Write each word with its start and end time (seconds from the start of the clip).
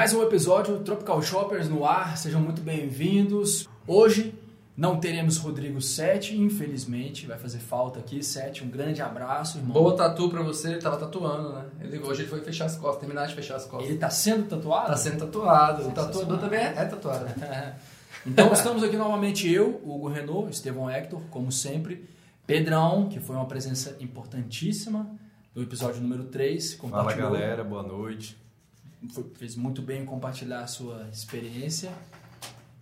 Mais 0.00 0.14
um 0.14 0.22
episódio 0.22 0.78
Tropical 0.78 1.20
Shoppers 1.20 1.68
no 1.68 1.84
ar, 1.84 2.16
sejam 2.16 2.40
muito 2.40 2.62
bem-vindos. 2.62 3.68
Hoje 3.86 4.34
não 4.74 4.98
teremos 4.98 5.36
Rodrigo 5.36 5.78
Sete, 5.82 6.34
infelizmente, 6.34 7.26
vai 7.26 7.36
fazer 7.36 7.58
falta 7.58 7.98
aqui. 7.98 8.22
Sete, 8.22 8.64
um 8.64 8.70
grande 8.70 9.02
abraço, 9.02 9.58
irmão. 9.58 9.74
Boa 9.74 9.94
tatu 9.94 10.30
pra 10.30 10.40
você, 10.40 10.70
ele 10.70 10.80
tava 10.80 10.96
tatuando, 10.96 11.52
né? 11.52 11.66
Ele, 11.82 11.98
hoje 11.98 12.22
ele 12.22 12.30
foi 12.30 12.40
fechar 12.40 12.64
as 12.64 12.76
costas, 12.76 13.00
terminar 13.00 13.26
de 13.26 13.34
fechar 13.34 13.56
as 13.56 13.66
costas. 13.66 13.90
Ele 13.90 13.98
tá 13.98 14.08
sendo 14.08 14.48
tatuado? 14.48 14.86
Tá 14.86 14.96
sendo 14.96 15.18
tatuado. 15.18 15.86
O 15.86 15.92
tatuador 15.92 16.38
também 16.38 16.60
é, 16.60 16.74
é 16.78 16.84
tatuado. 16.86 17.26
Então 18.26 18.52
estamos 18.54 18.82
aqui 18.82 18.96
novamente 18.96 19.50
eu, 19.50 19.82
Hugo 19.84 20.08
Renault, 20.08 20.50
Estevão 20.50 20.90
Hector, 20.90 21.20
como 21.30 21.52
sempre. 21.52 22.08
Pedrão, 22.46 23.06
que 23.06 23.20
foi 23.20 23.36
uma 23.36 23.46
presença 23.46 23.96
importantíssima 24.00 25.10
no 25.54 25.62
episódio 25.62 26.00
número 26.00 26.24
3. 26.24 26.74
Fala 26.74 27.12
galera, 27.12 27.62
boa 27.62 27.82
noite. 27.82 28.40
Fez 29.38 29.56
muito 29.56 29.80
bem 29.82 30.02
em 30.02 30.04
compartilhar 30.04 30.60
a 30.60 30.66
sua 30.66 31.08
experiência. 31.12 31.90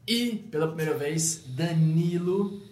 E, 0.07 0.37
pela 0.51 0.67
primeira 0.69 0.95
vez, 0.97 1.45
Danilo, 1.49 2.63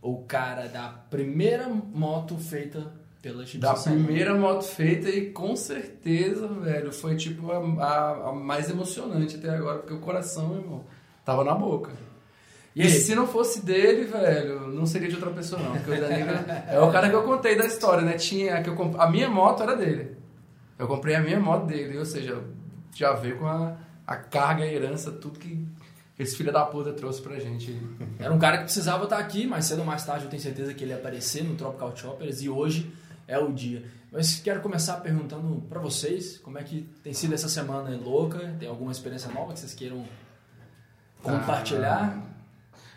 o 0.00 0.18
cara 0.22 0.68
da 0.68 0.88
primeira 0.88 1.68
moto 1.68 2.36
feita 2.38 2.92
pela 3.20 3.38
Da 3.38 3.42
instituição. 3.42 3.92
primeira 3.94 4.34
moto 4.36 4.62
feita 4.62 5.08
e 5.10 5.30
com 5.32 5.56
certeza, 5.56 6.46
velho, 6.46 6.92
foi 6.92 7.16
tipo 7.16 7.50
a, 7.50 7.58
a- 7.84 8.28
a 8.28 8.32
mais 8.32 8.70
emocionante 8.70 9.36
até 9.36 9.50
agora, 9.50 9.78
porque 9.80 9.92
o 9.94 9.98
coração, 10.00 10.56
irmão, 10.56 10.84
tava 11.24 11.42
na 11.42 11.54
boca. 11.54 11.90
E 12.76 12.82
E, 12.86 12.90
se 12.90 13.12
não 13.16 13.26
fosse 13.26 13.64
dele, 13.66 14.04
velho, 14.04 14.68
não 14.68 14.86
seria 14.86 15.08
de 15.08 15.16
outra 15.16 15.30
pessoa, 15.32 15.60
não. 15.60 15.72
Porque 15.72 15.90
o 15.90 16.00
Danilo 16.00 16.30
é 16.70 16.78
o 16.80 16.92
cara 16.92 17.10
que 17.10 17.16
eu 17.16 17.24
contei 17.24 17.56
da 17.56 17.66
história, 17.66 18.04
né? 18.04 18.12
Tinha, 18.12 18.56
a 18.58 18.62
que 18.62 18.70
eu 18.70 19.00
a 19.00 19.10
minha 19.10 19.28
moto 19.28 19.64
era 19.64 19.74
dele. 19.74 20.16
Eu 20.78 20.86
comprei 20.86 21.16
a 21.16 21.20
minha 21.20 21.40
moto 21.40 21.66
dele, 21.66 21.98
ou 21.98 22.04
seja, 22.04 22.40
já 22.94 23.12
veio 23.14 23.38
com 23.38 23.46
a, 23.46 23.76
a 24.06 24.16
carga, 24.16 24.64
a 24.64 24.66
herança, 24.66 25.10
tudo 25.12 25.38
que 25.38 25.66
esse 26.18 26.36
filho 26.36 26.52
da 26.52 26.64
puta 26.64 26.92
trouxe 26.92 27.22
pra 27.22 27.38
gente. 27.38 27.80
Era 28.18 28.32
um 28.32 28.38
cara 28.38 28.58
que 28.58 28.64
precisava 28.64 29.04
estar 29.04 29.18
aqui, 29.18 29.46
mas 29.46 29.66
cedo 29.66 29.80
ou 29.80 29.84
mais 29.84 30.04
tarde 30.04 30.24
eu 30.24 30.30
tenho 30.30 30.42
certeza 30.42 30.74
que 30.74 30.82
ele 30.82 30.90
ia 30.90 30.96
aparecer 30.98 31.44
no 31.44 31.54
Tropical 31.54 31.96
Choppers 31.96 32.42
e 32.42 32.48
hoje 32.48 32.92
é 33.26 33.38
o 33.38 33.52
dia. 33.52 33.84
Mas 34.10 34.40
quero 34.40 34.60
começar 34.60 34.94
perguntando 34.96 35.62
pra 35.68 35.78
vocês 35.80 36.38
como 36.38 36.58
é 36.58 36.64
que 36.64 36.88
tem 37.04 37.12
sido 37.12 37.34
essa 37.34 37.48
semana 37.48 37.94
louca, 37.96 38.54
tem 38.58 38.68
alguma 38.68 38.90
experiência 38.90 39.30
nova 39.30 39.52
que 39.52 39.60
vocês 39.60 39.74
queiram 39.74 40.04
compartilhar? 41.22 42.16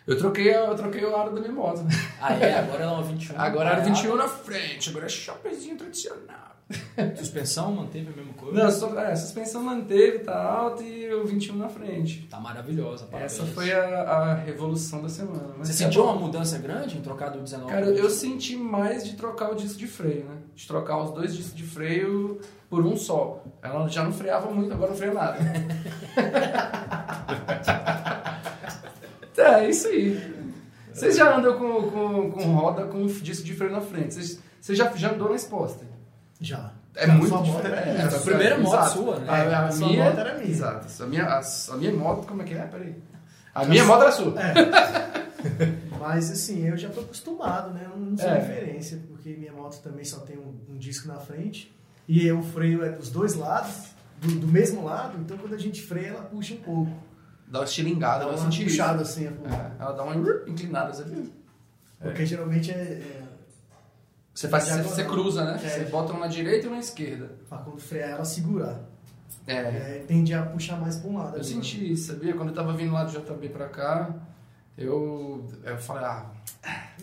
Eu 0.06 0.18
troquei, 0.18 0.52
eu 0.52 0.74
troquei 0.74 1.04
o 1.04 1.14
aro 1.14 1.32
da 1.32 1.40
minha 1.40 1.52
moto. 1.52 1.82
Ah, 2.20 2.34
é? 2.34 2.58
Agora 2.58 2.82
é 2.82 2.86
uma 2.88 3.02
21. 3.02 3.38
Agora 3.40 3.76
Ah, 3.76 3.80
21 3.80 4.16
na 4.16 4.26
frente, 4.26 4.90
agora 4.90 5.06
é 5.06 5.08
shopperzinho 5.08 5.76
tradicional. 5.76 6.51
Suspensão 7.16 7.72
manteve 7.72 8.12
a 8.12 8.16
mesma 8.16 8.32
coisa? 8.34 8.62
Não, 8.62 8.70
só, 8.70 8.94
é, 8.98 9.12
a 9.12 9.16
suspensão 9.16 9.62
manteve, 9.62 10.18
tá 10.20 10.42
alta 10.42 10.82
e 10.82 11.12
o 11.12 11.26
21 11.26 11.56
na 11.56 11.68
frente. 11.68 12.26
Tá 12.30 12.40
maravilhosa, 12.40 13.06
parabéns. 13.06 13.32
Essa 13.32 13.44
foi 13.46 13.72
a, 13.72 14.02
a 14.02 14.34
revolução 14.34 15.02
da 15.02 15.08
semana. 15.08 15.54
Você 15.58 15.72
tá 15.72 15.78
sentiu 15.78 16.02
bom. 16.02 16.12
uma 16.12 16.20
mudança 16.20 16.58
grande 16.58 16.98
em 16.98 17.00
trocar 17.00 17.30
do 17.30 17.40
19 17.40 17.70
Cara, 17.70 17.86
eu 17.86 17.94
21? 17.94 18.10
senti 18.10 18.56
mais 18.56 19.04
de 19.04 19.16
trocar 19.16 19.52
o 19.52 19.54
disco 19.54 19.78
de 19.78 19.86
freio, 19.86 20.24
né? 20.24 20.36
De 20.54 20.66
trocar 20.66 21.02
os 21.02 21.12
dois 21.12 21.34
discos 21.34 21.54
de 21.54 21.64
freio 21.64 22.40
por 22.68 22.84
um 22.84 22.96
só. 22.96 23.42
Ela 23.62 23.88
já 23.88 24.04
não 24.04 24.12
freava 24.12 24.50
muito, 24.50 24.72
agora 24.72 24.90
não 24.90 24.96
freia 24.96 25.14
nada. 25.14 25.38
é, 29.36 29.68
isso 29.68 29.88
aí. 29.88 30.32
Vocês 30.92 31.16
já 31.16 31.36
andam 31.36 31.58
com, 31.58 31.90
com, 31.90 32.30
com 32.30 32.42
roda 32.52 32.84
com 32.84 33.06
disco 33.06 33.44
de 33.44 33.54
freio 33.54 33.72
na 33.72 33.80
frente. 33.80 34.14
Vocês, 34.14 34.38
você 34.60 34.74
já, 34.74 34.90
já 34.94 35.12
andou 35.12 35.30
na 35.30 35.36
exposta. 35.36 35.91
Já. 36.42 36.72
É 36.94 37.04
A 37.06 37.08
muito 37.14 37.28
sua 37.28 37.40
moto 37.42 37.66
era 37.66 37.76
É, 37.76 38.02
a 38.04 38.18
primeira 38.20 38.58
moto 38.58 38.74
exato. 38.74 38.90
sua, 38.92 39.18
né? 39.20 39.26
A, 39.30 39.34
a 39.60 39.66
A 39.66 39.72
sua 39.72 39.88
minha, 39.88 40.04
moto 40.04 40.18
era 40.18 40.34
minha. 40.38 40.50
Exato. 40.50 41.02
A 41.02 41.06
minha, 41.06 41.24
a, 41.24 41.38
a 41.70 41.76
minha 41.76 41.92
moto, 41.94 42.26
como 42.26 42.42
é 42.42 42.44
que 42.44 42.54
é? 42.54 42.62
Peraí. 42.66 42.94
A 43.54 43.64
minha 43.64 43.84
moto 43.84 44.02
era 44.02 44.12
sua. 44.12 44.34
Mas 45.98 46.30
assim, 46.30 46.66
eu 46.66 46.76
já 46.76 46.88
tô 46.90 47.00
acostumado, 47.00 47.72
né? 47.72 47.86
Eu 47.90 47.96
não 47.98 48.16
sou 48.16 48.28
É. 48.28 48.38
referência, 48.38 48.98
porque 49.08 49.30
minha 49.30 49.52
moto 49.52 49.80
também 49.82 50.04
só 50.04 50.18
tem 50.20 50.36
um, 50.36 50.54
um 50.70 50.76
disco 50.76 51.08
na 51.08 51.16
frente. 51.16 51.74
E 52.08 52.30
o 52.32 52.42
freio 52.42 52.84
é 52.84 52.90
dos 52.90 53.10
dois 53.10 53.34
lados, 53.34 53.90
do, 54.20 54.28
do 54.40 54.48
mesmo 54.48 54.84
lado, 54.84 55.16
então 55.20 55.38
quando 55.38 55.54
a 55.54 55.58
gente 55.58 55.80
freia, 55.82 56.08
ela 56.08 56.22
puxa 56.22 56.54
um 56.54 56.58
pouco. 56.58 56.92
Dá 57.46 57.60
uma 57.60 57.64
estilingada, 57.64 58.24
Dá 58.24 58.30
uma 58.30 58.48
isso. 58.48 58.62
puxada 58.64 59.02
assim, 59.02 59.26
É, 59.26 59.30
ela 59.82 59.92
dá 59.92 60.02
uma 60.02 60.14
inclinada, 60.48 60.92
você 60.92 61.04
viu? 61.04 61.30
porque 62.00 62.26
geralmente 62.26 62.72
é, 62.72 62.74
é 62.74 63.21
Você, 64.34 64.48
faz, 64.48 64.64
você, 64.64 64.82
você 64.82 65.04
cruza, 65.04 65.44
né? 65.44 65.60
É. 65.62 65.68
Você 65.68 65.84
bota 65.84 66.12
uma 66.12 66.20
na 66.20 66.26
direita 66.26 66.66
e 66.66 66.68
uma 66.68 66.76
na 66.76 66.80
esquerda. 66.80 67.32
pra 67.48 67.58
quando 67.58 67.80
frear 67.80 68.10
ela 68.10 68.24
segurar. 68.24 68.80
É. 69.46 69.56
É, 69.56 70.04
tende 70.06 70.32
a 70.32 70.42
puxar 70.42 70.80
mais 70.80 70.96
pra 70.96 71.10
um 71.10 71.18
lado. 71.18 71.34
Eu 71.34 71.40
ali, 71.40 71.44
senti 71.44 71.92
isso, 71.92 72.12
sabia? 72.12 72.34
Quando 72.34 72.48
eu 72.50 72.54
tava 72.54 72.72
vindo 72.72 72.92
lá 72.92 73.04
do 73.04 73.12
JB 73.12 73.48
pra 73.48 73.68
cá, 73.68 74.14
eu, 74.78 75.46
eu 75.64 75.78
falei, 75.78 76.04
ah? 76.04 76.30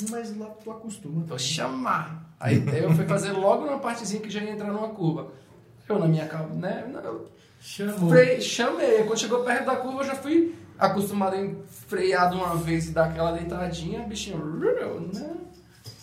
Mas 0.10 0.36
lá 0.38 0.48
tu 0.48 0.72
acostuma. 0.72 1.24
vou 1.26 1.38
chamar. 1.38 2.34
Aí 2.40 2.64
eu 2.82 2.94
fui 2.94 3.06
fazer 3.06 3.32
logo 3.32 3.66
numa 3.66 3.80
partezinha 3.80 4.22
que 4.22 4.30
já 4.30 4.42
ia 4.42 4.52
entrar 4.52 4.72
numa 4.72 4.90
curva. 4.90 5.32
Eu 5.88 6.00
na 6.00 6.08
minha 6.08 6.28
calma, 6.28 6.56
né? 6.56 6.90
Eu 7.04 7.30
Chamou. 7.60 8.12
Chamei. 8.40 9.04
Quando 9.04 9.20
chegou 9.20 9.44
perto 9.44 9.66
da 9.66 9.76
curva, 9.76 10.02
eu 10.02 10.06
já 10.08 10.16
fui 10.16 10.56
acostumado 10.78 11.36
em 11.36 11.62
frear 11.68 12.30
de 12.30 12.38
uma 12.38 12.56
vez 12.56 12.88
e 12.88 12.92
dar 12.92 13.06
aquela 13.10 13.34
deitadinha, 13.34 14.02
bichinho. 14.04 14.38
Né? 15.14 15.36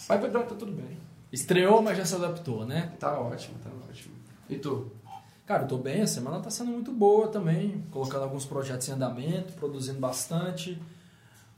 Mas 0.09 0.21
foi, 0.21 0.31
tá 0.31 0.41
tudo 0.43 0.73
bem. 0.73 0.99
Estreou, 1.33 1.83
mas 1.83 1.99
já 1.99 2.05
se 2.05 2.15
adaptou, 2.15 2.65
né? 2.65 2.93
Tá 2.99 3.19
ótimo, 3.19 3.57
tá 3.63 3.71
ótimo. 3.89 4.15
E 4.49 4.57
tu? 4.57 4.91
Cara, 5.45 5.63
eu 5.65 5.69
tô 5.69 5.79
bem, 5.79 6.03
a 6.03 6.07
semana 6.07 6.41
tá 6.41 6.51
sendo 6.51 6.71
muito 6.73 6.91
boa 6.93 7.29
também, 7.29 7.85
colocando 7.91 8.23
alguns 8.25 8.45
projetos 8.45 8.89
em 8.89 8.93
andamento, 8.93 9.53
produzindo 9.55 9.99
bastante. 10.01 10.81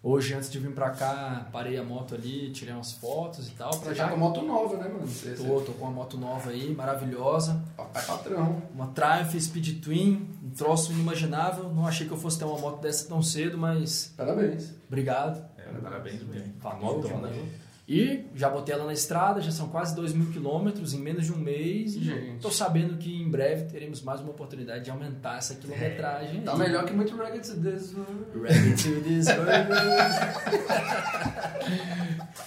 Hoje, 0.02 0.32
antes 0.34 0.48
de 0.50 0.58
vir 0.60 0.70
pra 0.72 0.90
cá, 0.90 1.48
parei 1.50 1.76
a 1.76 1.82
moto 1.82 2.14
ali, 2.14 2.50
tirei 2.52 2.72
umas 2.72 2.92
fotos 2.92 3.48
e 3.48 3.50
tal. 3.52 3.70
Pra 3.70 3.78
Você 3.90 3.94
já 3.96 4.04
tá 4.04 4.12
com 4.12 4.18
moto 4.18 4.42
nova, 4.42 4.76
né, 4.76 4.88
mano? 4.88 5.06
Você, 5.06 5.32
Tô, 5.34 5.60
tô 5.60 5.72
com 5.72 5.84
uma 5.86 5.90
moto 5.90 6.16
nova 6.16 6.50
aí, 6.50 6.72
maravilhosa. 6.72 7.60
Papai 7.76 8.04
patrão. 8.06 8.62
Uma 8.72 8.86
Triumph 8.88 9.34
Speed 9.40 9.82
Twin, 9.82 10.30
um 10.44 10.50
troço 10.50 10.92
inimaginável. 10.92 11.64
Não 11.72 11.84
achei 11.86 12.06
que 12.06 12.12
eu 12.12 12.16
fosse 12.18 12.38
ter 12.38 12.44
uma 12.44 12.58
moto 12.58 12.80
dessa 12.80 13.08
tão 13.08 13.20
cedo, 13.22 13.58
mas 13.58 14.14
Parabéns. 14.16 14.72
obrigado. 14.86 15.44
É, 15.58 15.62
parabéns 15.80 16.22
mesmo. 16.22 16.54
Falou, 16.60 16.96
Motona. 16.98 17.14
valeu. 17.28 17.44
E 17.90 18.26
já 18.34 18.50
botei 18.50 18.74
ela 18.74 18.84
na 18.84 18.92
estrada, 18.92 19.40
já 19.40 19.50
são 19.50 19.68
quase 19.68 19.96
2 19.96 20.12
mil 20.12 20.30
quilômetros 20.30 20.92
em 20.92 20.98
menos 21.00 21.24
de 21.24 21.32
um 21.32 21.38
mês. 21.38 21.94
E 21.96 22.00
Gente. 22.04 22.38
tô 22.42 22.50
sabendo 22.50 22.98
que 22.98 23.22
em 23.22 23.30
breve 23.30 23.64
teremos 23.64 24.02
mais 24.02 24.20
uma 24.20 24.28
oportunidade 24.28 24.84
de 24.84 24.90
aumentar 24.90 25.38
essa 25.38 25.54
quilometragem. 25.54 26.42
Tá 26.42 26.52
aí. 26.52 26.58
melhor 26.58 26.84
que 26.84 26.92
muito 26.92 27.16
Ragged 27.16 27.48
to 27.48 27.54
this 27.62 27.94
world. 27.94 28.26
Ready 28.38 28.74
to 28.74 29.00
this 29.00 29.26
world. 29.32 29.48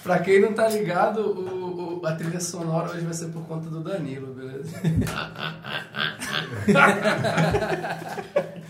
Pra 0.04 0.20
quem 0.20 0.40
não 0.40 0.52
tá 0.52 0.68
ligado, 0.68 1.18
o, 1.20 1.98
o- 2.00 2.06
a 2.06 2.14
trilha 2.14 2.38
sonora 2.40 2.90
hoje 2.92 3.04
vai 3.04 3.14
ser 3.14 3.26
por 3.30 3.44
conta 3.46 3.68
do 3.68 3.80
Danilo, 3.80 4.32
beleza? 4.34 4.70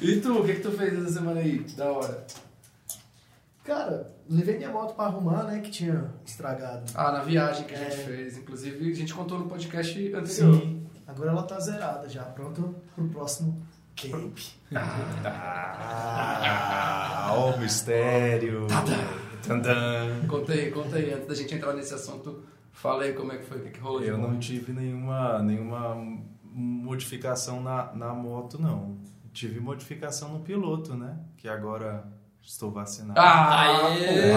e 0.01 0.17
tu, 0.21 0.41
o 0.41 0.45
que, 0.45 0.55
que 0.55 0.61
tu 0.61 0.73
fez 0.73 0.95
essa 0.99 1.13
semana 1.13 1.41
aí? 1.41 1.59
Da 1.77 1.91
hora. 1.93 2.25
Cara, 3.65 4.12
levei 4.29 4.57
minha 4.59 4.71
moto 4.71 4.95
pra 4.95 5.07
arrumar, 5.07 5.45
né? 5.45 5.61
Que 5.61 5.71
tinha 5.71 6.13
estragado. 6.25 6.85
Ah, 6.95 7.13
na 7.13 7.21
viagem 7.23 7.65
que 7.67 7.75
a 7.75 7.79
gente 7.79 8.01
É. 8.01 8.05
fez. 8.05 8.37
Inclusive, 8.39 8.91
a 8.91 8.95
gente 8.95 9.13
contou 9.15 9.39
no 9.39 9.47
podcast 9.47 9.99
anterior. 10.15 10.27
Sim. 10.61 10.87
Agora 11.07 11.31
ela 11.31 11.43
tá 11.43 11.59
zerada 11.61 12.09
já, 12.09 12.23
pronta 12.23 12.63
pro 12.95 13.09
próximo 13.09 13.61
Cape. 13.97 14.53
Ah, 15.95 17.33
ó 17.37 17.51
o 17.55 17.59
mistério. 17.61 18.67
Tadã. 19.47 20.27
Conta 20.29 20.53
aí, 20.53 20.71
conta 20.71 20.97
aí. 20.97 21.13
Antes 21.13 21.27
da 21.29 21.35
gente 21.35 21.55
entrar 21.55 21.73
nesse 21.75 21.93
assunto, 21.95 22.43
fala 22.71 23.05
aí 23.05 23.13
como 23.13 23.33
é 23.33 23.39
que 23.39 23.45
foi, 23.45 23.59
o 23.59 23.63
que, 23.63 23.71
que 23.71 23.81
rolou. 23.81 24.03
Eu 24.03 24.17
não 24.17 24.39
tive 24.39 24.73
nenhuma, 24.73 25.43
nenhuma 25.43 25.97
modificação 26.45 27.63
na, 27.63 27.93
na 27.95 28.13
moto, 28.15 28.61
não. 28.61 28.97
Tive 29.33 29.61
modificação 29.61 30.33
no 30.35 30.41
piloto, 30.41 30.95
né? 30.95 31.19
Que 31.37 31.49
agora 31.49 32.05
estou 32.45 32.71
vacinado. 32.71 33.19
Ah, 33.19 33.87
Aê! 33.87 34.33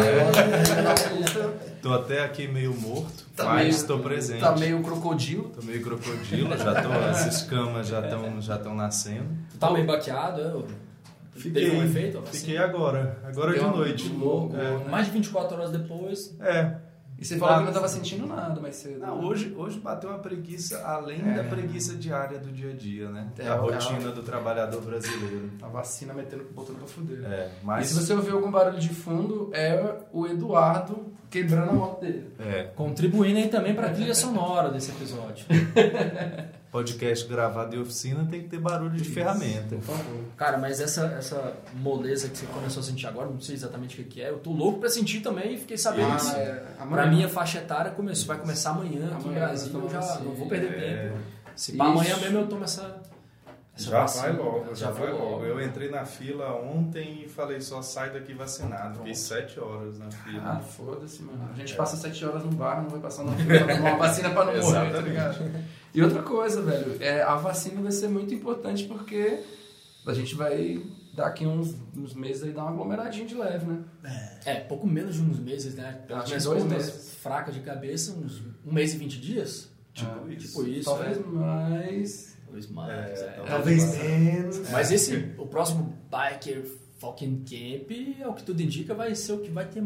Tô 1.81 1.93
até 1.93 2.23
aqui 2.23 2.47
meio 2.47 2.73
morto, 2.73 3.25
Tá 3.35 3.45
mas 3.45 3.55
meio- 3.63 3.69
estou 3.69 3.99
presente. 3.99 4.39
Tá 4.41 4.55
meio 4.55 4.81
crocodilo. 4.81 5.49
Tô 5.49 5.61
meio 5.63 5.81
crocodilo, 5.81 6.57
já 6.57 6.81
tô, 6.81 6.91
as 7.09 7.25
escamas 7.27 7.87
já 7.87 7.99
estão 8.01 8.41
já 8.41 8.57
tão 8.57 8.75
nascendo. 8.75 9.27
Tá 9.59 9.71
meio 9.71 9.85
baqueado, 9.85 10.41
é? 10.41 10.53
ô? 10.53 10.63
Teve 11.41 11.71
um 11.71 11.83
efeito? 11.83 12.19
a 12.19 12.21
fiquei 12.25 12.57
agora, 12.57 13.19
agora 13.25 13.51
de 13.51 13.59
Deu 13.59 13.67
uma- 13.67 13.75
noite. 13.77 14.07
um 14.09 14.17
louco, 14.19 14.55
É. 14.55 14.89
Mais 14.89 15.05
de 15.07 15.11
24 15.11 15.57
horas 15.57 15.69
depois. 15.71 16.33
É, 16.39 16.75
E 17.17 17.23
você 17.23 17.37
falou 17.37 17.59
que 17.59 17.65
não 17.65 17.71
tava 17.73 17.87
sentindo 17.87 18.27
nada 18.27 18.59
mais 18.59 18.75
cedo. 18.75 18.99
Não, 18.99 19.23
hoje, 19.23 19.53
hoje 19.57 19.79
bateu 19.79 20.09
uma 20.09 20.19
preguiça 20.19 20.85
além 20.85 21.21
É. 21.21 21.35
da 21.35 21.43
preguiça 21.45 21.95
diária 21.95 22.37
do 22.39 22.51
dia 22.51 22.71
a 22.71 22.73
dia, 22.73 23.09
né? 23.09 23.27
É, 23.39 23.47
a 23.47 23.53
é. 23.53 23.57
rotina 23.57 24.11
do 24.11 24.21
trabalhador 24.21 24.81
brasileiro. 24.81 25.49
A 25.61 25.67
vacina 25.67 26.13
metendo, 26.13 26.43
botando 26.53 26.77
pra 26.77 26.87
fuder. 26.87 27.23
É, 27.25 27.51
E 27.61 27.65
mas. 27.65 27.87
se 27.87 27.93
você 27.93 28.13
ouvir 28.13 28.31
algum 28.31 28.51
barulho 28.51 28.79
de 28.79 28.89
fundo, 28.89 29.49
é 29.53 29.95
o 30.11 30.27
Eduardo 30.27 31.13
quebrando 31.29 31.69
a 31.69 31.73
moto 31.73 32.01
dele. 32.01 32.31
É, 32.39 32.63
Contribuindo 32.75 33.39
aí 33.39 33.47
também 33.47 33.73
pra 33.73 33.89
trilha 33.89 34.13
sonora 34.13 34.69
desse 34.69 34.91
episódio. 34.91 35.45
podcast 36.75 37.27
gravado 37.27 37.75
em 37.75 37.79
oficina 37.79 38.25
tem 38.29 38.41
que 38.41 38.49
ter 38.49 38.59
barulho 38.59 38.91
de 38.97 39.03
ferramenta. 39.05 39.75
Por 39.77 39.95
favor. 39.95 40.23
Cara, 40.35 40.57
mas 40.57 40.79
essa, 40.81 41.05
essa 41.17 41.53
moleza 41.75 42.27
que 42.27 42.37
você 42.37 42.45
começou 42.47 42.81
a 42.81 42.83
sentir 42.83 43.07
agora, 43.07 43.29
não 43.29 43.39
sei 43.39 43.55
exatamente 43.55 44.01
o 44.01 44.03
que 44.03 44.21
é. 44.21 44.29
Eu 44.29 44.39
tô 44.39 44.51
louco 44.51 44.79
pra 44.79 44.89
sentir 44.89 45.21
também 45.21 45.53
e 45.53 45.57
fiquei 45.57 45.77
sabendo 45.77 46.11
Ah, 46.11 46.17
que 46.17 46.35
é, 46.39 46.53
pra 46.75 46.83
amanhã. 46.83 47.07
minha 47.07 47.29
faixa 47.29 47.59
etária 47.59 47.91
começou, 47.91 48.27
vai 48.27 48.37
começar 48.37 48.71
amanhã 48.71 49.05
aqui 49.13 49.27
em 49.27 49.29
Amanhã 49.31 49.45
Brasília. 49.47 49.73
nós 49.79 49.83
Eu 49.85 49.89
já 49.89 50.01
tomamos 50.01 50.25
não 50.25 50.33
vou 50.35 50.47
perder 50.49 50.77
É. 50.77 51.07
tempo. 51.09 51.17
Se 51.55 51.71
Isso. 51.71 51.81
amanhã 51.81 52.17
mesmo 52.17 52.39
eu 52.39 52.47
tomo 52.47 52.63
essa. 52.65 53.01
essa 53.77 53.89
Já 53.91 53.99
vacina. 54.01 54.23
vai 54.23 54.33
logo, 54.33 54.75
já, 54.75 54.91
vai 54.91 55.11
logo. 55.13 55.45
Eu 55.45 55.61
entrei 55.65 55.89
na 55.89 56.03
fila 56.05 56.53
ontem 56.61 57.23
e 57.25 57.29
falei 57.29 57.61
só 57.61 57.81
sai 57.81 58.09
daqui 58.11 58.33
vacinado. 58.33 58.97
Fiquei 58.99 59.15
sete 59.15 59.59
horas 59.61 59.97
na 59.97 60.07
Ah, 60.07 60.11
fila. 60.11 60.59
foda-se, 60.59 61.21
mano. 61.23 61.49
A 61.53 61.55
gente 61.57 61.73
É. 61.73 61.77
passa 61.77 61.95
sete 61.95 62.25
horas 62.25 62.43
no 62.43 62.51
bar, 62.51 62.81
não 62.81 62.89
vai 62.89 62.99
passar 62.99 63.23
na 63.23 63.31
fila 63.33 63.63
pra 63.65 63.75
tomar 63.77 63.89
uma 63.91 63.97
vacina 63.99 64.29
pra 64.31 64.43
não 64.45 64.53
morrer, 64.61 64.91
tá 64.91 64.99
ligado? 64.99 65.51
E 65.95 66.01
outra 66.03 66.21
coisa, 66.23 66.61
velho, 66.61 66.97
é, 67.01 67.21
a 67.21 67.35
vacina 67.35 67.81
vai 67.81 67.91
ser 67.91 68.07
muito 68.09 68.33
importante 68.33 68.85
porque 68.85 69.39
a 70.05 70.13
gente 70.13 70.35
vai, 70.35 70.81
daqui 71.13 71.45
uns, 71.47 71.75
uns 71.95 72.13
meses, 72.13 72.43
aí 72.43 72.51
dar 72.51 72.63
uma 72.63 72.71
aglomeradinha 72.71 73.25
de 73.25 73.33
leve, 73.35 73.65
né? 73.65 73.83
É, 74.45 74.55
pouco 74.55 74.85
menos 74.85 75.15
de 75.15 75.21
uns 75.21 75.39
meses, 75.39 75.73
né? 75.75 76.01
Pelas 76.07 76.23
Acho 76.23 76.29
minhas 76.31 76.43
que 76.43 76.49
dois 76.49 76.63
meses. 76.65 77.13
fracas 77.21 77.53
de 77.55 77.61
cabeça, 77.61 78.11
uns 78.13 78.41
um 78.65 78.73
mês 78.73 78.93
e 78.93 78.97
20 78.97 79.19
dias. 79.19 79.69
Tipo 79.93 80.11
Ah, 80.11 80.33
isso. 80.33 80.47
Tipo 80.47 80.67
isso. 80.67 80.85
Talvez 80.89 81.17
é. 81.17 81.21
mais. 81.23 82.37
Talvez 82.45 82.69
mais. 82.69 83.19
É, 83.21 83.23
é. 83.25 83.43
Talvez 83.47 83.93
É. 83.95 84.17
menos. 84.17 84.69
Mas 84.69 84.91
esse, 84.91 85.31
o 85.37 85.47
próximo 85.47 85.97
Biker 86.11 86.65
Fucking 86.99 87.43
Camp, 87.45 87.91
é 88.21 88.27
o 88.27 88.33
que 88.33 88.43
tudo 88.43 88.61
indica, 88.61 88.93
vai 88.93 89.15
ser 89.15 89.33
o 89.33 89.39
que 89.39 89.49
vai 89.49 89.65
ter 89.65 89.81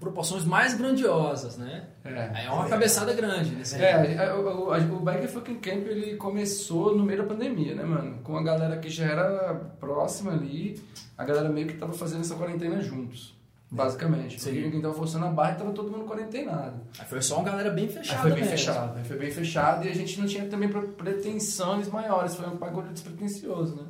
proporções 0.00 0.44
mais 0.44 0.74
grandiosas, 0.74 1.56
né? 1.56 1.84
É. 2.04 2.44
É 2.46 2.50
uma 2.50 2.68
cabeçada 2.68 3.12
grande 3.14 3.50
nesse 3.54 3.76
É, 3.76 4.18
a- 4.28 4.36
o, 4.36 4.68
o, 4.70 4.96
o 4.96 5.00
Biker 5.00 5.28
Fucking 5.28 5.56
Camp 5.60 5.86
ele 5.86 6.16
começou 6.16 6.94
no 6.96 7.02
meio 7.04 7.22
da 7.22 7.28
pandemia, 7.28 7.74
né, 7.74 7.82
mano? 7.82 8.18
Com 8.22 8.36
a 8.36 8.42
galera 8.42 8.76
que 8.78 8.88
já 8.90 9.06
era 9.06 9.54
próxima 9.80 10.32
ali, 10.32 10.80
a 11.16 11.24
galera 11.24 11.48
meio 11.48 11.66
que 11.66 11.74
tava 11.74 11.92
fazendo 11.94 12.20
essa 12.20 12.34
quarentena 12.34 12.80
juntos, 12.80 13.34
basicamente. 13.70 14.36
Porque 14.36 14.50
Sim. 14.50 14.60
ninguém 14.62 14.80
tava 14.82 14.92
forçando 14.94 15.24
a 15.24 15.30
barra 15.30 15.52
e 15.52 15.56
tava 15.56 15.72
todo 15.72 15.90
mundo 15.90 16.04
quarentenado. 16.04 16.76
Aí 16.98 17.06
foi 17.06 17.22
só 17.22 17.36
uma 17.36 17.44
galera 17.44 17.70
bem 17.70 17.86
Aí 17.86 17.90
fechada 17.92 18.20
foi 18.22 18.30
bem 18.32 18.40
mesmo. 18.40 18.50
fechado, 18.58 18.98
aí 18.98 19.04
foi 19.04 19.16
bem 19.16 19.30
fechado 19.30 19.86
e 19.86 19.88
a 19.88 19.94
gente 19.94 20.20
não 20.20 20.26
tinha 20.26 20.46
também 20.46 20.68
pre- 20.68 20.88
pretensões 20.88 21.88
maiores, 21.88 22.34
foi 22.34 22.46
um 22.46 22.56
bagulho 22.56 22.88
despretensioso, 22.92 23.76
né? 23.76 23.82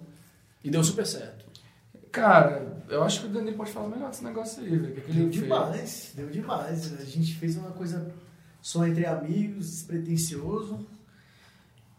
E 0.62 0.70
deu 0.70 0.82
super 0.84 1.04
certo. 1.06 1.44
Cara, 2.16 2.76
eu 2.88 3.02
acho 3.04 3.20
que 3.20 3.26
o 3.26 3.30
Dani 3.30 3.52
pode 3.52 3.70
falar 3.72 3.88
melhor 3.88 4.10
desse 4.10 4.24
negócio 4.24 4.62
aí, 4.62 4.76
velho. 4.76 4.94
que 5.02 5.12
Deu 5.12 5.24
fez. 5.30 5.34
demais, 5.42 6.12
deu 6.14 6.28
demais. 6.30 6.92
A 7.00 7.04
gente 7.04 7.34
fez 7.34 7.56
uma 7.56 7.70
coisa 7.72 8.10
só 8.62 8.86
entre 8.86 9.04
amigos, 9.06 9.70
despretensioso. 9.70 10.86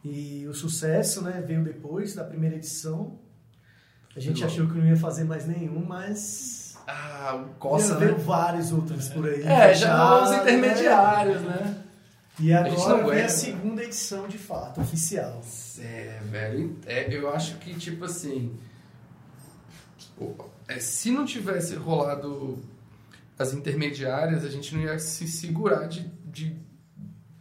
E 0.04 0.46
o 0.48 0.54
sucesso 0.54 1.22
né, 1.22 1.44
veio 1.46 1.64
depois 1.64 2.16
da 2.16 2.24
primeira 2.24 2.56
edição. 2.56 3.20
A 4.16 4.20
gente 4.20 4.40
Foi 4.40 4.48
achou 4.48 4.68
que 4.68 4.78
não 4.78 4.86
ia 4.86 4.96
fazer 4.98 5.24
mais 5.26 5.46
nenhum, 5.46 5.86
mas 5.86 6.78
Ah, 6.88 7.36
o 7.36 7.54
Coça, 7.60 7.96
veio 7.98 8.18
né? 8.18 8.24
vários 8.24 8.72
outros 8.72 9.10
por 9.10 9.28
aí. 9.28 9.44
É, 9.44 9.74
já 9.76 9.96
rolou 9.98 10.24
os 10.24 10.30
fechados, 10.30 10.48
intermediários, 10.48 11.42
né? 11.42 11.84
E 12.40 12.54
A 12.54 12.64
gente 12.64 12.78
não 12.78 12.84
agora 12.86 12.98
vem 12.98 13.12
aguenta. 13.12 13.26
a 13.26 13.30
segunda 13.30 13.84
edição 13.84 14.28
de 14.28 14.38
fato, 14.38 14.80
oficial. 14.82 15.42
É, 15.80 16.20
velho, 16.32 16.76
é, 16.86 17.14
eu 17.16 17.30
acho 17.34 17.58
que, 17.58 17.74
tipo 17.76 18.06
assim. 18.06 18.56
É, 20.68 20.80
se 20.80 21.12
não 21.12 21.26
tivesse 21.26 21.76
rolado 21.76 22.60
as 23.38 23.54
intermediárias, 23.54 24.44
a 24.44 24.50
gente 24.50 24.76
não 24.76 24.82
ia 24.82 24.98
se 24.98 25.28
segurar 25.28 25.88
de, 25.88 26.10
de 26.26 26.58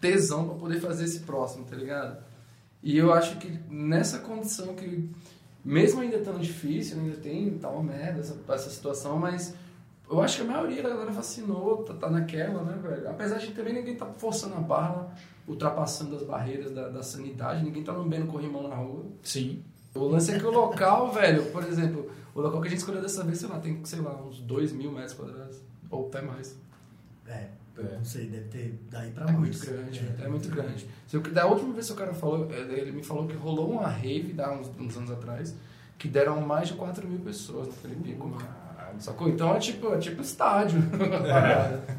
tesão 0.01 0.47
pra 0.47 0.55
poder 0.57 0.81
fazer 0.81 1.05
esse 1.05 1.21
próximo, 1.21 1.65
tá 1.65 1.75
ligado? 1.75 2.23
E 2.83 2.97
eu 2.97 3.13
acho 3.13 3.39
que 3.39 3.49
nessa 3.69 4.19
condição 4.19 4.75
que, 4.75 5.09
mesmo 5.65 6.01
ainda 6.01 6.19
tão 6.19 6.39
difícil, 6.39 6.99
ainda 6.99 7.17
tem 7.17 7.59
tal 7.59 7.83
merda, 7.83 8.21
essa, 8.21 8.39
essa 8.49 8.71
situação, 8.71 9.19
mas 9.19 9.55
eu 10.09 10.21
acho 10.21 10.37
que 10.37 10.43
a 10.43 10.53
maioria 10.53 10.83
da 10.83 10.91
galera 10.91 11.11
vacinou, 11.11 11.79
tá, 11.83 11.95
tá 11.95 12.11
naquela, 12.11 12.63
né, 12.63 12.79
velho? 12.81 13.09
Apesar 13.09 13.39
de 13.39 13.49
também 13.49 13.73
ninguém 13.73 13.97
tá 13.97 14.07
forçando 14.07 14.55
a 14.55 14.61
barra, 14.61 15.13
ultrapassando 15.49 16.15
as 16.15 16.23
barreiras 16.23 16.71
da, 16.73 16.89
da 16.89 17.03
sanidade, 17.03 17.65
ninguém 17.65 17.83
tá 17.83 17.93
lambendo 17.93 18.27
corrimão 18.27 18.69
na 18.69 18.77
rua. 18.77 19.07
Sim. 19.23 19.65
O 19.95 20.05
lance 20.05 20.31
é 20.31 20.39
que 20.39 20.45
o 20.45 20.51
local, 20.51 21.11
velho, 21.13 21.47
por 21.47 21.65
exemplo, 21.65 22.09
o 22.37 22.41
local 22.43 22.61
que 22.61 22.67
a 22.69 22.71
gente 22.71 22.79
escolheu 22.81 23.01
dessa 23.03 23.25
vez, 23.25 23.39
sei 23.39 23.49
lá, 23.49 23.59
tem, 23.59 23.85
sei 23.85 24.01
lá, 24.01 24.15
uns 24.23 24.41
2 24.41 24.73
mil 24.73 24.93
metros 24.93 25.15
quadrados. 25.15 25.59
Ou 25.91 26.07
até 26.09 26.21
mais. 26.23 26.59
É, 27.27 27.49
não 27.97 28.05
sei, 28.05 28.27
deve 28.29 28.49
ter 28.49 28.79
daí 28.91 29.11
pra 29.11 29.25
É 29.25 29.27
mais. 29.27 29.39
muito 29.39 29.59
grande, 29.67 30.15
é, 30.23 30.29
muito 30.29 30.49
grande. 30.49 30.87
Se 31.07 31.17
eu- 31.17 31.21
Da 31.23 31.47
última 31.47 31.73
vez 31.75 31.87
que 31.87 31.93
o 31.93 31.97
cara 31.97 32.15
falou, 32.15 32.49
é, 32.53 32.59
ele 32.79 32.93
me 32.93 33.03
falou 33.03 33.27
que 33.27 33.35
rolou 33.37 33.71
uma 33.73 33.87
rave, 33.89 34.33
dá 34.33 34.51
uns, 34.53 34.71
uns 34.79 34.97
anos 34.97 35.11
atrás, 35.11 35.55
que 35.99 36.09
deram 36.09 36.41
mais 36.41 36.69
de 36.69 36.75
4 36.75 37.07
mil 37.07 37.19
pessoas 37.21 37.69
naquele 37.69 37.97
pico, 37.97 38.29
mano. 38.29 38.47
Sacou? 38.99 39.29
Então 39.29 39.55
é 39.55 39.59
tipo, 39.59 39.93
é 39.93 39.99
tipo 39.99 40.23
estádio. 40.23 40.81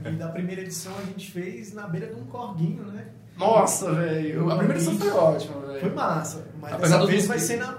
E 0.09 0.11
da 0.15 0.29
primeira 0.29 0.61
edição 0.61 0.93
a 0.97 1.03
gente 1.03 1.29
fez 1.31 1.73
na 1.73 1.87
beira 1.87 2.07
de 2.07 2.19
um 2.19 2.25
corguinho, 2.25 2.83
né? 2.85 3.07
Nossa, 3.37 3.93
velho. 3.93 4.49
A 4.49 4.55
primeira 4.57 4.81
edição 4.81 4.97
foi 4.97 5.11
ótima, 5.11 5.59
velho. 5.67 5.79
Foi 5.81 5.93
massa. 5.93 6.47
Mas 6.59 6.73
Apesar 6.73 6.95
dessa 6.95 7.05
do 7.05 7.11
vez 7.11 7.27
vai 7.27 7.37
ser 7.39 7.57
na, 7.57 7.77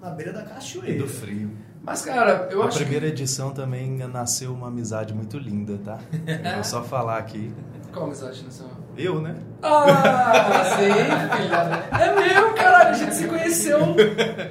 na 0.00 0.10
beira 0.10 0.32
da 0.32 0.42
E 0.42 0.46
cachoeira. 0.48 0.98
do 1.02 1.08
frio. 1.08 1.50
Mas, 1.86 2.02
cara, 2.02 2.48
eu 2.50 2.62
a 2.62 2.66
acho 2.66 2.78
primeira 2.78 3.06
edição 3.06 3.52
também 3.52 3.96
nasceu 4.08 4.52
uma 4.52 4.66
amizade 4.66 5.14
muito 5.14 5.38
linda, 5.38 5.78
tá? 5.84 6.00
Eu 6.26 6.54
vou 6.56 6.64
só 6.64 6.82
falar 6.82 7.18
aqui. 7.18 7.52
que... 7.84 7.92
Qual 7.92 8.06
a 8.06 8.08
amizade 8.08 8.42
nacional? 8.42 8.76
Eu, 8.98 9.20
né? 9.20 9.36
Ah, 9.62 10.64
sim, 10.76 11.36
filha. 11.36 12.02
É 12.02 12.14
mesmo, 12.14 12.54
caralho. 12.54 12.90
A 12.90 12.92
gente 12.92 13.14
se 13.14 13.28
conheceu, 13.28 13.78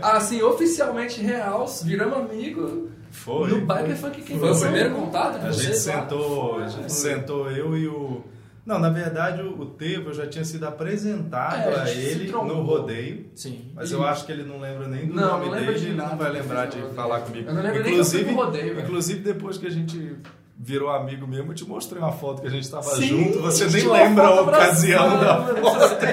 assim, 0.02 0.42
oficialmente 0.42 1.22
real, 1.22 1.66
viramos 1.84 2.18
amigo 2.18 2.90
Foi. 3.12 3.50
no 3.50 3.62
Biker 3.62 3.98
Funk 3.98 4.22
Camp. 4.22 4.40
Foi 4.40 4.52
o 4.52 4.60
primeiro 4.60 4.96
contato 4.96 5.40
de 5.40 5.48
A 5.48 5.52
gente 5.52 5.78
sentou, 5.78 6.60
a 6.60 6.68
gente 6.70 6.94
sentou 6.94 7.52
eu 7.52 7.78
e 7.78 7.88
o. 7.88 8.24
Não, 8.66 8.80
na 8.80 8.90
verdade 8.90 9.42
o, 9.44 9.62
o 9.62 9.66
Tevo 9.68 10.12
já 10.14 10.26
tinha 10.26 10.44
sido 10.44 10.66
apresentado 10.66 11.70
É, 11.70 11.76
a 11.76 11.84
a 11.84 11.92
ele 11.92 12.32
no 12.32 12.64
rodeio. 12.64 13.30
Sim. 13.36 13.72
Mas 13.76 13.92
eu 13.92 14.04
acho 14.04 14.26
que 14.26 14.32
ele 14.32 14.44
não 14.44 14.60
lembra 14.60 14.88
nem 14.88 15.06
do 15.08 15.14
Não, 15.14 15.38
nome 15.40 15.46
não 15.52 15.66
dele, 15.66 15.80
de 15.80 15.94
nada 15.94 16.10
não 16.12 16.18
vai 16.18 16.32
lembrar 16.32 16.66
de 16.68 16.82
falar 16.96 17.22
comigo. 17.22 17.48
Eu 17.50 17.54
não 17.54 17.62
lembro 17.62 17.84
nem 17.84 17.98
eu 17.98 18.06
fui 18.06 18.24
pro 18.24 18.34
rodeio, 18.36 18.74
velho. 18.76 18.82
inclusive 18.88 19.20
depois 19.20 19.58
que 19.58 19.68
a 19.68 19.70
gente 19.72 20.16
virou 20.58 20.90
amigo 20.90 21.28
mesmo, 21.28 21.52
eu 21.52 21.56
te 21.56 21.66
mostrei 21.68 22.02
uma 22.02 22.12
foto 22.14 22.42
que 22.42 22.48
a 22.48 22.52
gente 22.52 22.70
tava 22.70 22.84
Sim, 22.96 23.08
junto, 23.08 23.42
você 23.42 23.68
nem 23.68 23.88
lembra 23.88 24.26
a 24.28 24.42
ocasião 24.42 25.20
da 25.20 25.38
foto. 25.62 26.06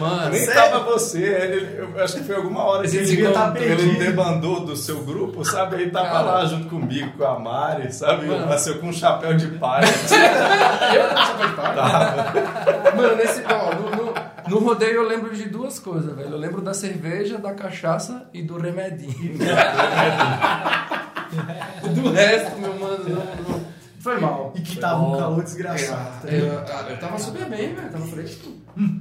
Mano, 0.00 0.30
Nem 0.30 0.44
Sério? 0.44 0.54
tava 0.54 0.84
você, 0.84 1.18
ele, 1.24 1.78
eu 1.78 2.02
acho 2.04 2.16
que 2.18 2.24
foi 2.24 2.36
alguma 2.36 2.62
hora 2.64 2.86
que 2.88 2.96
ele, 2.96 3.06
devia 3.06 3.32
tá 3.32 3.52
ele 3.56 3.96
debandou 3.98 4.60
do 4.60 4.76
seu 4.76 5.02
grupo, 5.02 5.44
sabe? 5.44 5.76
Ele 5.82 5.90
tava 5.90 6.08
Cara. 6.08 6.22
lá 6.22 6.44
junto 6.46 6.68
comigo, 6.68 7.16
com 7.18 7.24
a 7.24 7.38
Mari, 7.38 7.92
sabe? 7.92 8.26
Mano. 8.26 8.46
Nasceu 8.46 8.78
com 8.78 8.88
um 8.88 8.92
chapéu 8.92 9.34
de 9.34 9.46
palha. 9.58 9.86
Eu 10.94 11.08
não 11.14 11.24
sou 11.26 11.34
coitado. 11.36 12.96
Mano, 12.96 13.16
nesse, 13.16 13.42
ó, 13.44 13.74
no, 13.74 13.90
no, 13.90 14.14
no 14.48 14.58
rodeio 14.66 14.94
eu 14.96 15.06
lembro 15.08 15.34
de 15.34 15.48
duas 15.48 15.78
coisas, 15.78 16.14
velho. 16.14 16.30
Eu 16.30 16.38
lembro 16.38 16.60
da 16.60 16.74
cerveja, 16.74 17.38
da 17.38 17.52
cachaça 17.54 18.28
e 18.32 18.42
do 18.42 18.56
remedinho. 18.58 19.38
do 21.94 22.10
resto, 22.12 22.58
meu 22.58 22.74
mano, 22.78 23.04
não, 23.08 23.16
não- 23.48 23.67
foi 24.00 24.18
mal. 24.20 24.52
E 24.54 24.60
que 24.60 24.78
tava 24.78 25.02
um 25.02 25.10
bom. 25.12 25.18
calor 25.18 25.42
desgraçado. 25.44 26.22
tá 26.26 26.32
Eu, 26.32 26.46
eu, 26.46 26.98
tava 27.00 27.18
super 27.18 27.48
bem, 27.48 27.74
velho. 27.74 27.90
Tava 27.90 28.06
fresco. 28.06 28.52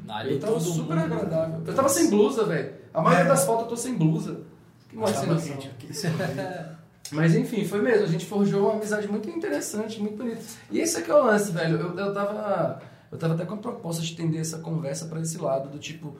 ali 0.09 0.33
Eu 0.33 0.39
tava 0.39 0.59
super 0.59 0.97
mundo- 0.97 1.13
agradável. 1.13 1.61
Eu 1.65 1.73
tava 1.75 1.89
sem 1.89 2.09
blusa, 2.09 2.45
velho. 2.45 2.73
A 2.93 3.01
maioria 3.01 3.25
É. 3.25 3.27
das 3.27 3.45
fotos 3.45 3.63
eu 3.63 3.69
tô 3.69 3.77
sem 3.77 3.95
blusa. 3.95 4.41
Que 4.89 4.95
mais 4.97 5.15
sem 5.15 5.27
noção. 5.29 5.55
quente 5.57 5.67
aqui. 5.67 5.87
Mas 7.11 7.35
enfim, 7.35 7.63
foi 7.65 7.81
mesmo. 7.81 8.03
A 8.05 8.07
gente 8.09 8.25
forjou 8.25 8.63
uma 8.65 8.73
amizade 8.73 9.07
muito 9.07 9.29
interessante, 9.29 9.99
muito 10.01 10.17
bonita. 10.17 10.41
E 10.71 10.79
esse 10.79 10.97
aqui 10.97 11.09
é 11.09 11.13
o 11.15 11.23
lance, 11.23 11.51
velho. 11.51 11.77
Eu, 11.79 11.97
eu 11.97 12.13
tava. 12.13 12.81
Eu 13.11 13.17
tava 13.17 13.33
até 13.35 13.45
com 13.45 13.53
a 13.53 13.57
proposta 13.57 14.01
de 14.01 14.13
tender 14.15 14.41
essa 14.41 14.57
conversa 14.59 15.05
pra 15.05 15.21
esse 15.21 15.37
lado, 15.37 15.69
do 15.69 15.79
tipo. 15.79 16.15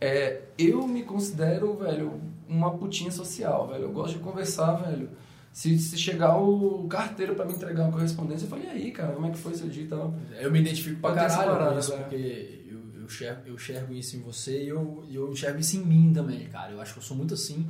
É, 0.00 0.42
eu 0.56 0.86
me 0.86 1.02
considero, 1.02 1.74
velho, 1.76 2.20
uma 2.48 2.70
putinha 2.70 3.10
social, 3.10 3.66
velho. 3.66 3.84
Eu 3.84 3.90
gosto 3.90 4.14
de 4.14 4.20
conversar, 4.20 4.74
velho. 4.74 5.10
Se, 5.52 5.78
se 5.78 5.98
chegar 5.98 6.36
o 6.36 6.86
carteiro 6.88 7.34
pra 7.34 7.44
me 7.44 7.52
entregar 7.52 7.84
uma 7.84 7.92
correspondência, 7.92 8.44
eu 8.44 8.50
falei, 8.50 8.66
e 8.66 8.68
aí, 8.68 8.90
cara, 8.92 9.12
como 9.12 9.26
é 9.26 9.30
que 9.30 9.38
foi 9.38 9.54
seu 9.54 9.68
dia 9.68 9.84
e 9.84 9.88
tal? 9.88 10.14
Eu 10.40 10.50
me 10.50 10.60
identifico 10.60 11.00
pra 11.00 11.14
caralho 11.14 11.50
parada, 11.50 11.72
com 11.72 11.78
isso, 11.78 11.90
velho. 11.90 12.02
porque 12.02 12.64
eu, 12.70 13.00
eu, 13.00 13.04
enxergo, 13.04 13.42
eu 13.46 13.54
enxergo 13.54 13.94
isso 13.94 14.16
em 14.16 14.20
você 14.20 14.62
e 14.62 14.68
eu, 14.68 15.04
eu 15.10 15.32
enxergo 15.32 15.58
isso 15.58 15.76
em 15.76 15.84
mim 15.84 16.12
também, 16.12 16.46
cara. 16.48 16.72
Eu 16.72 16.80
acho 16.80 16.92
que 16.92 16.98
eu 16.98 17.02
sou 17.02 17.16
muito 17.16 17.34
assim, 17.34 17.66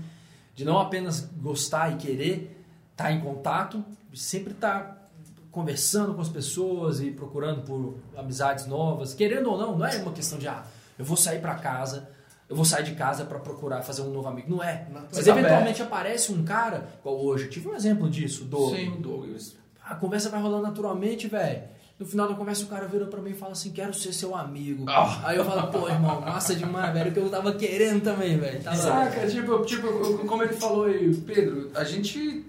de 0.54 0.64
não 0.64 0.78
apenas 0.78 1.20
gostar 1.40 1.92
e 1.92 1.97
querer 1.97 2.62
estar 2.92 3.12
em 3.12 3.20
contato, 3.20 3.82
sempre 4.12 4.52
estar 4.52 5.11
conversando 5.50 6.14
com 6.14 6.20
as 6.20 6.28
pessoas 6.28 7.00
e 7.00 7.11
procurando 7.11 7.62
por 7.62 7.97
amizades 8.16 8.66
novas, 8.66 9.14
querendo 9.14 9.50
ou 9.50 9.58
não, 9.58 9.78
não 9.78 9.87
é 9.87 9.97
uma 9.99 10.12
questão 10.12 10.38
de, 10.38 10.47
ah, 10.47 10.64
eu 10.99 11.04
vou 11.04 11.16
sair 11.16 11.40
pra 11.40 11.54
casa, 11.54 12.08
eu 12.49 12.57
vou 12.57 12.64
sair 12.64 12.85
de 12.85 12.95
casa 12.95 13.25
pra 13.25 13.38
procurar 13.38 13.83
fazer 13.83 14.02
um 14.02 14.11
novo 14.11 14.28
amigo. 14.28 14.50
Não 14.50 14.62
é. 14.62 14.87
Não, 14.93 15.02
Mas 15.12 15.25
tá 15.25 15.31
eventualmente 15.31 15.83
aparece 15.83 16.33
um 16.33 16.45
cara, 16.45 16.88
igual 17.00 17.17
hoje, 17.25 17.45
eu 17.45 17.50
tive 17.50 17.69
um 17.69 17.75
exemplo 17.75 18.09
disso, 18.09 18.45
do 18.45 18.71
Sim, 18.71 18.97
Douglas. 19.00 19.57
a 19.85 19.95
conversa 19.95 20.28
vai 20.31 20.40
rolando 20.40 20.62
naturalmente, 20.62 21.26
velho. 21.28 21.62
No 21.99 22.07
final 22.07 22.28
da 22.28 22.35
conversa, 22.35 22.62
o 22.64 22.69
cara 22.69 22.87
virou 22.87 23.09
pra 23.09 23.21
mim 23.21 23.31
e 23.31 23.35
fala 23.35 23.50
assim: 23.52 23.73
Quero 23.73 23.93
ser 23.93 24.12
seu 24.12 24.33
amigo. 24.37 24.85
Ah. 24.88 25.21
Aí 25.25 25.37
eu 25.37 25.45
falo: 25.45 25.67
Pô, 25.67 25.88
irmão, 25.88 26.21
massa 26.21 26.55
demais, 26.55 26.95
velho. 26.95 27.11
Que 27.11 27.19
eu 27.19 27.28
tava 27.28 27.52
querendo 27.55 28.00
também, 28.05 28.38
velho. 28.38 28.62
Tava... 28.62 28.76
Saca? 28.76 29.26
Tipo, 29.26 29.64
tipo, 29.64 29.88
como 30.26 30.45
ele 30.45 30.52
falou 30.52 30.85
aí, 30.85 31.12
Pedro, 31.26 31.73
a 31.75 31.83
gente, 31.83 32.47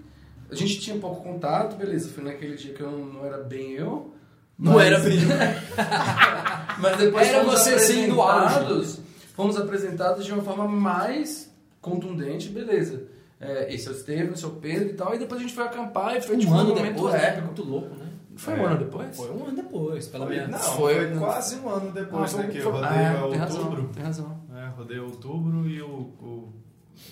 a 0.51 0.53
gente 0.53 0.79
tinha 0.79 0.95
pouco 0.99 1.23
contato, 1.23 1.75
beleza, 1.75 2.09
foi 2.09 2.23
naquele 2.23 2.55
dia 2.57 2.75
que 2.75 2.81
eu 2.81 2.91
não 2.91 3.25
era 3.25 3.39
bem 3.39 3.71
eu. 3.71 4.13
Não 4.57 4.73
mas- 4.73 4.85
era 4.85 4.99
bem. 4.99 5.17
Mas 6.79 6.97
depois 6.97 7.27
Era 7.27 7.43
você 7.43 8.07
no 8.07 8.21
auge. 8.21 8.99
Fomos 9.39 9.55
apresentados 9.55 10.25
de 10.25 10.33
uma 10.33 10.43
forma 10.43 10.67
mais 10.67 11.49
contundente, 11.79 12.49
beleza. 12.49 13.03
É, 13.39 13.73
esse 13.73 13.87
é 13.87 13.91
o 13.91 13.93
Estevam, 13.93 14.33
esse 14.33 14.43
é 14.43 14.47
o 14.49 14.51
Pedro 14.51 14.89
e 14.89 14.93
tal, 14.93 15.15
e 15.15 15.17
depois 15.17 15.39
a 15.39 15.43
gente 15.43 15.55
foi 15.55 15.63
acampar 15.63 16.17
e 16.17 16.21
foi 16.21 16.35
um 16.35 16.39
tipo, 16.39 16.53
ano 16.53 16.73
um 16.73 16.75
momento 16.75 16.93
depois, 16.93 17.13
né? 17.13 17.27
épico. 17.27 17.45
Muito 17.45 17.63
louco, 17.63 17.95
né? 17.95 18.05
Foi 18.35 18.53
um 18.53 18.65
ano 18.65 18.77
depois? 18.79 19.15
Foi 19.15 19.31
um 19.31 19.43
ano 19.45 19.55
depois, 19.55 20.07
pela 20.07 20.25
minha. 20.25 20.47
Não, 20.47 20.59
Foi- 20.59 20.93
foi, 21.07 21.17
quase 21.17 21.55
um 21.59 21.69
ano 21.69 21.91
depois, 21.93 22.33
Ah, 22.33 22.37
né? 22.37 22.43
foi- 22.43 22.51
Que 22.51 22.57
eu 22.57 22.63
foi- 22.63 22.71
rodei 22.73 22.89
ah, 22.89 23.23
a 23.23 23.27
tem 23.29 23.37
razão, 23.37 23.85
tem 23.93 24.03
razão. 24.03 24.39
É, 24.53 24.67
rodei 24.77 24.99
outubro 24.99 25.69
e 25.69 25.81
o, 25.81 25.87
o 25.87 26.53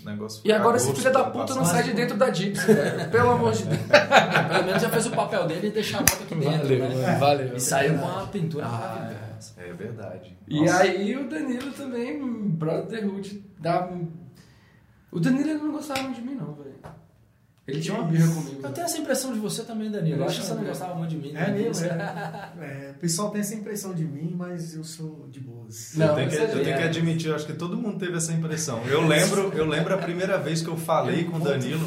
negócio 0.04 0.42
E 0.44 0.52
agora 0.52 0.76
esse 0.76 0.88
agosto 0.88 1.02
filho 1.02 1.14
da 1.14 1.24
puta 1.30 1.56
não 1.56 1.64
sai 1.64 1.84
de 1.84 1.94
dentro 1.94 2.18
da 2.18 2.30
Dix, 2.30 2.62
velho. 2.66 3.10
Pelo 3.10 3.30
amor 3.32 3.54
de 3.54 3.64
Deus. 3.64 3.80
Pelo 3.82 4.66
menos 4.66 4.82
já 4.82 4.90
fez 4.90 5.06
o 5.06 5.12
papel 5.12 5.48
dele 5.48 5.68
e 5.68 5.72
deixar 5.72 6.00
a 6.00 6.02
moto 6.02 6.24
aqui 6.24 6.36
dentro, 6.36 6.68
né? 6.68 7.18
valeu. 7.18 7.56
E 7.56 7.60
saiu 7.62 7.98
com 7.98 8.06
uma 8.06 8.28
pintura 8.28 8.66
Ah, 8.66 8.70
maravilhosa. 8.70 9.27
É 9.58 9.74
verdade. 9.74 10.38
E 10.48 10.62
Nossa. 10.62 10.84
aí 10.84 11.16
o 11.16 11.30
Danilo 11.30 11.72
também, 11.72 12.22
Brotherhood, 12.50 13.44
da... 13.60 13.90
O 15.12 15.20
Danilo 15.20 15.54
não 15.66 15.72
gostava 15.72 16.04
muito 16.04 16.22
de 16.22 16.28
mim, 16.28 16.36
não, 16.36 16.54
velho. 16.54 16.76
Ele 17.68 17.82
tinha 17.82 17.98
uma 17.98 18.08
birra 18.08 18.34
comigo. 18.34 18.62
Eu 18.64 18.72
tenho 18.72 18.86
essa 18.86 18.98
impressão 18.98 19.34
de 19.34 19.40
você 19.40 19.62
também, 19.64 19.92
Danilo. 19.92 20.22
Eu 20.22 20.26
acho 20.26 20.40
que 20.40 20.46
você 20.46 20.54
não 20.54 20.64
gostava 20.64 20.96
muito 20.96 21.10
de 21.10 21.18
mim. 21.18 21.32
É 21.32 21.48
né? 21.48 21.52
mesmo, 21.52 21.86
é. 21.92 21.92
É, 22.62 22.92
O 22.96 23.00
pessoal 23.00 23.30
tem 23.30 23.42
essa 23.42 23.56
impressão 23.56 23.94
de 23.94 24.06
mim, 24.06 24.34
mas 24.38 24.74
eu 24.74 24.86
sou 24.86 25.28
de 25.30 25.42
boas. 25.42 25.94
Não, 25.98 26.08
eu 26.08 26.16
tenho, 26.16 26.30
que, 26.30 26.36
você 26.38 26.44
eu 26.44 26.64
tenho 26.64 26.76
é. 26.76 26.78
que 26.78 26.84
admitir, 26.84 27.28
eu 27.28 27.36
acho 27.36 27.46
que 27.46 27.52
todo 27.52 27.76
mundo 27.76 28.00
teve 28.00 28.16
essa 28.16 28.32
impressão. 28.32 28.82
Eu 28.88 29.06
lembro, 29.06 29.52
eu 29.54 29.66
lembro 29.66 29.94
a 29.94 29.98
primeira 29.98 30.38
vez 30.38 30.62
que 30.62 30.70
eu 30.70 30.78
falei 30.78 31.26
com 31.26 31.38
o 31.38 31.40
Danilo, 31.42 31.86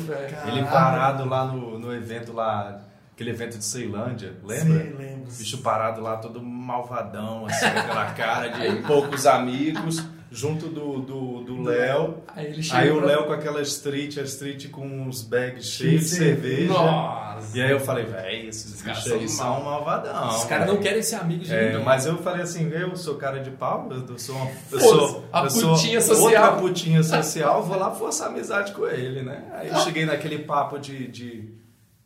ele 0.48 0.62
parado 0.64 1.24
lá 1.24 1.46
no, 1.46 1.78
no 1.78 1.94
evento 1.94 2.30
lá, 2.34 2.84
aquele 3.20 3.30
evento 3.30 3.58
de 3.58 3.64
Ceilândia, 3.64 4.32
lembra? 4.42 4.82
Sim, 4.82 4.94
lembro. 4.98 5.30
Bicho 5.38 5.58
parado 5.58 6.00
lá, 6.00 6.16
todo 6.16 6.42
malvadão, 6.42 7.44
assim, 7.46 7.66
aquela 7.66 8.06
cara 8.12 8.48
de 8.48 8.82
poucos 8.86 9.26
amigos, 9.26 10.02
junto 10.30 10.68
do 10.68 11.00
do 11.00 11.44
do 11.44 11.62
Léo. 11.62 12.14
Aí 12.34 12.58
Aí 12.72 12.90
o 12.90 12.96
pra- 12.96 13.06
Léo 13.06 13.26
com 13.26 13.32
aquela 13.34 13.60
street, 13.60 14.16
a 14.16 14.22
street 14.22 14.70
com 14.70 14.86
uns 14.86 15.20
bags 15.22 15.66
cheios 15.66 16.02
de 16.02 16.08
cerveja. 16.08 16.72
Nossa. 16.72 17.56
E 17.56 17.60
aí 17.62 17.70
eu 17.70 17.80
falei, 17.80 18.04
véi, 18.04 18.46
esses 18.48 18.80
caras 18.82 19.02
bichos 19.04 19.20
aí 19.20 19.28
são 19.28 19.54
são 19.56 19.64
malvadão. 19.64 20.28
Os 20.28 20.44
caras 20.44 20.66
não 20.66 20.74
véi." 20.74 20.82
querem 20.84 21.02
ser 21.02 21.16
amigos 21.16 21.46
de 21.48 21.54
É, 21.54 21.66
ninguém. 21.70 21.84
mas 21.84 22.06
eu 22.06 22.16
falei 22.18 22.42
assim, 22.42 22.70
eu 22.70 22.94
sou 22.96 23.16
cara 23.16 23.40
de 23.40 23.50
pau, 23.50 23.86
eu 23.90 24.18
sou 24.18 24.34
uma. 24.36 24.50
Eu 24.72 24.80
sou, 24.80 25.24
a 25.32 25.44
eu 25.44 25.50
sou 25.50 25.74
putinha 25.74 26.00
social. 26.00 26.24
Outra 26.52 26.52
putinha 26.62 27.02
social, 27.02 27.62
vou 27.62 27.78
lá 27.78 27.90
forçar 27.90 28.28
amizade 28.28 28.72
com 28.72 28.86
ele, 28.86 29.22
né? 29.22 29.44
Aí 29.52 29.68
eu 29.68 29.76
cheguei 29.80 30.04
naquele 30.06 30.38
papo 30.40 30.78
de, 30.78 31.06
de, 31.08 31.59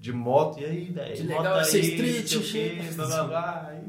de 0.05 0.13
moto, 0.13 0.61
e 0.61 0.65
aí, 0.67 0.85
velho? 0.93 1.17
Que 1.17 1.23
moto 1.23 1.39
legal 1.39 1.61
essa 1.61 1.77
aí, 1.77 1.83
street, 1.83 2.43
chega. 2.45 2.93
blá, 2.93 3.07
blá, 3.07 3.25
blá. 3.25 3.67
Aí, 3.71 3.81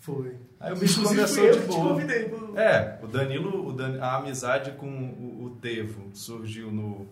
Foi. 0.00 0.36
aí 0.60 0.70
o 0.72 0.76
bicho 0.76 1.00
Inclusive, 1.00 1.20
começou 1.22 1.44
eu 1.44 1.52
de 1.54 1.58
que 1.60 1.64
te 1.66 1.76
boa. 1.76 1.88
convidei 1.88 2.24
pro- 2.24 2.58
É, 2.58 2.98
o 3.02 3.06
Danilo, 3.06 3.66
o 3.68 3.72
Dan- 3.72 3.98
a 4.02 4.16
amizade 4.18 4.72
com 4.72 4.86
o, 4.86 5.44
o 5.46 5.50
Tevo 5.62 6.10
surgiu 6.12 6.70
no, 6.70 7.06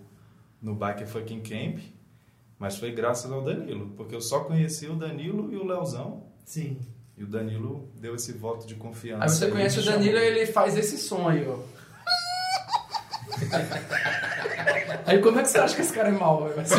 no 0.60 0.74
Bike 0.74 1.06
Fucking 1.06 1.40
Camp, 1.40 1.78
mas 2.58 2.76
foi 2.76 2.92
graças 2.92 3.32
ao 3.32 3.40
Danilo, 3.42 3.94
porque 3.96 4.14
eu 4.14 4.20
só 4.20 4.40
conheci 4.40 4.86
o 4.88 4.94
Danilo 4.94 5.50
e 5.50 5.56
o 5.56 5.64
Leozão, 5.66 6.24
Sim. 6.44 6.78
e 7.16 7.24
o 7.24 7.26
Danilo 7.26 7.88
deu 7.98 8.14
esse 8.14 8.32
voto 8.34 8.66
de 8.66 8.74
confiança. 8.74 9.24
Aí 9.24 9.30
você 9.30 9.46
e 9.48 9.50
conhece 9.52 9.78
o 9.80 9.82
Danilo 9.86 10.18
e 10.18 10.22
ele 10.22 10.44
faz 10.44 10.76
esse 10.76 10.98
som 10.98 11.26
aí, 11.30 11.48
ó. 11.48 11.56
Aí 15.06 15.18
como 15.22 15.38
é 15.38 15.42
que 15.42 15.48
você 15.48 15.58
acha 15.58 15.74
que 15.74 15.80
esse 15.80 15.94
cara 15.94 16.10
é 16.10 16.12
mau? 16.12 16.46
Vai 16.54 16.66
se. 16.66 16.74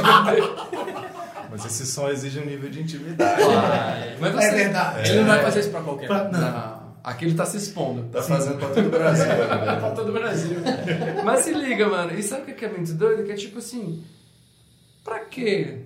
Mas 1.52 1.66
esse 1.66 1.86
som 1.86 2.08
exige 2.10 2.40
um 2.40 2.46
nível 2.46 2.70
de 2.70 2.82
intimidade. 2.82 3.42
Mas 4.20 4.36
É 4.36 4.52
verdade. 4.52 5.10
Ele 5.10 5.20
não 5.20 5.28
vai 5.28 5.42
fazer 5.44 5.60
isso 5.60 5.70
pra 5.70 5.82
qualquer 5.82 6.08
Pra- 6.08 6.24
um. 6.24 6.32
Não, 6.32 6.94
aqui 7.04 7.26
ele 7.26 7.36
tá 7.36 7.46
se 7.46 7.58
expondo. 7.58 8.04
Tá 8.12 8.22
fazendo 8.22 8.58
pra 8.58 8.70
todo 8.70 8.86
o 8.88 8.90
Brasil. 8.92 9.26
É 9.32 9.76
pra 9.76 9.92
todo 9.92 10.10
o 10.10 10.14
Brasil. 10.14 10.58
Mas 11.24 11.42
se 11.42 11.54
liga, 11.54 11.88
mano. 11.90 12.14
E 12.18 12.24
sabe 12.24 12.52
o 12.52 12.56
que 12.56 12.66
é 12.66 12.70
muito 12.70 12.94
doido? 12.94 13.24
Que 13.26 13.32
é 13.34 13.36
tipo 13.36 13.60
assim. 13.60 14.04
Pra 15.04 15.20
quê? 15.20 15.80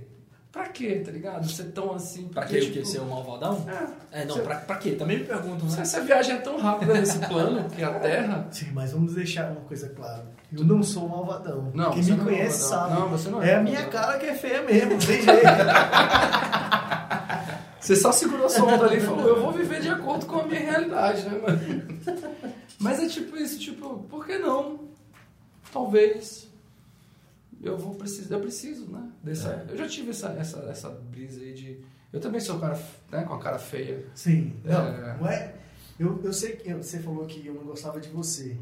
Pra 0.55 0.69
quê, 0.69 1.01
tá 1.05 1.11
ligado? 1.11 1.45
Ser 1.49 1.65
tão 1.65 1.93
assim. 1.93 2.29
Pra 2.29 2.45
o 2.45 2.47
quê? 2.47 2.61
tipo, 2.61 2.85
Ser 2.85 3.01
um 3.01 3.09
malvadão? 3.09 3.65
É. 4.11 4.21
É, 4.21 4.25
não, 4.25 4.35
Você- 4.35 4.41
pra, 4.41 4.55
pra 4.55 4.77
quê? 4.77 4.91
Também 4.93 5.19
me 5.19 5.25
perguntam, 5.25 5.69
Se 5.69 5.75
né? 5.75 5.81
essa 5.81 5.99
viagem 5.99 6.35
é 6.35 6.37
tão 6.37 6.57
rápida 6.57 6.93
nesse 6.93 7.19
plano 7.19 7.69
que 7.69 7.81
é 7.81 7.85
a 7.85 7.99
Terra. 7.99 8.47
Sim, 8.51 8.67
mas 8.73 8.93
vamos 8.93 9.13
deixar 9.15 9.51
uma 9.51 9.59
coisa 9.61 9.89
clara. 9.89 10.25
Eu 10.57 10.63
não 10.63 10.81
sou 10.81 11.03
um 11.07 11.09
malvadão. 11.09 11.71
Não, 11.73 11.91
Quem 11.91 12.01
você 12.01 12.11
me 12.11 12.17
não 12.19 12.23
é 12.23 12.27
conhece 12.29 12.61
malvadão. 12.69 12.87
sabe. 12.89 13.01
Não, 13.01 13.09
você 13.09 13.29
não 13.29 13.43
é 13.43 13.49
é 13.51 13.55
a 13.55 13.61
minha 13.61 13.85
cara 13.87 14.17
que 14.17 14.25
é 14.27 14.33
feia 14.33 14.61
mesmo, 14.61 14.91
não 14.91 14.97
tem 14.99 15.21
jeito. 15.21 15.41
Você 17.79 17.95
só 17.95 18.11
segurou 18.11 18.49
sua 18.49 18.65
onda 18.65 18.85
ali 18.85 18.97
e 18.97 19.01
falou, 19.01 19.27
eu 19.27 19.41
vou 19.43 19.51
viver 19.51 19.79
de 19.79 19.89
acordo 19.89 20.25
com 20.25 20.39
a 20.39 20.43
minha 20.43 20.59
realidade, 20.59 21.21
né, 21.29 21.37
mano? 21.37 21.99
Mas 22.79 22.99
é 22.99 23.07
tipo 23.07 23.37
isso, 23.37 23.59
tipo, 23.59 23.99
por 24.09 24.25
que 24.25 24.39
não? 24.39 24.79
Talvez 25.71 26.47
eu 27.67 27.77
vou 27.77 27.95
precisar, 27.95 28.35
eu 28.35 28.41
preciso, 28.41 28.85
né? 28.91 29.09
Dessa, 29.23 29.65
Eu 29.69 29.77
já 29.77 29.87
tive 29.87 30.11
essa, 30.11 30.29
essa, 30.29 30.59
essa 30.69 30.89
brisa 30.89 31.39
aí 31.41 31.53
de. 31.53 31.79
Eu 32.13 32.19
também 32.19 32.39
sou 32.39 32.55
um 32.55 32.59
cara 32.59 32.79
né, 33.11 33.23
com 33.23 33.33
a 33.33 33.39
cara 33.39 33.59
feia. 33.59 34.05
Sim, 34.13 34.53
não, 34.63 34.87
É. 34.87 35.17
não 35.19 35.27
é. 35.27 35.53
Eu, 35.99 36.19
eu 36.23 36.31
sei 36.33 36.53
que 36.53 36.73
você 36.73 36.99
falou 36.99 37.25
que 37.25 37.45
eu 37.47 37.53
não 37.53 37.63
gostava 37.63 37.99
de 37.99 38.09
você. 38.09 38.57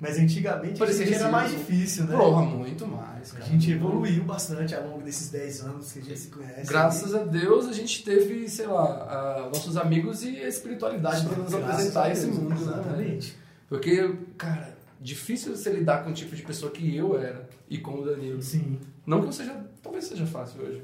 Mas 0.00 0.16
antigamente 0.16 0.74
a 0.76 0.78
Parecia 0.78 1.04
gente 1.06 1.16
que 1.16 1.22
era 1.22 1.32
mais 1.32 1.50
difícil, 1.50 2.04
né? 2.04 2.16
Porra, 2.16 2.42
muito 2.42 2.86
mais. 2.86 3.30
A 3.34 3.38
cara. 3.38 3.50
gente 3.50 3.72
evoluiu 3.72 4.22
bastante 4.22 4.72
ao 4.74 4.86
longo 4.86 5.02
desses 5.02 5.28
10 5.28 5.60
anos 5.62 5.90
que 5.92 5.98
a 5.98 6.02
gente 6.02 6.18
se 6.20 6.28
conhece. 6.28 6.68
Graças 6.68 7.14
a 7.16 7.24
Deus 7.24 7.66
a 7.66 7.72
gente 7.72 8.04
teve, 8.04 8.48
sei 8.48 8.68
lá, 8.68 8.84
a- 8.84 9.48
nossos 9.48 9.76
amigos 9.76 10.22
e 10.22 10.36
a 10.40 10.46
espiritualidade 10.48 11.26
de 11.28 11.34
nos 11.34 11.52
apresentar 11.52 12.04
a 12.04 12.12
esse 12.12 12.26
mundo, 12.26 12.50
né? 12.50 12.56
Exatamente. 12.60 13.36
Porque, 13.68 14.14
cara, 14.36 14.77
difícil 15.00 15.56
você 15.56 15.70
lidar 15.72 16.04
com 16.04 16.10
o 16.10 16.12
tipo 16.14 16.34
de 16.34 16.42
pessoa 16.42 16.70
que 16.72 16.94
eu 16.96 17.18
era 17.18 17.48
e 17.68 17.78
com 17.78 18.00
o 18.00 18.04
Danilo. 18.04 18.42
Sim. 18.42 18.78
Não 19.06 19.20
que 19.20 19.28
eu 19.28 19.32
seja. 19.32 19.64
Talvez 19.82 20.04
seja 20.04 20.26
fácil 20.26 20.62
hoje. 20.62 20.82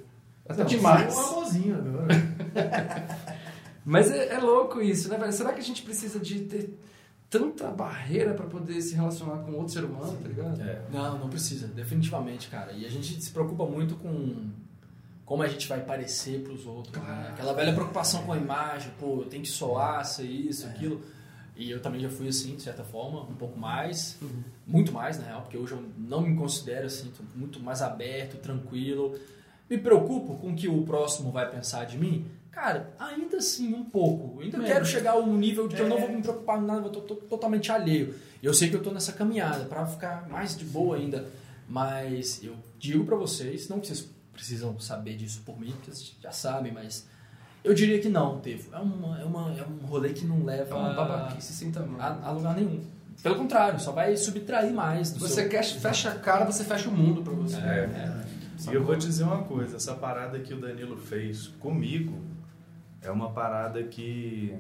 Até 0.48 0.62
Não, 0.62 0.68
demais. 0.68 1.12
você 1.14 1.20
é 1.20 1.22
um 1.22 1.28
amorzinho 1.28 1.78
agora. 1.78 2.06
Mas 3.84 4.10
é, 4.10 4.34
é 4.34 4.38
louco 4.38 4.80
isso, 4.80 5.08
né, 5.08 5.18
velho? 5.18 5.32
Será 5.32 5.52
que 5.52 5.60
a 5.60 5.64
gente 5.64 5.82
precisa 5.82 6.18
de 6.18 6.40
ter 6.40 6.78
tanta 7.28 7.70
barreira 7.70 8.32
pra 8.34 8.46
poder 8.46 8.80
se 8.80 8.94
relacionar 8.94 9.38
com 9.38 9.52
outro 9.52 9.72
ser 9.72 9.84
humano, 9.84 10.16
tá 10.22 10.28
ligado? 10.28 10.60
É. 10.62 10.82
Não, 10.92 11.18
não 11.18 11.28
precisa, 11.28 11.66
definitivamente, 11.66 12.48
cara. 12.48 12.72
E 12.72 12.86
a 12.86 12.88
gente 12.90 13.20
se 13.22 13.30
preocupa 13.30 13.66
muito 13.66 13.96
com 13.96 14.50
como 15.24 15.42
a 15.42 15.48
gente 15.48 15.66
vai 15.66 15.80
parecer 15.80 16.42
pros 16.42 16.66
outros. 16.66 16.94
né? 16.96 17.02
Claro. 17.04 17.28
Aquela 17.30 17.52
velha 17.54 17.72
preocupação 17.72 18.22
com 18.24 18.32
a 18.34 18.36
imagem, 18.36 18.92
pô, 18.98 19.22
eu 19.22 19.26
tenho 19.26 19.42
que 19.42 19.48
soar, 19.48 20.04
ser 20.04 20.24
isso, 20.24 20.66
aquilo. 20.66 21.00
E 21.56 21.70
eu 21.70 21.80
também 21.80 22.00
já 22.00 22.08
fui 22.10 22.26
assim, 22.28 22.56
de 22.56 22.62
certa 22.62 22.82
forma, 22.82 23.22
um 23.22 23.34
pouco 23.34 23.56
mais, 23.58 24.18
muito 24.66 24.90
mais, 24.92 25.18
na 25.18 25.24
real, 25.26 25.42
porque 25.42 25.56
hoje 25.56 25.72
eu 25.72 25.84
não 25.96 26.20
me 26.22 26.36
considero 26.36 26.86
assim, 26.86 27.12
muito 27.34 27.60
mais 27.60 27.80
aberto, 27.80 28.36
tranquilo. 28.38 29.16
Me 29.70 29.78
preocupo 29.78 30.34
com 30.36 30.50
o 30.50 30.54
que 30.56 30.66
o 30.68 30.82
próximo 30.82 31.30
vai 31.30 31.48
pensar 31.50 31.84
de 31.86 31.96
mim? 31.96 32.26
Cara, 32.50 32.92
ainda 32.98 33.36
assim, 33.38 33.72
um 33.72 33.84
pouco. 33.84 34.40
Ainda 34.40 34.58
Menos. 34.58 34.72
quero 34.72 34.84
chegar 34.86 35.12
ao 35.12 35.26
nível 35.26 35.66
de 35.68 35.76
que 35.76 35.82
eu 35.82 35.88
não 35.88 35.96
É. 35.98 36.00
vou 36.06 36.10
me 36.16 36.22
preocupar 36.22 36.58
com 36.58 36.64
nada, 36.66 36.86
eu 36.86 36.90
tô, 36.90 37.00
tô 37.00 37.14
totalmente 37.16 37.70
alheio. 37.72 38.14
Eu 38.42 38.52
sei 38.52 38.68
que 38.68 38.76
eu 38.76 38.82
tô 38.82 38.90
nessa 38.90 39.12
caminhada 39.12 39.64
para 39.64 39.86
ficar 39.86 40.28
mais 40.28 40.56
de 40.56 40.64
boa 40.64 40.96
ainda, 40.96 41.26
mas 41.68 42.42
eu 42.42 42.54
digo 42.78 43.04
para 43.04 43.16
vocês, 43.16 43.68
não 43.68 43.80
que 43.80 43.86
vocês 43.86 44.08
precisam 44.32 44.78
saber 44.80 45.16
disso 45.16 45.42
por 45.46 45.58
mim, 45.58 45.70
porque 45.72 45.90
vocês 45.92 46.14
já 46.20 46.30
sabem, 46.30 46.72
mas 46.72 47.08
eu 47.64 47.74
diria 47.74 47.98
que 47.98 48.08
não, 48.08 48.38
Tevo. 48.40 48.68
É, 48.72 48.78
uma, 48.78 49.20
é, 49.20 49.24
uma, 49.24 49.52
é 49.58 49.66
um 49.66 49.86
rolê 49.86 50.10
que 50.12 50.24
não 50.24 50.42
É 50.42 50.56
leva 50.58 50.76
uma 50.76 50.92
babaquice 50.92 51.52
sem 51.52 51.72
tamanho. 51.72 52.00
a, 52.00 52.28
a 52.28 52.30
lugar 52.30 52.54
nenhum. 52.54 52.80
Pelo 53.22 53.36
contrário, 53.36 53.80
só 53.80 53.90
vai 53.90 54.16
subtrair 54.16 54.72
mais 54.72 55.12
do 55.12 55.20
Você 55.20 55.42
seu... 55.42 55.48
quer, 55.48 55.64
fecha 55.64 56.10
a 56.10 56.14
cara, 56.14 56.44
você 56.44 56.62
fecha 56.62 56.88
o 56.90 56.92
mundo 56.92 57.22
pra 57.22 57.32
você. 57.32 57.56
É. 57.56 58.24
E 58.70 58.74
eu 58.74 58.84
vou 58.84 58.94
dizer 58.96 59.24
uma 59.24 59.42
coisa, 59.44 59.76
essa 59.76 59.94
parada 59.94 60.38
que 60.38 60.52
o 60.52 60.60
Danilo 60.60 60.96
fez 60.96 61.46
comigo 61.58 62.18
é 63.02 63.10
uma 63.10 63.30
parada 63.30 63.82
que, 63.84 64.54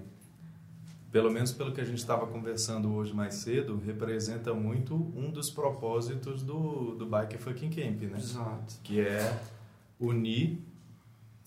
pelo 1.10 1.30
menos 1.30 1.52
pelo 1.52 1.72
que 1.72 1.80
a 1.80 1.84
gente 1.84 1.98
estava 1.98 2.26
conversando 2.26 2.92
hoje 2.94 3.12
mais 3.12 3.34
cedo, 3.34 3.80
representa 3.84 4.52
muito 4.54 4.94
um 4.94 5.30
dos 5.30 5.50
propósitos 5.50 6.42
do, 6.42 6.94
do 6.94 7.06
Bike 7.06 7.38
Fucking 7.38 7.70
Camp, 7.70 8.02
né? 8.02 8.18
Exato. 8.18 8.74
Que 8.82 9.00
é 9.00 9.36
unir 10.00 10.58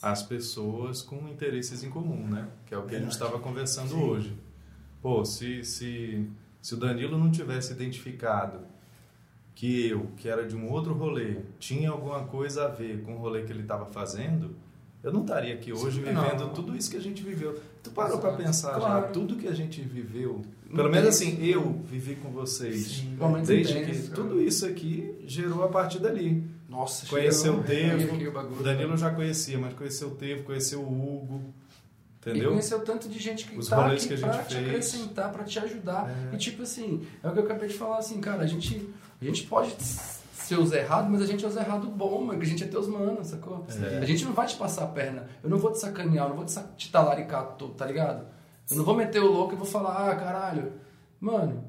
as 0.01 0.21
pessoas 0.23 1.01
com 1.01 1.27
interesses 1.27 1.83
em 1.83 1.89
comum, 1.89 2.27
né? 2.27 2.47
Que 2.65 2.73
é 2.73 2.77
o 2.77 2.83
que 2.83 2.95
a 2.95 2.99
gente 2.99 3.11
estava 3.11 3.39
conversando 3.39 3.89
Sim. 3.89 4.03
hoje. 4.03 4.37
Pô, 5.01 5.25
se, 5.25 5.63
se, 5.63 6.27
se 6.61 6.73
o 6.73 6.77
Danilo 6.77 7.17
não 7.17 7.31
tivesse 7.31 7.73
identificado 7.73 8.59
que 9.55 9.87
eu, 9.87 10.07
que 10.17 10.29
era 10.29 10.47
de 10.47 10.55
um 10.55 10.71
outro 10.71 10.93
rolê, 10.93 11.37
tinha 11.57 11.89
alguma 11.89 12.23
coisa 12.25 12.65
a 12.65 12.67
ver 12.67 13.01
com 13.01 13.15
o 13.15 13.17
rolê 13.17 13.43
que 13.43 13.51
ele 13.51 13.63
estava 13.63 13.85
fazendo, 13.87 14.55
eu 15.03 15.11
não 15.11 15.21
estaria 15.21 15.53
aqui 15.53 15.71
hoje 15.71 15.99
Sim, 15.99 16.05
vivendo 16.05 16.39
não. 16.39 16.49
tudo 16.49 16.75
isso 16.75 16.91
que 16.91 16.97
a 16.97 17.01
gente 17.01 17.23
viveu. 17.23 17.59
Tu 17.81 17.89
parou 17.91 18.19
para 18.19 18.33
pensar 18.33 18.75
claro. 18.75 19.05
já 19.05 19.11
tudo 19.11 19.35
que 19.35 19.47
a 19.47 19.53
gente 19.53 19.81
viveu? 19.81 20.41
Não 20.67 20.75
Pelo 20.75 20.89
menos 20.89 21.09
assim, 21.09 21.43
eu 21.43 21.81
vivi 21.89 22.15
com 22.15 22.29
vocês. 22.29 22.87
Sim. 22.87 23.17
Desde 23.45 23.85
que 23.85 24.09
tudo 24.09 24.41
isso 24.41 24.65
aqui 24.65 25.15
gerou 25.25 25.63
a 25.63 25.69
partir 25.69 25.99
dali. 25.99 26.43
Nossa, 26.67 27.05
Conheceu 27.07 27.55
o 27.59 27.63
Devo, 27.63 28.15
aqui 28.15 28.27
o 28.27 28.63
Danilo 28.63 28.91
né? 28.91 28.97
já 28.97 29.09
conhecia, 29.11 29.57
mas 29.57 29.73
conheceu 29.73 30.09
o 30.09 30.15
Tevo, 30.15 30.43
conheceu 30.43 30.81
o 30.81 30.83
Hugo, 30.85 31.53
E 32.25 32.29
entendeu? 32.29 32.49
conheceu 32.49 32.81
tanto 32.83 33.07
de 33.07 33.17
gente 33.19 33.45
que 33.47 33.57
Os 33.57 33.69
tá 33.69 33.77
rolês 33.77 34.03
aqui 34.03 34.07
que 34.09 34.13
a 34.13 34.17
gente 34.17 34.35
pra 34.35 34.43
te 34.43 34.55
fez. 34.55 34.67
acrescentar, 34.67 35.31
pra 35.31 35.43
te 35.45 35.59
ajudar. 35.59 36.09
É. 36.31 36.35
E 36.35 36.37
tipo 36.37 36.63
assim, 36.63 37.07
é 37.23 37.27
o 37.29 37.31
que 37.31 37.39
eu 37.39 37.43
acabei 37.45 37.69
de 37.69 37.73
falar 37.75 37.99
assim, 37.99 38.19
cara, 38.19 38.43
a 38.43 38.47
gente, 38.47 38.89
a 39.21 39.23
gente 39.23 39.43
pode 39.43 39.73
ser 39.81 40.59
os 40.59 40.73
errados, 40.73 41.09
mas 41.09 41.21
a 41.21 41.25
gente 41.25 41.45
é 41.45 41.47
os 41.47 41.55
errados 41.55 41.87
bom, 41.89 42.21
mano, 42.25 42.37
que 42.39 42.45
a 42.45 42.49
gente 42.49 42.63
é 42.65 42.67
teus 42.67 42.87
manos, 42.87 43.27
sacou? 43.27 43.65
É. 43.81 43.99
A 43.99 44.05
gente 44.05 44.25
não 44.25 44.33
vai 44.33 44.45
te 44.45 44.57
passar 44.57 44.83
a 44.83 44.87
perna, 44.87 45.29
eu 45.41 45.49
não 45.49 45.57
vou 45.57 45.71
te 45.71 45.79
sacanear, 45.79 46.25
eu 46.25 46.29
não 46.29 46.35
vou 46.35 46.45
te, 46.45 46.53
te 46.75 46.91
talaricar, 46.91 47.55
todo, 47.57 47.75
tá 47.75 47.85
ligado? 47.85 48.25
Eu 48.69 48.75
não 48.75 48.83
vou 48.83 48.93
meter 48.95 49.21
o 49.23 49.31
louco 49.31 49.53
e 49.53 49.55
vou 49.57 49.65
falar, 49.65 50.09
ah, 50.11 50.15
caralho, 50.17 50.73
mano, 51.19 51.63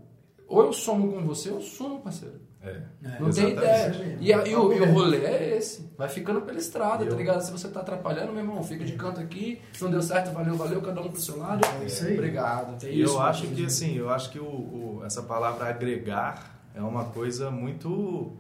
ou 0.48 0.64
eu 0.64 0.72
somo 0.72 1.12
com 1.12 1.24
você 1.24 1.50
ou 1.50 1.56
eu 1.56 1.62
sumo, 1.62 2.00
parceiro. 2.00 2.47
É. 3.04 3.08
É. 3.16 3.20
Não 3.20 3.30
tem 3.30 3.50
ideia. 3.50 4.16
E, 4.20 4.32
a- 4.32 4.46
e 4.46 4.54
o, 4.54 4.72
e 4.72 4.80
o 4.80 4.92
rolê 4.92 5.18
é 5.25 5.56
esse. 5.56 5.88
Vai 5.96 6.08
ficando 6.08 6.40
pela 6.42 6.58
estrada, 6.58 7.04
Eu- 7.04 7.10
tá 7.10 7.16
ligado? 7.16 7.40
Se 7.42 7.50
você 7.52 7.68
tá 7.68 7.80
atrapalhando, 7.80 8.32
meu 8.32 8.42
irmão, 8.42 8.62
fica 8.62 8.84
de 8.84 8.92
canto 8.92 9.20
aqui. 9.20 9.60
Se 9.72 9.82
não 9.84 9.90
deu 9.90 10.02
certo, 10.02 10.32
valeu, 10.32 10.54
valeu, 10.56 10.80
cada 10.82 11.00
um 11.00 11.10
pro 11.10 11.20
seu 11.20 11.38
lado. 11.38 11.60
É 11.82 11.87
isso 11.87 12.04
aí. 12.06 12.14
Obrigado. 12.14 12.84
É 12.84 12.90
E 12.90 13.02
isso, 13.02 13.14
eu 13.14 13.20
acho 13.20 13.46
que 13.48 13.64
assim, 13.64 13.96
eu 13.96 14.10
acho 14.10 14.30
que 14.30 14.38
o, 14.38 14.44
o- 14.44 15.02
essa 15.04 15.22
palavra 15.22 15.68
agregar 15.68 16.58
é 16.75 16.80
uma 16.82 17.04
coisa 17.06 17.50
muito 17.50 18.32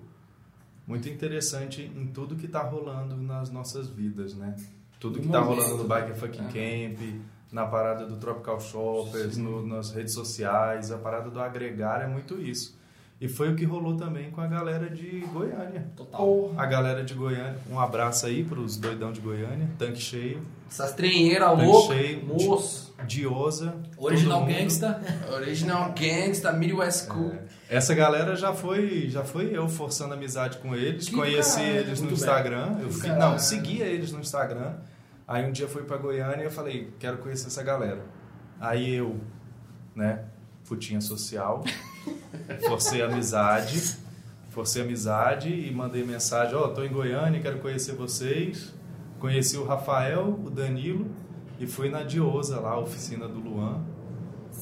muito 0.86 1.08
interessante 1.08 1.82
em 1.94 2.06
tudo 2.06 2.34
que 2.34 2.46
está 2.46 2.62
rolando 2.62 3.14
nas 3.16 3.50
nossas 3.50 3.88
vidas, 3.88 4.34
né? 4.34 4.56
Tudo 4.98 5.20
que 5.20 5.26
está 5.26 5.40
rolando 5.40 5.76
no? 5.76 5.84
Biker 5.84 6.14
Fucking 6.14 6.46
É. 6.48 6.88
Camp, 6.88 7.20
na 7.52 7.66
parada 7.66 8.06
do 8.06 8.16
Tropical 8.16 8.58
Shoppers, 8.60 9.36
no- 9.36 9.66
nas 9.66 9.90
redes 9.90 10.14
sociais, 10.14 10.90
a 10.90 10.96
parada 10.98 11.30
do 11.30 11.40
agregar 11.40 12.00
é 12.02 12.06
muito 12.06 12.40
isso. 12.40 12.77
E 13.20 13.26
foi 13.28 13.52
o 13.52 13.56
que 13.56 13.64
rolou 13.64 13.96
também 13.96 14.30
com 14.30 14.40
a 14.40 14.46
galera 14.46 14.88
de 14.88 15.20
Goiânia. 15.32 15.88
Total. 15.96 16.52
A 16.56 16.64
galera 16.66 17.02
de 17.02 17.14
Goiânia, 17.14 17.58
um 17.68 17.78
abraço 17.80 18.26
aí 18.26 18.44
pros 18.44 18.76
doidão 18.76 19.10
de 19.10 19.20
Goiânia, 19.20 19.68
tanque 19.76 20.00
cheio, 20.00 20.40
Essas 20.70 20.92
treinheiras 20.92 21.48
Tanque 21.50 21.64
loucas. 21.64 21.96
cheio, 21.96 22.24
Moço. 22.24 22.94
Diosa. 23.06 23.74
Original. 23.96 24.44
Gangsta. 24.46 25.00
Original 25.32 25.92
Gangsta, 25.98 26.52
Midwest 26.52 27.06
School. 27.06 27.32
É. 27.68 27.76
Essa 27.76 27.92
galera 27.94 28.36
já 28.36 28.52
foi, 28.54 29.08
já 29.08 29.24
foi 29.24 29.50
eu 29.56 29.68
forçando 29.68 30.14
amizade 30.14 30.58
com 30.58 30.74
eles, 30.74 31.08
Que 31.08 31.14
conheci 31.16 31.58
caralho, 31.58 31.76
eles 31.78 32.00
no 32.00 32.10
Instagram, 32.12 32.76
eu 32.80 32.98
caralho. 33.00 33.18
não, 33.32 33.38
seguia 33.38 33.84
eles 33.84 34.12
no 34.12 34.20
Instagram. 34.20 34.74
Aí 35.26 35.44
um 35.44 35.50
dia 35.52 35.66
fui 35.68 35.82
pra 35.82 35.96
Goiânia 35.96 36.42
e 36.42 36.44
eu 36.44 36.50
falei, 36.50 36.92
quero 37.00 37.18
conhecer 37.18 37.48
essa 37.48 37.62
galera. 37.64 38.00
Aí 38.60 38.94
eu, 38.94 39.16
né, 39.94 40.24
putinha 40.66 41.00
social, 41.00 41.62
forcei 42.66 43.02
amizade, 43.02 43.96
forcei 44.50 44.82
amizade 44.82 45.48
e 45.48 45.70
mandei 45.72 46.04
mensagem, 46.04 46.54
ó, 46.54 46.68
tô 46.68 46.82
em 46.82 46.88
Goiânia, 46.92 47.40
quero 47.40 47.58
conhecer 47.58 47.94
vocês. 47.94 48.72
Conheci 49.18 49.56
o 49.56 49.64
Rafael, 49.64 50.38
o 50.44 50.48
Danilo 50.48 51.06
e 51.58 51.66
fui 51.66 51.88
na 51.90 52.04
Diosa 52.04 52.60
lá, 52.60 52.70
a 52.70 52.78
oficina 52.78 53.26
do 53.26 53.40
Luan. 53.40 53.80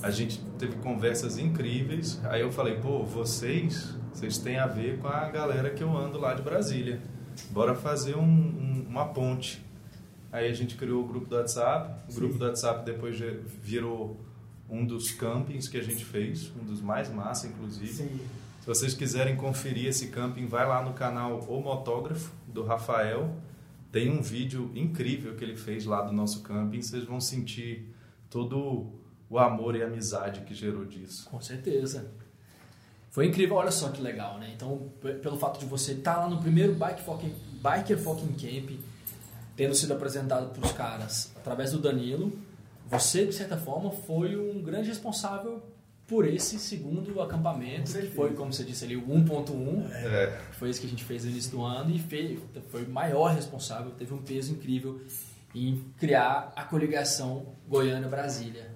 A 0.02 0.10
gente 0.10 0.40
teve 0.58 0.76
conversas 0.76 1.36
incríveis. 1.38 2.18
Aí 2.24 2.40
eu 2.40 2.50
falei, 2.50 2.76
pô, 2.76 3.02
vocês, 3.04 3.94
vocês 4.12 4.38
têm 4.38 4.58
a 4.58 4.66
ver 4.66 4.98
com 4.98 5.08
a 5.08 5.28
galera 5.28 5.68
que 5.70 5.82
eu 5.82 5.94
ando 5.94 6.18
lá 6.18 6.32
de 6.32 6.40
Brasília. 6.40 7.00
Bora 7.50 7.74
fazer 7.74 8.16
um- 8.16 8.22
um- 8.22 8.86
uma 8.88 9.04
ponte. 9.08 9.62
Aí 10.32 10.48
a 10.48 10.52
gente 10.54 10.74
criou 10.74 11.04
o 11.04 11.06
grupo 11.06 11.26
do 11.26 11.36
WhatsApp. 11.36 12.10
O 12.10 12.14
grupo 12.14 12.38
do 12.38 12.44
WhatsApp 12.46 12.82
depois 12.84 13.14
virou 13.62 14.18
um 14.68 14.85
dos 14.85 15.12
campings 15.12 15.68
que 15.68 15.76
a 15.76 15.82
gente 15.82 16.04
fez, 16.04 16.50
um 16.61 16.64
dos 16.64 16.80
mais 16.80 17.08
massa, 17.08 17.46
inclusive. 17.46 17.92
Sim. 17.92 18.20
Se 18.61 18.66
vocês 18.66 18.94
quiserem 18.94 19.37
conferir 19.37 19.87
esse 19.87 20.09
camping, 20.09 20.46
vai 20.46 20.66
lá 20.66 20.83
no 20.83 20.92
canal 20.92 21.38
O 21.48 21.61
Motógrafo, 21.61 22.33
do 22.48 22.64
Rafael. 22.64 23.33
Tem 23.92 24.11
um 24.11 24.20
vídeo 24.20 24.72
incrível 24.74 25.37
que 25.37 25.44
ele 25.44 25.57
fez 25.57 25.85
lá 25.85 26.02
do 26.02 26.12
nosso 26.12 26.42
camping. 26.42 26.83
Vocês 26.83 27.05
vão 27.05 27.20
sentir 27.20 27.94
todo 28.29 28.92
o 29.31 29.38
amor 29.38 29.76
e 29.76 29.83
a 29.83 29.87
amizade 29.87 30.40
que 30.40 30.55
gerou 30.55 30.85
disso. 30.85 31.29
Com 31.31 31.40
certeza. 31.40 32.11
Foi 33.11 33.26
incrível, 33.26 33.57
olha 33.57 33.70
só 33.70 33.88
que 33.88 34.02
legal, 34.02 34.38
né? 34.38 34.52
Então, 34.55 34.90
pelo 35.22 35.38
fato 35.38 35.59
de 35.59 35.64
você 35.64 35.92
estar 35.92 36.16
lá 36.16 36.29
no 36.29 36.38
primeiro 36.38 36.74
Bike 36.74 37.02
Fucking, 37.02 37.35
Biker 37.62 37.98
Fucking 37.98 38.35
Camp, 38.35 38.79
tendo 39.57 39.74
sido 39.74 39.94
apresentado 39.94 40.52
para 40.52 40.66
os 40.66 40.72
caras 40.72 41.33
através 41.37 41.72
do 41.72 41.79
Danilo, 41.79 42.37
você, 42.87 43.27
de 43.27 43.33
certa 43.35 43.57
forma, 43.57 43.90
foi 43.90 44.37
um 44.37 44.62
grande 44.62 44.88
responsável 44.88 45.62
por 46.07 46.25
esse 46.27 46.57
segundo 46.59 47.20
acampamento, 47.20 47.92
que 47.92 48.07
foi, 48.11 48.33
como 48.35 48.53
você 48.53 48.62
disse 48.62 48.85
ali, 48.85 48.96
o 48.96 49.03
1.1, 49.09 49.90
É. 49.92 50.38
foi 50.53 50.70
esse 50.70 50.81
que 50.81 50.87
a 50.87 50.90
gente 50.90 51.03
fez 51.05 51.25
no 51.25 51.31
início 51.31 51.51
do 51.51 51.62
ano 51.62 51.90
e 51.90 51.99
fez, 51.99 52.38
foi 52.68 52.85
o 52.85 52.88
maior 52.88 53.35
responsável, 53.35 53.90
teve 53.90 54.14
um 54.14 54.22
peso 54.22 54.53
incrível 54.53 55.01
em 55.53 55.83
criar 55.99 56.53
a 56.55 56.62
coligação 56.62 57.46
Goiânia-Brasília. 57.68 58.70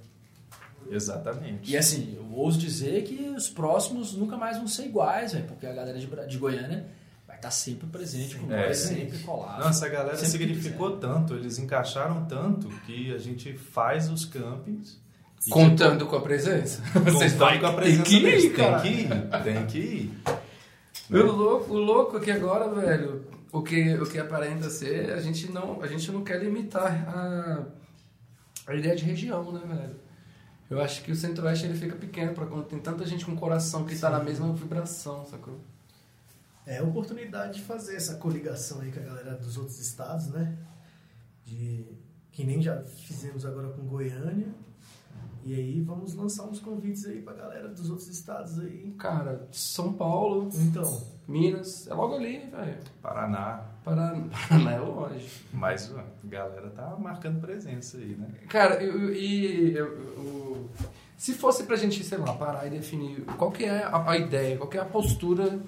Exatamente. 0.90 1.70
E 1.70 1.76
assim, 1.76 2.14
eu 2.16 2.26
ouso 2.36 2.58
dizer 2.58 3.04
que 3.04 3.28
os 3.28 3.48
próximos 3.48 4.14
nunca 4.16 4.36
mais 4.36 4.56
vão 4.56 4.66
ser 4.66 4.86
iguais, 4.86 5.32
véio, 5.32 5.44
porque 5.46 5.66
a 5.66 5.72
galera 5.72 5.98
de, 5.98 6.06
de 6.26 6.38
Goiânia 6.38 6.86
estar 7.40 7.50
sempre 7.50 7.86
presente 7.88 8.36
com 8.36 8.52
É. 8.52 8.66
nós, 8.68 8.76
sempre 8.78 9.18
colado. 9.18 9.64
Nossa, 9.64 9.86
a 9.86 9.88
galera 9.88 10.16
Sempre 10.16 10.30
significou 10.46 10.96
tanto, 10.98 11.34
eles 11.34 11.58
encaixaram 11.58 12.24
tanto 12.26 12.68
que 12.86 13.12
a 13.14 13.18
gente 13.18 13.52
faz 13.54 14.08
os 14.10 14.24
campings. 14.24 14.98
e, 15.46 15.50
Contando 15.50 16.06
com 16.06 16.16
a 16.16 16.20
presença. 16.20 16.82
tipo, 16.92 17.00
Vocês 17.00 17.32
contando 17.32 17.38
vai 17.38 17.58
com 17.60 17.66
a 17.66 17.70
tem 17.70 17.76
presença 17.78 18.02
que 18.04 18.16
ir, 18.16 18.22
deles. 18.22 18.56
cara. 18.56 18.80
Tem 18.80 18.92
que 18.92 19.02
ir, 19.02 19.42
tem 19.42 19.66
que 19.66 19.78
ir. 19.78 20.18
O 21.12 21.16
louco, 21.32 21.72
o 21.74 21.76
louco 21.78 22.16
aqui 22.18 22.30
agora, 22.30 22.68
velho, 22.72 23.24
o 23.50 23.60
que, 23.62 23.94
o 23.94 24.06
que 24.06 24.16
aparenta 24.16 24.70
ser, 24.70 25.10
a 25.12 25.20
gente 25.20 25.50
não, 25.50 25.82
a 25.82 25.86
gente 25.88 26.08
não 26.12 26.22
quer 26.22 26.40
limitar 26.40 27.04
a, 27.08 27.64
a 28.68 28.74
ideia 28.76 28.94
de 28.94 29.02
região, 29.04 29.50
né, 29.50 29.60
velho? 29.66 29.96
Eu 30.70 30.80
acho 30.80 31.02
que 31.02 31.10
o 31.10 31.16
Centro-Oeste 31.16 31.66
ele 31.66 31.76
fica 31.76 31.96
pequeno 31.96 32.32
para 32.32 32.46
quando 32.46 32.64
tem 32.66 32.78
tanta 32.78 33.04
gente 33.04 33.24
com 33.24 33.34
coração 33.34 33.84
que 33.84 33.96
tá 33.98 34.08
na 34.08 34.20
mesma 34.22 34.52
vibração, 34.52 35.26
sacou? 35.28 35.58
É 36.66 36.78
a 36.78 36.82
oportunidade 36.84 37.54
de 37.54 37.62
fazer 37.62 37.96
essa 37.96 38.14
coligação 38.16 38.80
aí 38.80 38.92
com 38.92 39.00
a 39.00 39.02
galera 39.02 39.34
dos 39.36 39.56
outros 39.56 39.78
estados, 39.80 40.28
né? 40.28 40.56
De, 41.44 41.84
que 42.30 42.44
nem 42.44 42.60
já 42.62 42.82
fizemos 42.82 43.44
agora 43.44 43.68
com 43.70 43.82
Goiânia. 43.86 44.48
E 45.42 45.54
aí 45.54 45.80
vamos 45.80 46.14
lançar 46.14 46.44
uns 46.44 46.60
convites 46.60 47.06
aí 47.06 47.22
pra 47.22 47.32
galera 47.32 47.68
dos 47.68 47.88
outros 47.88 48.08
estados 48.08 48.58
aí. 48.60 48.94
Cara, 48.98 49.48
São 49.50 49.94
Paulo, 49.94 50.50
Então, 50.54 51.02
Minas, 51.26 51.86
é 51.88 51.94
logo 51.94 52.14
ali, 52.14 52.40
velho. 52.50 52.76
Paraná, 53.00 53.64
Paraná, 53.82 54.22
Paraná 54.48 54.72
é 54.72 54.78
longe. 54.78 55.30
mas 55.50 55.90
a 55.96 56.04
galera 56.24 56.68
tá 56.70 56.94
marcando 56.98 57.40
presença 57.40 57.96
aí, 57.96 58.14
né? 58.16 58.28
Cara, 58.50 58.82
eu- 58.82 59.00
eu- 59.08 59.14
e 59.14 59.72
eu- 59.74 59.98
eu- 59.98 60.70
se 61.16 61.32
fosse 61.32 61.64
pra 61.64 61.74
gente, 61.76 62.04
sei 62.04 62.18
lá, 62.18 62.34
parar 62.34 62.66
e 62.66 62.70
definir 62.70 63.22
qual 63.38 63.50
que 63.50 63.64
é 63.64 63.82
a, 63.82 64.10
a 64.10 64.18
ideia, 64.18 64.58
qual 64.58 64.68
que 64.68 64.76
é 64.76 64.80
a 64.82 64.84
postura 64.84 65.58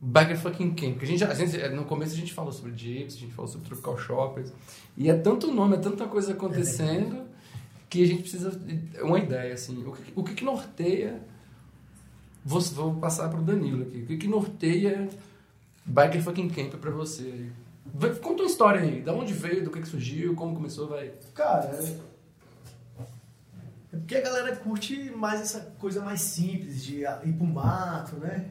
Bagger 0.00 0.38
fucking 0.38 0.74
Camp. 0.74 0.92
Porque 0.92 1.04
a 1.04 1.08
gente, 1.08 1.24
a 1.24 1.34
gente, 1.34 1.68
no 1.70 1.84
começo 1.84 2.14
a 2.14 2.16
gente 2.16 2.32
falou 2.32 2.52
sobre 2.52 2.74
Jeeps, 2.76 3.16
a 3.16 3.18
gente 3.18 3.34
falou 3.34 3.50
sobre 3.50 3.66
Tropical 3.66 3.98
Shoppers. 3.98 4.52
E 4.96 5.10
é 5.10 5.14
tanto 5.14 5.52
nome, 5.52 5.76
é 5.76 5.78
tanta 5.78 6.06
coisa 6.06 6.32
acontecendo 6.32 7.24
que 7.88 8.02
a 8.02 8.06
gente 8.06 8.22
precisa 8.22 8.58
uma 9.02 9.18
ideia, 9.18 9.52
assim. 9.54 9.84
O 9.84 9.92
que, 9.92 10.12
o 10.16 10.24
que, 10.24 10.34
que 10.34 10.44
norteia. 10.44 11.20
Vou, 12.42 12.60
vou 12.60 12.94
passar 12.94 13.28
pro 13.28 13.42
Danilo 13.42 13.82
aqui. 13.82 13.98
O 13.98 14.06
que, 14.06 14.16
que 14.16 14.26
norteia 14.28 15.08
Biker 15.84 16.22
fucking 16.22 16.48
Camp 16.48 16.74
pra 16.80 16.90
você? 16.90 17.50
Vai- 17.84 18.14
Conta 18.14 18.42
uma 18.42 18.48
história 18.50 18.80
aí. 18.80 19.02
Da 19.02 19.12
onde 19.12 19.34
veio, 19.34 19.62
do 19.62 19.70
que, 19.70 19.80
que 19.82 19.88
surgiu, 19.88 20.34
como 20.34 20.54
começou, 20.54 20.88
vai. 20.88 21.12
cara, 21.34 21.66
é 21.74 22.10
é 23.92 23.96
porque 23.96 24.14
a 24.14 24.20
galera 24.20 24.54
curte 24.56 25.10
mais 25.16 25.40
essa 25.40 25.60
coisa 25.78 26.00
mais 26.00 26.20
simples 26.20 26.84
de 26.84 27.00
ir 27.02 27.32
pro 27.36 27.44
mato, 27.44 28.16
né? 28.16 28.46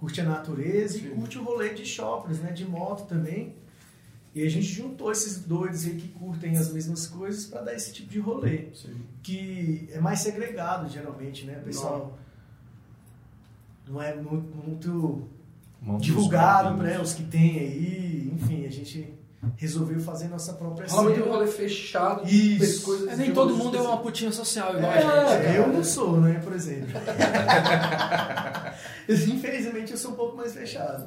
Curte 0.00 0.20
a 0.20 0.24
natureza 0.24 0.98
Sim. 0.98 1.06
e 1.06 1.10
curte 1.10 1.38
o 1.38 1.42
rolê 1.44 1.72
de 1.74 1.84
shoppers, 1.86 2.38
né? 2.40 2.52
De 2.52 2.64
moto 2.66 3.06
também. 3.08 3.54
E 4.34 4.42
a 4.44 4.50
gente 4.50 4.66
juntou 4.66 5.10
esses 5.10 5.38
doidos 5.40 5.86
aí 5.86 5.96
que 5.96 6.08
curtem 6.08 6.58
as 6.58 6.70
mesmas 6.70 7.06
coisas 7.06 7.46
pra 7.46 7.62
dar 7.62 7.74
esse 7.74 7.92
tipo 7.92 8.10
de 8.10 8.18
rolê. 8.18 8.68
que 9.22 9.88
é 9.90 9.98
mais 9.98 10.20
segregado 10.20 10.88
geralmente, 10.90 11.46
né? 11.46 11.58
O 11.62 11.64
pessoal 11.64 12.18
não, 13.88 14.02
é 14.02 14.14
mu- 14.14 14.44
muito 14.66 15.26
os 15.86 16.02
divulgado, 16.02 16.70
campings. 16.76 16.90
né? 16.92 17.00
Os 17.00 17.14
que 17.14 17.22
tem 17.24 17.58
aí, 17.58 18.30
enfim, 18.34 18.66
a 18.66 18.70
gente 18.70 19.14
resolveu 19.56 20.00
fazer 20.00 20.28
nossa 20.28 20.52
própria 20.54 20.88
Rola 20.88 21.04
muito 21.10 21.22
cena. 21.22 21.32
rolê 21.34 21.46
fechado, 21.46 22.26
Isso. 22.28 23.08
É, 23.08 23.16
nem 23.16 23.28
de 23.28 23.34
todo 23.34 23.54
mundo 23.54 23.76
é 23.76 23.80
uma 23.80 23.96
específicos. 23.96 24.02
putinha 24.02 24.32
social 24.32 24.76
igual 24.76 24.92
É, 24.92 24.98
a 24.98 25.00
gente. 25.00 25.42
cara. 25.44 25.54
eu 25.56 25.68
não 25.68 25.84
sou, 25.84 26.20
né? 26.20 26.40
Por 26.42 26.52
exemplo. 26.54 26.88
Infelizmente 29.08 29.92
eu 29.92 29.98
sou 29.98 30.12
um 30.12 30.14
pouco 30.14 30.36
mais 30.36 30.52
fechado. 30.52 31.06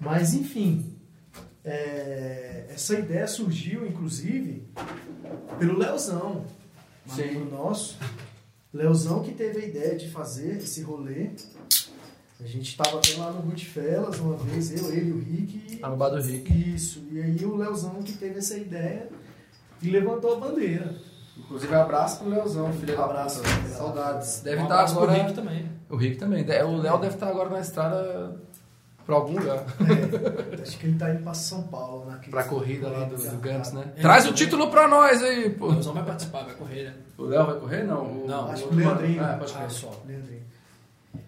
Mas 0.00 0.34
enfim, 0.34 0.94
é, 1.64 2.66
essa 2.68 2.94
ideia 2.98 3.26
surgiu, 3.26 3.86
inclusive, 3.86 4.68
pelo 5.58 5.78
Leozão, 5.78 6.44
um 7.08 7.14
Sim. 7.14 7.22
amigo 7.22 7.50
nosso. 7.50 7.96
Leozão 8.72 9.22
que 9.22 9.32
teve 9.32 9.60
a 9.60 9.64
ideia 9.66 9.96
de 9.96 10.10
fazer 10.10 10.56
esse 10.56 10.82
rolê. 10.82 11.30
A 12.42 12.46
gente 12.46 12.68
estava 12.68 12.98
até 12.98 13.16
lá 13.16 13.30
no 13.30 13.42
Goodfellas 13.42 14.18
uma 14.18 14.36
vez, 14.36 14.70
eu, 14.72 14.90
ele 14.92 15.08
e 15.10 15.12
o 15.12 15.18
Rick. 15.18 15.76
Tá 15.76 15.88
no 15.88 15.96
bar 15.96 16.08
do 16.10 16.20
Rick. 16.20 16.52
Isso, 16.74 17.02
e 17.10 17.20
aí 17.20 17.44
o 17.44 17.56
Leozão 17.56 18.02
que 18.02 18.12
teve 18.12 18.38
essa 18.38 18.56
ideia 18.56 19.08
e 19.80 19.88
levantou 19.90 20.36
a 20.36 20.40
bandeira. 20.40 20.94
Inclusive, 21.38 21.74
abraço 21.74 22.18
pro 22.20 22.28
Leozão, 22.28 22.72
filho 22.72 22.96
da 22.96 23.04
Abraço, 23.04 23.42
da 23.42 23.48
Saudades. 23.68 24.40
Deve 24.40 24.58
Um 24.60 24.62
estar 24.64 24.74
abraço 24.74 24.94
pro 24.94 25.04
agora. 25.04 25.22
Rick 25.22 25.34
também. 25.34 25.68
O 25.90 25.96
Rick 25.96 26.16
também. 26.16 26.44
De- 26.44 26.62
O 26.62 26.76
Léo 26.76 26.98
deve 26.98 27.14
estar 27.14 27.28
agora 27.28 27.50
na 27.50 27.60
estrada 27.60 28.36
pra 29.06 29.14
algum 29.16 29.38
lugar. 29.38 29.64
É, 30.58 30.62
acho 30.62 30.78
que 30.78 30.86
ele 30.86 30.98
tá 30.98 31.10
indo 31.12 31.22
para 31.24 31.34
São 31.34 31.62
Paulo, 31.64 32.04
né? 32.06 32.20
Pra 32.30 32.44
corrida 32.44 32.88
lá 32.88 33.04
do, 33.04 33.16
do 33.16 33.36
Gantz, 33.38 33.72
né? 33.72 33.92
É, 33.96 34.00
Traz 34.02 34.24
o 34.24 34.28
também. 34.28 34.44
título 34.44 34.70
pra 34.70 34.86
nós 34.88 35.22
aí, 35.22 35.48
O 35.48 35.54
pô. 35.58 35.68
Leozão 35.68 35.92
vai 35.94 36.04
participar, 36.04 36.44
vai 36.44 36.54
correr, 36.54 36.84
né? 36.84 36.94
O 37.18 37.24
Léo 37.24 37.46
vai 37.46 37.56
correr? 37.60 37.82
Não. 37.84 38.02
O, 38.04 38.26
Não, 38.28 38.50
acho 38.50 38.64
o 38.64 38.68
que 38.68 38.74
o 38.74 38.78
Leandrinho. 38.78 39.24
Ah, 39.24 39.36
pode 39.38 39.52
Ah, 39.54 39.58
crer. 39.58 39.70
só. 39.70 40.02
Leandrinho. 40.06 40.42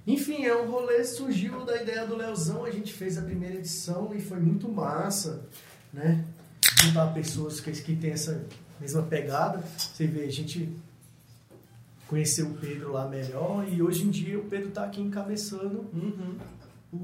Enfim, 0.07 0.45
é 0.45 0.55
um 0.57 0.71
rolê 0.71 1.03
surgiu 1.05 1.65
da 1.65 1.81
ideia 1.83 2.07
do 2.07 2.15
Leozão, 2.17 2.65
a 2.65 2.71
gente 2.71 2.93
fez 2.93 3.19
a 3.19 3.23
primeira 3.23 3.57
edição 3.57 4.15
e 4.15 4.21
foi 4.21 4.39
muito 4.39 4.69
massa, 4.69 5.43
né? 5.93 6.25
Juntar 6.83 7.13
pessoas 7.13 7.59
que, 7.61 7.73
que 7.73 7.97
tem 7.97 8.11
essa 8.13 8.45
mesma 8.81 9.03
pegada. 9.03 9.63
Você 9.77 10.07
vê, 10.07 10.25
a 10.25 10.31
gente 10.31 10.71
conheceu 12.07 12.47
o 12.47 12.55
Pedro 12.55 12.93
lá 12.93 13.09
melhor 13.09 13.67
e 13.69 13.83
hoje 13.83 14.05
em 14.05 14.11
dia 14.11 14.39
o 14.39 14.45
Pedro 14.45 14.71
tá 14.71 14.85
aqui 14.85 15.01
encabeçando 15.01 15.87
Uhum. 15.93 16.37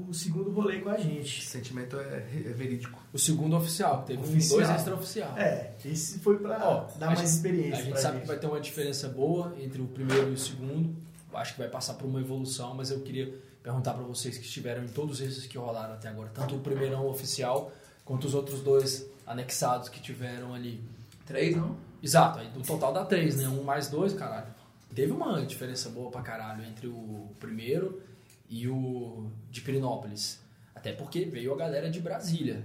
o 0.09 0.13
segundo 0.13 0.49
rolê 0.51 0.79
com 0.79 0.89
a 0.89 0.95
Esse 0.97 1.03
gente. 1.03 1.45
sentimento 1.45 1.97
é, 1.99 2.25
é 2.33 2.53
verídico. 2.53 2.97
O 3.11 3.19
segundo 3.19 3.53
oficial, 3.57 4.01
que 4.01 4.07
teve 4.07 4.19
um- 4.19 4.29
Oficial. 4.29 4.59
dois 4.59 4.69
extra-oficial. 4.69 5.37
É, 5.37 5.71
esse 5.83 6.19
foi 6.19 6.37
pra 6.37 6.57
Ó, 6.63 6.97
dar 6.97 7.07
mais 7.07 7.19
gente- 7.19 7.29
experiência 7.31 7.81
A 7.81 7.85
gente 7.85 7.99
sabe 7.99 8.13
gente. 8.13 8.21
que 8.21 8.27
vai 8.29 8.39
ter 8.39 8.47
uma 8.47 8.61
diferença 8.61 9.09
boa 9.09 9.53
entre 9.59 9.81
o 9.81 9.87
primeiro 9.87 10.29
e 10.29 10.33
o 10.33 10.37
segundo. 10.37 10.95
Acho 11.33 11.53
que 11.53 11.59
vai 11.59 11.69
passar 11.69 11.93
por 11.95 12.05
uma 12.05 12.19
evolução, 12.19 12.73
mas 12.73 12.91
eu 12.91 12.99
queria 13.01 13.33
perguntar 13.61 13.93
para 13.93 14.03
vocês 14.03 14.37
que 14.37 14.45
estiveram 14.45 14.83
em 14.83 14.87
todos 14.89 15.21
esses 15.21 15.45
que 15.45 15.57
rolaram 15.57 15.93
até 15.93 16.09
agora, 16.09 16.29
tanto 16.33 16.55
o 16.55 16.59
primeirão 16.59 17.07
oficial 17.07 17.71
quanto 18.03 18.25
os 18.27 18.33
outros 18.33 18.61
dois 18.61 19.05
anexados 19.25 19.87
que 19.89 20.01
tiveram 20.01 20.53
ali. 20.53 20.83
Três, 21.25 21.55
não? 21.55 21.77
Exato, 22.01 22.39
aí 22.39 22.49
do 22.49 22.61
total 22.61 22.91
dá 22.91 23.05
três, 23.05 23.37
né? 23.37 23.47
Um 23.47 23.63
mais 23.63 23.87
dois, 23.87 24.13
caralho. 24.13 24.47
Teve 24.93 25.11
uma 25.13 25.43
diferença 25.45 25.89
boa 25.89 26.11
pra 26.11 26.21
caralho 26.21 26.63
entre 26.65 26.87
o 26.87 27.29
primeiro 27.39 28.01
e 28.49 28.67
o 28.67 29.27
de 29.49 29.61
Pirinópolis. 29.61 30.39
Até 30.75 30.91
porque 30.91 31.23
veio 31.23 31.53
a 31.53 31.57
galera 31.57 31.89
de 31.89 32.01
Brasília. 32.01 32.63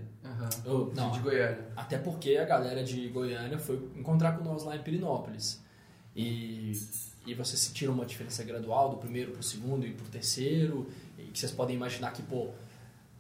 Oh, 0.67 0.91
não, 0.95 1.13
De 1.13 1.21
Goiânia. 1.21 1.69
até 1.77 1.97
porque 1.97 2.37
a 2.37 2.45
galera 2.45 2.83
de 2.85 3.09
Goiânia 3.09 3.59
foi 3.59 3.77
encontrar 3.97 4.37
com 4.37 4.45
nós 4.45 4.65
lá 4.65 4.77
em 4.77 4.83
Pirinópolis. 4.83 5.63
E, 6.15 6.73
e 7.29 7.35
vocês 7.35 7.61
sentiram 7.61 7.93
uma 7.93 8.07
diferença 8.07 8.43
gradual 8.43 8.89
do 8.89 8.97
primeiro 8.97 9.33
pro 9.33 9.43
segundo 9.43 9.87
e 9.87 9.93
pro 9.93 10.07
terceiro. 10.07 10.89
E 11.19 11.25
que 11.25 11.39
vocês 11.39 11.53
podem 11.53 11.77
imaginar 11.77 12.13
que, 12.13 12.23
pô, 12.23 12.49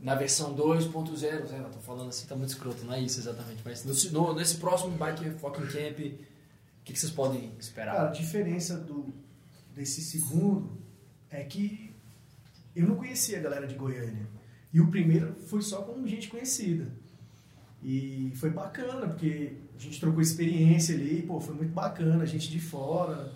na 0.00 0.14
versão 0.14 0.54
2.0, 0.54 1.50
né, 1.50 1.60
eu 1.62 1.70
tô 1.70 1.78
falando 1.80 2.08
assim, 2.08 2.26
tá 2.26 2.34
muito 2.34 2.48
escroto, 2.50 2.84
não 2.84 2.94
é 2.94 3.00
isso 3.00 3.20
exatamente. 3.20 3.60
Mas 3.62 3.84
no, 4.10 4.34
nesse 4.34 4.56
próximo 4.56 4.96
Bike 4.96 5.28
Fucking 5.38 5.66
Camp, 5.66 5.98
o 5.98 6.84
que, 6.84 6.92
que 6.94 6.98
vocês 6.98 7.12
podem 7.12 7.52
esperar? 7.58 7.96
Cara, 7.96 8.08
a 8.08 8.12
diferença 8.12 8.78
do, 8.78 9.12
desse 9.74 10.00
segundo 10.00 10.78
é 11.28 11.44
que 11.44 11.94
eu 12.74 12.86
não 12.86 12.96
conhecia 12.96 13.38
a 13.38 13.42
galera 13.42 13.66
de 13.66 13.74
Goiânia. 13.74 14.26
E 14.72 14.80
o 14.80 14.88
primeiro 14.88 15.34
foi 15.34 15.60
só 15.60 15.82
com 15.82 16.06
gente 16.06 16.28
conhecida. 16.28 16.90
E 17.82 18.32
foi 18.36 18.50
bacana, 18.50 19.06
porque 19.06 19.52
a 19.76 19.78
gente 19.78 20.00
trocou 20.00 20.20
experiência 20.20 20.94
ali, 20.94 21.22
pô, 21.22 21.40
foi 21.40 21.54
muito 21.54 21.72
bacana, 21.72 22.24
gente 22.24 22.50
de 22.50 22.58
fora, 22.58 23.32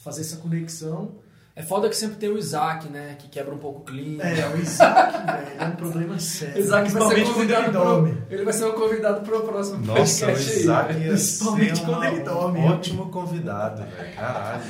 fazer 0.00 0.22
essa 0.22 0.36
conexão. 0.38 1.12
É 1.56 1.62
foda 1.62 1.88
que 1.88 1.96
sempre 1.96 2.16
tem 2.16 2.28
o 2.30 2.38
Isaac, 2.38 2.88
né? 2.88 3.16
Que 3.18 3.28
quebra 3.28 3.52
um 3.52 3.58
pouco 3.58 3.80
o 3.80 3.84
clima. 3.84 4.22
É, 4.22 4.48
o 4.54 4.56
Isaac, 4.58 5.12
velho, 5.26 5.46
é 5.58 5.64
um 5.64 5.70
problema 5.72 6.18
sério. 6.18 6.58
Isaac 6.58 6.90
vai 6.90 7.02
ser 7.02 7.14
Principalmente 7.14 7.32
quando 7.34 7.42
ele 7.50 7.62
convidado 7.64 7.72
dorme. 7.72 8.12
pro, 8.14 8.34
Ele 8.34 8.44
vai 8.44 8.52
ser 8.52 8.64
o 8.64 8.72
convidado 8.72 9.20
pro 9.22 9.40
próximo 9.42 9.78
Nossa, 9.84 9.92
o 9.92 10.26
podcast 10.28 10.50
aí. 10.52 10.58
Isaac 10.60 10.92
ia 10.94 11.08
Principalmente 11.08 11.78
ser 11.78 11.84
quando 11.84 12.04
ele 12.04 12.20
dorme. 12.20 12.58
um 12.60 12.66
ótimo 12.68 13.10
convidado, 13.10 13.82
velho. 13.82 14.14
Caralho. 14.14 14.62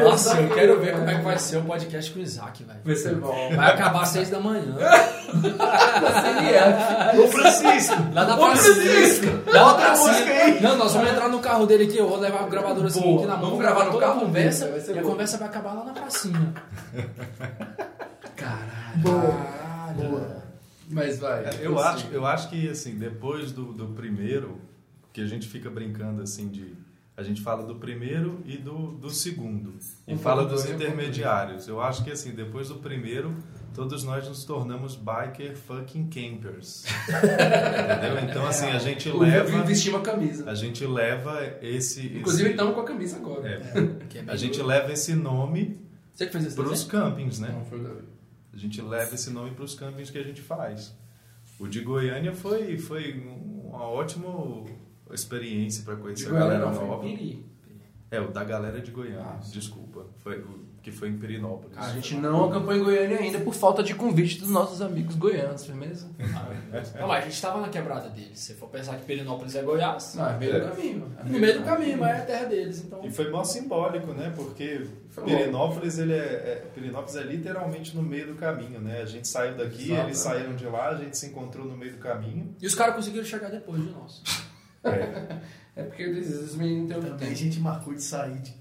É, 0.00 0.04
Nossa, 0.04 0.40
eu 0.40 0.48
quero 0.54 0.80
ver 0.80 0.92
como 0.92 1.10
é 1.10 1.14
que 1.16 1.24
vai 1.24 1.38
ser 1.38 1.56
o 1.56 1.62
podcast 1.62 2.10
com 2.12 2.18
o 2.18 2.22
Isaac, 2.22 2.62
velho. 2.62 2.80
Vai 2.84 2.94
ser 2.94 3.14
bom. 3.16 3.50
Vai 3.56 3.72
acabar 3.72 4.02
às 4.02 4.08
seis 4.10 4.30
da 4.30 4.38
manhã. 4.38 4.76
Ô, 7.18 7.28
Francisco! 7.28 7.94
Lá 8.14 8.24
pracinha. 8.24 8.74
Francisco! 8.74 9.26
Bota 9.52 9.84
a 9.86 9.90
música 9.96 10.30
aí! 10.30 10.60
Não, 10.60 10.76
nós 10.76 10.92
vamos 10.94 11.10
entrar 11.10 11.28
no 11.28 11.38
carro 11.40 11.66
dele 11.66 11.84
aqui, 11.84 11.98
eu 11.98 12.08
vou 12.08 12.18
levar 12.18 12.44
o 12.44 12.48
gravador 12.50 12.86
assim 12.86 13.16
aqui 13.16 13.26
na 13.26 13.36
mão. 13.36 13.46
vamos 13.50 13.58
gravar 13.58 13.84
no 13.84 13.98
carro 13.98 14.18
a 14.18 14.20
conversa 14.24 14.70
e 14.94 14.98
a 14.98 15.02
conversa 15.02 15.36
vai 15.38 15.48
acabar 15.48 15.72
lá 15.74 15.84
na 15.84 15.92
pracinha. 15.92 16.27
Caralho. 18.36 18.98
Boa. 19.02 19.32
Caralho. 19.32 20.10
Boa. 20.10 20.38
Mas 20.90 21.18
vai. 21.18 21.44
É, 21.44 21.58
Eu 21.60 21.78
acho, 21.78 22.06
eu 22.08 22.26
acho 22.26 22.48
que, 22.48 22.68
assim, 22.68 22.96
depois 22.96 23.52
do, 23.52 23.72
do 23.72 23.88
primeiro, 23.88 24.58
que 25.12 25.20
a 25.20 25.26
gente 25.26 25.46
fica 25.48 25.70
brincando, 25.70 26.22
assim, 26.22 26.48
de... 26.48 26.74
A 27.16 27.22
gente 27.24 27.42
fala 27.42 27.66
do 27.66 27.74
primeiro 27.74 28.40
e 28.46 28.56
do, 28.56 28.92
do 28.92 29.10
segundo. 29.10 29.74
E 30.06 30.14
Um 30.14 30.18
fala 30.18 30.44
dos 30.44 30.64
intermediários. 30.64 31.66
Eu 31.66 31.80
acho 31.80 32.04
que, 32.04 32.12
assim, 32.12 32.30
depois 32.30 32.68
do 32.68 32.76
primeiro, 32.76 33.34
todos 33.74 34.04
nós 34.04 34.28
nos 34.28 34.44
tornamos 34.44 34.94
biker 34.94 35.56
fucking 35.56 36.08
campers. 36.08 36.84
Entendeu? 37.10 38.30
Então, 38.30 38.46
assim, 38.46 38.66
a 38.66 38.78
gente 38.78 39.08
O 39.08 39.18
leva... 39.18 39.50
Vivi 39.50 39.62
vestiu 39.66 39.94
uma 39.94 40.02
camisa. 40.02 40.48
A 40.48 40.54
gente 40.54 40.86
leva 40.86 41.58
esse... 41.60 42.06
Inclusive, 42.06 42.44
esse, 42.44 42.50
estamos 42.52 42.74
com 42.74 42.80
a 42.82 42.84
camisa 42.84 43.16
agora. 43.16 43.48
é, 43.48 44.18
é 44.18 44.24
a 44.28 44.36
gente 44.36 44.62
leva 44.62 44.92
esse 44.92 45.12
nome 45.16 45.87
Você 46.18 46.26
que 46.26 46.32
fez 46.32 46.46
esse 46.46 46.56
para 46.56 46.68
os 46.68 46.82
campings, 46.82 47.38
né? 47.38 47.48
Não, 47.52 47.64
foi 47.64 47.78
o 47.78 47.82
Davi. 47.84 48.02
A 48.52 48.56
gente 48.56 48.82
leva 48.82 49.14
esse 49.14 49.30
nome 49.30 49.52
para 49.52 49.64
os 49.64 49.76
campings 49.76 50.10
que 50.10 50.18
a 50.18 50.22
gente 50.24 50.42
faz. 50.42 50.92
O 51.60 51.68
de 51.68 51.80
Goiânia 51.80 52.32
foi, 52.32 52.76
foi 52.76 53.14
uma 53.64 53.84
ótima 53.84 54.64
experiência 55.12 55.84
para 55.84 55.94
conhecer 55.94 56.24
De 56.28 56.30
a 56.30 56.38
galera 56.40 56.64
Goiânia, 56.64 56.72
não, 56.72 56.80
foi 56.80 56.88
nova. 56.88 57.06
em 57.06 57.16
Piri. 57.16 57.46
É, 58.10 58.20
o 58.20 58.32
da 58.32 58.42
galera 58.42 58.80
de 58.80 58.90
Goiânia, 58.90 59.20
Ah, 59.20 59.38
desculpa. 59.52 60.06
Foi 60.16 60.40
o 60.40 60.66
que 60.82 60.90
foi 60.90 61.08
em 61.08 61.18
Perinópolis. 61.18 61.76
A 61.78 61.92
gente 61.92 62.16
não 62.16 62.46
acampou 62.46 62.74
em 62.74 62.82
Goiânia 62.82 63.18
ainda 63.18 63.38
por 63.38 63.54
falta 63.54 63.82
de 63.84 63.94
convite 63.94 64.40
dos 64.40 64.48
nossos 64.50 64.82
amigos 64.82 65.14
goianos, 65.14 65.64
firmeza? 65.66 66.10
Não, 66.98 67.08
mas 67.08 67.24
a 67.24 67.28
gente 67.28 67.40
tava 67.42 67.60
na 67.60 67.68
quebrada 67.68 68.08
deles. 68.10 68.38
Se 68.38 68.54
for 68.54 68.68
pensar 68.68 68.96
que 68.96 69.04
Perinópolis 69.04 69.54
é 69.54 69.62
Goiás, 69.62 70.14
Não, 70.14 70.28
é 70.28 70.36
meio 70.38 70.56
É. 70.56 70.60
do 70.60 70.68
caminho. 70.70 71.12
É 71.18 71.24
no 71.24 71.38
meio 71.38 71.58
do 71.58 71.64
caminho, 71.64 71.98
mas 71.98 72.10
é 72.16 72.18
a 72.20 72.24
terra 72.24 72.44
deles. 72.46 72.82
Então, 72.84 73.04
E 73.04 73.10
foi 73.10 73.30
mó 73.30 73.42
simbólico, 73.44 74.12
né? 74.12 74.32
Porque 74.36 74.86
Perinópolis, 75.24 75.98
ele 75.98 76.12
é, 76.14 76.16
é- 76.16 76.62
Perinópolis 76.74 77.16
é 77.16 77.22
literalmente 77.22 77.94
no 77.96 78.02
meio 78.02 78.28
do 78.28 78.34
caminho, 78.34 78.80
né? 78.80 79.00
A 79.02 79.06
gente 79.06 79.26
saiu 79.28 79.56
daqui, 79.56 79.90
Exato. 79.92 80.06
eles 80.08 80.18
saíram 80.18 80.54
de 80.56 80.66
lá, 80.66 80.90
a 80.90 80.94
gente 80.96 81.16
se 81.16 81.26
encontrou 81.26 81.66
no 81.66 81.76
meio 81.76 81.92
do 81.92 81.98
caminho. 81.98 82.54
E 82.60 82.66
os 82.66 82.74
caras 82.74 82.94
conseguiram 82.96 83.24
chegar 83.24 83.50
depois 83.50 83.80
de 83.82 83.90
nós. 83.90 84.22
É, 84.84 85.38
É 85.78 85.82
porque 85.84 86.02
eles, 86.02 86.28
os 86.34 86.56
meninos 86.56 86.90
têm 86.92 87.00
Também 87.00 87.28
a 87.30 87.34
gente 87.34 87.60
marcou 87.60 87.94
de 87.94 88.02
sair 88.02 88.36
de, 88.38 88.52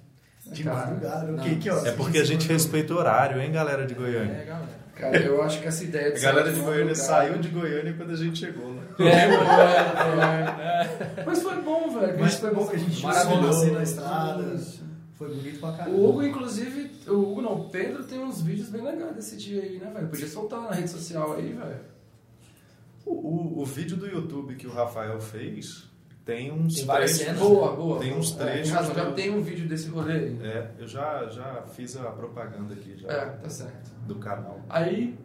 de 0.51 0.63
madrugada. 0.63 1.33
Que, 1.41 1.67
é 1.69 1.91
porque 1.93 2.19
a 2.19 2.23
gente 2.23 2.47
respeita 2.47 2.93
o 2.93 2.97
horário, 2.97 3.41
hein, 3.41 3.51
galera 3.51 3.87
de 3.87 3.95
Goiânia? 3.95 4.33
É, 4.33 4.45
galera. 4.45 4.86
Cara, 4.97 5.17
eu 5.17 5.41
acho 5.43 5.61
que 5.61 5.67
essa 5.67 5.83
ideia 5.83 6.11
de 6.11 6.19
A 6.19 6.31
galera 6.31 6.51
de 6.51 6.59
Goiânia 6.59 6.85
madrugada- 6.85 7.07
saiu 7.07 7.37
de 7.37 7.49
Goiânia 7.49 7.93
quando 7.93 8.11
a 8.11 8.15
gente 8.15 8.39
chegou, 8.39 8.73
né? 8.73 8.81
É, 8.99 11.21
é. 11.21 11.23
Mas 11.25 11.41
foi 11.43 11.61
bom, 11.61 11.99
velho. 11.99 12.19
Mas 12.19 12.35
foi 12.35 12.53
bom 12.53 12.67
que 12.67 12.75
a 12.75 12.79
gente 12.79 13.03
Maravilhoso. 13.03 13.47
nascer 13.47 13.71
na 13.73 13.83
estrada. 13.83 14.57
Foi 15.13 15.29
bonito 15.29 15.59
pra 15.59 15.71
caramba. 15.73 15.97
O 15.97 16.09
Hugo, 16.09 16.23
inclusive, 16.23 16.91
o 17.07 17.13
Hugo 17.31 17.41
não, 17.41 17.53
o 17.53 17.69
Pedro 17.69 18.03
tem 18.03 18.19
uns 18.19 18.41
vídeos 18.41 18.69
bem 18.69 18.83
legais 18.83 19.15
desse 19.15 19.35
dia 19.35 19.61
aí, 19.63 19.79
né, 19.79 19.91
velho? 19.93 20.07
Podia 20.07 20.27
soltar 20.27 20.61
na 20.61 20.71
rede 20.71 20.89
social 20.89 21.33
aí, 21.33 21.53
velho. 21.53 21.79
O, 23.05 23.13
o, 23.13 23.61
o 23.61 23.65
vídeo 23.65 23.97
do 23.97 24.05
YouTube 24.05 24.55
que 24.55 24.67
o 24.67 24.71
Rafael 24.71 25.19
fez 25.19 25.86
tem 26.27 26.51
uns 26.51 26.75
Tem 26.75 26.85
várias 26.85 27.17
trechos. 27.17 27.35
cenas. 27.37 27.49
Boa, 27.49 27.75
boa. 27.75 27.99
Tem 27.99 28.15
uns 28.15 28.39
É, 28.39 28.43
trechos 28.45 28.71
razão, 28.71 28.93
já 28.93 29.11
tem 29.13 29.31
um 29.35 29.41
vídeo 29.41 29.67
desse 29.67 29.89
rolê 29.89 30.13
aí. 30.13 30.39
É, 30.43 30.67
eu 30.77 30.87
já, 30.87 31.25
já 31.27 31.63
fiz 31.73 31.95
a 31.97 32.03
propaganda 32.11 32.73
aqui 32.75 32.95
já 32.97 33.07
É, 33.09 33.25
tá 33.25 33.49
certo. 33.49 33.89
do 34.05 34.15
canal. 34.15 34.59
Aí, 34.69 35.17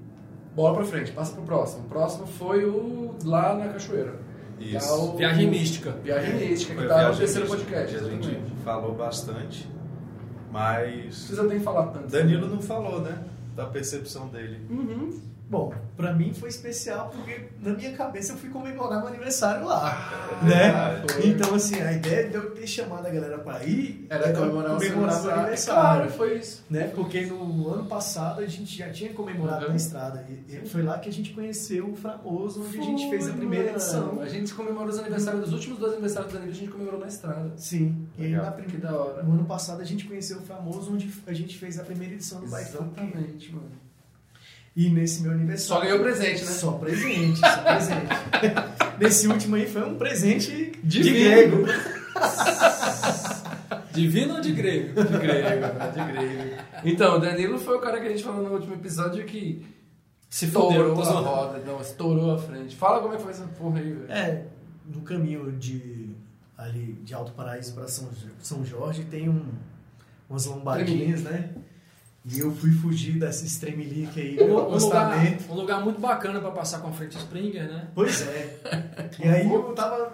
bola 0.54 0.76
pra 0.76 0.84
frente, 0.86 1.12
passa 1.12 1.34
pro 1.34 1.42
próximo. 1.42 1.84
O 1.84 1.88
próximo 1.88 2.26
foi 2.26 2.64
o 2.64 3.14
lá 3.24 3.54
na 3.54 3.68
Cachoeira. 3.72 4.14
Isso. 4.60 4.86
Tá 4.86 4.94
o- 4.94 5.16
Viagem 5.16 5.50
mística. 5.50 5.90
Viagem 6.04 6.34
mística, 6.48 6.80
que 6.80 6.86
tá 6.88 7.10
no 7.10 7.16
terceiro 7.18 7.48
podcast. 7.48 7.96
a 7.96 7.98
gente 8.08 8.40
falou 8.64 8.94
bastante, 8.94 9.68
Não 9.68 10.52
mas 10.52 11.00
precisa 11.16 11.42
nem 11.42 11.58
falar 11.58 11.88
tanto. 11.88 12.06
Danilo 12.08 12.46
não 12.46 12.62
falou, 12.62 13.00
né? 13.00 13.24
Da 13.56 13.66
percepção 13.66 14.28
dele. 14.28 14.64
Uhum. 14.70 15.20
Bom, 15.52 15.74
pra 15.98 16.14
mim 16.14 16.32
foi 16.32 16.48
especial 16.48 17.10
porque 17.14 17.48
na 17.60 17.74
minha 17.74 17.92
cabeça 17.92 18.32
eu 18.32 18.38
fui 18.38 18.48
comemorar 18.48 19.00
meu 19.00 19.08
aniversário 19.08 19.66
lá, 19.66 20.40
né? 20.42 21.04
foi. 21.06 21.26
Então 21.28 21.54
assim, 21.54 21.78
a 21.78 21.92
ideia 21.92 22.26
de 22.30 22.36
eu 22.36 22.52
ter 22.52 22.66
chamado 22.66 23.06
a 23.06 23.10
galera 23.10 23.36
pra 23.38 23.62
ir 23.62 24.06
Era 24.08 24.32
comemorar 24.32 24.76
o 24.76 24.80
seu 24.80 24.96
meu 24.96 25.04
aniversário. 25.10 25.80
Claro, 26.06 26.10
foi 26.10 26.38
isso. 26.38 26.64
né? 26.70 26.90
Porque 26.94 27.26
no 27.26 27.68
ano 27.70 27.84
passado 27.84 28.40
a 28.40 28.46
gente 28.46 28.78
já 28.78 28.88
tinha 28.90 29.12
comemorado 29.12 29.64
Uhum. 29.66 29.70
na 29.72 29.76
estrada 29.76 30.24
e 30.48 30.66
foi 30.66 30.82
lá 30.82 30.98
que 30.98 31.10
a 31.10 31.12
gente 31.12 31.34
conheceu 31.34 31.90
o 31.90 31.94
Framoso, 31.96 32.64
onde 32.64 32.78
a 32.78 32.82
gente 32.82 33.10
fez 33.10 33.24
a 33.24 33.28
Foi, 33.28 33.36
primeira 33.36 33.64
mano. 33.66 33.76
edição. 33.76 34.20
A 34.22 34.28
gente 34.28 34.54
comemorou 34.54 34.88
os 34.88 34.98
aniversários 34.98 35.42
dos 35.44 35.52
últimos 35.52 35.78
dois 35.78 35.92
aniversários 35.92 36.32
da 36.32 36.38
Danilo, 36.38 36.56
a 36.56 36.60
gente 36.60 36.72
comemorou 36.72 36.98
na 37.00 37.08
estrada. 37.08 37.52
Sim, 37.58 38.06
e 38.18 38.24
aí 38.24 38.32
na 38.32 38.50
primeira, 38.50 38.88
da 38.88 38.96
hora. 38.96 39.22
no 39.22 39.32
ano 39.34 39.44
passado 39.44 39.82
a 39.82 39.84
gente 39.84 40.06
conheceu 40.06 40.38
o 40.38 40.40
Framoso, 40.40 40.94
onde 40.94 41.12
a 41.26 41.32
gente 41.34 41.58
fez 41.58 41.78
a 41.78 41.84
primeira 41.84 42.14
edição 42.14 42.40
do 42.40 42.46
Bike. 42.48 42.70
Exatamente, 42.70 43.52
mano. 43.52 43.70
E 44.74 44.88
nesse 44.88 45.20
meu 45.22 45.30
Só 45.32 45.36
aniversário. 45.36 45.84
ganhou 45.84 46.00
presente, 46.00 46.44
né? 46.44 46.50
Só 46.50 46.72
presente, 46.72 47.38
só 47.38 47.62
presente. 47.62 48.08
Nesse 48.98 49.28
último 49.28 49.56
aí 49.56 49.66
foi 49.66 49.82
um 49.84 49.96
presente 49.96 50.72
de 50.82 51.02
Divino. 51.02 51.58
grego. 51.58 51.66
Divino 53.92 54.34
ou 54.36 54.40
de 54.40 54.52
grego? 54.52 55.02
De 55.02 55.18
grego, 55.18 55.66
de 55.92 56.12
grego. 56.12 56.62
Então, 56.84 57.16
o 57.16 57.18
Danilo 57.20 57.58
foi 57.58 57.76
o 57.76 57.80
cara 57.80 58.00
que 58.00 58.06
a 58.06 58.10
gente 58.10 58.24
falou 58.24 58.42
no 58.42 58.54
último 58.54 58.74
episódio 58.74 59.24
que 59.26 59.66
Se 60.30 60.46
estourou 60.46 61.00
a 61.02 61.20
roda, 61.20 61.58
não, 61.58 61.80
estourou 61.80 62.34
a 62.34 62.38
frente. 62.38 62.74
Fala 62.74 63.00
como 63.00 63.12
é 63.12 63.16
que 63.16 63.22
foi 63.22 63.32
essa 63.32 63.44
porra 63.46 63.78
aí, 63.78 63.92
velho. 63.92 64.10
É, 64.10 64.44
no 64.86 65.02
caminho 65.02 65.52
de 65.52 66.10
ali 66.56 66.94
de 67.02 67.12
Alto 67.12 67.32
Paraíso 67.32 67.74
para 67.74 67.88
São, 67.88 68.08
São 68.40 68.64
Jorge 68.64 69.04
tem 69.04 69.28
um, 69.28 69.44
umas 70.30 70.46
lombadinhas, 70.46 71.22
né? 71.22 71.50
E 72.24 72.38
eu 72.38 72.54
fui 72.54 72.70
fugir 72.70 73.18
dessa 73.18 73.44
estremelique 73.44 74.20
aí 74.20 74.34
Um, 74.40 74.46
do 74.46 74.52
um 74.54 74.78
lugar, 74.78 75.18
um 75.50 75.54
lugar 75.54 75.84
muito 75.84 76.00
bacana 76.00 76.40
pra 76.40 76.52
passar 76.52 76.80
com 76.80 76.88
a 76.88 76.92
frente 76.92 77.16
Springer, 77.18 77.66
né? 77.68 77.88
Pois 77.94 78.22
é. 78.28 78.60
E 79.18 79.28
aí 79.28 79.52
eu 79.52 79.74
tava. 79.74 80.12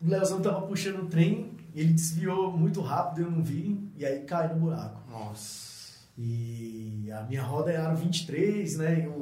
O 0.00 0.08
Leozão 0.08 0.40
tava 0.40 0.64
puxando 0.64 1.02
o 1.02 1.06
trem, 1.06 1.50
ele 1.74 1.92
desviou 1.92 2.56
muito 2.56 2.80
rápido, 2.80 3.22
eu 3.26 3.30
não 3.32 3.42
vi, 3.42 3.90
e 3.96 4.06
aí 4.06 4.20
cai 4.20 4.46
no 4.54 4.60
buraco. 4.60 5.02
Nossa. 5.10 5.98
E 6.16 7.10
a 7.12 7.22
minha 7.24 7.42
roda 7.42 7.72
é 7.72 7.76
aro 7.76 7.96
23, 7.96 8.76
né? 8.76 9.02
E 9.04 9.08
o, 9.08 9.12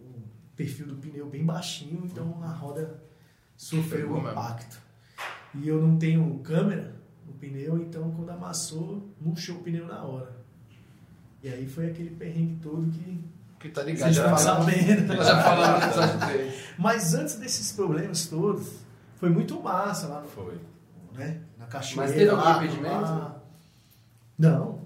o 0.00 0.22
perfil 0.56 0.86
do 0.86 0.96
pneu 0.96 1.26
bem 1.28 1.44
baixinho, 1.44 2.00
então 2.04 2.42
a 2.42 2.48
roda 2.50 3.02
sofreu 3.56 4.02
Pegou 4.06 4.18
um 4.18 4.22
mesmo. 4.22 4.30
impacto. 4.38 4.80
E 5.54 5.68
eu 5.68 5.82
não 5.86 5.98
tenho 5.98 6.38
câmera 6.38 6.94
no 7.26 7.34
pneu, 7.34 7.76
então 7.78 8.10
quando 8.12 8.30
amassou, 8.30 9.14
murchou 9.20 9.56
o 9.56 9.62
pneu 9.62 9.86
na 9.86 10.02
hora. 10.02 10.41
E 11.42 11.48
aí 11.48 11.66
foi 11.66 11.86
aquele 11.90 12.10
perrengue 12.10 12.58
todo 12.62 12.88
que 12.90 13.18
Que 13.60 13.68
tá 13.70 13.82
ligado, 13.82 14.12
vocês 14.12 14.16
já 14.16 14.36
sabendo. 14.36 15.14
Já 15.22 15.42
falamos 15.42 15.80
no 15.80 15.86
episódio 16.02 16.28
3. 16.28 16.54
Mas 16.78 17.14
antes 17.14 17.34
desses 17.36 17.72
problemas 17.72 18.26
todos, 18.26 18.68
foi 19.16 19.28
muito 19.30 19.60
massa 19.60 20.06
lá 20.08 20.20
no, 20.20 20.28
Foi. 20.28 20.54
né? 21.14 21.40
na 21.58 21.66
cachoeira. 21.66 22.02
Mas 22.02 22.12
teve 22.16 22.30
algum 22.30 22.42
lá, 22.44 22.56
impedimento? 22.64 22.94
lá. 23.02 23.42
Não. 24.38 24.80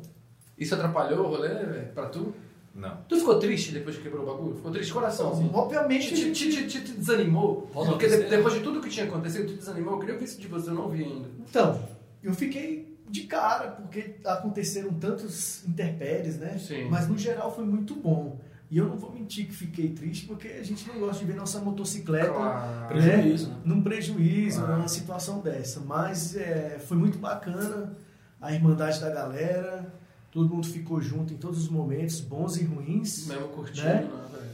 Isso 0.59 0.75
atrapalhou 0.75 1.27
o 1.27 1.29
rolê, 1.29 1.49
velho, 1.49 1.92
pra 1.92 2.07
tu? 2.07 2.35
Não. 2.75 2.97
Tu 3.09 3.16
ficou 3.19 3.38
triste 3.38 3.73
depois 3.73 3.97
que 3.97 4.03
quebrou 4.03 4.23
o 4.23 4.27
bagulho? 4.27 4.57
Ficou 4.57 4.71
triste 4.71 4.88
de 4.88 4.92
coração, 4.95 5.33
assim? 5.33 5.51
Obviamente 5.53 6.14
Te, 6.14 6.33
te, 6.33 6.51
te, 6.51 6.66
te- 6.66 6.81
te 6.85 6.92
desanimou? 6.92 7.71
Porque 7.73 8.09
cena. 8.09 8.29
depois 8.29 8.53
de 8.55 8.61
tudo 8.61 8.81
que 8.83 8.90
tinha 8.90 9.07
acontecido, 9.07 9.47
tu 9.47 9.55
desanimou? 9.57 9.95
Eu 9.95 10.01
queria 10.01 10.19
ver 10.19 10.25
isso 10.25 10.38
de 10.40 10.47
você, 10.49 10.69
eu 10.71 10.75
não 10.75 10.88
vi 10.90 11.05
ainda. 11.05 11.29
Então, 11.49 11.83
eu 12.23 12.35
fiquei 12.35 12.96
de 13.09 13.23
cara, 13.25 13.71
porque 13.71 14.16
aconteceram 14.25 14.92
tantos 14.95 15.64
interpéries, 15.66 16.37
né? 16.38 16.59
Sim. 16.59 16.88
Mas 16.88 17.07
no 17.09 17.16
geral 17.16 17.55
foi 17.55 17.64
muito 17.64 17.95
bom. 17.95 18.38
E 18.69 18.79
eu 18.79 18.88
não 18.88 18.97
vou 18.97 19.12
mentir 19.12 19.47
que 19.47 19.55
fiquei 19.55 19.90
triste, 19.90 20.27
porque 20.27 20.49
a 20.49 20.62
gente 20.62 20.88
não 20.88 20.99
gosta 20.99 21.21
de 21.21 21.25
ver 21.31 21.37
nossa 21.37 21.61
motocicleta 21.61 22.33
Claro. 22.33 22.88
Prejuízo, 22.88 23.49
né? 23.51 23.57
num 23.64 23.81
prejuízo, 23.81 24.59
Claro. 24.59 24.77
numa 24.77 24.88
situação 24.88 25.40
dessa. 25.40 25.79
Mas 25.81 26.35
é, 26.35 26.81
foi 26.85 26.97
muito 26.97 27.16
bacana 27.19 27.92
a 28.40 28.53
irmandade 28.53 29.01
da 29.01 29.09
galera, 29.09 29.87
todo 30.33 30.53
mundo 30.53 30.66
ficou 30.66 31.01
junto 31.01 31.33
em 31.33 31.37
todos 31.37 31.61
os 31.61 31.69
momentos, 31.69 32.21
bons 32.21 32.57
e 32.57 32.64
ruins, 32.64 33.29
Mesmo 33.29 33.49
curtindo, 33.49 33.87
Né? 33.87 34.03
né, 34.33 34.49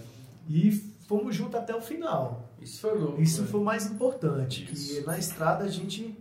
e 0.49 0.71
fomos 1.09 1.35
juntos 1.35 1.55
até 1.55 1.75
o 1.75 1.81
final. 1.81 2.51
Isso 2.61 2.81
foi 2.83 2.99
louco. 2.99 3.21
Isso 3.21 3.39
velho. 3.39 3.49
foi 3.51 3.61
o 3.61 3.65
mais 3.65 3.87
importante, 3.87 4.69
Isso. 4.71 5.01
que 5.01 5.07
na 5.07 5.19
estrada 5.19 5.65
a 5.65 5.69
gente 5.69 6.15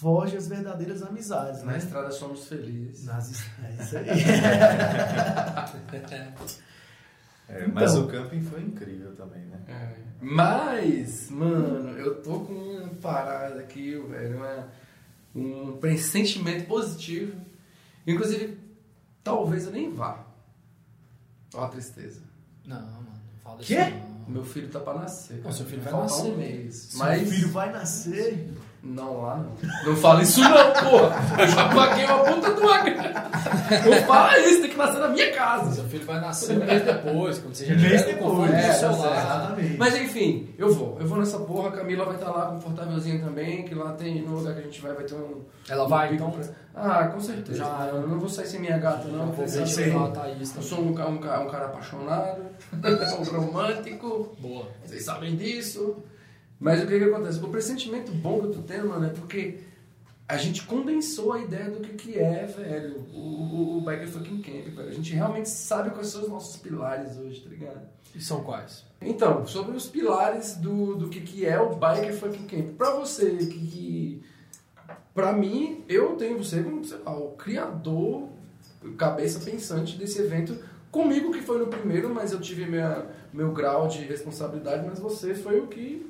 foge 0.00 0.36
às 0.36 0.48
verdadeiras 0.48 1.02
amizades, 1.02 1.62
Na 1.62 1.72
né? 1.72 1.78
estrada 1.78 2.10
somos 2.10 2.48
felizes. 2.48 3.04
Nas 3.04 3.30
É 3.62 3.82
isso 3.82 3.98
aí. 3.98 4.06
É, 7.48 7.66
mas 7.66 7.92
Então. 7.94 8.04
o 8.04 8.08
camping 8.08 8.40
foi 8.42 8.62
incrível 8.62 9.12
também, 9.16 9.42
né? 9.46 9.58
É. 9.66 9.96
Mas, 10.20 11.28
mano, 11.30 11.98
eu 11.98 12.22
tô 12.22 12.40
com 12.40 12.52
uma 12.52 12.88
parada 13.02 13.58
aqui, 13.58 13.98
velho, 13.98 14.36
uma- 14.36 14.68
um 15.34 15.76
pressentimento 15.78 16.66
positivo. 16.68 17.32
Inclusive, 18.06 18.56
talvez 19.24 19.66
eu 19.66 19.72
nem 19.72 19.92
vá. 19.92 20.24
Ó 21.54 21.64
a 21.64 21.68
tristeza. 21.68 22.20
Não, 22.64 22.80
mano, 22.80 23.02
não 23.32 23.38
fala 23.42 23.58
Quê? 23.58 23.74
isso 23.80 23.90
não. 23.96 24.10
Meu 24.28 24.44
filho 24.44 24.68
tá 24.68 24.78
pra 24.78 24.94
nascer. 24.94 25.40
Não, 25.42 25.50
seu 25.50 25.66
filho 25.66 25.82
vai 25.82 25.92
nascer. 25.92 26.30
um 26.32 26.36
mês. 26.36 26.74
Seu 26.76 26.98
Mas. 27.00 27.28
filho 27.28 27.48
vai 27.50 27.72
nascer. 27.72 28.48
Não 28.82 29.20
lá 29.20 29.36
não. 29.36 29.84
Não 29.90 29.96
fala 29.96 30.22
isso 30.22 30.40
não, 30.40 30.50
porra. 30.72 31.16
Eu 31.38 31.48
já 31.48 31.68
paguei 31.68 32.04
uma 32.06 32.18
puta 32.24 32.50
uma 32.52 32.78
grana. 32.78 33.30
Não 33.84 34.06
fala 34.06 34.38
isso, 34.38 34.62
tem 34.62 34.70
que 34.70 34.76
nascer 34.76 34.98
na 35.00 35.08
minha 35.08 35.32
casa. 35.32 35.70
Seu 35.74 35.84
filho 35.84 36.06
vai 36.06 36.18
nascer 36.20 36.56
um 36.56 36.64
mês 36.64 36.82
depois, 36.82 37.38
quando 37.38 37.54
você 37.54 37.66
já 37.66 37.74
Um 37.74 37.76
mês 37.78 38.00
tiver 38.02 38.14
depois, 38.14 38.30
conforto 38.32 38.54
é, 38.54 38.68
do 38.72 38.78
seu 38.78 38.96
lado. 38.96 39.56
Mas 39.78 39.94
enfim, 39.96 40.54
eu 40.56 40.72
vou. 40.72 40.96
Eu 40.98 41.06
vou 41.06 41.18
nessa 41.18 41.38
porra. 41.40 41.68
A 41.68 41.72
Camila 41.72 42.06
vai 42.06 42.14
estar 42.14 42.30
lá 42.30 42.46
confortávelzinha 42.46 43.20
também. 43.22 43.64
Que 43.64 43.74
lá 43.74 43.92
tem, 43.92 44.22
no 44.22 44.36
lugar 44.38 44.54
que 44.54 44.60
a 44.60 44.64
gente 44.64 44.80
vai, 44.80 44.94
vai 44.94 45.04
ter 45.04 45.14
um. 45.14 45.42
Ela 45.68 45.84
um 45.84 45.88
vai, 45.88 46.14
então? 46.14 46.30
pra- 46.30 46.44
Ah, 46.74 47.08
com 47.08 47.20
certeza. 47.20 47.58
Já- 47.58 47.88
eu 47.92 48.08
não 48.08 48.18
vou 48.18 48.28
sair 48.30 48.46
sem 48.46 48.60
minha 48.60 48.78
gata, 48.78 49.06
não. 49.08 49.26
Lá 49.26 50.06
eu- 50.06 50.10
tá 50.12 50.28
isso. 50.40 50.54
Eu 50.56 50.62
sou 50.62 50.78
um, 50.80 50.88
um, 50.98 51.14
um 51.14 51.18
cara 51.18 51.66
apaixonado, 51.66 52.40
um 52.72 53.40
romântico. 53.40 54.34
Boa. 54.40 54.66
Vocês 54.86 55.04
sabem 55.04 55.36
disso. 55.36 55.96
Mas 56.60 56.82
o 56.82 56.86
que 56.86 56.98
que 56.98 57.04
acontece? 57.04 57.42
O 57.42 57.48
pressentimento 57.48 58.12
bom 58.12 58.40
que 58.40 58.46
eu 58.46 58.52
tô 58.52 58.60
tendo, 58.60 58.88
mano, 58.88 59.06
é 59.06 59.08
porque 59.08 59.60
a 60.28 60.36
gente 60.36 60.64
condensou 60.64 61.32
a 61.32 61.40
ideia 61.40 61.70
do 61.70 61.80
que, 61.80 61.94
que 61.94 62.18
é, 62.18 62.44
velho, 62.44 62.98
o, 63.12 63.18
o, 63.18 63.78
o 63.78 63.80
Biker 63.80 64.06
Fucking 64.06 64.42
Camp, 64.42 64.76
velho. 64.76 64.88
A 64.88 64.92
gente 64.92 65.12
realmente 65.14 65.48
sabe 65.48 65.90
quais 65.90 66.08
são 66.08 66.22
os 66.22 66.28
nossos 66.28 66.56
pilares 66.58 67.16
hoje, 67.16 67.40
tá 67.40 67.48
ligado? 67.48 67.80
E 68.14 68.20
são 68.20 68.44
quais? 68.44 68.84
Então, 69.00 69.46
sobre 69.46 69.74
os 69.74 69.88
pilares 69.88 70.56
do, 70.56 70.96
do 70.96 71.08
que, 71.08 71.20
que 71.22 71.46
é 71.46 71.58
o 71.58 71.70
Biker 71.70 72.14
Fucking 72.14 72.46
Camp. 72.46 72.76
Pra 72.76 72.94
você 72.94 73.38
que, 73.38 73.46
que... 73.46 74.22
Pra 75.14 75.32
mim, 75.32 75.82
eu 75.88 76.14
tenho 76.16 76.36
você 76.36 76.62
como, 76.62 76.84
sei 76.84 76.98
lá, 76.98 77.16
o 77.16 77.30
criador, 77.32 78.28
cabeça 78.98 79.40
pensante 79.40 79.96
desse 79.96 80.20
evento. 80.20 80.56
Comigo 80.90 81.32
que 81.32 81.40
foi 81.40 81.58
no 81.58 81.68
primeiro, 81.68 82.12
mas 82.14 82.32
eu 82.32 82.40
tive 82.40 82.66
minha, 82.66 83.06
meu 83.32 83.52
grau 83.52 83.88
de 83.88 84.04
responsabilidade, 84.04 84.86
mas 84.86 84.98
você 84.98 85.34
foi 85.34 85.58
o 85.58 85.66
que 85.66 86.09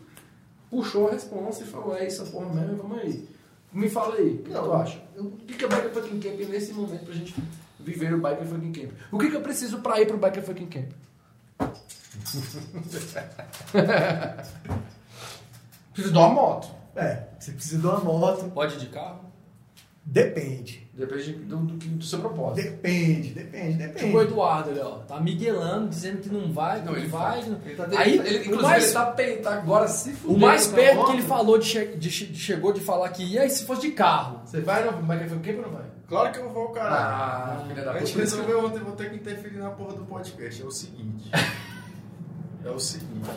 puxou 0.71 1.09
a 1.09 1.13
responsa 1.13 1.63
e 1.63 1.67
falou, 1.67 1.97
é 1.97 2.07
isso, 2.07 2.25
porra 2.27 2.55
mesmo, 2.55 2.77
vamos 2.77 2.99
aí. 2.99 3.29
Me 3.73 3.89
fala 3.89 4.17
aí, 4.17 4.35
o 4.35 4.43
que, 4.43 4.51
tu 4.51 4.73
acha? 4.73 5.01
O 5.17 5.31
que, 5.31 5.65
é 5.65 5.69
Biker 5.69 5.91
Fucking 5.91 6.21
Camp 6.21 6.41
nesse 6.49 6.73
momento 6.73 7.05
pra 7.05 7.15
gente 7.15 7.35
viver 7.79 8.15
o 8.15 8.21
Biker 8.21 8.47
Fucking 8.47 8.73
Camp? 8.73 8.91
O 9.13 9.19
que, 9.19 9.31
que 9.31 9.37
eu 9.37 9.43
preciso 9.43 9.81
pra 9.81 10.01
ir 10.01 10.07
pro 10.07 10.19
Biker 10.19 10.43
Fucking 10.43 10.69
Camp? 10.69 10.91
Preciso 15.93 16.13
de 16.13 16.19
uma 16.19 16.29
moto. 16.29 16.69
É, 16.97 17.29
você 17.39 17.53
precisa 17.53 17.79
de 17.79 17.87
uma 17.87 18.01
moto. 18.01 18.51
Pode 18.51 18.75
ir 18.75 18.79
de 18.79 18.87
carro? 18.87 19.21
Depende. 20.05 20.90
Depende 21.01 21.33
do, 21.33 21.57
do, 21.57 21.75
do 21.77 22.05
seu 22.05 22.19
propósito. 22.21 22.63
Depende, 22.71 23.31
depende, 23.31 23.79
depende. 23.79 24.05
Tipo 24.05 24.19
o 24.19 24.23
Eduardo, 24.23 24.71
ali, 24.71 24.81
ó. 24.81 24.99
Tá 24.99 25.19
miguelando, 25.21 25.89
dizendo 25.89 26.19
que 26.19 26.29
não 26.29 26.53
vai, 26.53 26.81
que 26.81 26.85
não, 26.87 26.93
Não, 26.93 26.99
ele 26.99 27.09
vai. 27.09 27.41
vai. 27.41 27.49
não- 27.51 27.59
Ele 27.65 27.75
tá, 27.75 27.89
Aí, 27.99 28.19
ele, 28.19 28.21
o 28.21 28.41
inclusive, 28.43 28.63
mais- 28.63 28.85
ele 28.85 28.93
tá, 28.93 29.07
pe- 29.07 29.37
tá 29.37 29.53
agora 29.55 29.89
se 29.89 30.11
O 30.11 30.15
fudendo 30.15 30.41
mais 30.41 30.67
com 30.67 30.73
a 30.73 30.77
perto 30.77 30.97
moto. 30.97 31.07
que 31.07 31.13
ele 31.13 31.23
falou 31.23 31.59
de, 31.59 31.65
che- 31.67 31.97
de 31.97 32.11
che- 32.11 32.35
chegou 32.35 32.73
de 32.73 32.81
falar 32.81 33.09
que 33.09 33.23
ia, 33.25 33.45
e 33.47 33.51
se 33.51 33.65
fosse 33.65 33.81
de 33.83 33.93
carro? 33.93 34.43
Você 34.45 34.61
vai 34.61 34.85
no 34.85 34.93
Biker 35.03 35.29
Fucking 35.29 35.43
Camp 35.43 35.57
ou 35.57 35.63
não 35.63 35.79
vai? 35.79 35.87
Claro 36.07 36.33
que 36.33 36.39
eu 36.39 36.51
vou, 36.53 36.69
caralho. 36.71 36.93
Ah, 37.63 37.65
filha 37.69 37.85
da 37.85 37.93
a 37.93 37.99
gente 38.01 38.09
puta. 38.13 38.21
resolveu 38.25 38.67
ontem, 38.67 38.79
vou 38.81 38.93
ter 38.93 39.11
que 39.11 39.17
interferir 39.17 39.59
na 39.59 39.71
porra 39.71 39.93
do 39.95 40.05
podcast. 40.05 40.61
É 40.63 40.65
o 40.67 40.71
seguinte. 40.71 41.31
É 42.65 42.71
o 42.71 42.79
seguinte. 42.79 43.31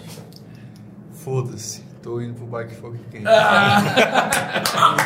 Foda-se, 1.13 1.83
tô 2.03 2.21
indo 2.21 2.33
pro 2.35 2.45
bike 2.45 2.75
fuck 2.75 2.95
quem. 3.09 3.23
Ah. 3.25 3.81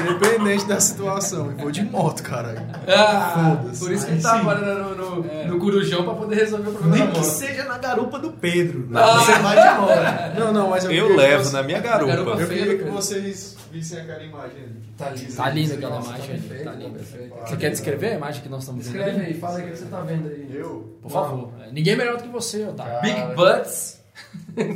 Independente 0.02 0.66
da 0.66 0.80
situação, 0.80 1.52
e 1.52 1.62
vou 1.62 1.72
de 1.72 1.84
moto, 1.84 2.24
caralho. 2.24 2.62
Ah, 2.88 3.56
Foda-se. 3.62 3.80
por 3.80 3.92
isso 3.92 4.06
que 4.06 4.12
ele 4.14 4.22
tá 4.22 4.40
agora 4.40 4.60
no, 4.84 4.96
no, 4.96 5.46
no 5.48 5.60
Corujão 5.60 6.04
pra 6.04 6.14
poder 6.16 6.36
resolver 6.36 6.70
o 6.70 6.74
problema 6.74 6.98
Nem 7.06 7.08
da 7.14 7.20
que 7.20 7.26
seja 7.26 7.64
na 7.66 7.78
garupa 7.78 8.20
do 8.20 8.32
Pedro. 8.32 8.90
Ah. 8.96 9.20
Você 9.20 9.32
vai 9.40 9.56
de 9.56 9.80
moto. 9.80 10.40
Não, 10.40 10.52
não, 10.54 10.70
mas 10.70 10.84
eu, 10.86 10.92
Eu 10.92 11.16
levo 11.16 11.44
você- 11.44 11.56
na 11.56 11.64
minha 11.64 11.80
garupa. 11.80 12.12
garupa. 12.12 12.42
Eu 12.42 12.48
queria 12.48 12.78
que 12.78 12.84
vocês 12.86 13.56
vissem 13.72 14.00
aquela 14.00 14.24
imagem 14.24 14.58
ali. 14.64 14.88
Tá 14.98 15.10
lindo. 15.12 15.36
Tá 15.36 15.50
linda 15.50 15.74
aquela 15.76 15.96
Nossa, 15.98 16.10
imagem 16.10 16.28
tá 16.28 16.32
ali, 16.34 16.42
perfeito, 16.42 16.64
tá 16.64 16.72
linda. 16.72 17.00
Você 17.48 17.58
quer 17.58 17.70
descrever 17.70 18.08
a 18.08 18.14
imagem 18.16 18.42
que 18.42 18.50
nós 18.50 18.62
estamos 18.64 18.86
vendo? 18.88 18.96
Escreve 18.98 19.18
ali? 19.22 19.26
aí, 19.28 19.40
fala 19.40 19.58
aí 19.60 19.66
o 19.66 19.72
que 19.72 19.78
você 19.78 19.86
tá 19.86 20.02
vendo 20.02 20.28
aí. 20.28 20.50
Eu? 20.54 20.98
Por 21.02 21.12
favor. 21.12 21.50
É, 21.62 21.72
Ninguém 21.72 21.96
melhor 21.96 22.18
do 22.18 22.24
que 22.24 22.30
você, 22.30 22.64
Otávio. 22.66 23.02
Big 23.02 23.36
Butts. 23.36 23.97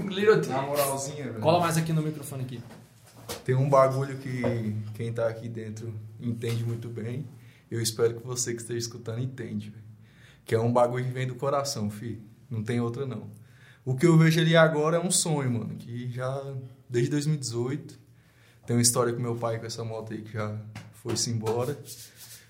Little. 0.09 0.45
Na 0.49 0.61
moralzinha, 0.61 1.25
velho. 1.25 1.39
Cola 1.39 1.59
mais 1.59 1.77
aqui 1.77 1.93
no 1.93 2.01
microfone 2.01 2.43
aqui. 2.43 2.61
Tem 3.43 3.55
um 3.55 3.69
bagulho 3.69 4.17
que 4.17 4.75
quem 4.93 5.11
tá 5.11 5.27
aqui 5.27 5.47
dentro 5.49 5.93
entende 6.19 6.63
muito 6.63 6.89
bem. 6.89 7.27
Eu 7.69 7.81
espero 7.81 8.15
que 8.15 8.25
você 8.25 8.53
que 8.53 8.61
esteja 8.61 8.79
escutando 8.79 9.19
entende, 9.19 9.69
velho. 9.69 9.83
Que 10.45 10.55
é 10.55 10.59
um 10.59 10.71
bagulho 10.71 11.05
que 11.05 11.11
vem 11.11 11.27
do 11.27 11.35
coração, 11.35 11.89
fi. 11.89 12.21
Não 12.49 12.63
tem 12.63 12.79
outra, 12.79 13.05
não. 13.05 13.29
O 13.83 13.95
que 13.95 14.05
eu 14.05 14.17
vejo 14.17 14.39
ali 14.39 14.55
agora 14.55 14.97
é 14.97 14.99
um 14.99 15.11
sonho, 15.11 15.51
mano. 15.51 15.75
Que 15.75 16.11
já, 16.11 16.53
desde 16.89 17.09
2018, 17.11 17.99
tem 18.65 18.75
uma 18.75 18.81
história 18.81 19.13
com 19.13 19.21
meu 19.21 19.35
pai 19.35 19.59
com 19.59 19.65
essa 19.65 19.83
moto 19.83 20.13
aí 20.13 20.21
que 20.21 20.33
já 20.33 20.59
foi-se 20.93 21.29
embora. 21.31 21.77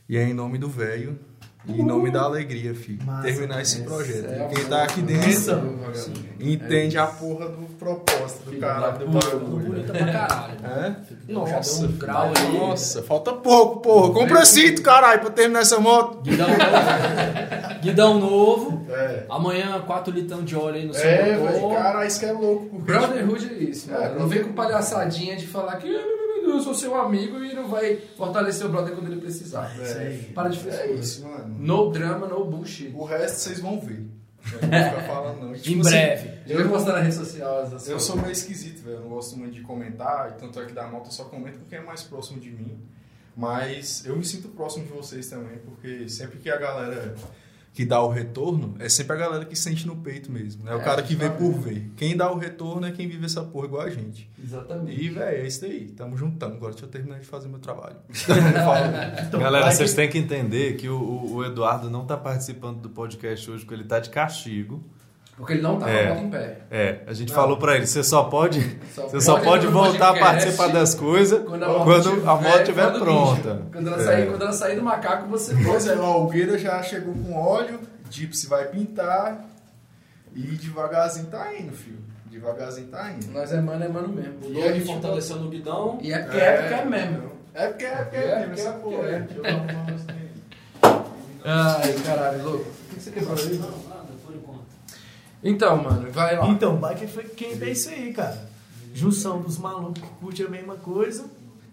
E 0.10 0.18
é 0.18 0.28
em 0.28 0.34
nome 0.34 0.58
do 0.58 0.68
velho 0.68 1.18
e 1.68 1.80
em 1.80 1.86
nome 1.86 2.10
da 2.12 2.22
alegria, 2.24 2.74
fi. 2.74 3.00
Massa. 3.06 3.24
Terminar 3.24 3.62
esse 3.62 3.82
projeto. 3.84 4.26
é 4.30 4.48
quem 4.54 4.66
tá 4.66 4.84
aqui 4.84 5.02
dentro 5.02 5.82
entende 6.40 6.98
a 6.98 7.06
porra 7.06 7.48
do 7.50 7.66
propósito 7.78 8.50
do 8.50 8.58
cara 8.60 8.90
do 8.92 9.08
bagulho. 9.08 9.66
Bonita 9.70 9.94
pra 9.94 10.12
caralho. 10.12 10.54
É? 10.64 10.96
Não, 11.28 11.44
um 11.44 11.92
grau 11.98 12.32
ali. 12.36 12.58
Nossa, 12.58 13.04
falta 13.04 13.32
pouco, 13.34 13.80
porra. 13.82 14.14
Compra 14.14 14.44
cinto, 14.46 14.82
caralho, 14.82 15.22
pra 15.22 15.30
terminar 15.30 15.62
essa 15.62 15.80
moto. 15.80 16.22
Guidão 16.22 16.48
novo. 16.50 17.82
Guidão 17.82 18.20
novo. 18.20 18.86
É. 18.90 19.26
Amanhã, 19.30 19.82
4 19.86 20.14
litrão 20.14 20.44
de 20.44 20.56
óleo 20.56 20.76
aí 20.76 20.86
no 20.86 20.94
seu 20.94 21.08
É, 21.10 21.38
motor. 21.38 21.52
velho, 21.54 21.70
cara, 21.76 22.06
isso 22.06 22.20
que 22.20 22.26
é 22.26 22.32
louco. 22.32 22.80
Brotherhood 22.80 23.50
é 23.50 23.64
isso, 23.64 23.90
É, 23.92 23.98
mano. 24.10 24.20
Não 24.20 24.28
vem 24.28 24.44
com 24.44 24.54
palhaçadinha 24.54 25.36
de 25.36 25.48
falar 25.48 25.78
que 25.78 25.96
"Ah, 25.96 26.21
eu 26.54 26.62
sou 26.62 26.74
seu 26.74 26.96
amigo 26.96 27.44
e 27.44 27.54
não 27.54 27.68
vai 27.68 27.98
fortalecer 28.18 28.66
o 28.66 28.70
brother 28.70 28.94
quando 28.94 29.12
ele 29.12 29.22
precisar. 29.22 29.72
Isso 29.82 29.98
aí. 29.98 30.32
Para 30.34 30.50
de 30.50 30.60
é 30.60 30.62
frescura. 30.62 30.92
isso, 30.94 31.28
mano. 31.28 31.56
No 31.60 31.92
drama, 31.92 32.28
no 32.28 32.46
bullshit. 32.46 32.92
O 32.96 33.04
resto 33.04 33.40
vocês 33.40 33.60
vão 33.60 33.80
ver. 33.80 34.06
Eu 34.52 34.62
não 34.62 34.70
vou 34.70 34.90
ficar 34.90 35.04
falando, 35.04 35.40
não. 35.42 35.54
Em 35.56 35.60
Tipo 35.60 35.84
breve. 35.84 36.30
Eu 36.48 36.64
vou 36.64 36.78
postar 36.78 36.94
na 36.94 37.00
rede 37.00 37.16
social 37.16 37.62
assim, 37.62 37.92
eu 37.92 38.00
sou 38.00 38.16
meio 38.18 38.32
esquisito, 38.32 38.84
velho. 38.84 38.98
Eu 38.98 39.02
não 39.02 39.10
gosto 39.10 39.38
muito 39.38 39.54
de 39.54 39.62
comentar. 39.62 40.36
Tanto 40.38 40.60
é 40.60 40.66
que 40.66 40.74
da 40.74 40.88
nota 40.88 41.08
eu 41.08 41.12
só 41.12 41.26
comento 41.26 41.60
porque 41.60 41.76
é 41.76 41.82
mais 41.82 42.04
próximo 42.04 42.40
de 42.40 42.50
mim. 42.50 42.80
Mas 43.36 44.06
eu 44.06 44.16
me 44.16 44.26
sinto 44.26 44.50
próximo 44.50 44.86
de 44.86 44.92
vocês 44.92 45.30
também, 45.30 45.58
porque 45.60 46.10
sempre 46.10 46.38
que 46.40 46.50
a 46.50 46.58
galera 46.58 47.16
que 47.74 47.86
dá 47.86 48.02
o 48.02 48.10
retorno, 48.10 48.76
é 48.80 48.90
sempre 48.90 49.14
a 49.16 49.20
galera 49.20 49.46
que 49.46 49.56
sente 49.56 49.88
no 49.88 49.96
peito 49.96 50.30
mesmo. 50.30 50.64
né? 50.66 50.74
É 50.74 50.76
o 50.76 50.84
cara 50.84 51.02
que 51.02 51.16
vê 51.16 51.30
por 51.30 51.54
ver. 51.54 51.90
Quem 51.96 52.18
dá 52.18 52.30
o 52.30 52.38
retorno 52.38 52.86
é 52.86 52.92
quem 52.92 53.08
vive 53.08 53.26
essa 53.26 53.42
porra 53.44 53.66
igual 53.68 53.82
a 53.84 53.90
gente. 53.90 54.30
Exatamente. 54.44 55.02
E, 55.02 55.10
velho, 55.10 55.38
é 55.44 55.48
isso 55.48 55.64
aí. 55.64 55.88
Tamo 55.96 56.18
juntando. 56.18 56.56
Agora 56.56 56.74
deixa 56.74 56.86
eu 56.86 56.90
terminar 56.90 57.20
de 57.20 57.26
fazer 57.26 57.48
meu 57.48 57.60
trabalho. 57.60 57.96
Então, 59.28 59.40
Galera, 59.40 59.66
vai 59.66 59.74
vocês 59.76 59.94
têm 59.94 60.10
que 60.10 60.18
entender 60.18 60.76
que 60.76 60.90
o, 60.90 60.96
o- 61.00 61.34
o 61.36 61.46
Eduardo 61.46 61.90
não 61.90 62.06
tá 62.06 62.18
participando 62.18 62.82
do 62.82 62.90
podcast 62.90 63.50
hoje 63.50 63.64
porque 63.64 63.76
ele 63.76 63.86
tá 63.88 64.00
de 64.00 64.10
castigo. 64.10 64.84
Porque 65.42 65.54
ele 65.54 65.64
não 65.64 65.80
tá 65.80 65.86
com 65.88 65.92
É. 65.92 66.06
a 66.06 66.14
moto 66.14 66.24
em 66.24 66.30
pé. 66.30 66.58
É, 66.70 67.00
a 67.08 67.14
gente 67.14 67.34
falou 67.34 67.58
pra 67.58 67.76
ele, 67.76 67.88
você 67.88 68.04
só 68.04 68.26
pode, 68.26 68.78
Só 68.94 69.08
você 69.10 69.20
só 69.22 69.40
pode 69.40 69.66
voltar 69.66 70.10
a 70.16 70.20
participar 70.20 70.68
das 70.68 70.94
coisas 70.94 71.44
quando 71.44 71.66
quando 71.84 72.30
a 72.30 72.36
moto 72.36 72.60
estiver 72.60 72.92
quando 72.92 73.00
pronta. 73.04 73.62
Quando 73.72 73.88
ela, 73.88 74.00
É. 74.00 74.06
sair, 74.06 74.30
quando 74.30 74.42
ela 74.44 74.54
sair 74.54 74.76
do 74.76 74.84
macaco, 74.84 75.28
você 75.28 75.56
Pois 75.66 75.88
é, 75.88 75.96
o 75.96 76.28
Gueira 76.28 76.60
já 76.60 76.84
chegou 76.84 77.16
com 77.16 77.34
óleo, 77.34 77.80
Gypsy 78.12 78.46
vai 78.48 78.66
pintar 78.66 79.44
e 80.36 80.42
devagarzinho 80.44 81.26
tá 81.26 81.52
indo, 81.60 81.74
filho. 81.76 81.98
Devagarzinho 82.28 82.88
tá 82.90 83.12
indo. 83.12 83.32
Nós 83.32 83.52
é 83.52 83.60
mano, 83.60 83.84
é 83.84 83.88
mano 83.88 84.10
mesmo. 84.10 84.36
O 84.44 84.52
E 84.54 84.62
gente 84.74 84.86
fortaleceu 84.86 85.38
no 85.38 85.50
guidão. 85.50 85.98
E 86.04 86.14
é 86.14 86.20
porque 86.20 86.38
é, 86.38 86.58
porque 86.62 86.74
é 86.76 86.86
mesmo. 86.86 87.32
É 87.56 87.68
porque 87.68 87.86
é 87.86 87.96
porque 87.96 88.16
É, 88.16 88.20
é, 88.30 88.44
porque 88.44 88.62
essa 88.62 88.70
é, 88.70 88.74
porra. 88.74 88.96
porque 88.98 89.08
é. 89.16 89.20
Deixa 89.20 89.38
eu 89.38 89.44
dar 89.44 89.50
uma 89.54 89.74
mão. 89.74 91.06
Ai, 91.44 91.94
caralho, 92.06 92.44
louco. 92.44 92.66
O 92.92 92.94
que 92.94 93.02
você 93.02 93.12
quebrou 93.12 93.36
aí? 93.36 93.54
Não, 93.58 93.60
nada, 93.68 93.72
por 93.72 93.80
enquanto. 93.80 93.91
Então, 95.44 95.82
mano, 95.84 96.12
vai 96.12 96.38
lá. 96.38 96.48
Então, 96.48 96.76
Biker 96.78 97.08
foi 97.08 97.24
quem 97.26 97.60
é 97.62 97.70
isso 97.70 97.90
aí, 97.90 98.14
cara. 98.14 98.50
Junção 98.94 99.42
dos 99.42 99.58
malucos 99.58 100.02
que 100.02 100.10
curtem 100.20 100.46
a 100.46 100.50
mesma 100.50 100.76
coisa, 100.76 101.26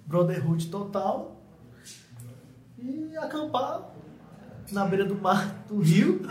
brotherhood 0.07 0.69
total. 0.69 1.37
E 2.79 3.17
acampar 3.17 3.83
na 4.71 4.85
beira 4.85 5.05
do 5.05 5.15
mar 5.17 5.65
do 5.69 5.81
rio. 5.81 6.23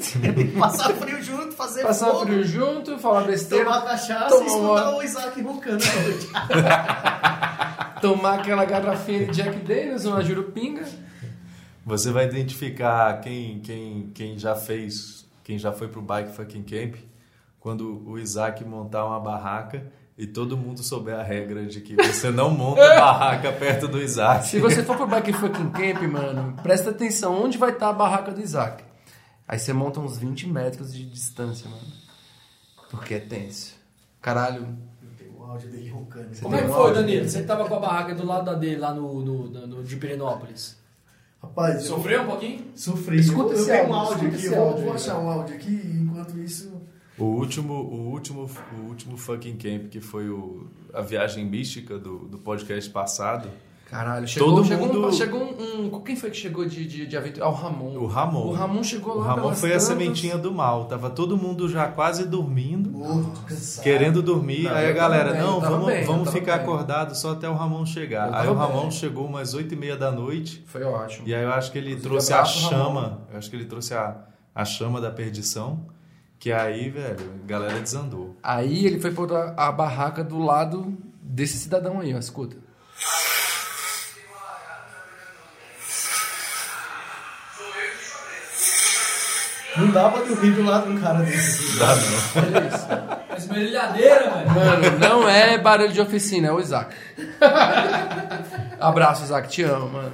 Passar 0.58 0.90
frio 0.94 1.20
junto, 1.22 1.52
fazer 1.52 1.82
Passar 1.82 2.10
fogo, 2.12 2.26
frio 2.26 2.44
junto, 2.44 2.98
falar 2.98 3.24
besteira, 3.24 3.64
tomar 3.64 3.82
cachaça 3.84 4.28
tomar 4.28 4.42
e 4.44 4.46
escutar 4.46 4.88
uma- 4.90 4.96
o 4.98 5.02
Isaac 5.02 5.42
roncando 5.42 5.84
à 5.84 6.02
noite. 6.02 6.28
tomar 8.00 8.34
aquela 8.40 8.64
garrafinha 8.64 9.26
de 9.26 9.32
Jack 9.32 9.58
Daniels, 9.60 10.04
uma 10.04 10.22
jurupinga. 10.22 10.84
Você 11.84 12.10
vai 12.12 12.26
identificar 12.26 13.20
quem, 13.20 13.60
quem, 13.60 14.10
quem 14.14 14.38
já 14.38 14.54
fez, 14.54 15.25
quem 15.46 15.56
já 15.56 15.70
foi 15.70 15.86
pro 15.86 16.02
Bike 16.02 16.32
Fucking 16.34 16.64
Camp, 16.64 16.96
quando 17.60 18.02
o 18.04 18.18
Isaac 18.18 18.64
montar 18.64 19.06
uma 19.06 19.20
barraca 19.20 19.86
e 20.18 20.26
todo 20.26 20.56
mundo 20.56 20.82
souber 20.82 21.14
a 21.14 21.22
regra 21.22 21.64
de 21.64 21.80
que 21.80 21.94
você 21.94 22.30
não 22.32 22.50
monta 22.50 22.80
barraca 22.98 23.52
perto 23.52 23.86
do 23.86 24.02
Isaac. 24.02 24.44
Se 24.48 24.58
você 24.58 24.82
for 24.82 24.96
pro 24.96 25.06
Bike 25.06 25.32
Fucking 25.32 25.70
Camp, 25.70 26.02
mano, 26.10 26.56
presta 26.64 26.90
atenção 26.90 27.44
onde 27.44 27.58
vai 27.58 27.70
estar 27.70 27.90
a 27.90 27.92
barraca 27.92 28.32
do 28.32 28.40
Isaac. 28.40 28.82
Aí 29.46 29.56
você 29.56 29.72
monta 29.72 30.00
uns 30.00 30.18
20 30.18 30.48
metros 30.48 30.92
de 30.92 31.04
distância, 31.08 31.70
mano. 31.70 31.86
Porque 32.90 33.14
é 33.14 33.20
tenso. 33.20 33.76
Caralho, 34.20 34.76
o 35.38 35.44
áudio 35.44 35.70
dele 35.70 35.90
roncando. 35.90 36.28
Como 36.42 36.56
é 36.56 36.62
que 36.62 36.68
foi, 36.68 36.92
Danilo? 36.92 37.28
Você 37.28 37.42
que 37.42 37.46
tava 37.46 37.68
com 37.68 37.74
a 37.76 37.78
barraca 37.78 38.16
do 38.16 38.26
lado 38.26 38.46
da 38.46 38.54
dele 38.54 38.78
lá 38.80 38.92
no, 38.92 39.22
no, 39.22 39.48
no- 39.48 39.66
no- 39.68 39.84
de 39.84 39.94
Pirenópolis. 39.96 40.76
Rapaz, 41.46 41.76
eu 41.76 41.96
Sofreu 41.96 42.22
um 42.22 42.26
pouquinho? 42.26 42.64
sofri. 42.74 43.20
Escuta 43.20 43.52
eu, 43.52 43.56
eu 43.56 43.58
esse 43.58 43.70
tenho 43.70 43.88
um 43.88 43.94
áudio, 43.94 44.12
áudio 44.14 44.28
escuta 44.28 44.36
aqui, 44.36 44.36
esse 44.36 44.46
eu 44.46 44.54
vou, 44.54 44.68
áudio 44.68 44.84
vou 44.84 44.94
achar 44.94 45.18
um 45.18 45.28
áudio 45.28 45.54
aqui, 45.54 45.80
enquanto 45.94 46.38
isso... 46.38 46.82
O 47.18 47.24
último, 47.24 47.72
o 47.72 48.10
último, 48.10 48.50
o 48.78 48.88
último 48.88 49.16
fucking 49.16 49.56
camp 49.56 49.88
que 49.88 50.00
foi 50.00 50.28
o, 50.28 50.66
a 50.92 51.00
viagem 51.00 51.46
mística 51.46 51.98
do, 51.98 52.18
do 52.28 52.36
podcast 52.36 52.90
passado, 52.90 53.48
caralho. 53.88 54.26
Chegou, 54.28 54.54
Todo 54.56 54.64
chegou, 54.66 54.86
mundo- 54.88 55.06
um, 55.06 55.12
chegou 55.12 55.40
um, 55.42 55.96
um- 55.96 56.00
Quem 56.00 56.14
foi 56.16 56.30
que 56.30 56.36
chegou 56.36 56.64
de, 56.66 56.86
de, 56.86 57.06
de 57.06 57.16
aventura? 57.16 57.46
Ah, 57.46 57.48
o 57.48 57.52
Ramon. 57.52 57.96
o 57.96 58.06
Ramon. 58.06 58.46
O 58.48 58.52
Ramon 58.52 58.82
chegou 58.82 59.14
O 59.14 59.18
lá 59.20 59.28
Ramon 59.28 59.42
pelas 59.42 59.60
foi 59.60 59.70
a 59.70 59.72
tantas. 59.72 59.86
sementinha 59.88 60.36
do 60.36 60.52
mal. 60.52 60.84
Tava 60.86 61.08
todo 61.10 61.36
mundo 61.36 61.68
já 61.68 61.86
quase 61.88 62.26
dormindo, 62.26 62.90
Morto, 62.90 63.40
cansado. 63.46 63.82
querendo 63.84 64.22
dormir. 64.22 64.64
Não, 64.64 64.72
Aí 64.74 64.88
a 64.88 64.92
galera, 64.92 65.32
bem, 65.32 65.40
não, 65.42 65.60
vamos, 65.60 65.86
bem, 65.86 66.04
vamos 66.04 66.30
ficar 66.30 66.56
bem. 66.58 66.62
acordado 66.64 67.14
só 67.16 67.32
até 67.32 67.48
o 67.48 67.54
Ramon 67.54 67.86
chegar. 67.86 68.32
Aí 68.34 68.48
o 68.48 68.54
Ramon 68.54 68.82
bem. 68.82 68.90
chegou 68.90 69.26
umas 69.26 69.54
oito 69.54 69.72
e 69.74 69.76
meia 69.76 69.96
da 69.96 70.10
noite. 70.12 70.62
Foi 70.66 70.82
ótimo. 70.84 71.26
E 71.28 71.34
aí 71.34 71.42
eu 71.42 71.52
acho 71.52 71.70
que 71.72 71.78
ele 71.78 71.92
Inclusive, 71.94 72.08
trouxe 72.08 72.32
a 72.32 72.42
Ramon. 72.42 72.68
chama. 72.68 73.20
Eu 73.32 73.38
acho 73.38 73.48
que 73.50 73.56
ele 73.56 73.64
trouxe 73.66 73.94
a, 73.94 74.16
a 74.54 74.64
chama 74.64 75.00
da 75.00 75.10
perdição. 75.10 75.86
Que 76.38 76.52
aí, 76.52 76.90
velho, 76.90 77.16
a 77.44 77.46
galera 77.46 77.80
desandou. 77.80 78.36
Aí 78.42 78.84
ele 78.84 79.00
foi 79.00 79.10
pôr 79.10 79.32
a, 79.32 79.54
a 79.56 79.72
barraca 79.72 80.22
do 80.22 80.38
lado 80.38 80.94
desse 81.22 81.56
cidadão 81.56 81.98
aí, 81.98 82.14
ó. 82.14 82.18
Escuta. 82.18 82.56
Não 89.78 89.90
dá 89.90 90.08
pra 90.08 90.22
dormir 90.22 90.52
do 90.52 90.64
lado 90.64 90.86
de 90.86 90.96
um 90.96 91.00
cara 91.00 91.18
desse. 91.20 91.78
Dá 91.78 91.94
não. 91.94 92.42
Olha 92.42 92.68
isso. 92.68 92.86
Mas 93.28 93.42
esmerilhadeira, 93.44 94.30
velho. 94.30 94.50
Mano, 94.50 94.98
não 94.98 95.28
é 95.28 95.58
barulho 95.58 95.92
de 95.92 96.00
oficina, 96.00 96.48
é 96.48 96.52
o 96.52 96.60
Isaac. 96.60 96.94
Abraço, 98.80 99.24
Isaac, 99.24 99.48
te 99.48 99.62
amo, 99.62 99.88
mano. 99.90 100.12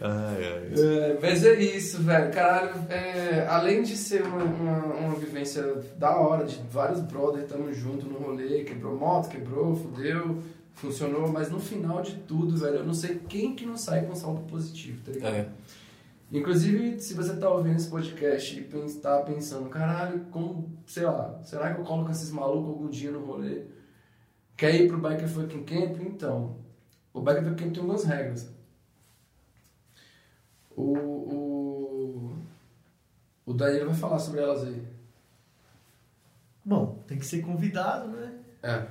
Ai, 0.00 0.36
ai. 0.36 0.64
É, 0.76 1.18
mas 1.22 1.44
é 1.44 1.54
isso, 1.54 2.02
velho. 2.02 2.30
Caralho, 2.30 2.74
é, 2.90 3.46
além 3.48 3.82
de 3.82 3.96
ser 3.96 4.22
uma, 4.22 4.42
uma, 4.44 4.84
uma 4.94 5.14
vivência 5.14 5.62
da 5.96 6.14
hora, 6.16 6.44
de 6.44 6.60
vários 6.70 7.00
brothers, 7.00 7.48
tamo 7.48 7.72
junto 7.72 8.06
no 8.06 8.18
rolê, 8.18 8.64
quebrou 8.64 8.94
moto, 8.96 9.30
quebrou, 9.30 9.74
fudeu, 9.74 10.42
funcionou, 10.74 11.28
mas 11.32 11.50
no 11.50 11.58
final 11.58 12.02
de 12.02 12.16
tudo, 12.16 12.56
velho, 12.56 12.76
eu 12.76 12.84
não 12.84 12.92
sei 12.92 13.20
quem 13.28 13.54
que 13.54 13.64
não 13.64 13.76
sai 13.76 14.02
com 14.02 14.14
saldo 14.14 14.42
positivo, 14.42 15.00
tá 15.06 15.12
ligado? 15.12 15.34
É. 15.34 15.46
Inclusive, 16.34 16.98
se 17.00 17.14
você 17.14 17.36
tá 17.36 17.48
ouvindo 17.48 17.76
esse 17.76 17.88
podcast 17.88 18.58
e 18.58 18.64
pens- 18.64 18.96
tá 18.96 19.22
pensando, 19.22 19.70
caralho, 19.70 20.24
como, 20.32 20.76
sei 20.84 21.04
lá, 21.04 21.40
será 21.44 21.72
que 21.72 21.80
eu 21.80 21.84
coloco 21.84 22.10
esses 22.10 22.30
malucos 22.30 22.70
algum 22.70 22.88
dia 22.90 23.12
no 23.12 23.24
rolê? 23.24 23.62
Quer 24.56 24.74
ir 24.74 24.88
pro 24.88 24.98
Biker 24.98 25.28
Fucking 25.28 25.64
Camp? 25.64 25.96
Então, 26.00 26.56
o 27.12 27.20
Biker 27.20 27.44
Fucking 27.44 27.56
Camp 27.56 27.72
tem 27.72 27.80
algumas 27.82 28.04
regras. 28.04 28.52
O, 30.76 30.92
o, 30.98 32.36
o 33.46 33.52
Danilo 33.54 33.86
vai 33.86 33.94
falar 33.94 34.18
sobre 34.18 34.40
elas 34.40 34.64
aí. 34.64 34.82
Bom, 36.64 36.98
tem 37.06 37.16
que 37.18 37.26
ser 37.26 37.42
convidado, 37.42 38.08
né? 38.08 38.32
É. 38.60 38.86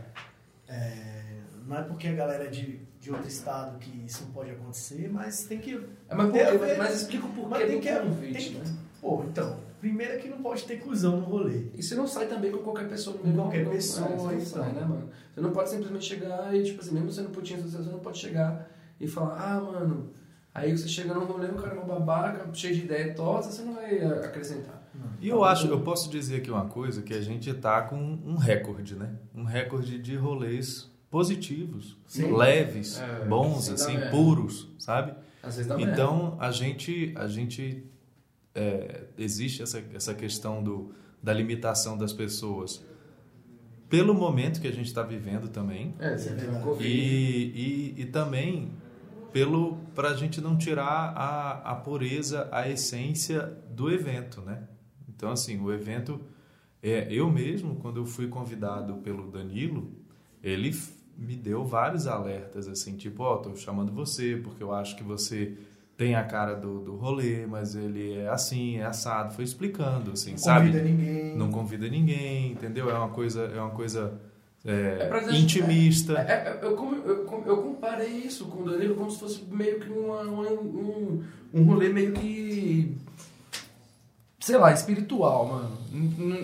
É, 0.69 1.41
não 1.67 1.77
é 1.77 1.83
porque 1.83 2.07
a 2.07 2.13
galera 2.13 2.45
é 2.45 2.49
de, 2.49 2.79
de 3.03 3.11
outro 3.11 3.27
estado 3.27 3.77
que 3.79 4.05
isso 4.05 4.23
não 4.23 4.31
pode 4.31 4.49
acontecer, 4.51 5.09
mas 5.11 5.43
tem 5.43 5.59
que. 5.59 5.73
É, 6.07 6.15
mas, 6.15 6.25
por 6.27 6.31
Tem 6.31 6.41
quê? 6.45 6.47
a 6.49 6.57
ver- 6.57 6.77
mas 6.77 6.95
explica 7.01 7.25
o 7.25 7.29
porquê 7.29 7.49
mas 7.49 7.67
tem 7.67 7.81
que- 7.81 7.95
convite, 7.99 8.49
tem- 8.51 8.59
né? 8.59 8.75
Pô, 9.01 9.23
então, 9.29 9.57
primeiro 9.81 10.13
é 10.13 10.17
que 10.17 10.29
não 10.29 10.37
pode 10.37 10.63
ter 10.63 10.77
cuzão 10.79 11.19
no 11.19 11.25
rolê. 11.25 11.65
E 11.75 11.83
você 11.83 11.95
não 11.95 12.07
sai 12.07 12.27
também 12.27 12.49
com 12.49 12.59
qualquer 12.59 12.87
pessoa 12.87 13.13
no 13.17 13.21
Com 13.21 13.27
mesmo 13.27 13.41
qualquer 13.43 13.65
não- 13.65 13.71
pessoa, 13.71 14.07
é, 14.07 14.11
você 14.15 14.15
não 14.15 14.39
sai, 14.39 14.39
sai. 14.63 14.71
né, 14.71 14.81
mano? 14.85 15.09
Você 15.35 15.41
não 15.41 15.51
pode 15.51 15.69
simplesmente 15.69 16.05
chegar 16.05 16.55
e, 16.55 16.63
tipo 16.63 16.79
assim, 16.81 16.93
mesmo 16.93 17.11
sendo 17.11 17.29
putinha 17.29 17.59
associação, 17.59 17.85
você 17.87 17.91
não 17.91 17.99
pode 17.99 18.17
chegar 18.17 18.69
e 19.01 19.05
falar, 19.07 19.35
ah, 19.37 19.59
mano, 19.59 20.09
aí 20.55 20.71
você 20.77 20.87
chega 20.87 21.13
num 21.13 21.25
rolê, 21.25 21.47
o 21.47 21.55
cara 21.55 21.75
é 21.75 21.79
uma 21.79 21.99
babaca, 21.99 22.47
cheio 22.53 22.73
de 22.75 22.83
ideia 22.85 23.13
torta, 23.13 23.49
você 23.51 23.63
não 23.63 23.73
vai 23.73 24.01
acrescentar. 24.23 24.81
E 25.19 25.27
eu 25.27 25.43
acho, 25.43 25.67
eu 25.67 25.81
posso 25.81 26.09
dizer 26.09 26.37
aqui 26.37 26.49
uma 26.51 26.65
coisa, 26.65 27.01
que 27.01 27.13
a 27.13 27.21
gente 27.21 27.49
está 27.49 27.81
com 27.81 27.97
um 27.97 28.35
recorde, 28.37 28.95
né? 28.95 29.09
Um 29.35 29.43
recorde 29.43 29.99
de 29.99 30.15
rolês 30.15 30.89
positivos, 31.13 31.95
Sim. 32.07 32.35
leves, 32.35 32.99
É, 32.99 33.25
bons, 33.25 33.65
sim, 33.65 33.73
assim, 33.73 34.09
puros, 34.09 34.67
sabe? 34.79 35.13
Então 35.79 36.35
a 36.39 36.51
gente, 36.51 37.13
a 37.15 37.27
gente 37.27 37.85
é, 38.55 39.03
existe 39.15 39.61
essa, 39.61 39.83
essa 39.93 40.15
questão 40.15 40.63
do, 40.63 40.91
da 41.21 41.31
limitação 41.31 41.95
das 41.95 42.11
pessoas 42.13 42.83
pelo 43.87 44.15
momento 44.15 44.59
que 44.59 44.67
a 44.67 44.71
gente 44.71 44.87
está 44.87 45.03
vivendo 45.03 45.49
também. 45.49 45.93
É, 45.99 46.17
você 46.17 46.33
tem 46.33 46.49
um. 46.49 46.59
Covid. 46.61 46.83
e, 46.89 47.93
e, 47.95 48.01
e 48.01 48.05
também 48.05 48.71
pelo 49.31 49.77
para 49.93 50.09
a 50.09 50.15
gente 50.15 50.41
não 50.41 50.57
tirar 50.57 51.13
a, 51.15 51.73
a 51.73 51.75
pureza, 51.75 52.49
a 52.51 52.67
essência 52.67 53.55
do 53.69 53.91
evento, 53.91 54.41
né? 54.41 54.63
Então 55.07 55.29
assim 55.29 55.61
o 55.61 55.71
evento 55.71 56.19
é, 56.81 57.07
eu 57.13 57.31
mesmo 57.31 57.75
quando 57.75 57.97
eu 57.97 58.05
fui 58.07 58.27
convidado 58.27 58.95
pelo 58.95 59.29
Danilo 59.29 59.91
ele 60.41 60.73
me 61.17 61.35
deu 61.35 61.63
vários 61.65 62.07
alertas 62.07 62.67
assim 62.67 62.95
tipo 62.95 63.23
ó 63.23 63.37
tô 63.37 63.55
chamando 63.55 63.91
você 63.91 64.35
porque 64.43 64.61
eu 64.63 64.73
acho 64.73 64.95
que 64.95 65.03
você 65.03 65.53
tem 65.95 66.15
a 66.15 66.23
cara 66.23 66.55
do, 66.55 66.79
do 66.79 66.95
rolê 66.95 67.45
mas 67.45 67.75
ele 67.75 68.13
é 68.17 68.27
assim 68.29 68.77
é 68.77 68.85
assado 68.85 69.33
foi 69.33 69.43
explicando 69.43 70.11
assim 70.11 70.31
Não 70.31 70.37
sabe 70.39 70.67
convida 70.67 70.83
ninguém. 70.83 71.37
não 71.37 71.51
convida 71.51 71.87
ninguém 71.87 72.51
entendeu 72.53 72.89
é 72.89 72.93
uma 72.93 73.09
coisa 73.09 73.43
é 73.43 73.59
uma 73.61 73.69
coisa 73.71 74.19
é, 74.65 74.97
É 75.01 75.07
pra 75.07 75.19
gente- 75.21 75.43
intimista 75.43 76.13
É, 76.19 76.31
é, 76.31 76.59
eu, 76.63 76.71
eu, 77.05 77.43
eu 77.45 77.57
comparei 77.57 78.07
isso 78.09 78.45
com 78.45 78.63
o 78.63 78.69
Danilo 78.71 78.95
como 78.95 79.11
se 79.11 79.19
fosse 79.19 79.43
meio 79.51 79.79
que 79.79 79.89
uma- 79.89 80.21
uma- 80.21 80.49
um, 80.51 81.21
um 81.53 81.63
rolê 81.65 81.89
meio 81.89 82.13
que. 82.13 82.97
Sei 84.39 84.57
lá, 84.57 84.73
espiritual, 84.73 85.47
mano. 85.47 85.77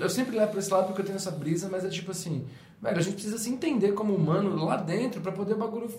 Eu 0.02 0.10
sempre 0.10 0.36
levo 0.38 0.52
pra 0.52 0.60
esse 0.60 0.72
lado 0.72 0.88
porque 0.88 1.02
eu 1.02 1.06
tenho 1.06 1.16
essa 1.18 1.32
brisa, 1.32 1.68
mas 1.70 1.84
é 1.84 1.90
tipo 1.90 2.12
assim. 2.12 2.46
Velho, 2.82 2.98
a 2.98 3.02
gente 3.02 3.14
precisa 3.16 3.38
se 3.38 3.50
entender 3.50 3.92
como 3.92 4.16
humano 4.16 4.56
lá 4.64 4.78
dentro 4.78 5.20
pra 5.20 5.34
poder 5.34 5.54
o 5.54 5.58
bagulho 5.58 5.90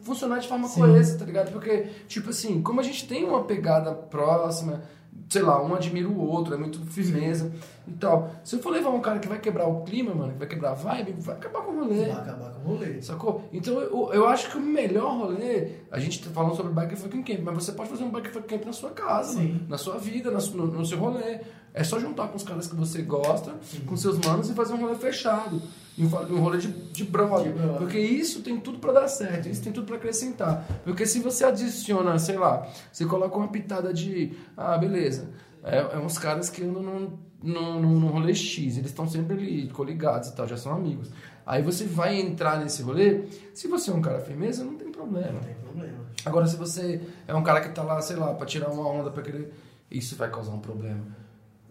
funcionar 0.00 0.38
de 0.38 0.48
forma 0.48 0.66
Sim. 0.66 0.80
coesa, 0.80 1.18
tá 1.18 1.24
ligado? 1.24 1.52
Porque, 1.52 1.86
tipo 2.08 2.30
assim, 2.30 2.62
como 2.62 2.80
a 2.80 2.82
gente 2.82 3.06
tem 3.06 3.24
uma 3.24 3.44
pegada 3.44 3.92
próxima, 3.92 4.82
sei 5.28 5.42
lá, 5.42 5.62
um 5.62 5.74
admira 5.74 6.08
o 6.08 6.18
outro, 6.18 6.54
é 6.54 6.56
muito 6.56 6.80
firmeza 6.86 7.52
e 7.86 7.92
tal. 7.92 8.30
Se 8.42 8.56
eu 8.56 8.62
for 8.62 8.70
levar 8.70 8.90
um 8.90 9.00
cara 9.00 9.18
que 9.18 9.28
vai 9.28 9.38
quebrar 9.38 9.66
o 9.66 9.82
clima, 9.82 10.14
mano, 10.14 10.32
que 10.32 10.38
vai 10.38 10.48
quebrar 10.48 10.70
a 10.70 10.74
vibe, 10.74 11.12
vai 11.18 11.36
acabar 11.36 11.60
com 11.62 11.72
o 11.72 11.80
rolê. 11.80 12.06
Vai 12.06 12.10
acabar 12.12 12.50
com 12.52 12.60
o 12.60 12.74
rolê. 12.74 13.02
Sacou? 13.02 13.44
Então 13.52 13.78
eu, 13.78 14.10
eu 14.14 14.28
acho 14.28 14.50
que 14.50 14.56
o 14.56 14.60
melhor 14.60 15.18
rolê, 15.18 15.72
a 15.90 15.98
gente 15.98 16.22
tá 16.22 16.30
falando 16.30 16.56
sobre 16.56 16.72
bike 16.72 16.96
fucking 16.96 17.22
camp, 17.22 17.40
mas 17.44 17.54
você 17.54 17.72
pode 17.72 17.90
fazer 17.90 18.04
um 18.04 18.10
bike 18.10 18.30
fucking 18.30 18.48
camp 18.48 18.64
na 18.64 18.72
sua 18.72 18.90
casa, 18.90 19.34
Sim. 19.34 19.60
na 19.68 19.76
sua 19.76 19.98
vida, 19.98 20.30
na 20.30 20.38
no, 20.38 20.66
no 20.66 20.86
seu 20.86 20.98
rolê. 20.98 21.40
É 21.74 21.82
só 21.82 21.98
juntar 21.98 22.28
com 22.28 22.36
os 22.36 22.42
caras 22.42 22.66
que 22.66 22.76
você 22.76 23.00
gosta, 23.00 23.54
com 23.86 23.96
seus 23.96 24.18
manos 24.18 24.50
e 24.50 24.54
fazer 24.54 24.74
um 24.74 24.80
rolê 24.80 24.94
fechado. 24.94 25.62
Um 25.98 26.38
rolê 26.38 26.58
de, 26.58 26.68
de 26.68 27.04
brother. 27.04 27.52
Porque 27.78 27.98
isso 27.98 28.42
tem 28.42 28.60
tudo 28.60 28.78
pra 28.78 28.92
dar 28.92 29.08
certo, 29.08 29.48
isso 29.48 29.62
tem 29.62 29.72
tudo 29.72 29.86
pra 29.86 29.96
acrescentar. 29.96 30.66
Porque 30.84 31.06
se 31.06 31.20
você 31.20 31.44
adiciona, 31.44 32.18
sei 32.18 32.36
lá, 32.36 32.68
você 32.90 33.06
coloca 33.06 33.36
uma 33.36 33.48
pitada 33.48 33.92
de. 33.92 34.32
Ah, 34.56 34.76
beleza. 34.76 35.30
É, 35.64 35.78
é 35.78 35.98
uns 35.98 36.18
caras 36.18 36.50
que 36.50 36.62
andam 36.62 36.82
num, 36.82 37.18
num, 37.42 37.80
num, 37.80 38.00
num 38.00 38.08
rolê 38.08 38.34
X, 38.34 38.76
eles 38.76 38.90
estão 38.90 39.08
sempre 39.08 39.36
ali 39.36 39.68
coligados 39.68 40.28
e 40.28 40.34
tal, 40.34 40.46
já 40.46 40.56
são 40.56 40.72
amigos. 40.72 41.10
Aí 41.46 41.62
você 41.62 41.84
vai 41.84 42.20
entrar 42.20 42.58
nesse 42.58 42.82
rolê, 42.82 43.24
se 43.54 43.66
você 43.66 43.90
é 43.90 43.94
um 43.94 44.00
cara 44.00 44.20
firmeza, 44.20 44.64
não 44.64 44.76
tem 44.76 44.90
problema. 44.90 45.32
Não 45.32 45.40
tem 45.40 45.54
problema. 45.54 45.98
Agora, 46.24 46.46
se 46.46 46.56
você 46.56 47.00
é 47.26 47.34
um 47.34 47.42
cara 47.42 47.60
que 47.60 47.70
tá 47.70 47.82
lá, 47.82 48.00
sei 48.00 48.16
lá, 48.16 48.32
pra 48.34 48.46
tirar 48.46 48.70
uma 48.70 48.86
onda, 48.86 49.10
pra 49.10 49.22
querer. 49.22 49.52
Isso 49.90 50.16
vai 50.16 50.30
causar 50.30 50.52
um 50.52 50.60
problema. 50.60 51.04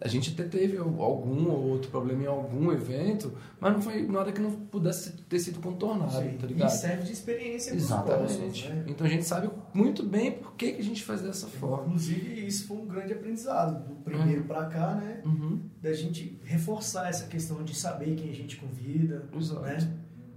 A 0.04 0.08
gente 0.08 0.32
até 0.32 0.43
teve 0.49 0.78
algum 0.78 1.47
ou 1.52 1.70
outro 1.70 1.91
problema 1.91 2.24
em 2.24 2.26
algum 2.26 2.72
evento, 2.72 3.32
mas 3.60 3.72
não 3.72 3.82
foi 3.84 4.02
nada 4.08 4.32
que 4.32 4.41
não 4.41 4.49
pudesse 4.52 5.12
ter 5.30 5.38
sido 5.38 5.60
contornado, 5.60 6.12
Sim. 6.14 6.38
tá 6.39 6.45
E 6.45 6.49
ligado? 6.54 6.70
serve 6.72 7.04
de 7.04 7.12
experiência 7.12 7.72
Exatamente. 7.76 8.18
próximos, 8.39 8.64
né? 8.70 8.86
Então 8.88 9.06
a 9.06 9.10
gente 9.10 9.24
sabe 9.26 9.52
muito 9.76 10.02
bem 10.04 10.32
por 10.32 10.54
que, 10.56 10.72
que 10.72 10.82
a 10.82 10.84
gente 10.84 11.04
faz 11.04 11.22
dessa 11.22 11.45
forma. 11.45 11.86
Inclusive, 11.86 12.47
isso 12.47 12.66
foi 12.68 12.78
um 12.78 12.88
grande 12.88 13.14
aprendizado 13.14 13.88
do 13.88 13.95
primeiro 13.97 14.43
pra 14.45 14.66
cá, 14.66 14.95
né? 14.95 15.22
Uhum. 15.24 15.62
Da 15.80 15.93
gente 15.93 16.39
reforçar 16.45 17.08
essa 17.08 17.28
questão 17.28 17.64
de 17.64 17.76
saber 17.76 18.16
quem 18.16 18.32
a 18.32 18.36
gente 18.36 18.58
convida, 18.58 19.30
Exato. 19.38 19.62
né? 19.62 19.78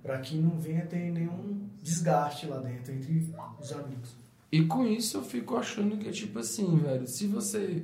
Pra 0.03 0.19
que 0.19 0.37
não 0.37 0.59
venha 0.61 0.85
ter 0.85 1.11
nenhum 1.11 1.67
desgaste 1.83 2.45
lá 2.47 2.59
dentro 2.59 2.93
entre 2.93 3.27
os 3.59 3.73
amigos. 3.73 4.15
E 4.53 4.63
com 4.67 4.87
isso 4.87 5.17
eu 5.17 5.23
fico 5.23 5.57
achando 5.57 5.97
que 5.97 6.07
é 6.07 6.13
tipo 6.13 6.39
assim, 6.39 6.77
velho, 6.77 7.07
se 7.09 7.27
você 7.27 7.83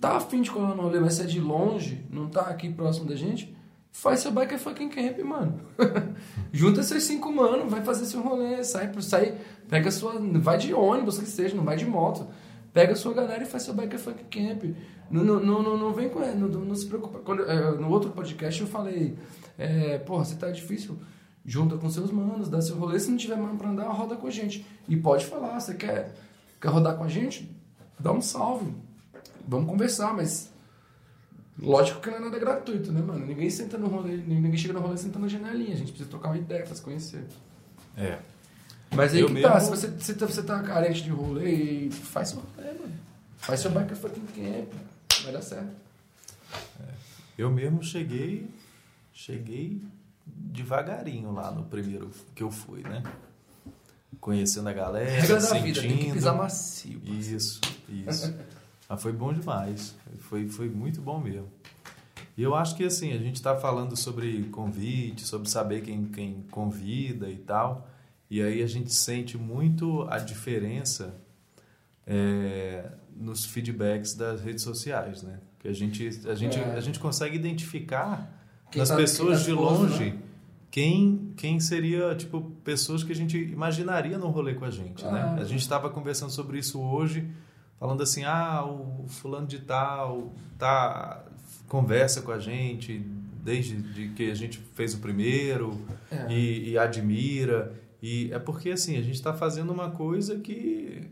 tá 0.00 0.16
afim 0.16 0.42
de 0.42 0.50
colar 0.50 0.74
no 0.74 0.82
rolê, 0.82 1.00
mas 1.00 1.14
você 1.14 1.22
é 1.22 1.26
de 1.26 1.40
longe, 1.40 2.04
não 2.10 2.28
tá 2.28 2.42
aqui 2.42 2.70
próximo 2.70 3.06
da 3.06 3.16
gente, 3.16 3.56
faz 3.90 4.20
seu 4.20 4.30
bike 4.30 4.58
fucking 4.58 4.88
camp, 4.88 5.18
mano. 5.20 5.60
Junta 6.52 6.82
seus 6.82 7.04
cinco 7.04 7.32
mano, 7.32 7.68
vai 7.68 7.82
fazer 7.82 8.04
seu 8.04 8.20
rolê, 8.20 8.62
sai, 8.62 8.92
sai, 9.00 9.38
pega 9.68 9.90
sua. 9.90 10.20
Vai 10.20 10.58
de 10.58 10.74
ônibus 10.74 11.18
que 11.18 11.26
seja, 11.26 11.56
não 11.56 11.64
vai 11.64 11.76
de 11.76 11.86
moto. 11.86 12.26
Pega 12.72 12.92
a 12.92 12.96
sua 12.96 13.14
galera 13.14 13.42
e 13.42 13.46
faz 13.46 13.62
seu 13.62 13.72
bike 13.72 13.96
fucking 13.96 14.24
camp. 14.24 14.76
Não, 15.10 15.24
não, 15.24 15.62
não, 15.62 15.78
não, 15.78 15.92
vem 15.94 16.10
com. 16.10 16.20
Não, 16.20 16.48
não 16.48 16.74
se 16.74 16.86
preocupa. 16.86 17.20
Quando, 17.20 17.42
é, 17.44 17.70
no 17.78 17.88
outro 17.88 18.10
podcast 18.10 18.60
eu 18.60 18.66
falei, 18.66 19.16
é, 19.56 19.96
porra, 19.98 20.24
você 20.26 20.36
tá 20.36 20.50
difícil. 20.50 20.98
Junta 21.42 21.78
com 21.78 21.88
seus 21.88 22.10
manos, 22.10 22.50
dá 22.50 22.60
seu 22.60 22.76
rolê. 22.76 22.98
Se 22.98 23.08
não 23.08 23.16
tiver 23.16 23.36
mano 23.36 23.56
pra 23.56 23.70
andar, 23.70 23.88
roda 23.88 24.16
com 24.16 24.26
a 24.26 24.30
gente. 24.30 24.66
E 24.86 24.96
pode 24.96 25.24
falar, 25.24 25.58
você 25.58 25.72
quer, 25.72 26.12
quer 26.60 26.68
rodar 26.68 26.96
com 26.96 27.04
a 27.04 27.08
gente? 27.08 27.50
Dá 27.98 28.12
um 28.12 28.20
salve. 28.20 28.74
Vamos 29.46 29.68
conversar, 29.68 30.12
mas. 30.14 30.50
Lógico 31.58 32.00
que 32.00 32.10
não 32.10 32.16
é 32.18 32.20
nada 32.20 32.38
gratuito, 32.38 32.92
né, 32.92 33.00
mano? 33.00 33.24
Ninguém 33.24 33.48
senta 33.48 33.78
no 33.78 33.86
rolê, 33.88 34.16
ninguém 34.18 34.56
chega 34.58 34.74
no 34.74 34.80
rolê 34.80 34.96
sentando 34.98 35.20
na 35.24 35.28
janelinha. 35.28 35.72
A 35.74 35.78
gente 35.78 35.88
precisa 35.88 36.10
trocar 36.10 36.28
uma 36.28 36.36
ideia, 36.38 36.66
fazer 36.66 36.82
conhecer. 36.82 37.24
é 37.96 38.18
Mas 38.94 39.14
aí 39.14 39.20
Eu 39.20 39.28
que 39.28 39.40
tá, 39.40 39.54
mesmo- 39.54 39.74
se 39.74 39.82
você, 39.82 39.86
você, 39.88 40.14
tá, 40.14 40.26
você 40.26 40.42
tá 40.42 40.62
carente 40.62 41.02
de 41.02 41.08
rolê, 41.10 41.88
faz 41.90 42.28
seu 42.30 42.40
rolê, 42.40 42.72
mano. 42.72 42.94
Faz 43.38 43.60
seu 43.60 43.70
bike 43.70 43.94
fucking 43.94 44.26
camp. 44.34 44.72
Vai 45.24 45.32
dar 45.32 45.40
certo. 45.42 45.70
Eu 47.38 47.50
mesmo 47.50 47.82
cheguei, 47.82 48.48
cheguei 49.12 49.82
devagarinho 50.26 51.32
lá 51.32 51.50
no 51.50 51.64
primeiro 51.64 52.10
que 52.34 52.42
eu 52.42 52.50
fui, 52.50 52.82
né? 52.82 53.02
Conhecendo 54.20 54.68
a 54.68 54.72
galera, 54.72 55.10
Regra 55.10 55.34
da 55.36 55.40
sentindo. 55.40 55.64
vida, 55.64 55.80
tem 55.82 55.98
que 55.98 56.12
pisar 56.12 56.34
macio. 56.34 57.00
parceiro. 57.00 57.36
Isso, 57.36 57.60
isso. 57.88 58.34
Mas 58.88 59.02
foi 59.02 59.12
bom 59.12 59.32
demais. 59.32 59.94
Foi, 60.20 60.48
foi 60.48 60.68
muito 60.68 61.00
bom 61.00 61.20
mesmo. 61.20 61.48
E 62.36 62.42
eu 62.42 62.54
acho 62.54 62.76
que 62.76 62.84
assim, 62.84 63.12
a 63.12 63.18
gente 63.18 63.36
está 63.36 63.56
falando 63.56 63.96
sobre 63.96 64.44
convite, 64.44 65.22
sobre 65.26 65.48
saber 65.48 65.80
quem, 65.82 66.04
quem 66.06 66.44
convida 66.50 67.28
e 67.30 67.36
tal. 67.38 67.88
E 68.30 68.42
aí 68.42 68.62
a 68.62 68.66
gente 68.66 68.92
sente 68.94 69.38
muito 69.38 70.06
a 70.10 70.18
diferença 70.18 71.14
é, 72.06 72.90
nos 73.16 73.44
feedbacks 73.44 74.14
das 74.14 74.40
redes 74.40 74.62
sociais, 74.62 75.22
né? 75.22 75.38
Que 75.58 75.68
a 75.68 75.72
gente, 75.72 76.06
a 76.28 76.34
gente, 76.34 76.58
É. 76.58 76.74
a 76.76 76.80
gente 76.80 76.98
consegue 76.98 77.36
identificar 77.36 78.30
Quem 78.70 78.80
nas 78.80 78.88
tá- 78.90 78.96
pessoas 78.96 79.40
de 79.40 79.46
tá 79.46 79.52
exposto, 79.52 79.82
longe 79.82 80.04
né? 80.10 80.18
quem, 80.70 81.32
quem 81.36 81.58
seria, 81.58 82.14
tipo, 82.14 82.40
pessoas 82.62 83.02
que 83.02 83.12
a 83.12 83.14
gente 83.16 83.36
imaginaria 83.38 84.18
no 84.18 84.28
rolê 84.28 84.54
com 84.54 84.64
a 84.64 84.70
gente, 84.70 85.02
né? 85.04 85.10
Claro. 85.10 85.40
A 85.40 85.44
gente 85.44 85.60
estava 85.62 85.88
conversando 85.90 86.30
sobre 86.30 86.58
isso 86.58 86.80
hoje, 86.80 87.26
falando 87.78 88.02
assim, 88.02 88.24
ah, 88.24 88.64
o 88.64 89.06
fulano 89.08 89.46
de 89.46 89.58
tal 89.60 90.34
tá, 90.58 91.24
conversa 91.68 92.22
com 92.22 92.32
a 92.32 92.38
gente 92.38 92.98
desde 93.42 93.76
de 93.76 94.08
que 94.08 94.30
a 94.30 94.34
gente 94.34 94.58
fez 94.74 94.94
o 94.94 94.98
primeiro 94.98 95.80
É. 96.10 96.26
e, 96.32 96.70
e 96.70 96.78
admira. 96.78 97.72
E 98.02 98.30
é 98.32 98.38
porque, 98.38 98.70
assim, 98.70 98.96
a 98.96 99.02
gente 99.02 99.14
está 99.14 99.32
fazendo 99.32 99.72
uma 99.72 99.90
coisa 99.90 100.38
que 100.38 101.08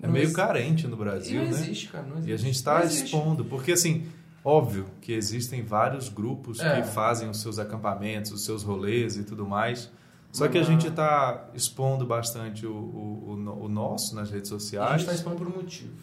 é 0.00 0.06
Não 0.06 0.12
meio 0.12 0.24
existe. 0.24 0.36
carente 0.36 0.86
no 0.86 0.96
Brasil, 0.96 1.42
não 1.42 1.50
né? 1.50 1.58
existe, 1.60 1.88
cara. 1.88 2.04
Não 2.06 2.14
existe. 2.18 2.30
E 2.30 2.34
a 2.34 2.36
gente 2.36 2.54
está 2.54 2.84
expondo, 2.84 3.44
porque 3.46 3.72
assim, 3.72 4.06
óbvio 4.44 4.86
que 5.00 5.12
existem 5.12 5.62
vários 5.62 6.08
grupos 6.10 6.60
É. 6.60 6.80
que 6.82 6.88
fazem 6.88 7.28
os 7.30 7.40
seus 7.40 7.58
acampamentos, 7.58 8.30
os 8.30 8.44
seus 8.44 8.62
rolês 8.62 9.16
e 9.16 9.24
tudo 9.24 9.46
mais. 9.46 9.90
Só 10.34 10.48
que 10.48 10.58
a 10.58 10.62
gente 10.64 10.88
está 10.88 11.48
expondo 11.54 12.04
bastante 12.04 12.66
o, 12.66 12.72
o, 12.74 13.30
o 13.30 13.36
no- 13.36 13.62
o 13.64 13.68
nosso 13.68 14.14
nas 14.16 14.30
redes 14.30 14.50
A 14.50 14.54
sociais. 14.58 15.00
gente 15.00 15.06
tá 15.06 15.14
expondo 15.14 15.36
por 15.36 15.46
um 15.46 15.54
motivo. 15.56 15.94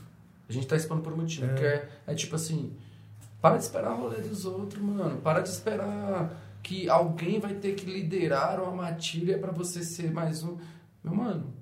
A 0.47 0.53
gente 0.53 0.65
tá 0.67 0.75
expondo 0.75 1.01
por 1.01 1.11
um 1.13 1.17
motivo. 1.17 1.45
É. 1.51 1.53
Que 1.55 1.63
é, 1.65 1.89
é 2.07 2.15
tipo 2.15 2.35
assim, 2.35 2.73
para 3.41 3.57
de 3.57 3.63
esperar 3.63 3.91
o 3.93 3.97
rolê 4.03 4.21
dos 4.21 4.45
outros, 4.45 4.81
mano. 4.81 5.17
Para 5.21 5.41
de 5.41 5.49
esperar 5.49 6.31
que 6.63 6.87
alguém 6.89 7.39
vai 7.39 7.55
ter 7.55 7.73
que 7.75 7.85
liderar 7.85 8.61
uma 8.61 8.71
matilha 8.71 9.37
pra 9.37 9.51
você 9.51 9.83
ser 9.83 10.11
mais 10.11 10.43
um. 10.43 10.57
Meu 11.03 11.13
mano, 11.13 11.53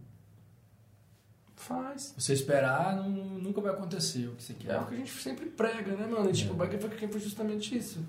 faz. 1.55 2.13
Você 2.17 2.33
esperar, 2.33 2.95
não- 2.95 3.09
nunca 3.09 3.61
vai 3.61 3.71
acontecer 3.71 4.27
o 4.27 4.35
que 4.35 4.43
você 4.43 4.53
É 4.53 4.55
quer. 4.55 4.79
o 4.79 4.85
que 4.85 4.93
a 4.93 4.97
gente 4.97 5.11
sempre 5.11 5.45
prega, 5.47 5.95
né, 5.95 6.05
mano? 6.07 6.29
E, 6.29 6.33
tipo, 6.33 6.51
É. 6.51 6.53
o 6.53 6.57
Bike 6.57 6.77
foi 6.79 7.07
foi 7.07 7.19
justamente 7.19 7.75
isso. 7.77 7.99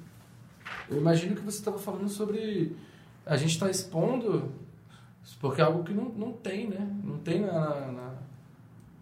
Eu 0.89 0.99
imagino 0.99 1.35
que 1.35 1.43
você 1.43 1.59
estava 1.59 1.79
falando 1.79 2.09
sobre. 2.09 2.77
A 3.27 3.37
gente 3.37 3.59
tá 3.59 3.71
expondo. 3.71 4.53
Porque 5.41 5.61
é 5.61 5.65
algo 5.65 5.85
que 5.85 5.93
não, 5.93 6.05
não 6.07 6.33
tem, 6.33 6.69
né? 6.69 6.87
Não 7.05 7.19
tem 7.19 7.41
na. 7.43 7.53
na- 7.53 7.93
na- 7.93 8.15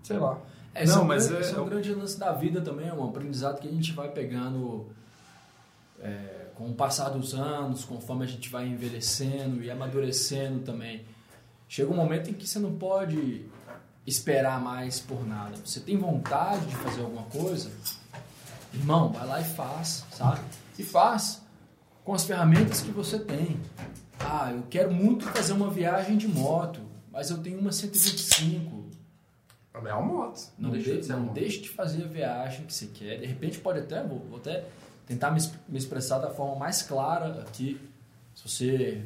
sei 0.02 0.18
lá. 0.18 0.38
É, 0.74 0.84
esse 0.84 0.92
Não, 0.92 1.00
é 1.00 1.04
um 1.04 1.08
mas 1.08 1.28
grande, 1.28 1.46
é- 1.46 1.50
é 1.52 1.60
um 1.60 1.66
é- 1.66 1.70
grande 1.70 1.94
lance 1.94 2.18
da 2.18 2.32
vida 2.32 2.60
também, 2.60 2.88
é 2.88 2.92
um 2.94 3.04
aprendizado 3.08 3.60
que 3.60 3.68
a 3.68 3.70
gente 3.70 3.92
vai 3.92 4.08
pegando 4.10 4.86
é, 6.00 6.46
com 6.54 6.68
o 6.70 6.74
passar 6.74 7.08
dos 7.10 7.34
anos, 7.34 7.84
conforme 7.84 8.24
a 8.24 8.28
gente 8.28 8.48
vai 8.48 8.66
envelhecendo 8.68 9.62
e 9.62 9.70
amadurecendo 9.70 10.60
também. 10.60 11.04
Chega 11.68 11.90
um 11.92 11.96
momento 11.96 12.30
em 12.30 12.34
que 12.34 12.46
você 12.46 12.58
não 12.60 12.72
pode 12.74 13.44
esperar 14.06 14.60
mais 14.60 15.00
por 15.00 15.26
nada. 15.26 15.56
Você 15.64 15.80
tem 15.80 15.96
vontade 15.96 16.64
de 16.66 16.76
fazer 16.76 17.00
alguma 17.02 17.24
coisa, 17.24 17.70
irmão, 18.72 19.10
vai 19.12 19.26
lá 19.26 19.40
e 19.40 19.44
faz, 19.44 20.04
sabe? 20.12 20.40
E 20.78 20.82
faz 20.84 21.42
com 22.04 22.14
as 22.14 22.24
ferramentas 22.24 22.80
que 22.80 22.90
você 22.92 23.18
tem. 23.18 23.60
Ah, 24.20 24.52
eu 24.52 24.62
quero 24.68 24.92
muito 24.92 25.24
fazer 25.26 25.52
uma 25.52 25.70
viagem 25.70 26.16
de 26.16 26.28
moto, 26.28 26.80
mas 27.10 27.30
eu 27.30 27.38
tenho 27.38 27.58
uma 27.58 27.72
125. 27.72 28.88
É 29.74 29.78
uma 29.78 30.02
moto. 30.02 30.40
Não, 30.58 30.70
deixa 30.70 30.96
de- 31.00 31.08
não 31.08 31.20
moto. 31.20 31.34
deixe 31.34 31.60
de 31.60 31.68
fazer 31.68 32.02
a 32.04 32.06
viagem 32.08 32.66
que 32.66 32.72
você 32.74 32.86
quer. 32.86 33.18
De 33.20 33.26
repente 33.26 33.58
pode 33.58 33.78
até, 33.78 34.02
vou, 34.02 34.18
vou 34.28 34.38
até 34.38 34.64
tentar 35.06 35.30
me, 35.30 35.40
me 35.68 35.78
expressar 35.78 36.18
da 36.18 36.30
forma 36.30 36.56
mais 36.56 36.82
clara 36.82 37.40
aqui. 37.42 37.80
Se 38.34 38.48
você 38.48 39.02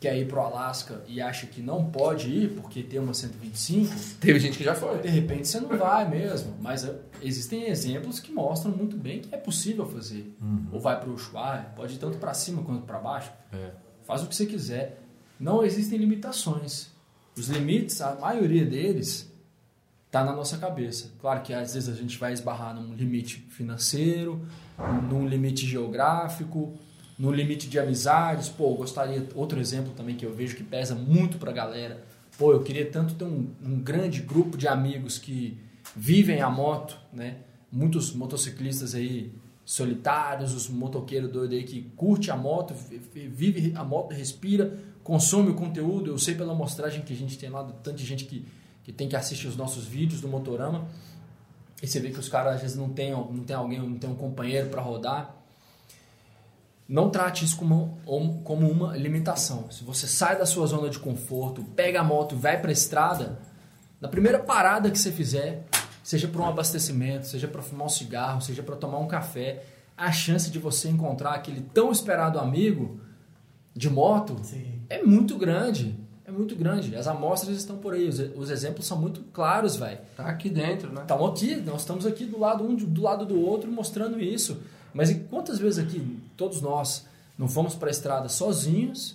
quer 0.00 0.16
ir 0.16 0.26
para 0.28 0.38
o 0.40 0.46
Alasca 0.46 1.02
e 1.08 1.20
acha 1.20 1.46
que 1.46 1.60
não 1.60 1.90
pode 1.90 2.28
ir 2.30 2.50
porque 2.54 2.82
tem 2.82 2.98
uma 3.00 3.12
125, 3.12 3.94
Teve 4.20 4.38
gente 4.38 4.56
que 4.56 4.64
já 4.64 4.74
foi. 4.74 4.98
de 5.02 5.08
repente 5.08 5.46
você 5.48 5.60
não 5.60 5.76
vai 5.76 6.08
mesmo. 6.08 6.54
Mas 6.60 6.84
é, 6.84 6.94
existem 7.20 7.64
exemplos 7.68 8.18
que 8.18 8.32
mostram 8.32 8.72
muito 8.72 8.96
bem 8.96 9.20
que 9.20 9.34
é 9.34 9.38
possível 9.38 9.84
fazer. 9.86 10.34
Ou 10.72 10.80
vai 10.80 10.98
para 10.98 11.10
o 11.10 11.14
Ushuaia, 11.14 11.66
pode 11.76 11.94
ir 11.94 11.98
tanto 11.98 12.16
para 12.18 12.32
cima 12.32 12.62
quanto 12.62 12.82
para 12.86 12.98
baixo. 12.98 13.30
É. 13.52 13.72
Faz 14.08 14.22
o 14.22 14.26
que 14.26 14.34
você 14.34 14.46
quiser. 14.46 15.02
Não 15.38 15.62
existem 15.62 15.98
limitações. 15.98 16.88
Os 17.36 17.48
limites, 17.48 18.00
a 18.00 18.14
maioria 18.14 18.64
deles, 18.64 19.30
está 20.06 20.24
na 20.24 20.32
nossa 20.32 20.56
cabeça. 20.56 21.12
Claro 21.20 21.42
que 21.42 21.52
às 21.52 21.74
vezes 21.74 21.90
a 21.90 21.94
gente 21.94 22.16
vai 22.16 22.32
esbarrar 22.32 22.74
num 22.74 22.94
limite 22.94 23.36
financeiro, 23.50 24.40
num 25.10 25.28
limite 25.28 25.66
geográfico, 25.66 26.72
num 27.18 27.30
limite 27.30 27.68
de 27.68 27.78
amizades. 27.78 28.48
Pô, 28.48 28.74
gostaria. 28.76 29.28
Outro 29.34 29.60
exemplo 29.60 29.92
também 29.94 30.16
que 30.16 30.24
eu 30.24 30.34
vejo 30.34 30.56
que 30.56 30.64
pesa 30.64 30.94
muito 30.94 31.36
pra 31.36 31.52
galera. 31.52 32.02
Pô, 32.38 32.52
eu 32.52 32.62
queria 32.62 32.90
tanto 32.90 33.12
ter 33.14 33.26
um, 33.26 33.50
um 33.62 33.78
grande 33.78 34.22
grupo 34.22 34.56
de 34.56 34.66
amigos 34.66 35.18
que 35.18 35.58
vivem 35.94 36.40
a 36.40 36.48
moto, 36.48 36.98
né? 37.12 37.40
Muitos 37.70 38.14
motociclistas 38.14 38.94
aí 38.94 39.30
solitários, 39.70 40.54
os 40.54 40.66
motoqueiros 40.66 41.30
doidos 41.30 41.58
aí 41.58 41.62
que 41.62 41.82
curte 41.94 42.30
a 42.30 42.36
moto, 42.36 42.72
vi- 42.72 42.96
vi- 43.12 43.28
vive 43.28 43.72
a 43.76 43.84
moto, 43.84 44.14
respira, 44.14 44.78
consome 45.04 45.50
o 45.50 45.54
conteúdo. 45.54 46.10
Eu 46.10 46.16
sei 46.16 46.34
pela 46.34 46.54
amostragem 46.54 47.02
que 47.02 47.12
a 47.12 47.16
gente 47.16 47.36
tem 47.36 47.50
lá, 47.50 47.62
do 47.62 47.74
tanto 47.74 47.98
de 47.98 48.06
gente 48.06 48.24
que, 48.24 48.46
que 48.82 48.90
tem 48.94 49.10
que 49.10 49.14
assistir 49.14 49.46
os 49.46 49.58
nossos 49.58 49.84
vídeos 49.84 50.22
do 50.22 50.28
Motorama. 50.28 50.88
E 51.82 51.86
você 51.86 52.00
vê 52.00 52.08
que 52.10 52.18
os 52.18 52.30
caras 52.30 52.54
às 52.54 52.60
vezes 52.62 52.76
não 52.78 52.88
tem, 52.88 53.10
não 53.10 53.44
tem 53.44 53.54
alguém, 53.54 53.78
não 53.78 53.98
tem 53.98 54.08
um 54.08 54.14
companheiro 54.14 54.70
para 54.70 54.80
rodar. 54.80 55.36
Não 56.88 57.10
trate 57.10 57.44
isso 57.44 57.58
como, 57.58 58.00
como 58.44 58.70
uma 58.70 58.96
limitação. 58.96 59.70
Se 59.70 59.84
você 59.84 60.06
sai 60.06 60.38
da 60.38 60.46
sua 60.46 60.66
zona 60.66 60.88
de 60.88 60.98
conforto, 60.98 61.62
pega 61.76 62.00
a 62.00 62.04
moto 62.04 62.34
e 62.34 62.38
vai 62.38 62.58
para 62.58 62.70
a 62.70 62.72
estrada, 62.72 63.38
na 64.00 64.08
primeira 64.08 64.38
parada 64.38 64.90
que 64.90 64.98
você 64.98 65.12
fizer, 65.12 65.66
seja 66.08 66.26
para 66.26 66.40
um 66.40 66.46
abastecimento, 66.46 67.26
seja 67.26 67.46
para 67.46 67.60
fumar 67.60 67.84
um 67.84 67.90
cigarro, 67.90 68.40
seja 68.40 68.62
para 68.62 68.74
tomar 68.76 68.96
um 68.96 69.06
café, 69.06 69.62
a 69.94 70.10
chance 70.10 70.50
de 70.50 70.58
você 70.58 70.88
encontrar 70.88 71.32
aquele 71.32 71.60
tão 71.60 71.92
esperado 71.92 72.38
amigo 72.38 72.98
de 73.76 73.90
moto 73.90 74.40
Sim. 74.42 74.80
é 74.88 75.02
muito 75.02 75.36
grande. 75.36 75.94
É 76.24 76.30
muito 76.30 76.56
grande. 76.56 76.96
As 76.96 77.06
amostras 77.06 77.58
estão 77.58 77.76
por 77.76 77.92
aí. 77.92 78.08
Os, 78.08 78.18
os 78.18 78.48
exemplos 78.48 78.86
são 78.86 78.98
muito 78.98 79.20
claros, 79.34 79.76
velho. 79.76 79.98
Tá 80.16 80.24
aqui 80.24 80.48
dentro, 80.48 80.90
né? 80.90 81.02
Estamos 81.02 81.30
aqui, 81.30 81.56
nós 81.56 81.82
estamos 81.82 82.06
aqui 82.06 82.24
do 82.24 82.40
lado 82.40 82.64
um 82.64 82.74
do 82.74 83.02
lado 83.02 83.26
do 83.26 83.38
outro 83.38 83.70
mostrando 83.70 84.18
isso. 84.18 84.62
Mas 84.94 85.10
e 85.10 85.16
quantas 85.16 85.58
vezes 85.58 85.78
aqui, 85.78 86.18
todos 86.38 86.62
nós, 86.62 87.04
não 87.36 87.48
fomos 87.48 87.74
para 87.74 87.88
a 87.88 87.90
estrada 87.90 88.30
sozinhos? 88.30 89.14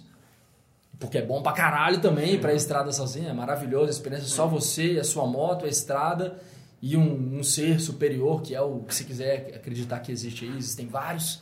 Porque 0.99 1.17
é 1.17 1.25
bom 1.25 1.41
pra 1.41 1.53
caralho 1.53 1.99
também 1.99 2.35
ir 2.35 2.39
pra 2.39 2.53
estrada 2.53 2.91
sozinho, 2.91 3.29
é 3.29 3.33
maravilhoso, 3.33 3.87
a 3.87 3.89
experiência 3.89 4.27
só 4.27 4.45
você, 4.45 4.99
a 5.01 5.03
sua 5.03 5.25
moto, 5.25 5.65
a 5.65 5.67
estrada 5.67 6.39
e 6.85 6.97
um, 6.97 7.37
um 7.39 7.43
ser 7.43 7.79
superior, 7.79 8.41
que 8.41 8.53
é 8.53 8.59
o 8.61 8.79
que 8.79 8.93
você 8.93 9.05
quiser 9.05 9.53
acreditar 9.55 9.99
que 10.01 10.11
existe 10.11 10.43
aí, 10.43 10.57
existem 10.57 10.85
vários. 10.85 11.41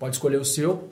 Pode 0.00 0.16
escolher 0.16 0.38
o 0.40 0.44
seu. 0.44 0.88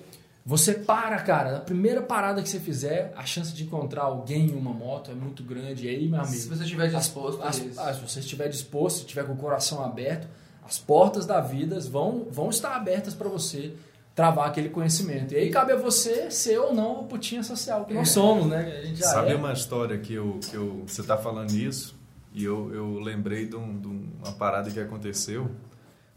Você 0.47 0.73
para, 0.73 1.19
cara, 1.21 1.53
na 1.53 1.59
primeira 1.61 2.01
parada 2.01 2.41
que 2.43 2.49
você 2.49 2.61
fizer, 2.61 3.13
a 3.17 3.25
chance 3.27 3.53
de 3.53 3.65
encontrar 3.65 4.03
alguém 4.05 4.47
em 4.51 4.55
uma 4.55 4.73
moto 4.73 5.11
é 5.11 5.15
muito 5.15 5.43
grande. 5.43 5.87
E 5.87 5.89
aí, 5.91 6.09
meu 6.09 6.21
amigo, 6.21 6.33
Se 6.35 6.49
você 6.49 6.63
estiver 6.63 6.89
disposto 6.91 7.43
a 7.43 7.49
as- 7.49 7.59
isso. 7.59 7.81
ah, 7.81 7.93
se 7.93 8.01
você 8.01 8.21
estiver 8.21 8.49
disposto, 8.49 8.97
se 8.99 9.03
estiver 9.03 9.25
com 9.27 9.33
o 9.33 9.37
coração 9.37 9.85
aberto, 9.85 10.29
as 10.65 10.79
portas 10.79 11.27
da 11.27 11.41
vida 11.41 11.79
vão, 11.81 12.29
vão 12.31 12.51
estar 12.51 12.77
abertas 12.77 13.15
para 13.15 13.29
você 13.29 13.73
travar 14.15 14.47
aquele 14.49 14.69
conhecimento. 14.69 15.35
E 15.35 15.37
aí 15.37 15.51
cabe 15.51 15.73
a 15.73 15.77
você 15.77 16.31
ser 16.31 16.59
ou 16.59 16.73
não 16.73 17.01
a 17.01 17.03
putinha 17.03 17.43
social 17.43 17.85
que 17.85 17.93
nós 17.95 18.11
somos, 18.11 18.47
né? 18.47 18.79
A 18.81 18.87
gente 18.87 19.01
já 19.01 19.07
Sabe 19.09 19.33
é. 19.33 19.37
uma 19.37 19.53
história 19.53 19.99
que 19.99 20.15
eu, 20.15 20.39
que 20.49 20.55
eu 20.55 20.85
você 20.87 21.01
está 21.01 21.17
falando 21.17 21.51
isso 21.53 21.99
e 22.33 22.45
eu, 22.45 22.73
eu 22.75 22.99
lembrei 23.01 23.47
de, 23.47 23.57
um- 23.57 23.79
de 23.81 23.87
uma 23.89 24.33
parada 24.33 24.71
que 24.71 24.79
aconteceu 24.81 25.51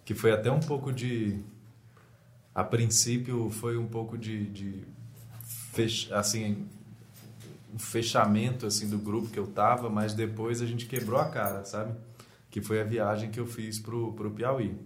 que 0.05 0.13
foi 0.13 0.31
até 0.31 0.51
um 0.51 0.59
pouco 0.59 0.91
de 0.91 1.39
a 2.53 2.63
princípio 2.63 3.49
foi 3.49 3.77
um 3.77 3.87
pouco 3.87 4.17
de, 4.17 4.45
de 4.47 4.83
fech, 5.71 6.13
assim 6.13 6.67
um 7.73 7.79
fechamento 7.79 8.65
assim 8.67 8.87
do 8.89 8.97
grupo 8.99 9.29
que 9.29 9.39
eu 9.39 9.47
tava 9.47 9.89
mas 9.89 10.13
depois 10.13 10.61
a 10.61 10.65
gente 10.65 10.85
quebrou 10.85 11.19
a 11.19 11.25
cara 11.29 11.65
sabe 11.65 11.93
que 12.51 12.61
foi 12.61 12.79
a 12.79 12.83
viagem 12.83 13.31
que 13.31 13.39
eu 13.39 13.47
fiz 13.47 13.79
pro, 13.79 14.13
pro 14.13 14.29
Piauí 14.29 14.77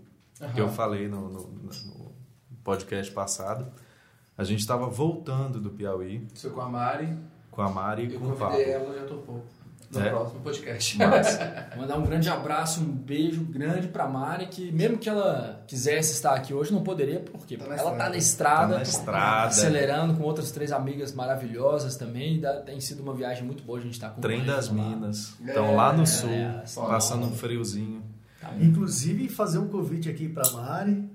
que 0.53 0.61
eu 0.61 0.69
falei 0.69 1.07
no, 1.09 1.27
no, 1.29 1.41
no 1.47 2.11
podcast 2.63 3.11
passado 3.11 3.69
a 4.37 4.43
gente 4.43 4.59
estava 4.59 4.87
voltando 4.87 5.59
do 5.59 5.71
Piauí 5.71 6.25
Foi 6.35 6.51
com 6.51 6.61
a 6.61 6.69
Mari. 6.69 7.17
com 7.51 7.61
a 7.63 7.69
Mari 7.69 8.05
e 8.05 8.13
Eu 8.13 8.19
com 8.19 8.27
o 8.27 8.35
Pablo. 8.35 8.53
convidei 8.55 8.71
ela, 8.71 8.93
já 8.99 9.05
topou. 9.07 9.43
No 9.89 10.01
É? 10.01 10.09
próximo 10.09 10.41
podcast. 10.41 10.97
Mandar 11.77 11.97
um 11.97 12.03
grande 12.03 12.27
abraço, 12.27 12.81
um 12.81 12.85
beijo 12.91 13.43
grande 13.45 13.87
pra 13.87 14.05
Mari, 14.07 14.47
que 14.47 14.69
mesmo 14.71 14.97
que 14.97 15.07
ela 15.07 15.63
quisesse 15.65 16.11
estar 16.13 16.33
aqui 16.33 16.53
hoje, 16.53 16.73
não 16.73 16.83
poderia, 16.83 17.21
porque 17.21 17.55
Tá 17.55 17.65
ela 17.65 17.75
tá 17.75 17.81
estrada. 17.81 18.09
na 18.09 18.17
estrada, 18.17 18.67
Tá 18.73 18.75
na 18.77 18.81
estrada. 18.83 19.47
acelerando 19.47 20.13
com 20.15 20.23
outras 20.23 20.51
três 20.51 20.71
amigas 20.73 21.13
maravilhosas 21.13 21.95
também. 21.95 22.35
e 22.35 22.39
dá- 22.41 22.59
tem 22.61 22.79
sido 22.81 23.01
uma 23.01 23.13
viagem 23.13 23.43
muito 23.45 23.63
boa, 23.63 23.79
a 23.79 23.81
gente 23.81 23.97
tá 23.99 24.09
com 24.09 24.19
Trem 24.19 24.43
das 24.43 24.67
Minas. 24.69 25.35
É, 25.45 25.47
Estão 25.49 25.73
lá 25.75 25.93
no 25.93 26.05
sul, 26.05 26.29
é, 26.29 26.63
passando 26.87 27.25
um 27.25 27.31
friozinho. 27.31 28.03
Inclusive, 28.59 29.27
fazer 29.29 29.57
um 29.59 29.67
convite 29.67 30.09
aqui 30.09 30.27
pra 30.27 30.49
Mari, 30.51 31.09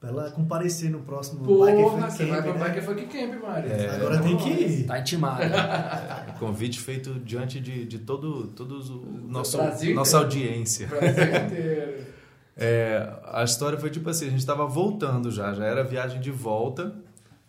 pra 0.00 0.08
ela 0.08 0.30
comparecer 0.30 0.90
no 0.90 1.00
próximo 1.00 1.44
Porra, 1.44 1.70
Biker 1.72 1.84
você 1.84 2.24
Fun 2.24 2.30
vai 2.30 2.42
Camp, 2.42 2.50
pro 2.50 2.58
né? 2.58 2.68
Biker 2.68 2.84
Funk 2.84 3.06
Camp, 3.06 3.42
Mari. 3.42 3.68
Agora 3.94 4.18
tem 4.22 4.36
que 4.38 4.48
ir. 4.48 4.86
Tá 4.86 4.98
intimada. 4.98 6.34
Convite 6.40 6.80
feito 6.80 7.14
diante 7.20 7.60
de, 7.60 7.84
de 7.84 7.98
todo, 7.98 8.48
todos 8.48 8.88
o 8.88 9.04
nosso, 9.28 9.58
Brasil 9.58 9.94
nossa 9.94 10.16
inteiro. 10.22 10.24
audiência. 10.42 10.86
Brasil 10.88 11.24
inteiro. 11.46 12.10
É, 12.62 13.10
a 13.32 13.42
história 13.42 13.78
foi 13.78 13.88
tipo 13.88 14.10
assim, 14.10 14.26
a 14.26 14.30
gente 14.30 14.40
estava 14.40 14.66
voltando 14.66 15.30
já, 15.30 15.54
já 15.54 15.64
era 15.64 15.82
viagem 15.82 16.20
de 16.20 16.30
volta. 16.30 16.94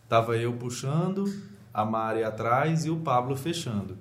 Tava 0.08 0.38
eu 0.38 0.54
puxando, 0.54 1.26
a 1.74 1.84
Mari 1.84 2.24
atrás 2.24 2.86
e 2.86 2.90
o 2.90 2.96
Pablo 2.96 3.36
fechando. 3.36 3.98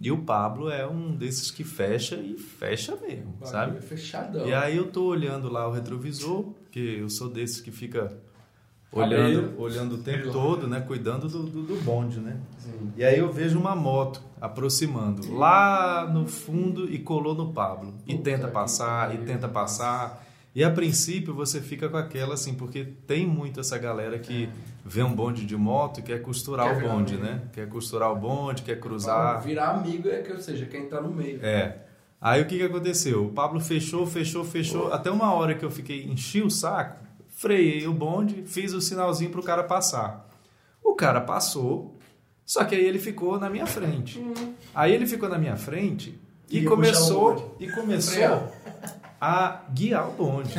E 0.00 0.12
o 0.12 0.18
Pablo 0.18 0.70
é 0.70 0.86
um 0.86 1.16
desses 1.16 1.50
que 1.50 1.64
fecha 1.64 2.14
e 2.14 2.38
fecha 2.38 2.94
mesmo, 2.96 3.34
sabe? 3.42 3.72
Bagulho 3.72 3.82
Fechadão. 3.88 4.46
E 4.46 4.54
aí 4.54 4.76
eu 4.76 4.86
tô 4.86 5.06
olhando 5.06 5.48
lá 5.48 5.66
o 5.66 5.72
retrovisor, 5.72 6.44
porque 6.76 6.98
eu 7.00 7.08
sou 7.08 7.30
desses 7.30 7.58
que 7.62 7.70
fica 7.70 8.12
olhando, 8.92 9.58
olhando 9.58 9.94
o 9.94 9.98
tempo 9.98 10.30
todo, 10.30 10.68
né? 10.68 10.82
Cuidando 10.82 11.26
do, 11.26 11.44
do, 11.44 11.62
do 11.62 11.82
bonde, 11.82 12.20
né? 12.20 12.36
E 12.94 13.02
aí 13.02 13.18
eu 13.18 13.32
vejo 13.32 13.58
uma 13.58 13.74
moto 13.74 14.22
aproximando 14.38 15.34
lá 15.34 16.06
no 16.12 16.26
fundo 16.26 16.92
e 16.92 16.98
colou 16.98 17.34
no 17.34 17.50
Pablo. 17.50 17.94
E 18.06 18.12
Puta 18.12 18.30
tenta 18.30 18.48
passar, 18.48 19.14
e 19.14 19.18
tenta 19.18 19.48
passar. 19.48 20.22
E 20.54 20.62
a 20.62 20.70
princípio 20.70 21.34
você 21.34 21.62
fica 21.62 21.88
com 21.88 21.96
aquela 21.96 22.34
assim, 22.34 22.52
porque 22.54 22.84
tem 22.84 23.26
muito 23.26 23.58
essa 23.58 23.78
galera 23.78 24.18
que 24.18 24.50
vê 24.84 25.02
um 25.02 25.14
bonde 25.14 25.46
de 25.46 25.56
moto 25.56 26.00
e 26.00 26.02
quer 26.02 26.20
costurar 26.20 26.78
Quer 26.78 26.84
o 26.84 26.88
bonde, 26.90 27.16
né? 27.16 27.42
Quer 27.54 27.68
costurar 27.70 28.12
o 28.12 28.16
bonde, 28.16 28.62
quer 28.62 28.78
cruzar. 28.78 29.42
Virar 29.42 29.70
amigo 29.70 30.10
é 30.10 30.20
que, 30.20 30.30
ou 30.30 30.40
seja, 30.40 30.66
quem 30.66 30.86
tá 30.86 31.00
no 31.00 31.10
meio. 31.10 31.40
É. 31.42 31.85
Aí 32.20 32.42
o 32.42 32.46
que, 32.46 32.56
que 32.58 32.64
aconteceu? 32.64 33.26
O 33.26 33.32
Pablo 33.32 33.60
fechou, 33.60 34.06
fechou, 34.06 34.44
fechou. 34.44 34.92
Até 34.92 35.10
uma 35.10 35.32
hora 35.34 35.54
que 35.54 35.64
eu 35.64 35.70
fiquei, 35.70 36.04
enchi 36.04 36.42
o 36.42 36.50
saco, 36.50 37.04
freiei 37.28 37.86
o 37.86 37.92
bonde, 37.92 38.42
fiz 38.46 38.72
o 38.72 38.80
sinalzinho 38.80 39.30
pro 39.30 39.42
cara 39.42 39.62
passar. 39.62 40.28
O 40.82 40.94
cara 40.94 41.20
passou, 41.20 41.96
só 42.44 42.64
que 42.64 42.74
aí 42.74 42.84
ele 42.84 42.98
ficou 42.98 43.38
na 43.38 43.50
minha 43.50 43.66
frente. 43.66 44.24
Aí 44.74 44.92
ele 44.92 45.06
ficou 45.06 45.28
na 45.28 45.38
minha 45.38 45.56
frente 45.56 46.18
e 46.48 46.54
Queria 46.54 46.68
começou, 46.68 47.56
e 47.60 47.68
começou. 47.68 48.52
A 49.20 49.62
guiar 49.72 50.08
o 50.08 50.12
bonde. 50.12 50.54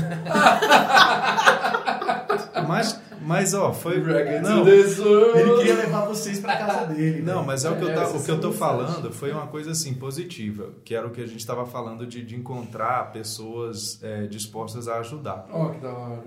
mas, 2.67 2.99
mas, 3.21 3.53
ó, 3.53 3.73
foi. 3.73 4.01
Não, 4.41 4.63
Ele 5.35 5.57
queria 5.57 5.75
levar 5.75 6.05
vocês 6.05 6.39
pra 6.39 6.57
casa 6.57 6.93
dele. 6.93 7.21
Não, 7.21 7.41
né? 7.41 7.47
mas 7.47 7.65
é 7.65 7.69
o 7.69 7.75
que 7.75 7.83
eu, 7.83 7.93
tá- 7.93 8.07
o 8.09 8.23
que 8.23 8.31
eu 8.31 8.39
tô 8.39 8.51
falando 8.51 9.11
foi 9.11 9.31
uma 9.31 9.47
coisa 9.47 9.71
assim 9.71 9.93
positiva, 9.93 10.71
que 10.83 10.95
era 10.95 11.07
o 11.07 11.11
que 11.11 11.21
a 11.21 11.27
gente 11.27 11.39
estava 11.39 11.65
falando 11.65 12.05
de, 12.05 12.23
de 12.23 12.35
encontrar 12.35 13.11
pessoas 13.11 13.99
é, 14.03 14.27
dispostas 14.27 14.87
a 14.87 14.99
ajudar. 14.99 15.45
Ó, 15.51 15.69
que 15.69 15.79
da 15.79 15.93
hora. 15.93 16.23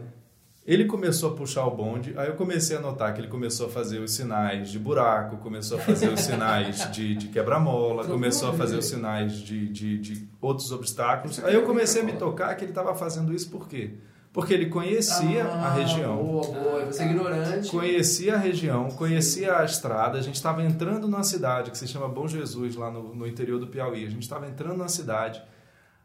Ele 0.66 0.84
começou 0.84 1.30
a 1.30 1.34
puxar 1.34 1.64
o 1.66 1.70
bonde, 1.70 2.12
aí 2.16 2.28
eu 2.28 2.34
comecei 2.34 2.76
a 2.76 2.80
notar 2.80 3.14
que 3.14 3.20
ele 3.20 3.28
começou 3.28 3.66
a 3.66 3.70
fazer 3.70 3.98
os 3.98 4.12
sinais 4.12 4.70
de 4.70 4.78
buraco, 4.78 5.38
começou 5.38 5.78
a 5.78 5.80
fazer 5.80 6.08
os 6.08 6.20
sinais 6.20 6.88
de, 6.92 7.14
de 7.14 7.28
quebra-mola, 7.28 8.04
começou 8.06 8.50
a 8.50 8.52
fazer 8.52 8.76
os 8.76 8.84
sinais 8.86 9.32
de, 9.32 9.68
de, 9.68 9.98
de 9.98 10.28
outros 10.40 10.70
obstáculos. 10.70 11.42
Aí 11.42 11.54
eu 11.54 11.62
comecei 11.62 12.02
a 12.02 12.04
me 12.04 12.12
tocar 12.12 12.54
que 12.56 12.64
ele 12.64 12.72
estava 12.72 12.94
fazendo 12.94 13.32
isso 13.34 13.50
por 13.50 13.66
quê? 13.66 13.94
Porque 14.32 14.54
ele 14.54 14.66
conhecia 14.66 15.44
a 15.44 15.66
Ah, 15.68 15.72
região. 15.74 16.16
Boa, 16.18 16.46
boa. 16.46 16.84
Você 16.86 17.02
é 17.02 17.06
ignorante. 17.06 17.68
Conhecia 17.68 18.34
a 18.34 18.38
região, 18.38 18.88
conhecia 18.90 19.56
a 19.58 19.64
estrada. 19.64 20.18
A 20.18 20.22
gente 20.22 20.36
estava 20.36 20.62
entrando 20.62 21.08
numa 21.08 21.24
cidade 21.24 21.72
que 21.72 21.76
se 21.78 21.88
chama 21.88 22.06
Bom 22.08 22.28
Jesus, 22.28 22.76
lá 22.76 22.92
no, 22.92 23.12
no 23.12 23.26
interior 23.26 23.58
do 23.58 23.66
Piauí. 23.66 24.04
A 24.06 24.10
gente 24.10 24.22
estava 24.22 24.46
entrando 24.46 24.76
na 24.76 24.86
cidade. 24.88 25.42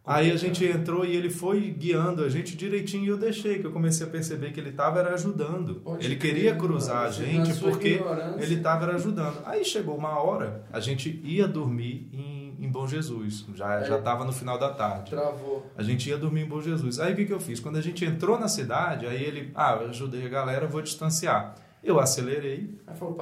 Aí 0.08 0.32
a 0.32 0.36
gente 0.36 0.64
entrou 0.64 1.04
e 1.04 1.16
ele 1.16 1.30
foi 1.32 1.62
guiando 1.72 2.24
a 2.24 2.30
gente 2.30 2.56
direitinho 2.56 3.06
e 3.06 3.08
eu 3.08 3.18
deixei, 3.18 3.58
que 3.60 3.66
eu 3.66 3.72
comecei 3.72 4.06
a 4.06 4.10
perceber 4.10 4.52
que 4.52 4.60
ele 4.60 4.70
estava 4.70 5.00
era 5.00 5.14
ajudando. 5.16 5.76
Pode 5.76 6.06
ele 6.06 6.16
crer, 6.16 6.34
queria 6.36 6.56
cruzar 6.56 7.04
a 7.06 7.10
gente 7.10 7.60
porque 7.60 7.96
ignorância. 7.96 8.44
ele 8.44 8.56
estava 8.56 8.86
ajudando. 8.92 9.38
Aí 9.46 9.66
chegou 9.66 9.98
uma 9.98 10.20
hora, 10.22 10.64
a 10.72 10.80
gente 10.80 11.20
ia 11.24 11.48
dormir 11.48 12.08
em, 12.14 12.56
em 12.60 12.70
Bom 12.70 12.88
Jesus. 12.88 13.46
Já 13.56 13.82
É. 13.82 13.86
já 13.86 13.98
estava 13.98 14.24
no 14.24 14.32
final 14.32 14.60
da 14.60 14.70
tarde. 14.74 15.10
Travou. 15.10 15.66
A 15.76 15.82
gente 15.82 16.08
ia 16.08 16.18
dormir 16.18 16.42
em 16.42 16.48
Bom 16.48 16.62
Jesus. 16.62 17.00
Aí 17.00 17.14
o 17.14 17.16
que, 17.16 17.26
que 17.26 17.34
eu 17.34 17.40
fiz? 17.40 17.60
Quando 17.60 17.78
a 17.78 17.82
gente 17.82 18.06
entrou 18.06 18.40
na 18.40 18.48
cidade, 18.48 19.08
aí 19.08 19.24
ele, 19.24 19.52
ah, 19.56 19.80
eu 19.82 19.90
ajudei 19.90 20.26
a 20.26 20.30
galera, 20.30 20.68
vou 20.68 20.82
distanciar. 20.84 21.56
Eu 21.84 22.00
acelerei, 22.00 22.76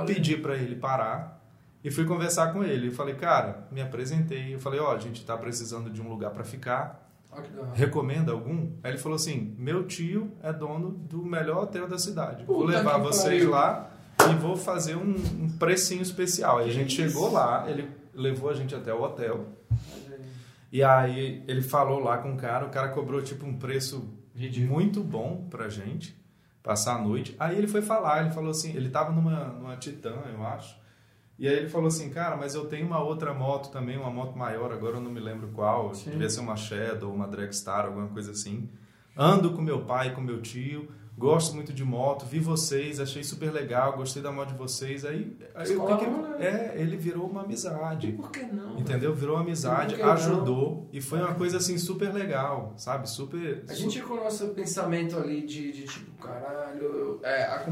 pedi 0.06 0.38
para 0.38 0.56
ele 0.58 0.76
parar 0.76 1.43
e 1.84 1.92
fui 1.92 2.06
conversar 2.06 2.54
com 2.54 2.64
ele. 2.64 2.88
Eu 2.88 2.92
falei, 2.94 3.16
cara, 3.16 3.68
me 3.72 3.82
apresentei. 3.82 4.54
Eu 4.54 4.60
falei, 4.60 4.80
ó, 4.80 4.94
a 4.94 4.98
gente 5.00 5.26
tá 5.26 5.38
precisando 5.38 5.90
de 5.90 6.02
um 6.02 6.08
lugar 6.08 6.32
para 6.32 6.44
ficar. 6.44 7.04
Recomenda 7.74 8.32
algum? 8.32 8.72
Aí 8.84 8.92
ele 8.92 8.98
falou 9.00 9.16
assim: 9.16 9.56
meu 9.58 9.86
tio 9.86 10.32
é 10.42 10.54
dono 10.54 10.92
do 10.92 11.26
melhor 11.26 11.64
hotel 11.64 11.88
da 11.88 11.98
cidade. 11.98 12.46
vou 12.46 12.62
Puta 12.62 12.78
levar 12.78 12.96
que 12.96 13.02
vocês 13.02 13.42
pariu. 13.44 13.50
lá 13.50 13.92
e 14.32 14.36
vou 14.36 14.56
fazer 14.56 14.96
um, 14.96 15.16
um 15.42 15.50
precinho 15.58 16.02
especial. 16.04 16.60
Aí 16.60 16.70
a 16.70 16.74
gente 16.74 16.94
chegou 16.94 17.32
lá, 17.32 17.66
ele 17.68 17.90
levou 18.14 18.50
a 18.50 18.54
gente 18.54 18.76
até 18.76 18.94
o 18.94 19.02
hotel. 19.02 19.48
E 20.72 20.84
aí 20.84 21.44
ele 21.48 21.62
falou 21.62 22.00
lá 22.00 22.18
com 22.20 22.34
o 22.34 22.38
cara, 22.38 22.66
o 22.66 22.70
cara 22.70 22.90
cobrou 22.90 23.22
tipo 23.22 23.46
um 23.46 23.58
preço 23.58 24.14
muito 24.68 25.04
bom 25.04 25.48
pra 25.50 25.70
gente 25.70 26.16
passar 26.62 26.96
a 26.96 27.02
noite. 27.02 27.36
Aí 27.40 27.58
ele 27.58 27.68
foi 27.68 27.82
falar, 27.82 28.22
ele 28.22 28.32
falou 28.32 28.52
assim, 28.52 28.76
ele 28.76 28.90
tava 28.90 29.12
numa, 29.12 29.46
numa 29.48 29.76
Titan, 29.76 30.22
eu 30.32 30.46
acho. 30.46 30.83
E 31.38 31.48
aí 31.48 31.56
ele 31.56 31.70
falou 31.70 31.88
assim, 31.88 32.10
cara, 32.10 32.38
mas 32.38 32.54
eu 32.54 32.66
tenho 32.66 32.86
uma 32.86 33.04
outra 33.04 33.34
moto 33.34 33.72
também, 33.72 33.98
uma 33.98 34.12
moto 34.12 34.38
maior, 34.38 34.72
agora 34.72 34.98
eu 34.98 35.02
não 35.02 35.12
me 35.12 35.20
lembro 35.20 35.50
qual, 35.50 35.94
Sim. 35.94 36.12
devia 36.12 36.30
ser 36.30 36.42
uma 36.42 36.56
Shadow, 36.56 37.12
uma 37.12 37.28
Dragstar, 37.28 37.86
alguma 37.86 38.08
coisa 38.08 38.32
assim. 38.32 38.70
Ando 39.18 39.52
com 39.52 39.62
meu 39.62 39.82
pai, 39.86 40.14
com 40.14 40.22
meu 40.22 40.42
tio, 40.42 40.90
gosto 41.18 41.54
muito 41.56 41.72
de 41.72 41.84
moto, 41.84 42.26
vi 42.26 42.40
vocês, 42.40 43.00
achei 43.00 43.24
super 43.24 43.52
legal, 43.52 43.96
gostei 43.96 44.22
da 44.22 44.32
moto 44.32 44.50
de 44.50 44.58
vocês. 44.58 45.06
Aí, 45.06 45.38
aí 45.54 45.64
Escola, 45.72 46.38
né? 46.38 46.74
é, 46.76 46.82
ele 46.82 46.98
virou 46.98 47.28
uma 47.30 47.42
E 47.42 47.46
amizade. 47.46 48.12
por 48.14 48.32
que 48.32 48.44
não? 48.44 48.80
Entendeu? 48.80 49.14
Virou 49.14 49.38
amizade, 49.38 49.96
Por 49.96 50.00
que 50.00 50.06
não? 50.06 50.14
ajudou 50.14 50.90
e 50.92 51.00
foi 51.02 51.20
uma 51.20 51.36
coisa 51.36 51.58
assim 51.58 51.78
super 51.78 52.12
legal, 52.14 52.74
sabe? 52.78 53.10
Super. 53.10 53.64
A 53.70 53.74
gente 53.74 54.02
com 54.02 54.14
o 54.16 54.24
nosso 54.24 54.48
pensamento 54.50 55.18
ali 55.18 55.46
de, 55.46 55.72
de 55.72 55.84
tipo, 55.84 56.12
caralho, 56.22 57.20
é, 57.24 57.44
a, 57.44 57.66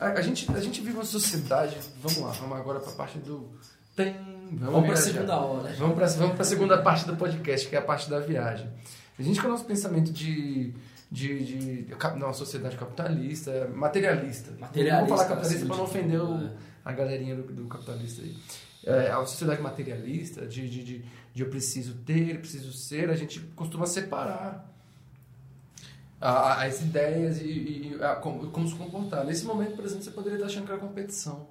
a, 0.00 0.06
a 0.12 0.20
gente, 0.22 0.50
a 0.52 0.60
gente 0.60 0.80
vive 0.80 0.96
uma 0.96 1.04
sociedade. 1.04 1.76
Vamos 2.02 2.18
lá, 2.18 2.30
vamos 2.32 2.58
agora 2.58 2.80
pra 2.80 2.92
parte 2.92 3.18
do. 3.18 3.48
Tem. 3.94 4.16
Vamos 4.52 4.80
pra 4.80 4.94
viajar. 4.94 5.02
segunda 5.02 5.36
hora. 5.40 5.72
Vamos 5.78 5.94
pra, 5.96 6.06
vamos 6.08 6.34
pra 6.34 6.44
segunda 6.44 6.82
parte 6.82 7.06
do 7.06 7.16
podcast, 7.16 7.68
que 7.68 7.76
é 7.76 7.78
a 7.78 7.82
parte 7.82 8.10
da 8.10 8.18
viagem. 8.18 8.68
A 9.16 9.22
gente 9.22 9.40
com 9.40 9.46
o 9.46 9.50
nosso 9.50 9.64
pensamento 9.64 10.12
de. 10.12 10.74
De, 11.10 11.44
de, 11.44 11.82
de 11.84 11.94
não, 12.18 12.32
sociedade 12.32 12.76
capitalista, 12.76 13.66
materialista. 13.74 14.52
Materialista, 14.60 15.06
Vamos 15.06 15.08
falar 15.10 15.28
capitalista 15.28 15.54
acima 15.64 15.74
pra 15.74 15.76
não 15.76 15.84
de 15.84 15.90
ofender 15.90 16.20
o, 16.20 16.38
né? 16.38 16.56
a 16.84 16.92
galerinha 16.92 17.34
do, 17.36 17.42
do 17.52 17.66
capitalista 17.66 18.22
aí. 18.22 18.36
É, 18.84 19.10
a 19.10 19.26
sociedade 19.26 19.60
materialista, 19.60 20.46
de, 20.46 20.70
de, 20.70 20.84
de, 20.84 21.04
de 21.34 21.42
eu 21.42 21.50
preciso 21.50 21.94
ter, 22.06 22.38
preciso 22.38 22.72
ser, 22.72 23.10
a 23.10 23.16
gente 23.16 23.40
costuma 23.56 23.86
separar 23.86 24.72
a- 26.20 26.62
as 26.64 26.80
ideias 26.80 27.40
e, 27.40 27.44
e- 27.98 27.98
a- 28.04 28.16
como, 28.16 28.50
como 28.50 28.68
se 28.68 28.74
comportar. 28.76 29.24
Nesse 29.24 29.44
momento, 29.44 29.74
por 29.76 29.84
exemplo, 29.84 30.04
você 30.04 30.10
poderia 30.12 30.36
estar 30.36 30.46
achando 30.46 30.66
que 30.66 30.72
era 30.72 30.80
competição. 30.80 31.48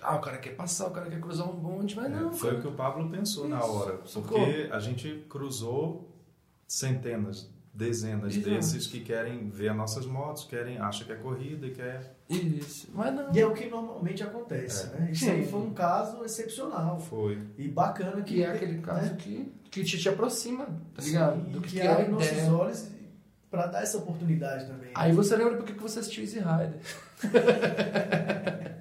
Ah, 0.00 0.14
o 0.16 0.20
cara 0.20 0.38
quer 0.38 0.54
passar, 0.54 0.86
o 0.86 0.90
cara 0.92 1.10
quer 1.10 1.20
cruzar 1.20 1.48
um 1.50 1.56
bonde, 1.56 1.96
mas 1.96 2.08
não. 2.10 2.30
É, 2.30 2.32
foi 2.32 2.50
cara. 2.50 2.58
o 2.60 2.62
que 2.62 2.68
o 2.68 2.72
Pablo 2.72 3.10
pensou 3.10 3.48
na 3.48 3.58
Isso, 3.58 3.66
hora. 3.72 3.98
sacou? 4.06 4.22
Porque 4.44 4.68
a 4.70 4.78
gente 4.78 5.26
cruzou 5.28 6.08
centenas, 6.68 7.50
dezenas 7.78 8.34
Exato. 8.34 8.50
desses 8.50 8.86
que 8.88 8.98
querem 8.98 9.48
ver 9.48 9.68
as 9.68 9.76
nossas 9.76 10.04
motos, 10.04 10.42
querem, 10.44 10.78
acham 10.78 11.06
que 11.06 11.12
é 11.12 11.14
corrida 11.14 11.64
e 11.64 11.70
quer. 11.70 12.16
Isso, 12.28 12.88
mas 12.92 13.14
não. 13.14 13.32
E 13.32 13.38
é 13.38 13.46
o 13.46 13.54
que 13.54 13.66
normalmente 13.70 14.20
acontece, 14.22 14.88
né? 14.88 15.10
Isso 15.12 15.30
aí 15.30 15.46
foi 15.46 15.60
um 15.60 15.72
caso 15.72 16.24
excepcional. 16.24 16.98
Foi. 16.98 17.38
E 17.56 17.68
bacana 17.68 18.20
que... 18.22 18.34
Que 18.34 18.42
é 18.42 18.50
aquele 18.50 18.78
caso 18.80 19.12
né? 19.12 19.16
que, 19.16 19.52
que 19.70 19.84
te, 19.84 19.96
te 19.96 20.08
aproxima, 20.08 20.66
tá 20.92 21.02
ligado? 21.02 21.44
Sim, 21.44 21.52
Do 21.52 21.60
que, 21.60 21.70
que, 21.70 21.80
é 21.80 21.86
a 21.86 21.92
abre 21.92 22.08
nossos 22.08 22.32
ideia. 22.32 22.52
olhos 22.52 22.88
pra 23.48 23.66
dar 23.66 23.82
essa 23.82 23.98
oportunidade 23.98 24.66
também. 24.66 24.90
Aí 24.92 25.12
você 25.12 25.36
lembra 25.36 25.56
por 25.56 25.64
que 25.64 25.72
que 25.72 25.80
você 25.80 26.00
assistiu 26.00 26.24
Easy 26.24 26.40
Rider. 26.40 26.80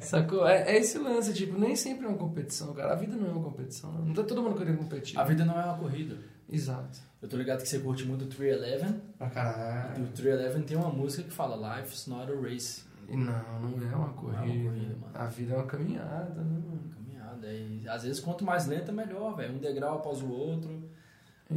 Sacou? 0.00 0.46
É, 0.46 0.62
é 0.62 0.78
esse 0.78 0.96
lance, 0.96 1.34
tipo, 1.34 1.58
nem 1.58 1.74
sempre 1.74 2.06
é 2.06 2.08
uma 2.08 2.16
competição, 2.16 2.72
cara. 2.72 2.92
A 2.92 2.96
vida 2.96 3.16
não 3.16 3.26
é 3.26 3.30
uma 3.32 3.42
competição. 3.42 3.92
Não 3.92 4.14
tá 4.14 4.22
todo 4.22 4.40
mundo 4.42 4.56
querendo 4.56 4.78
competir. 4.78 5.18
A 5.18 5.24
vida 5.24 5.44
não 5.44 5.60
é 5.60 5.64
uma 5.64 5.76
corrida. 5.76 6.16
Exato. 6.48 7.07
Eu 7.20 7.28
tô 7.28 7.36
ligado 7.36 7.62
que 7.62 7.68
você 7.68 7.80
curte 7.80 8.04
muito 8.04 8.24
o 8.24 8.28
311. 8.28 8.94
Pra 9.18 9.28
caralho. 9.30 10.00
E 10.00 10.04
o 10.04 10.08
311 10.08 10.64
tem 10.64 10.76
uma 10.76 10.90
música 10.90 11.24
que 11.24 11.32
fala 11.32 11.78
Life's 11.78 12.06
not 12.06 12.30
a 12.30 12.34
race. 12.40 12.82
E 13.08 13.16
não, 13.16 13.60
não 13.60 13.90
é 13.90 13.96
uma 13.96 14.12
corrida. 14.12 14.40
corrida, 14.42 14.96
mano. 15.00 15.12
A 15.14 15.26
vida 15.26 15.54
é 15.54 15.56
uma 15.56 15.66
caminhada, 15.66 16.42
né, 16.42 16.62
mano? 16.64 16.82
Caminhada. 16.94 17.52
E 17.52 17.88
às 17.88 18.02
vezes 18.02 18.20
quanto 18.20 18.44
mais 18.44 18.66
lenta, 18.66 18.92
melhor, 18.92 19.34
velho. 19.34 19.54
Um 19.54 19.58
degrau 19.58 19.96
após 19.96 20.22
o 20.22 20.28
outro. 20.28 20.88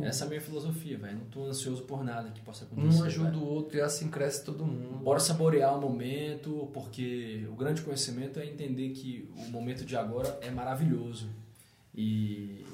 Essa 0.02 0.24
é 0.24 0.26
a 0.26 0.30
minha 0.30 0.42
filosofia, 0.42 0.98
velho. 0.98 1.18
Não 1.18 1.26
tô 1.26 1.44
ansioso 1.46 1.84
por 1.84 2.02
nada 2.02 2.30
que 2.32 2.40
possa 2.42 2.64
acontecer. 2.64 3.02
Um 3.02 3.04
ajuda 3.04 3.32
velho. 3.32 3.44
o 3.44 3.46
outro 3.46 3.78
e 3.78 3.82
assim 3.82 4.10
cresce 4.10 4.44
todo 4.46 4.66
mundo. 4.66 5.04
Bora 5.04 5.20
saborear 5.20 5.78
o 5.78 5.82
momento, 5.82 6.70
porque 6.74 7.46
o 7.52 7.56
grande 7.56 7.82
conhecimento 7.82 8.40
é 8.40 8.46
entender 8.46 8.92
que 8.92 9.30
o 9.36 9.50
momento 9.52 9.84
de 9.84 9.98
agora 9.98 10.40
é 10.42 10.50
maravilhoso. 10.50 11.30
E, 11.94 12.66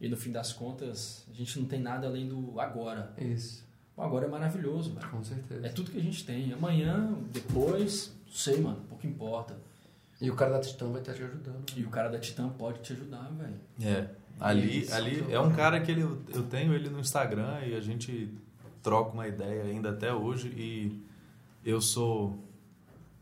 e 0.00 0.08
no 0.08 0.16
fim 0.16 0.30
das 0.32 0.52
contas, 0.52 1.26
a 1.30 1.34
gente 1.34 1.58
não 1.58 1.66
tem 1.66 1.80
nada 1.80 2.06
além 2.06 2.28
do 2.28 2.58
agora. 2.60 3.12
Isso, 3.18 3.64
O 3.96 4.02
agora 4.02 4.26
é 4.26 4.28
maravilhoso, 4.28 4.92
velho. 4.94 5.08
com 5.10 5.22
certeza. 5.24 5.66
É 5.66 5.70
tudo 5.70 5.90
que 5.90 5.98
a 5.98 6.02
gente 6.02 6.24
tem. 6.24 6.52
Amanhã, 6.52 7.14
depois, 7.32 8.12
não 8.26 8.32
sei, 8.32 8.60
mano, 8.60 8.78
pouco 8.88 9.06
importa. 9.06 9.56
E 10.20 10.30
o 10.30 10.34
cara 10.36 10.52
da 10.52 10.60
Titã 10.60 10.90
vai 10.90 11.00
estar 11.00 11.14
te 11.14 11.22
ajudando. 11.22 11.64
E 11.76 11.84
o 11.84 11.90
cara 11.90 12.08
da 12.08 12.18
Titã 12.18 12.48
pode 12.48 12.80
te 12.80 12.92
ajudar, 12.92 13.30
velho. 13.38 13.54
É. 13.80 14.08
Ali, 14.40 14.82
Isso. 14.82 14.94
ali 14.94 15.24
é 15.32 15.40
um 15.40 15.52
cara 15.52 15.80
que 15.80 15.90
ele, 15.90 16.02
eu 16.02 16.44
tenho 16.44 16.72
ele 16.72 16.88
no 16.88 17.00
Instagram 17.00 17.60
e 17.66 17.74
a 17.74 17.80
gente 17.80 18.32
troca 18.82 19.12
uma 19.12 19.26
ideia 19.26 19.64
ainda 19.64 19.90
até 19.90 20.12
hoje 20.14 20.48
e 20.56 21.02
eu 21.64 21.80
sou 21.80 22.38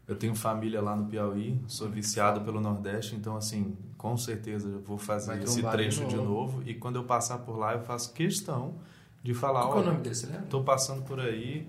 eu 0.07 0.15
tenho 0.15 0.35
família 0.37 0.81
lá 0.81 0.95
no 0.95 1.07
Piauí, 1.07 1.59
sou 1.67 1.89
viciado 1.89 2.43
pelo 2.43 2.61
Nordeste, 2.61 3.17
então 3.17 3.37
assim, 3.37 3.77
com 3.97 4.17
certeza 4.17 4.69
eu 4.69 4.81
vou 4.81 4.99
fazer 4.99 5.29
Vai 5.33 5.43
esse 5.43 5.55
trombar 5.55 5.73
de 5.73 5.77
trecho 5.83 6.05
de 6.07 6.17
novo. 6.17 6.29
novo 6.31 6.63
e 6.67 6.75
quando 6.75 6.97
eu 6.97 7.05
passar 7.05 7.39
por 7.39 7.57
lá 7.59 7.73
eu 7.75 7.81
faço 7.81 8.13
questão 8.13 8.75
de 9.23 9.33
falar, 9.35 9.63
Qual 9.63 9.73
que 9.73 9.79
é 9.79 9.81
o 9.81 9.85
olha, 9.85 9.93
nome 9.99 10.15
você 10.15 10.27
lembra? 10.27 10.43
Tô 10.49 10.63
passando 10.63 11.03
por 11.03 11.19
aí 11.21 11.67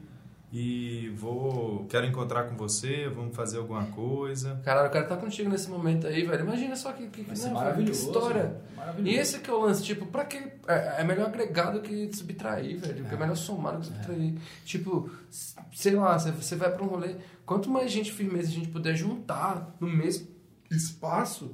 e 0.53 1.09
vou 1.17 1.85
quero 1.89 2.05
encontrar 2.05 2.43
com 2.45 2.55
você, 2.55 3.09
vamos 3.09 3.35
fazer 3.35 3.57
alguma 3.57 3.83
coisa. 3.87 4.61
Caralho, 4.63 4.87
o 4.87 4.91
cara 4.91 5.05
tá 5.05 5.17
contigo 5.17 5.49
nesse 5.49 5.69
momento 5.69 6.07
aí, 6.07 6.23
velho. 6.25 6.43
Imagina 6.45 6.73
só 6.75 6.93
que, 6.93 7.07
que, 7.07 7.21
não, 7.43 7.51
maravilhoso. 7.53 7.91
que 7.91 8.07
história. 8.07 8.61
Maravilhoso. 8.75 9.13
E 9.13 9.19
esse 9.19 9.39
que 9.39 9.49
é 9.49 9.53
o 9.53 9.59
lance, 9.59 9.83
tipo, 9.83 10.05
pra 10.05 10.23
que. 10.23 10.37
É, 10.67 11.01
é 11.01 11.03
melhor 11.03 11.27
agregar 11.27 11.71
do 11.71 11.81
que 11.81 12.09
subtrair, 12.15 12.79
velho. 12.79 13.01
Porque 13.01 13.15
é, 13.15 13.17
melhor 13.17 13.35
somar 13.35 13.73
do 13.73 13.79
que 13.81 13.87
subtrair. 13.87 14.35
Tipo, 14.63 15.09
s- 15.29 15.53
sei 15.73 15.95
lá, 15.95 16.17
você- 16.17 16.31
você 16.31 16.55
vai 16.55 16.71
pra 16.71 16.81
um 16.83 16.87
rolê. 16.87 17.15
Quanto 17.45 17.69
mais 17.69 17.91
gente 17.91 18.13
firmeza 18.13 18.47
a 18.47 18.51
gente 18.51 18.69
puder 18.69 18.95
juntar 18.95 19.75
no 19.81 19.87
mesmo 19.89 20.27
espaço, 20.71 21.51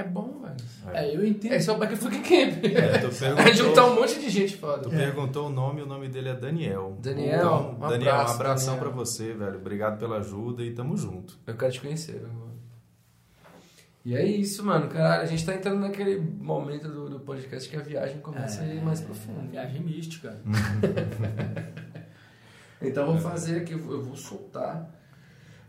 é 0.00 0.04
bom, 0.04 0.40
velho. 0.42 0.56
É, 0.96 1.14
eu 1.14 1.26
entendo. 1.26 1.52
É 1.52 1.60
só 1.60 1.74
o 1.74 1.78
Backflip 1.78 2.18
Camp. 2.20 2.64
É, 2.64 2.98
tu 2.98 3.06
É 3.06 3.10
perguntou, 3.10 3.54
juntar 3.54 3.84
um 3.86 3.94
monte 3.96 4.18
de 4.20 4.30
gente 4.30 4.56
foda. 4.56 4.82
tu 4.82 4.90
perguntou 4.90 5.46
o 5.48 5.50
nome, 5.50 5.82
o 5.82 5.86
nome 5.86 6.08
dele 6.08 6.28
é 6.30 6.34
Daniel. 6.34 6.96
Daniel, 7.00 7.36
Então, 7.38 7.70
um 7.72 7.88
Daniel, 7.88 8.14
abraço, 8.14 8.32
um 8.32 8.34
abração 8.36 8.74
Daniel. 8.74 8.92
pra 8.92 8.98
você, 8.98 9.32
velho. 9.32 9.56
Obrigado 9.56 9.98
pela 9.98 10.18
ajuda 10.18 10.62
e 10.62 10.72
tamo 10.72 10.96
junto. 10.96 11.38
Eu 11.46 11.54
quero 11.56 11.72
te 11.72 11.80
conhecer, 11.80 12.12
meu 12.14 12.28
irmão. 12.28 12.48
E 14.04 14.14
é 14.16 14.24
isso, 14.24 14.64
mano. 14.64 14.88
Caralho, 14.88 15.22
a 15.22 15.26
gente 15.26 15.44
tá 15.44 15.54
entrando 15.54 15.80
naquele 15.80 16.18
momento 16.18 16.88
do, 16.88 17.10
do 17.10 17.20
podcast 17.20 17.68
que 17.68 17.76
a 17.76 17.80
viagem 17.82 18.18
começa 18.20 18.62
a 18.62 18.66
ir 18.66 18.82
mais 18.82 19.00
profunda. 19.00 19.42
Viagem 19.50 19.82
mística. 19.82 20.36
Então 22.80 23.06
eu 23.06 23.12
vou 23.14 23.20
fazer 23.32 23.56
aqui, 23.62 23.72
eu 23.72 24.04
vou 24.04 24.14
soltar 24.14 24.88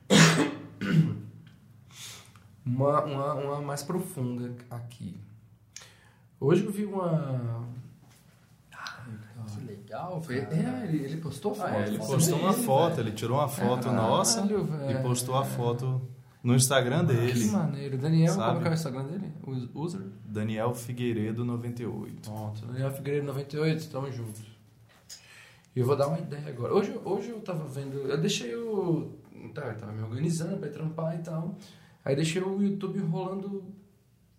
uma, 2.75 3.03
uma, 3.03 3.33
uma 3.33 3.61
mais 3.61 3.83
profunda 3.83 4.53
aqui. 4.69 5.15
Hoje 6.39 6.63
eu 6.65 6.71
vi 6.71 6.85
uma. 6.85 7.67
Que 9.55 9.65
legal, 9.65 10.21
Foi, 10.21 10.37
é, 10.39 10.85
ele, 10.87 11.03
ele 11.05 11.17
postou 11.17 11.55
foto. 11.55 11.67
É, 11.69 11.87
ele 11.87 11.97
postou 11.97 12.17
dele, 12.19 12.33
uma 12.33 12.51
velho. 12.51 12.63
foto, 12.63 12.99
ele 12.99 13.11
tirou 13.11 13.37
uma 13.39 13.47
foto 13.47 13.83
Caralho, 13.85 14.07
nossa 14.09 14.41
velho. 14.45 14.67
e 14.91 15.01
postou 15.01 15.35
a 15.35 15.43
foto 15.43 16.01
no 16.43 16.55
Instagram 16.55 17.05
Que 17.07 17.13
dele. 17.13 17.45
maneiro. 17.47 17.97
Daniel, 17.97 18.33
Sabe? 18.33 18.47
como 18.49 18.61
que 18.61 18.67
é 18.67 18.71
o 18.71 18.73
Instagram 18.73 19.03
dele? 19.05 19.33
O 19.73 19.79
user? 19.81 20.01
Daniel 20.23 20.73
Figueiredo 20.75 21.43
98. 21.43 22.29
Pronto. 22.29 22.65
Daniel 22.67 22.91
Figueiredo 22.91 23.25
98, 23.25 23.89
tamo 23.89 24.11
junto. 24.11 24.39
E 25.75 25.79
eu 25.79 25.85
vou 25.85 25.95
dar 25.95 26.07
uma 26.07 26.19
ideia 26.19 26.47
agora. 26.47 26.73
Hoje, 26.73 26.97
hoje 27.03 27.29
eu 27.29 27.41
tava 27.41 27.65
vendo. 27.65 27.97
Eu 28.07 28.17
deixei 28.19 28.55
o. 28.55 29.11
Tá, 29.53 29.61
eu 29.67 29.77
tava 29.77 29.91
me 29.93 30.03
organizando 30.03 30.57
pra 30.57 30.69
trampar 30.69 31.15
e 31.15 31.23
tal. 31.23 31.55
Aí 32.09 32.15
deixei 32.15 32.41
o 32.41 32.59
YouTube 32.59 32.97
rolando 33.01 33.63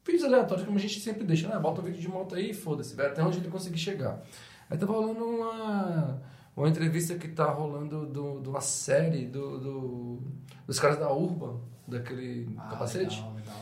vídeos 0.04 0.24
aleatórios, 0.24 0.66
como 0.66 0.76
a 0.76 0.80
gente 0.80 0.98
sempre 0.98 1.22
deixa, 1.22 1.46
né? 1.48 1.56
Bota 1.56 1.80
um 1.80 1.84
vídeo 1.84 2.00
de 2.00 2.08
moto 2.08 2.34
aí 2.34 2.50
e 2.50 2.54
foda-se, 2.54 2.96
vai 2.96 3.06
até 3.06 3.22
onde 3.22 3.38
ele 3.38 3.48
conseguir 3.48 3.78
chegar. 3.78 4.20
Aí 4.68 4.76
tava 4.76 4.92
rolando 4.92 5.24
uma, 5.24 6.20
uma 6.56 6.68
entrevista 6.68 7.14
que 7.14 7.28
tá 7.28 7.44
rolando 7.44 8.06
do- 8.06 8.40
de 8.40 8.48
uma 8.48 8.60
série 8.60 9.24
do, 9.26 9.58
do- 9.60 10.22
dos 10.66 10.80
caras 10.80 10.98
da 10.98 11.12
Urban, 11.12 11.60
daquele 11.86 12.48
Ah, 12.58 12.70
capacete. 12.70 13.16
legal, 13.20 13.34
legal. 13.36 13.56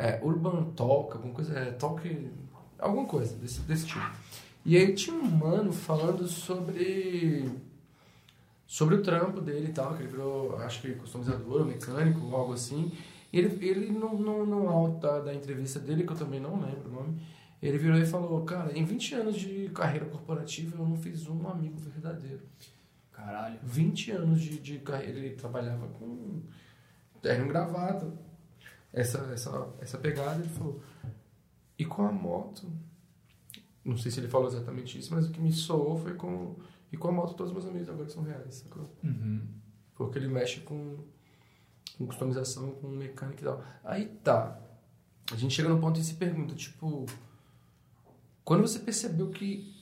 É, 0.00 0.20
Urban 0.24 0.64
Talk, 0.74 1.12
alguma 1.16 1.32
coisa, 1.34 1.56
é, 1.56 1.70
Talk, 1.70 2.30
alguma 2.80 3.06
coisa 3.06 3.36
desse, 3.36 3.60
desse 3.60 3.86
tipo. 3.86 4.10
E 4.66 4.76
aí 4.76 4.92
tinha 4.94 5.14
um 5.14 5.22
mano 5.30 5.72
falando 5.72 6.26
sobre 6.26 7.48
sobre 8.66 8.96
o 8.96 9.02
trampo 9.02 9.40
dele 9.40 9.68
e 9.68 9.72
tal, 9.72 9.94
que 9.94 10.02
ele 10.02 10.10
virou, 10.10 10.56
acho 10.56 10.80
que 10.82 10.92
customizador, 10.94 11.64
mecânico, 11.64 12.34
algo 12.34 12.54
assim. 12.54 12.90
Ele, 13.36 13.66
ele 13.66 13.90
no, 13.90 14.16
no, 14.16 14.46
no 14.46 14.68
alto 14.68 15.00
da, 15.00 15.20
da 15.20 15.34
entrevista 15.34 15.80
dele, 15.80 16.04
que 16.04 16.12
eu 16.12 16.16
também 16.16 16.38
não 16.38 16.60
lembro 16.60 16.88
o 16.88 16.92
nome, 16.92 17.20
ele 17.60 17.78
virou 17.78 17.98
e 17.98 18.06
falou, 18.06 18.44
cara, 18.44 18.76
em 18.78 18.84
20 18.84 19.14
anos 19.14 19.36
de 19.36 19.70
carreira 19.70 20.06
corporativa 20.06 20.76
eu 20.76 20.86
não 20.86 20.96
fiz 20.96 21.26
um 21.26 21.48
amigo 21.48 21.76
verdadeiro. 21.78 22.42
Caralho. 23.10 23.58
20 23.62 24.10
anos 24.12 24.40
de, 24.40 24.60
de 24.60 24.78
carreira, 24.78 25.18
ele 25.18 25.34
trabalhava 25.34 25.88
com 25.88 26.42
terno 27.20 27.48
gravata, 27.48 28.12
essa, 28.92 29.18
essa, 29.32 29.68
essa 29.80 29.98
pegada, 29.98 30.40
ele 30.40 30.48
falou. 30.50 30.80
E 31.76 31.84
com 31.84 32.02
a 32.02 32.12
moto, 32.12 32.70
não 33.84 33.96
sei 33.96 34.12
se 34.12 34.20
ele 34.20 34.28
falou 34.28 34.46
exatamente 34.46 34.96
isso, 34.98 35.12
mas 35.12 35.26
o 35.26 35.32
que 35.32 35.40
me 35.40 35.50
soou 35.50 35.98
foi 35.98 36.14
com. 36.14 36.56
E 36.92 36.96
com 36.96 37.08
a 37.08 37.12
moto 37.12 37.34
todos 37.34 37.52
meus 37.52 37.66
amigos 37.66 37.88
agora 37.88 38.08
são 38.08 38.22
reais, 38.22 38.54
sacou? 38.56 38.84
Uhum. 39.02 39.42
Porque 39.96 40.18
ele 40.18 40.28
mexe 40.28 40.60
com, 40.60 40.98
com 41.98 42.06
customização, 42.06 42.72
com 42.72 42.88
mecânica 42.88 43.40
e 43.40 43.44
tal. 43.44 43.64
Aí 43.84 44.06
tá. 44.22 44.58
A 45.32 45.36
gente 45.36 45.54
chega 45.54 45.68
no 45.68 45.78
ponto 45.78 45.98
e 45.98 46.04
se 46.04 46.14
pergunta, 46.14 46.54
tipo, 46.54 47.06
quando 48.44 48.62
você 48.62 48.78
percebeu 48.78 49.30
que 49.30 49.74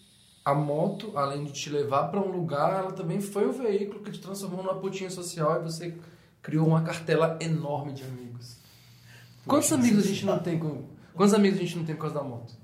a 0.45 0.55
moto, 0.55 1.17
além 1.17 1.45
de 1.45 1.53
te 1.53 1.71
levar 1.71 2.09
para 2.09 2.21
um 2.21 2.31
lugar, 2.31 2.81
ela 2.81 2.93
também 2.93 3.21
foi 3.21 3.47
o 3.47 3.53
veículo 3.53 4.03
que 4.03 4.11
te 4.11 4.21
transformou 4.21 4.63
numa 4.63 4.79
putinha 4.81 5.11
social 5.11 5.61
e 5.61 5.63
você 5.65 5.97
criou 6.41 6.67
uma 6.67 6.83
cartela 6.83 7.39
enorme 7.41 7.93
de 7.93 8.03
amigos. 8.05 8.59
Quantos 9.47 9.73
amigos 9.73 10.05
a 10.05 10.09
gente 10.09 10.25
não 10.25 10.39
tem 10.39 10.59
com. 10.59 10.85
Quantos 11.15 11.35
amigos 11.35 11.59
a 11.59 11.63
gente 11.63 11.77
não 11.77 11.85
tem 11.85 11.95
por 11.95 12.03
causa 12.03 12.17
da 12.17 12.23
moto? 12.23 12.55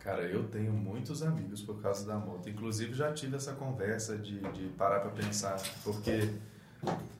Cara, 0.00 0.22
eu 0.22 0.48
tenho 0.48 0.72
muitos 0.72 1.22
amigos 1.22 1.60
por 1.62 1.80
causa 1.82 2.06
da 2.06 2.16
moto. 2.16 2.48
Inclusive 2.48 2.94
já 2.94 3.12
tive 3.12 3.36
essa 3.36 3.52
conversa 3.52 4.16
de, 4.16 4.40
de 4.52 4.68
parar 4.76 5.00
pra 5.00 5.10
pensar, 5.10 5.60
porque 5.84 6.34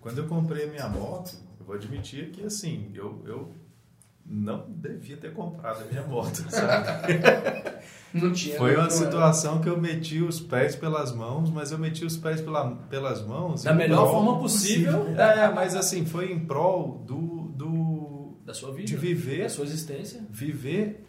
quando 0.01 0.19
eu 0.19 0.27
comprei 0.27 0.65
a 0.65 0.69
minha 0.69 0.89
moto, 0.89 1.37
eu 1.59 1.67
vou 1.67 1.75
admitir 1.75 2.31
que 2.31 2.45
assim, 2.45 2.91
eu, 2.95 3.23
eu 3.27 3.53
não 4.25 4.67
devia 4.69 5.17
ter 5.17 5.33
comprado 5.33 5.83
a 5.83 5.87
minha 5.87 6.03
moto, 6.03 6.37
sabe? 6.51 7.13
Não 8.13 8.33
tinha. 8.33 8.57
Foi 8.57 8.75
não 8.75 8.83
uma 8.83 8.91
situação 8.91 9.61
que 9.61 9.69
eu 9.69 9.81
meti 9.81 10.23
os 10.23 10.41
pés 10.41 10.77
pelas 10.77 11.13
mãos, 11.13 11.51
mas 11.51 11.73
eu 11.73 11.79
meti 11.79 12.05
os 12.05 12.17
pés 12.17 12.41
pela, 12.41 12.71
pelas 12.91 13.25
mãos. 13.27 13.63
Da 13.63 13.73
melhor 13.73 14.11
forma 14.11 14.39
possível 14.39 15.15
É, 15.17 15.51
mas 15.53 15.75
assim, 15.75 16.05
foi 16.05 16.33
em 16.33 16.41
prol 16.41 17.03
do, 17.07 17.49
do 17.55 18.37
da 18.45 18.55
sua 18.55 18.73
vida. 18.73 18.87
de 18.89 18.97
viver 18.97 19.43
Da 19.43 19.49
sua 19.49 19.65
existência. 19.65 20.23
viver 20.31 21.05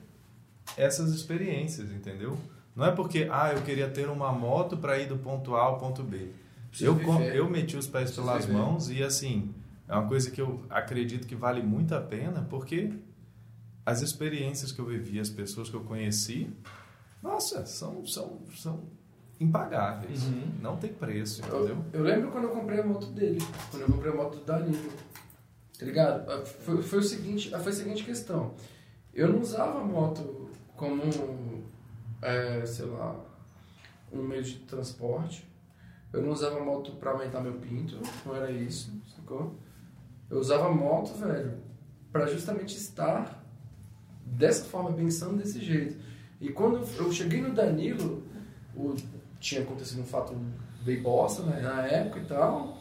essas 0.78 1.12
experiências, 1.14 1.92
entendeu? 1.92 2.38
Não 2.76 2.86
é 2.86 2.92
porque, 2.92 3.28
ah, 3.32 3.52
eu 3.54 3.62
queria 3.62 3.90
ter 3.90 4.10
uma 4.10 4.32
moto 4.32 4.78
para 4.78 4.98
ir 5.00 5.08
do 5.08 5.18
ponto 5.18 5.56
A 5.56 5.62
ao 5.62 5.78
ponto 5.78 6.04
B. 6.04 6.30
Preciso 6.70 6.92
Eu, 6.92 6.96
viver. 6.96 7.36
eu 7.36 7.50
meti 7.50 7.76
os 7.78 7.88
pés 7.88 8.06
Preciso 8.12 8.22
pelas 8.28 8.46
viver. 8.46 8.58
mãos 8.58 8.90
e, 8.90 9.04
assim, 9.04 9.54
é 9.88 9.94
uma 9.96 10.08
coisa 10.08 10.30
que 10.32 10.40
eu 10.42 10.64
acredito 10.70 11.28
que 11.28 11.36
vale 11.36 11.62
muito 11.62 11.94
a 11.96 12.02
pena, 12.02 12.46
porque 12.50 12.94
as 13.86 14.02
experiências 14.02 14.72
que 14.72 14.80
eu 14.80 14.86
vivi, 14.86 15.20
as 15.20 15.30
pessoas 15.30 15.70
que 15.70 15.76
eu 15.76 15.82
conheci, 15.84 16.52
nossa, 17.24 17.66
são, 17.66 18.06
são, 18.06 18.40
são 18.56 18.84
impagáveis. 19.40 20.24
Uhum. 20.26 20.52
Não 20.62 20.78
tem 20.78 20.94
preço, 20.94 21.42
entendeu? 21.42 21.84
Eu, 21.92 22.00
eu 22.00 22.04
lembro 22.04 22.30
quando 22.32 22.44
eu 22.46 22.50
comprei 22.52 22.80
a 22.80 22.86
moto 22.86 23.08
dele, 23.08 23.40
quando 23.72 23.82
eu 23.84 23.88
comprei 23.88 24.12
a 24.12 24.16
moto 24.16 24.38
do 24.38 24.46
Danilo. 24.46 24.92
Tá 25.80 25.86
ligado? 25.86 26.30
Ah, 26.30 26.46
Foi, 26.46 26.82
foi, 26.84 27.00
o 27.00 27.04
seguinte, 27.04 27.54
ah, 27.56 27.60
foi 27.60 27.72
a 27.72 27.76
seguinte 27.76 28.04
questão. 28.04 28.54
Eu 29.14 29.32
não 29.32 29.40
usava 29.40 29.80
a 29.80 29.84
moto 29.84 30.50
como, 30.76 31.02
é, 32.22 32.66
sei 32.66 32.86
lá, 32.86 33.16
um 34.12 34.22
meio 34.22 34.44
de 34.44 34.56
transporte. 34.60 35.48
Eu 36.12 36.22
não 36.24 36.32
usava 36.32 36.60
moto 36.64 36.94
pra 36.94 37.12
aumentar 37.12 37.42
meu 37.42 37.54
pinto, 37.54 38.00
não 38.26 38.36
era 38.36 38.52
isso, 38.52 38.92
sacou? 39.16 39.56
Eu 40.30 40.40
usava 40.40 40.72
moto, 40.72 41.14
velho, 41.16 41.58
pra 42.12 42.26
justamente 42.26 42.76
estar 42.78 43.44
dessa 44.26 44.66
forma, 44.66 44.92
pensando 44.94 45.38
desse 45.38 45.60
jeito. 45.60 45.98
E 46.42 46.50
quando 46.50 46.78
eu- 46.78 47.06
eu 47.06 47.12
cheguei 47.12 47.42
no 47.42 47.54
Danilo, 47.54 48.24
o, 48.76 48.96
tinha 49.40 49.62
acontecido 49.62 50.02
um 50.02 50.06
fato 50.06 50.36
bem 50.84 51.02
bosta 51.02 51.44
né, 51.44 51.62
na 51.62 51.86
época 51.86 52.20
e 52.20 52.26
tal. 52.26 52.79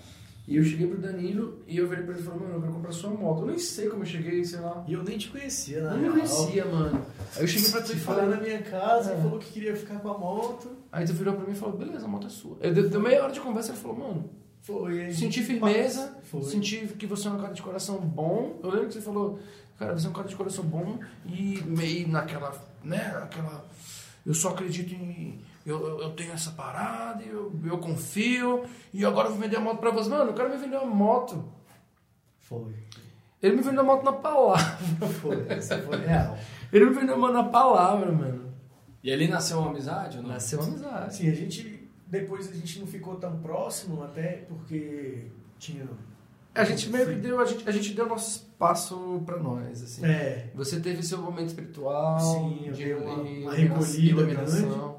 E 0.49 0.57
eu 0.57 0.64
cheguei 0.64 0.86
pro 0.86 0.96
Danilo 0.99 1.62
e 1.68 1.76
eu 1.76 1.86
virei 1.86 2.05
pra 2.05 2.14
ele 2.14 2.22
e 2.22 2.24
falei, 2.24 2.40
mano, 2.40 2.55
eu 2.55 2.61
quero 2.62 2.72
comprar 2.72 2.90
sua 2.92 3.11
moto. 3.11 3.42
Eu 3.42 3.46
nem 3.49 3.59
sei 3.59 3.88
como 3.90 4.03
eu 4.03 4.07
cheguei, 4.07 4.42
sei 4.42 4.61
lá. 4.61 4.82
E 4.88 4.94
eu 4.94 5.03
nem 5.05 5.18
te 5.18 5.28
conhecia, 5.28 5.82
na 5.82 5.90
Eu 5.94 5.99
não 5.99 6.12
conhecia, 6.12 6.64
mano. 6.64 7.05
Aí 7.36 7.42
eu 7.42 7.46
cheguei 7.46 7.70
pra 7.70 7.82
tu 7.82 7.92
e 7.92 7.96
falei. 7.96 8.24
na 8.26 8.40
minha 8.40 8.62
casa 8.62 9.12
É. 9.12 9.16
falou 9.20 9.38
que 9.38 9.53
queria 9.53 9.76
ficar 9.76 9.99
com 10.01 10.09
a 10.11 10.16
moto. 10.16 10.70
Aí 10.90 11.05
tu 11.05 11.12
virou 11.12 11.34
pra 11.34 11.44
mim 11.44 11.53
e 11.53 11.55
falou, 11.55 11.76
beleza, 11.76 12.07
a 12.07 12.09
moto 12.09 12.26
é 12.26 12.30
sua. 12.30 12.57
Eu 12.62 12.72
deu, 12.72 12.88
deu 12.88 12.99
meia 12.99 13.22
hora 13.24 13.32
de 13.32 13.40
conversa 13.40 13.68
e 13.68 13.72
ele 13.74 13.80
falou, 13.82 13.99
mano, 13.99 14.30
Foi. 14.62 15.12
senti 15.12 15.42
firmeza, 15.42 16.16
Foi. 16.22 16.42
senti 16.44 16.78
que 16.99 17.07
você 17.07 17.28
é 17.28 17.30
um 17.30 17.38
cara 17.38 17.53
de 17.53 17.61
coração 17.61 17.99
bom. 17.99 18.59
Eu 18.62 18.70
lembro 18.70 18.86
que 18.88 18.94
você 18.94 19.03
falou, 19.03 19.38
cara, 19.78 19.99
você 19.99 20.07
é 20.07 20.11
um 20.11 20.14
cara 20.14 20.28
de 20.28 20.34
coração 20.34 20.64
bom 20.64 20.99
e 21.26 21.62
meio 21.66 22.09
naquela, 22.09 22.55
né, 22.82 23.20
aquela. 23.22 23.66
Eu 24.24 24.32
só 24.32 24.49
acredito 24.49 24.94
em. 24.94 25.40
Eu, 25.69 25.87
eu, 25.87 26.01
eu 26.03 26.11
tenho 26.11 26.33
essa 26.33 26.51
parada, 26.53 27.23
eu, 27.25 27.53
eu 27.64 27.79
confio, 27.79 28.64
e 28.93 29.05
agora 29.05 29.29
eu 29.29 29.33
vou 29.33 29.41
vender 29.41 29.57
a 29.57 29.61
moto 29.61 29.79
pra 29.79 29.91
você. 29.91 30.09
Mano, 30.09 30.31
o 30.31 30.35
cara 30.35 30.49
me 30.49 30.57
vendeu 30.57 30.81
uma 30.81 30.95
moto. 30.95 31.45
Foi. 32.41 32.75
Ele 33.43 33.57
me 33.57 33.62
vendeu 33.62 33.81
a 33.81 33.85
moto 33.85 34.03
na 34.05 34.12
palavra. 34.12 34.64
Foi. 35.21 35.47
Essa 35.49 35.79
foi 35.83 35.97
real. 35.99 36.37
Ele 36.73 36.87
me 36.87 36.95
vendeu 36.95 37.14
a 37.14 37.19
moto 37.19 37.33
na 37.35 37.45
palavra, 37.45 38.11
mano. 38.11 38.53
E 39.03 39.12
ali 39.12 39.29
nasceu 39.29 39.59
uma 39.61 39.71
amizade 39.71 40.16
ou 40.16 40.23
não? 40.25 40.31
Nasceu 40.31 40.59
uma 40.59 40.69
amizade. 40.69 41.07
Assim, 41.07 41.29
a 41.31 41.35
gente. 41.35 41.89
Depois 42.07 42.51
a 42.51 42.55
gente 42.55 42.81
não 42.81 42.87
ficou 42.87 43.14
tão 43.16 43.39
próximo, 43.39 44.03
até 44.03 44.45
porque 44.49 45.27
tinha. 45.59 45.87
A 46.55 46.64
gente 46.64 46.91
meio 46.91 47.07
que 47.07 47.14
deu, 47.16 47.39
a 47.41 47.45
gente, 47.45 47.69
a 47.69 47.71
gente 47.73 47.93
deu 47.95 48.09
nosso 48.09 48.31
espaço 48.41 49.23
pra 49.25 49.37
nós, 49.37 49.83
assim. 49.83 50.05
É. 50.05 50.51
Você 50.57 50.81
teve 50.81 51.03
seu 51.05 51.19
momento 51.19 51.49
espiritual, 51.49 52.19
Sim, 52.19 52.62
eu 52.66 52.73
de 52.73 52.95
uma- 52.95 53.14
uma 53.23 53.55
recolhida 53.55 53.99
iluminação. 54.23 54.97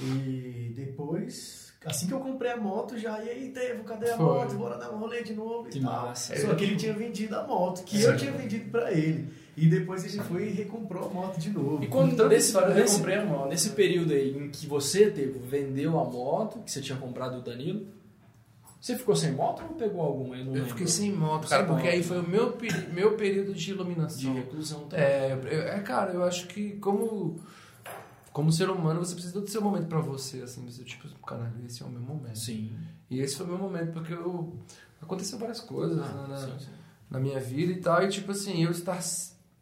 E 0.00 0.72
depois, 0.74 1.72
assim 1.84 2.06
que 2.06 2.12
eu 2.14 2.20
comprei 2.20 2.50
a 2.50 2.56
moto, 2.56 2.98
já, 2.98 3.22
e 3.22 3.28
aí, 3.28 3.48
Tevo, 3.50 3.84
cadê 3.84 4.10
a 4.10 4.16
Foi. 4.16 4.24
moto? 4.26 4.54
Bora 4.54 4.78
dar 4.78 4.90
um 4.92 4.98
rolê 4.98 5.22
de 5.22 5.34
novo 5.34 5.68
Que 5.68 5.78
e 5.78 5.82
tal. 5.82 6.06
massa. 6.08 6.36
Só 6.40 6.54
que 6.54 6.64
ele 6.64 6.76
tinha 6.76 6.92
vendido 6.92 7.36
a 7.36 7.46
moto, 7.46 7.84
que 7.84 8.00
eu 8.02 8.16
tinha 8.16 8.32
vendido 8.32 8.70
pra 8.70 8.90
ele. 8.92 9.28
E 9.56 9.66
depois 9.68 10.02
ele 10.04 10.22
foi 10.24 10.48
e 10.48 10.50
recomprou 10.52 11.06
a 11.06 11.08
moto 11.12 11.38
de 11.38 11.50
novo. 11.50 11.84
E 11.84 11.86
quando 11.86 12.10
Contando 12.12 12.30
nesse, 12.30 12.58
nesse, 12.74 12.96
comprei 12.96 13.16
a 13.16 13.24
moto. 13.24 13.48
nesse 13.50 13.70
período 13.70 14.12
aí 14.14 14.34
em 14.36 14.48
que 14.50 14.66
você 14.66 15.10
teve, 15.10 15.38
vendeu 15.40 15.98
a 16.00 16.04
moto 16.04 16.60
que 16.64 16.70
você 16.70 16.80
tinha 16.80 16.96
comprado 16.96 17.36
do 17.36 17.42
Danilo, 17.42 17.86
você 18.80 18.96
ficou 18.96 19.14
sem 19.14 19.30
moto 19.32 19.62
ou 19.68 19.76
pegou 19.76 20.00
alguma? 20.00 20.36
Eu, 20.36 20.46
não 20.46 20.56
Eu 20.56 20.64
fiquei 20.66 20.86
sem 20.86 21.12
moto, 21.12 21.42
Sem 21.42 21.50
cara, 21.50 21.64
porque 21.64 21.82
moto. 21.84 21.92
aí 21.92 22.02
foi 22.02 22.18
o 22.18 22.26
meu, 22.28 22.56
meu 22.94 23.14
período 23.14 23.52
de 23.52 23.62
de 23.66 23.70
iluminação. 23.72 24.34
reclusão 24.34 24.80
também. 24.88 25.04
É, 25.04 25.38
eu- 25.44 25.62
é, 25.68 25.80
cara, 25.80 26.12
eu 26.12 26.24
acho 26.24 26.46
que 26.48 26.70
como, 26.78 27.38
como 28.32 28.50
ser 28.52 28.70
humano, 28.70 29.04
você 29.04 29.14
precisa 29.14 29.40
do 29.40 29.48
seu 29.48 29.60
momento 29.62 29.86
pra 29.86 30.00
você, 30.00 30.42
assim, 30.42 30.64
você, 30.64 30.82
tipo, 30.84 31.08
caralho, 31.26 31.52
esse 31.66 31.82
é 31.82 31.86
o 31.86 31.90
meu 31.90 32.00
momento. 32.00 32.38
Sim. 32.38 32.72
E 33.10 33.20
esse 33.20 33.36
foi 33.36 33.46
o 33.46 33.48
meu 33.50 33.58
momento, 33.58 33.92
porque 33.92 34.12
eu, 34.12 34.52
aconteceu 35.02 35.38
várias 35.38 35.60
coisas 35.60 35.98
Ah, 36.04 36.12
né, 36.22 36.26
na, 36.28 36.36
sim, 36.38 36.52
sim. 36.58 36.70
na 37.10 37.20
minha 37.20 37.38
vida 37.40 37.72
e 37.72 37.76
tal. 37.76 38.02
E 38.02 38.08
tipo 38.08 38.32
assim, 38.32 38.64
eu 38.64 38.70
estar 38.70 38.98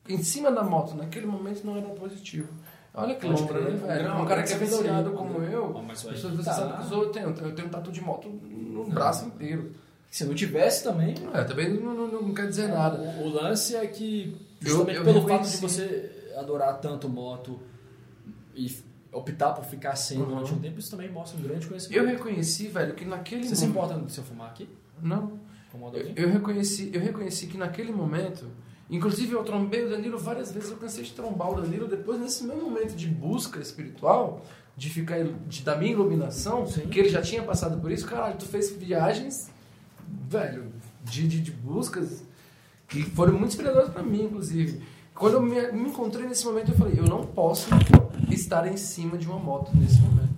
em 0.09 0.23
cima 0.23 0.51
da 0.53 0.63
moto 0.63 0.95
naquele 0.95 1.27
momento 1.27 1.65
não 1.65 1.77
era 1.77 1.89
positivo. 1.89 2.49
Olha 2.95 3.15
que 3.15 3.21
crer. 3.21 3.63
né, 3.63 3.71
velho? 3.71 4.09
Não, 4.09 4.23
um 4.23 4.27
cara 4.27 4.43
que 4.43 4.53
é 4.53 4.59
que 4.59 4.67
ser 4.67 4.77
vendorado 4.77 5.09
assim, 5.09 5.17
como 5.17 5.39
né? 5.39 5.51
eu, 5.55 5.73
Ó, 5.77 5.83
mas 5.83 6.03
pessoas 6.03 6.35
você 6.35 6.45
tá. 6.45 6.53
sabe 6.55 6.89
que 6.89 6.93
eu 6.95 7.09
tenho, 7.11 7.29
eu 7.29 7.55
tenho 7.55 7.69
um 7.69 7.71
tatu 7.71 7.93
de 7.93 8.01
moto 8.01 8.29
no 8.29 8.85
braço 8.87 9.27
inteiro. 9.27 9.73
Se 10.11 10.25
não 10.25 10.35
tivesse 10.35 10.83
também. 10.83 11.15
É, 11.33 11.45
também 11.45 11.73
não, 11.73 11.95
não, 11.95 12.09
não 12.23 12.35
quer 12.35 12.49
dizer 12.49 12.67
nada. 12.69 12.99
O, 13.01 13.27
o 13.27 13.29
lance 13.29 13.77
é 13.77 13.87
que, 13.87 14.37
Eu- 14.61 14.69
justamente 14.69 14.97
eu 14.99 15.05
pelo 15.05 15.27
fato 15.29 15.49
de 15.49 15.57
você 15.59 16.33
adorar 16.37 16.81
tanto 16.81 17.09
moto 17.09 17.61
e 18.67 18.83
optar 19.13 19.53
por 19.53 19.65
ficar 19.65 19.97
sem 19.97 20.19
Uhum. 20.19 20.27
durante 20.27 20.53
um 20.55 20.59
tempo, 20.59 20.79
isso 20.79 20.91
também 20.91 21.11
mostra 21.11 21.39
um 21.39 21.43
grande 21.43 21.67
conhecimento. 21.67 21.99
Eu 21.99 22.07
reconheci, 22.07 22.69
velho, 22.69 22.95
que 22.95 23.05
naquele 23.05 23.49
Você 23.49 23.57
se 23.57 23.67
momento... 23.67 23.93
importa 23.93 24.09
se 24.11 24.19
eu 24.19 24.25
fumar 24.25 24.49
aqui? 24.51 24.69
Não. 25.03 25.39
Eu, 25.95 26.25
eu 26.25 26.31
reconheci, 26.31 26.91
eu 26.93 27.01
reconheci 27.01 27.47
que 27.47 27.57
naquele 27.57 27.93
momento, 27.93 28.47
inclusive 28.91 29.33
eu 29.33 29.43
trombei 29.45 29.85
o 29.85 29.91
Danilo 29.91 30.19
várias 30.19 30.51
vezes, 30.53 30.71
eu 30.71 30.77
cansei 30.77 31.05
de 31.05 31.13
trombar 31.13 31.51
o 31.51 31.61
Danilo 31.61 31.87
depois 31.89 32.21
nesse 32.21 32.45
mesmo 32.45 32.63
momento 32.63 32.95
de 32.97 33.07
busca 33.07 33.61
espiritual, 33.61 34.45
de 34.77 34.89
ficar 34.91 35.23
de, 35.47 35.63
da 35.63 35.77
minha 35.77 35.93
iluminação, 35.93 36.67
Sim. 36.67 36.89
que 36.89 36.99
ele 36.99 37.09
já 37.09 37.23
tinha 37.23 37.43
passado 37.43 37.81
por 37.81 37.91
isso, 37.93 38.07
caralho, 38.07 38.37
tu 38.37 38.47
fez 38.47 38.71
viagens, 38.71 39.51
velho, 40.29 40.73
de, 41.05 41.27
de, 41.29 41.41
de 41.41 41.51
buscas 41.53 42.23
que 42.89 43.03
foram 43.03 43.33
muito 43.35 43.49
inspiradoras 43.51 43.91
pra 43.91 44.03
mim, 44.03 44.25
inclusive. 44.25 44.83
Quando 45.15 45.35
eu 45.35 45.43
me, 45.43 45.71
me 45.73 45.91
encontrei 45.91 46.27
nesse 46.27 46.45
momento, 46.47 46.73
eu 46.73 46.77
falei, 46.77 46.99
eu 46.99 47.05
não 47.07 47.25
posso 47.27 47.69
estar 48.35 48.67
em 48.67 48.77
cima 48.77 49.17
de 49.19 49.27
uma 49.27 49.39
moto 49.39 49.71
nesse 49.77 50.01
momento. 50.01 50.31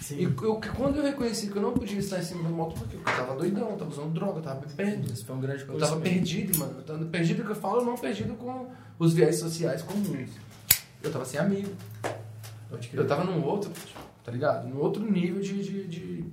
Sim. 0.00 0.16
E 0.18 0.24
eu, 0.24 0.60
quando 0.76 0.96
eu 0.96 1.02
reconheci 1.02 1.48
que 1.48 1.56
eu 1.56 1.62
não 1.62 1.72
podia 1.72 1.98
estar 1.98 2.18
em 2.18 2.22
cima 2.22 2.42
da 2.42 2.48
moto, 2.50 2.78
porque 2.78 2.96
eu 2.96 3.00
tava 3.02 3.34
doidão, 3.36 3.70
eu 3.70 3.76
tava 3.76 3.90
usando 3.90 4.12
droga, 4.12 4.38
eu 4.38 4.42
tava 4.42 4.60
bebendo. 4.60 5.10
Isso 5.12 5.24
foi 5.24 5.34
um 5.34 5.40
grande 5.40 5.64
Eu 5.66 5.78
tava 5.78 5.98
perdido, 6.00 6.58
mano. 6.58 6.74
Eu 6.78 6.82
tava 6.84 7.04
perdido 7.06 7.42
que 7.42 7.50
eu 7.50 7.54
falo, 7.56 7.84
não 7.84 7.96
perdido 7.96 8.34
com 8.34 8.66
os 8.98 9.14
viés 9.14 9.38
sociais 9.38 9.80
comuns. 9.82 10.28
Eu 11.02 11.10
tava 11.10 11.24
sem 11.24 11.40
amigo. 11.40 11.70
Eu 12.92 13.06
tava 13.06 13.24
num 13.24 13.42
outro, 13.44 13.70
tá 14.24 14.30
ligado? 14.32 14.68
Num 14.68 14.78
outro 14.80 15.02
nível 15.10 15.40
de, 15.40 15.62
de, 15.62 15.86
de 15.86 16.24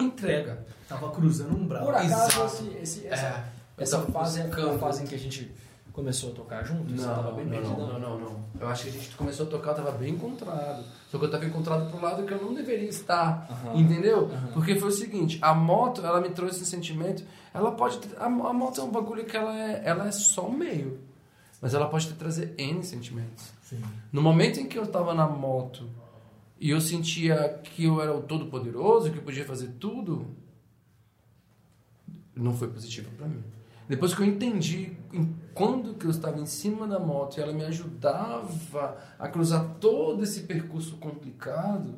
entrega. 0.00 0.64
Tava 0.88 1.10
cruzando 1.10 1.54
um 1.56 1.60
umbral. 1.62 1.84
Por 1.86 1.94
acaso, 1.94 2.44
esse, 2.46 2.68
esse- 2.82 3.06
essa, 3.06 3.26
É. 3.26 3.82
essa 3.82 3.98
tava 3.98 4.12
fase 4.12 4.40
é 4.40 4.44
a 4.44 4.78
fase 4.78 5.02
em 5.02 5.06
que 5.06 5.14
a 5.14 5.18
gente 5.18 5.52
começou 5.94 6.32
a 6.32 6.34
tocar 6.34 6.64
juntos? 6.64 7.00
Você 7.00 7.06
tava 7.06 7.32
bem 7.32 7.44
não, 7.46 7.52
perdido? 7.52 7.76
não, 7.78 7.98
não, 7.98 8.18
não. 8.20 8.44
Eu 8.60 8.68
acho 8.68 8.82
que 8.82 8.88
a 8.90 8.92
gente 8.92 9.16
começou 9.16 9.46
a 9.46 9.48
tocar, 9.48 9.70
eu 9.70 9.76
tava 9.76 9.92
bem 9.92 10.12
encontrado. 10.12 10.84
Só 11.10 11.18
que 11.18 11.24
eu 11.24 11.30
tava 11.30 11.46
encontrado 11.46 11.90
pro 11.90 12.02
lado 12.02 12.24
que 12.26 12.32
eu 12.32 12.42
não 12.42 12.52
deveria 12.52 12.88
estar. 12.88 13.46
Aham. 13.50 13.78
Entendeu? 13.80 14.26
Aham. 14.26 14.50
Porque 14.52 14.74
foi 14.76 14.88
o 14.88 14.92
seguinte, 14.92 15.38
a 15.40 15.54
moto, 15.54 16.04
ela 16.04 16.20
me 16.20 16.28
trouxe 16.30 16.56
esse 16.56 16.66
sentimento. 16.70 17.24
Ela 17.54 17.72
pode. 17.72 17.98
ter- 17.98 18.16
a, 18.18 18.26
a 18.26 18.28
moto 18.52 18.80
é 18.80 18.84
um 18.84 18.90
bagulho 18.90 19.24
que 19.24 19.36
ela 19.36 19.56
é, 19.58 19.82
ela 19.84 20.06
é 20.08 20.12
só 20.12 20.48
meio. 20.50 20.98
Mas 21.62 21.72
ela 21.72 21.88
pode 21.88 22.08
te 22.08 22.12
trazer 22.14 22.52
N 22.58 22.82
sentimentos. 22.84 23.50
Sim. 23.62 23.80
No 24.12 24.20
momento 24.20 24.60
em 24.60 24.66
que 24.66 24.78
eu 24.78 24.86
tava 24.86 25.14
na 25.14 25.26
moto 25.26 25.88
e 26.60 26.70
eu 26.70 26.80
sentia 26.80 27.60
que 27.62 27.84
eu 27.84 28.02
era 28.02 28.14
o 28.14 28.20
todo 28.20 28.46
poderoso, 28.46 29.10
que 29.10 29.18
eu 29.18 29.22
podia 29.22 29.44
fazer 29.46 29.68
tudo, 29.80 30.26
não 32.34 32.52
foi 32.52 32.68
positivo 32.68 33.08
pra 33.16 33.26
mim. 33.28 33.42
Depois 33.88 34.14
que 34.14 34.20
eu 34.22 34.26
entendi 34.26 34.96
quando 35.54 35.94
que 35.94 36.06
eu 36.06 36.10
estava 36.10 36.40
em 36.40 36.46
cima 36.46 36.86
da 36.86 36.98
moto 36.98 37.36
e 37.38 37.40
ela 37.42 37.52
me 37.52 37.64
ajudava 37.64 38.96
a 39.18 39.28
cruzar 39.28 39.76
todo 39.80 40.22
esse 40.22 40.40
percurso 40.42 40.96
complicado, 40.96 41.94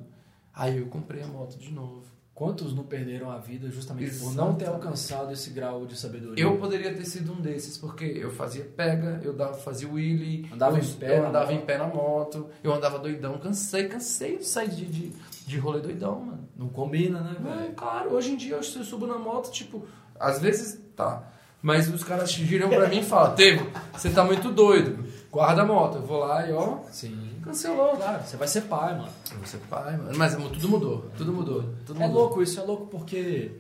aí 0.53 0.79
eu 0.79 0.87
comprei 0.87 1.23
a 1.23 1.27
moto 1.27 1.57
de 1.59 1.73
novo. 1.73 2.05
Quantos 2.35 2.75
não 2.75 2.85
perderam 2.85 3.31
a 3.31 3.39
vida 3.39 3.71
justamente 3.71 4.11
por 4.11 4.27
Exatamente. 4.27 4.37
não 4.37 4.55
ter 4.55 4.67
alcançado 4.69 5.33
esse 5.33 5.49
grau 5.49 5.87
de 5.87 5.97
sabedoria? 5.97 6.45
Eu 6.45 6.59
poderia 6.59 6.95
ter 6.95 7.07
sido 7.07 7.33
um 7.33 7.41
desses, 7.41 7.79
porque 7.79 8.05
eu 8.05 8.31
fazia 8.31 8.63
pega, 8.63 9.21
eu 9.25 9.33
dava, 9.33 9.55
fazia 9.55 9.89
wheelie, 9.91 10.47
Andava 10.53 10.77
eu, 10.77 10.85
em 10.85 10.93
pé 10.93 11.19
eu 11.19 11.27
andava 11.29 11.51
moto. 11.51 11.63
em 11.63 11.65
pé 11.65 11.79
na 11.79 11.87
moto, 11.87 12.51
eu 12.63 12.75
andava 12.75 12.99
doidão, 12.99 13.39
cansei, 13.39 13.89
cansei 13.89 14.37
de 14.37 14.45
sair 14.45 14.69
de, 14.69 14.85
de, 14.85 15.13
de 15.47 15.59
rolê 15.59 15.81
doidão, 15.81 16.21
mano. 16.21 16.47
Não 16.55 16.69
combina, 16.69 17.21
né, 17.23 17.37
Não, 17.41 17.57
velho? 17.57 17.73
claro, 17.73 18.13
hoje 18.13 18.33
em 18.33 18.37
dia 18.37 18.57
eu 18.57 18.63
subo 18.63 19.07
na 19.07 19.17
moto, 19.19 19.51
tipo, 19.51 19.87
às 20.21 20.39
vezes 20.39 20.79
tá. 20.95 21.33
Mas 21.67 21.93
os 21.93 22.05
caras 22.05 22.31
giram 22.31 22.69
pra 22.69 22.87
mim 22.89 23.01
e 23.01 23.03
falam, 23.03 23.35
Tego, 23.35 23.69
você 23.93 24.09
tá 24.09 24.23
muito 24.23 24.53
doido, 24.53 25.05
guarda 25.33 25.63
a 25.63 25.65
moto. 25.67 25.97
Eu 25.97 26.03
vou 26.03 26.19
lá 26.21 26.49
e 26.49 26.53
ó, 26.53 26.79
Sim. 26.93 27.41
cancelou. 27.43 27.97
Claro, 27.97 28.23
você 28.25 28.37
vai 28.37 28.47
ser 28.47 28.61
pai, 28.63 28.97
mano. 28.97 29.09
Eu 29.33 29.39
vou 29.39 29.47
ser 29.49 29.59
pai, 29.69 29.97
mano. 29.97 30.17
Mas 30.17 30.33
amor, 30.37 30.53
tudo 30.53 30.69
mudou, 30.69 31.11
tudo 31.19 31.33
mudou. 31.33 31.75
Tudo 31.85 32.01
É 32.01 32.07
mudou. 32.07 32.23
louco 32.23 32.41
isso, 32.41 32.61
é 32.61 32.63
louco 32.63 32.87
porque 32.87 33.51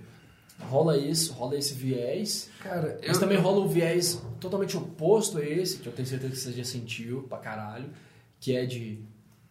rola 0.70 0.96
isso, 0.96 1.32
rola 1.32 1.56
esse 1.58 1.74
viés, 1.74 2.48
Cara, 2.62 2.96
eu 3.02 3.08
mas 3.08 3.18
também 3.18 3.38
rola 3.38 3.58
o 3.58 3.68
viés 3.68 4.22
totalmente 4.38 4.76
oposto 4.76 5.38
a 5.38 5.44
esse, 5.44 5.78
que 5.78 5.88
eu 5.88 5.92
tenho 5.92 6.06
certeza 6.06 6.32
que 6.32 6.38
você 6.38 6.52
já 6.52 6.64
sentiu 6.64 7.24
pra 7.24 7.38
caralho, 7.38 7.90
que 8.38 8.56
é 8.56 8.64
de 8.66 9.00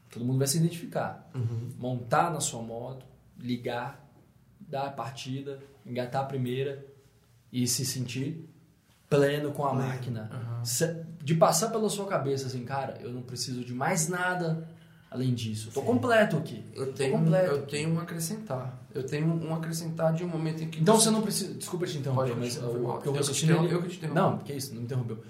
todo 0.10 0.24
mundo 0.24 0.38
vai 0.38 0.47
se 0.47 0.58
identificar. 0.60 1.30
Uhum. 1.36 1.72
Montar 1.78 2.32
na 2.32 2.39
sua 2.39 2.62
moto, 2.62 3.06
ligar, 3.38 4.01
dar 4.62 4.86
a 4.86 4.91
partida, 4.91 5.60
engatar 5.86 6.22
a 6.22 6.26
primeira 6.26 6.95
e 7.52 7.68
se 7.68 7.86
sentir 7.86 8.48
pleno 9.10 9.52
com 9.52 9.66
a 9.66 9.70
Pleno. 9.72 9.88
máquina. 9.88 10.30
Uhum. 10.34 11.04
De 11.24 11.36
passar 11.36 11.70
pela 11.70 11.89
sua 11.89 12.06
cabeça 12.08 12.48
assim, 12.48 12.64
cara, 12.66 12.98
eu 13.02 13.12
não 13.12 13.22
preciso 13.22 13.64
de 13.64 13.74
mais 13.74 14.08
nada 14.08 14.68
além 15.10 15.34
disso. 15.34 15.70
Eu 15.70 15.74
tô 15.74 15.80
Sim. 15.82 15.86
completo 15.88 16.38
aqui. 16.38 16.64
Eu 16.74 16.91
tenho, 16.91 17.14
completo. 17.14 17.52
eu 17.52 17.62
tenho 17.66 17.89
um 17.93 18.00
acrescentar. 18.00 18.86
Eu 18.93 19.04
tenho 19.04 19.28
um 19.28 19.54
acrescentar 19.56 20.14
de 20.14 20.24
um 20.24 20.28
momento 20.28 20.64
em 20.64 20.70
que. 20.70 20.82
Então 20.82 21.00
você 21.00 21.10
não 21.10 21.22
precisa. 21.22 21.54
Desculpa 21.54 21.86
te 21.86 21.98
interromper, 21.98 22.30
Pode 22.34 22.39
mas 22.39 22.56
Eu 22.58 22.98
que 23.02 23.10
te 23.12 23.16
raciocínio. 23.18 23.56
interrom- 23.56 23.66
ele- 23.68 23.76
eu 23.76 23.82
que 23.84 23.89
te 23.89 23.98
interrompi. 23.98 24.20
Não, 24.20 24.38
que 24.39 24.54
isso, 24.54 24.70
não 24.74 24.80
me 24.80 24.86
interrompeu. 24.86 25.24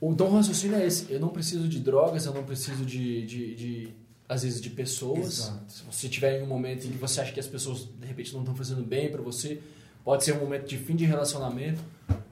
Então 0.00 0.28
o 0.28 0.32
raciocínio 0.36 0.76
é 0.76 0.86
esse. 0.86 1.10
Eu 1.12 1.18
não 1.20 1.28
preciso 1.28 1.66
de 1.68 1.80
drogas, 1.80 2.24
eu 2.26 2.32
não 2.34 2.44
preciso 2.44 2.84
de. 2.84 3.26
de, 3.26 3.54
de 3.54 3.94
às 4.28 4.42
vezes 4.42 4.60
de 4.60 4.70
pessoas. 4.70 5.38
Exato. 5.38 5.72
Se 5.72 5.82
você 5.84 6.08
tiver 6.08 6.38
em 6.38 6.42
um 6.42 6.46
momento 6.46 6.86
em 6.86 6.90
que 6.90 6.98
você 6.98 7.20
acha 7.20 7.32
que 7.32 7.40
as 7.40 7.46
pessoas 7.46 7.88
de 7.98 8.06
repente 8.06 8.32
não 8.34 8.40
estão 8.40 8.54
fazendo 8.54 8.82
bem 8.84 9.10
pra 9.10 9.22
você, 9.22 9.60
pode 10.04 10.24
ser 10.24 10.32
um 10.36 10.40
momento 10.40 10.66
de 10.68 10.76
fim 10.78 10.96
de 10.96 11.04
relacionamento. 11.04 11.80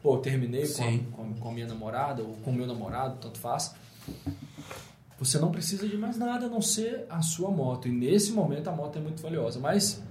Pô, 0.03 0.15
eu 0.15 0.19
terminei 0.21 0.63
com 0.63 0.67
Sim. 0.69 1.07
com, 1.13 1.23
a, 1.23 1.41
com 1.41 1.49
a 1.49 1.53
minha 1.53 1.67
namorada 1.67 2.23
ou 2.23 2.35
com 2.45 2.51
o 2.51 2.55
meu 2.55 2.67
namorado, 2.67 3.19
tanto 3.21 3.39
faz. 3.39 3.75
Você 5.19 5.39
não 5.39 5.51
precisa 5.51 5.89
de 5.89 5.97
mais 5.97 6.17
nada 6.19 6.47
a 6.47 6.49
não 6.49 6.61
ser 6.61 7.07
a 7.09 7.23
sua 7.23 7.51
moto. 7.51 7.89
E 7.89 7.91
nesse 7.91 8.33
momento 8.33 8.69
a 8.69 8.73
moto 8.73 8.97
é 8.99 9.01
muito 9.01 9.23
valiosa. 9.23 9.59
Mas, 9.59 10.03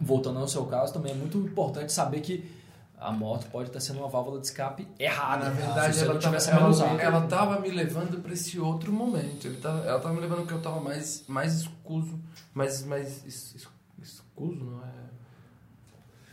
voltando 0.00 0.38
ao 0.38 0.48
seu 0.48 0.64
caso, 0.64 0.92
também 0.92 1.12
é 1.12 1.14
muito 1.14 1.36
importante 1.38 1.92
saber 1.92 2.20
que 2.20 2.50
a 2.98 3.12
moto 3.12 3.46
pode 3.50 3.68
estar 3.68 3.78
sendo 3.78 4.00
uma 4.00 4.08
válvula 4.08 4.40
de 4.40 4.46
escape 4.46 4.88
errada. 4.98 5.44
Na 5.44 5.50
verdade, 5.50 5.92
se 5.94 6.00
você 6.00 6.04
ela 6.06 6.14
não 6.14 6.20
tava, 6.20 6.36
tivesse 6.36 6.50
sabendo 6.50 6.70
usar. 6.70 6.86
ela, 6.86 7.02
ela 7.02 7.26
tava 7.26 7.60
me 7.60 7.70
levando 7.70 8.20
pra 8.22 8.32
esse 8.32 8.58
outro 8.58 8.90
momento. 8.92 9.46
Ele 9.46 9.58
tava, 9.58 9.86
ela 9.86 10.00
tava 10.00 10.14
me 10.14 10.20
levando 10.20 10.46
que 10.46 10.52
eu 10.52 10.60
tava 10.62 10.80
mais, 10.80 11.24
mais 11.28 11.54
escuso, 11.54 12.18
mais, 12.54 12.82
mais 12.84 13.24
es- 13.26 13.54
es- 13.54 13.68
escuso, 14.02 14.64
não 14.64 14.82
é? 14.84 15.08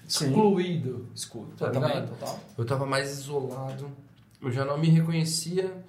Excluído. 0.07 1.07
Escudo. 1.13 1.51
Tá 1.57 1.69
ligado? 1.69 2.09
total. 2.09 2.39
Eu 2.57 2.65
tava 2.65 2.85
mais 2.85 3.11
isolado, 3.11 3.89
eu 4.41 4.51
já 4.51 4.63
não 4.65 4.77
me 4.77 4.89
reconhecia 4.89 5.83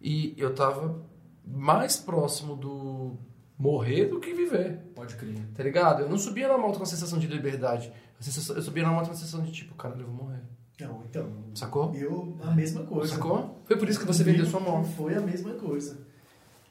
e 0.00 0.34
eu 0.36 0.54
tava 0.54 1.00
mais 1.46 1.96
próximo 1.96 2.56
do 2.56 3.16
morrer 3.58 4.06
do 4.06 4.20
que 4.20 4.32
viver. 4.34 4.78
Pode 4.94 5.14
crer. 5.16 5.36
Tá 5.54 5.62
ligado? 5.62 6.02
Eu 6.02 6.08
não 6.08 6.18
subia 6.18 6.48
na 6.48 6.58
moto 6.58 6.76
com 6.76 6.82
a 6.82 6.86
sensação 6.86 7.18
de 7.18 7.26
liberdade. 7.26 7.92
Sensação- 8.20 8.56
Eu 8.56 8.62
subia 8.62 8.82
na 8.82 8.90
moto 8.90 9.06
com 9.06 9.12
a 9.12 9.16
sensação 9.16 9.42
de 9.42 9.52
tipo, 9.52 9.74
cara, 9.74 9.96
eu 9.98 10.06
vou 10.06 10.24
morrer. 10.24 10.40
Não, 10.80 11.02
então, 11.08 11.30
Sacou? 11.54 11.94
eu 11.94 12.36
a 12.42 12.50
mesma 12.50 12.82
coisa. 12.84 13.14
Sacou? 13.14 13.60
Foi 13.64 13.76
por 13.76 13.88
isso 13.88 14.00
que 14.00 14.06
você 14.06 14.24
vendeu 14.24 14.44
sua 14.46 14.58
moto. 14.60 14.86
Foi 14.96 15.14
a 15.14 15.20
mesma 15.20 15.52
coisa. 15.54 15.98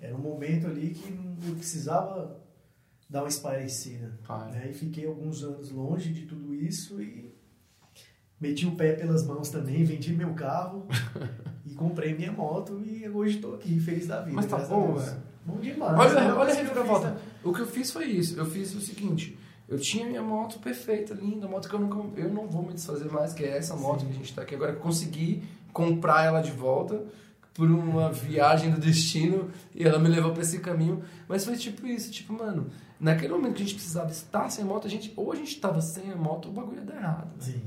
Era 0.02 0.14
um 0.16 0.20
momento 0.20 0.68
ali 0.68 0.90
que 0.90 1.18
eu 1.48 1.56
precisava 1.56 2.38
dar 3.14 3.22
uma 3.22 3.30
esparecida. 3.30 4.12
Ah, 4.28 4.48
é. 4.50 4.52
né? 4.52 4.68
E 4.72 4.74
fiquei 4.74 5.06
alguns 5.06 5.44
anos 5.44 5.70
longe 5.70 6.12
de 6.12 6.26
tudo 6.26 6.52
isso 6.56 7.00
e 7.00 7.32
meti 8.42 8.66
o 8.66 8.76
pé 8.76 8.94
pelas 8.94 9.24
mãos 9.24 9.50
também, 9.50 9.84
vendi 9.84 10.12
meu 10.14 10.34
carro 10.34 10.88
e 11.64 11.76
comprei 11.76 12.16
minha 12.16 12.32
moto 12.32 12.82
e 12.84 13.08
hoje 13.08 13.36
estou 13.36 13.54
aqui, 13.54 13.80
feliz 13.80 14.08
da 14.08 14.22
vida. 14.22 14.36
Mas 14.36 14.48
tá 14.48 14.58
bom, 14.58 14.96
velho. 14.96 15.22
Bom 15.46 15.58
demais. 15.58 16.00
Olha, 16.00 16.14
né? 16.22 16.34
olha 16.34 16.52
a 16.52 16.56
reviravolta. 16.56 17.18
O 17.44 17.54
que 17.54 17.60
eu 17.60 17.68
fiz 17.68 17.92
foi 17.92 18.06
isso. 18.06 18.36
Eu 18.38 18.48
fiz 18.48 18.74
o 18.74 18.82
seguinte. 18.82 19.38
Eu 19.70 19.78
tinha 19.78 20.08
minha 20.08 20.22
moto 20.22 20.60
perfeita, 20.60 21.14
linda, 21.14 21.48
moto 21.48 21.70
que 21.70 21.76
eu, 21.76 21.80
nunca, 21.80 22.20
eu 22.20 22.34
não 22.34 22.48
vou 22.48 22.64
me 22.64 22.74
desfazer 22.74 23.12
mais, 23.12 23.34
que 23.34 23.44
é 23.44 23.58
essa 23.58 23.76
moto 23.76 24.02
Sim. 24.02 24.08
que 24.08 24.12
a 24.14 24.16
gente 24.16 24.34
tá 24.34 24.42
aqui 24.42 24.56
agora. 24.56 24.72
Eu 24.72 24.80
consegui 24.80 25.44
comprar 25.72 26.26
ela 26.26 26.42
de 26.42 26.52
volta 26.52 27.04
por 27.54 27.70
uma 27.70 28.12
viagem 28.12 28.72
do 28.72 28.80
destino 28.80 29.52
e 29.76 29.84
ela 29.84 30.00
me 30.00 30.10
levou 30.10 30.32
pra 30.32 30.42
esse 30.42 30.60
caminho. 30.60 31.04
Mas 31.28 31.46
foi 31.46 31.56
tipo 31.56 31.86
isso, 31.86 32.12
tipo, 32.12 32.34
mano, 32.34 32.70
naquele 33.00 33.34
momento 33.34 33.56
que 33.56 33.64
a 33.64 33.66
gente 33.66 33.76
precisava 33.76 34.12
estar 34.12 34.50
sem 34.50 34.64
a 34.64 34.68
moto, 34.68 34.88
a 34.88 34.90
gente, 34.90 35.14
ou 35.16 35.32
a 35.32 35.36
gente 35.36 35.60
tava 35.60 35.82
sem 35.82 36.12
a 36.12 36.16
moto, 36.16 36.50
o 36.50 36.52
bagulho 36.52 36.78
ia 36.78 36.86
dar 36.86 36.96
errado. 36.96 37.44
Sim. 37.44 37.62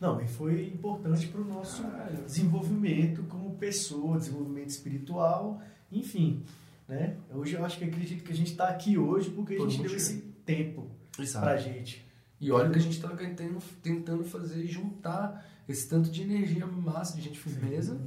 Não, 0.00 0.20
e 0.20 0.26
foi 0.26 0.66
importante 0.66 1.28
para 1.28 1.40
o 1.40 1.44
nosso 1.44 1.84
desenvolvimento 2.26 3.22
como 3.24 3.54
pessoa, 3.54 4.18
desenvolvimento 4.18 4.70
espiritual, 4.70 5.62
enfim. 5.92 6.42
Né? 6.88 7.16
Hoje 7.32 7.54
eu 7.54 7.64
acho 7.64 7.78
que 7.78 7.84
acredito 7.84 8.24
que 8.24 8.32
a 8.32 8.34
gente 8.34 8.50
está 8.50 8.68
aqui 8.68 8.98
hoje 8.98 9.30
porque 9.30 9.54
a 9.54 9.58
Por 9.58 9.68
um 9.68 9.70
gente 9.70 9.86
deu 9.86 9.96
esse 9.96 10.18
tempo 10.44 10.90
Exato. 11.18 11.44
pra 11.44 11.56
gente. 11.56 12.04
E 12.40 12.50
olha 12.50 12.68
o 12.68 12.72
que 12.72 12.78
a 12.78 12.82
gente 12.82 13.00
tá 13.00 13.08
tentando, 13.10 13.58
tentando 13.80 14.24
fazer, 14.24 14.66
juntar 14.66 15.48
esse 15.68 15.88
tanto 15.88 16.10
de 16.10 16.22
energia 16.22 16.66
massa, 16.66 17.16
de 17.16 17.22
gente 17.22 17.38
firmeza, 17.38 18.00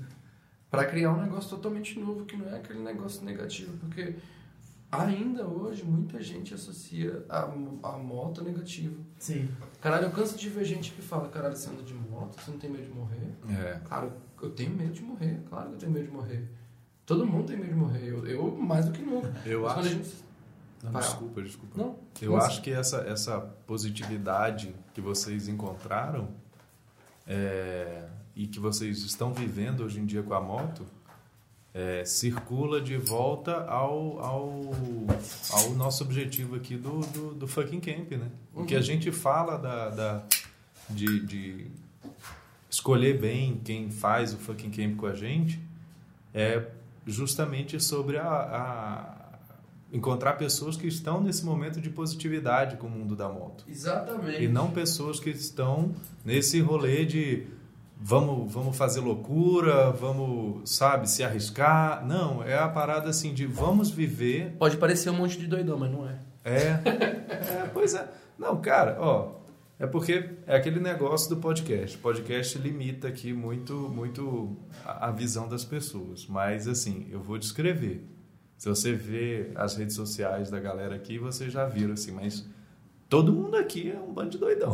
para 0.70 0.86
criar 0.86 1.14
um 1.14 1.22
negócio 1.22 1.50
totalmente 1.50 1.98
novo, 1.98 2.26
que 2.26 2.36
não 2.36 2.50
é 2.50 2.58
aquele 2.58 2.80
negócio 2.80 3.24
negativo, 3.24 3.78
porque 3.78 4.16
ainda 4.92 5.46
hoje 5.46 5.84
muita 5.84 6.22
gente 6.22 6.54
associa 6.54 7.26
a, 7.30 7.44
a 7.84 7.98
moto 7.98 8.44
negativo. 8.44 9.04
Sim. 9.20 9.50
Caralho, 9.82 10.06
eu 10.06 10.12
canso 10.12 10.38
de 10.38 10.50
ver 10.50 10.64
gente 10.66 10.92
que 10.92 11.02
fala, 11.02 11.28
caralho, 11.30 11.56
você 11.56 11.70
anda 11.70 11.84
de 11.84 11.94
moto, 11.94 12.40
você 12.40 12.52
não 12.52 12.58
tem 12.60 12.70
medo 12.70 12.84
de 12.86 12.92
morrer? 12.92 13.36
É. 13.50 13.80
Cara, 13.88 14.12
eu 14.42 14.50
tenho 14.52 14.72
medo 14.72 14.94
de 14.94 15.02
morrer, 15.04 15.42
claro 15.50 15.70
que 15.70 15.74
eu 15.76 15.80
tenho 15.80 15.92
medo 15.92 16.06
de 16.06 16.12
morrer. 16.12 16.50
Todo 17.06 17.26
mundo 17.28 17.46
tem 17.48 17.58
medo 17.58 17.70
de 17.70 17.76
morrer, 17.76 18.08
eu, 18.08 18.26
eu 18.26 18.56
mais 18.56 18.86
do 18.86 18.92
que 18.92 19.02
nunca. 19.02 19.34
Eu 19.46 19.62
Mas 19.64 19.78
acho. 19.80 19.90
gente- 19.90 20.14
Não, 20.84 20.92
Vai, 20.92 21.02
desculpa, 21.02 21.42
desculpa. 21.42 21.78
Não, 21.78 21.96
Eu 22.22 22.32
Nossa. 22.34 22.48
acho 22.48 22.62
que 22.62 22.72
essa, 22.72 22.98
essa 23.02 23.40
positividade 23.40 24.76
que 24.94 25.02
vocês 25.02 25.48
encontraram 25.48 26.30
é, 27.28 28.08
e 28.36 28.48
que 28.48 28.60
vocês 28.60 29.00
estão 29.00 29.34
vivendo 29.34 29.82
hoje 29.84 30.00
em 30.00 30.06
dia 30.06 30.22
com 30.24 30.34
a 30.34 30.42
moto 30.42 30.86
é, 31.76 32.06
circula 32.06 32.80
de 32.80 32.96
volta 32.96 33.66
ao, 33.66 34.18
ao, 34.20 34.74
ao 35.52 35.70
nosso 35.72 36.06
objetivo 36.06 36.56
aqui 36.56 36.78
do, 36.78 37.02
do, 37.02 37.34
do 37.34 37.48
fucking 37.48 37.82
camp, 37.82 38.12
né? 38.12 38.32
O 38.54 38.64
que 38.64 38.76
a 38.76 38.82
gente 38.82 39.12
fala 39.12 39.58
da, 39.58 39.90
da, 39.90 40.24
de, 40.90 41.20
de 41.26 41.68
escolher 42.70 43.20
bem 43.20 43.60
quem 43.62 43.92
faz 43.92 44.34
o 44.34 44.38
fucking 44.38 44.72
camp 44.72 44.96
com 44.96 45.06
a 45.06 45.14
gente 45.14 45.60
é 46.34 46.66
justamente 47.06 47.78
sobre 47.84 48.18
a, 48.18 48.30
a 48.30 49.16
encontrar 49.92 50.34
pessoas 50.34 50.78
que 50.78 50.88
estão 50.88 51.22
nesse 51.22 51.44
momento 51.44 51.82
de 51.82 51.90
positividade 51.90 52.78
com 52.78 52.88
o 52.88 52.90
mundo 52.90 53.18
da 53.18 53.28
moto. 53.28 53.66
Exatamente. 53.68 54.44
E 54.44 54.48
não 54.48 54.72
pessoas 54.72 55.20
que 55.20 55.30
estão 55.30 55.94
nesse 56.24 56.62
rolê 56.62 57.04
de 57.04 57.48
vamos, 58.00 58.52
vamos 58.52 58.78
fazer 58.78 59.00
loucura, 59.00 59.92
vamos, 59.92 60.70
sabe, 60.70 61.10
se 61.10 61.24
arriscar. 61.24 62.06
Não, 62.06 62.44
é 62.44 62.58
a 62.58 62.68
parada 62.68 63.10
assim 63.10 63.34
de 63.34 63.46
vamos 63.46 63.90
viver. 63.90 64.56
Pode 64.58 64.78
parecer 64.78 65.10
um 65.10 65.16
monte 65.16 65.38
de 65.38 65.48
doidão, 65.48 65.78
mas 65.78 65.92
não 65.92 66.08
é. 66.08 66.20
É, 66.44 66.80
é 67.64 67.70
pois 67.74 67.94
é. 67.94 68.08
Não, 68.38 68.60
cara, 68.62 68.98
ó, 69.00 69.36
é 69.78 69.86
porque 69.86 70.30
é 70.48 70.56
aquele 70.56 70.80
negócio 70.80 71.30
do 71.30 71.38
podcast. 71.38 71.98
O 71.98 72.00
podcast 72.00 72.58
limita 72.58 73.08
aqui 73.08 73.34
muito, 73.34 73.74
muito 73.74 74.56
a, 74.86 75.12
visão 75.12 75.50
das 75.50 75.66
pessoas. 75.66 76.26
Mas 76.28 76.68
assim, 76.68 77.08
eu 77.12 77.20
vou 77.20 77.38
descrever. 77.38 78.08
Se 78.58 78.70
você 78.70 78.94
vê 78.94 79.52
as 79.56 79.76
redes 79.76 79.96
sociais 79.96 80.50
da 80.50 80.60
galera 80.60 80.96
aqui, 80.96 81.18
você 81.18 81.50
já 81.50 81.66
viram 81.66 81.94
assim, 81.94 82.12
mas 82.12 82.48
todo 83.16 83.32
mundo 83.32 83.56
aqui 83.56 83.92
é 83.92 84.00
um 84.00 84.12
bando 84.14 84.30
de 84.32 84.38
doidão. 84.38 84.74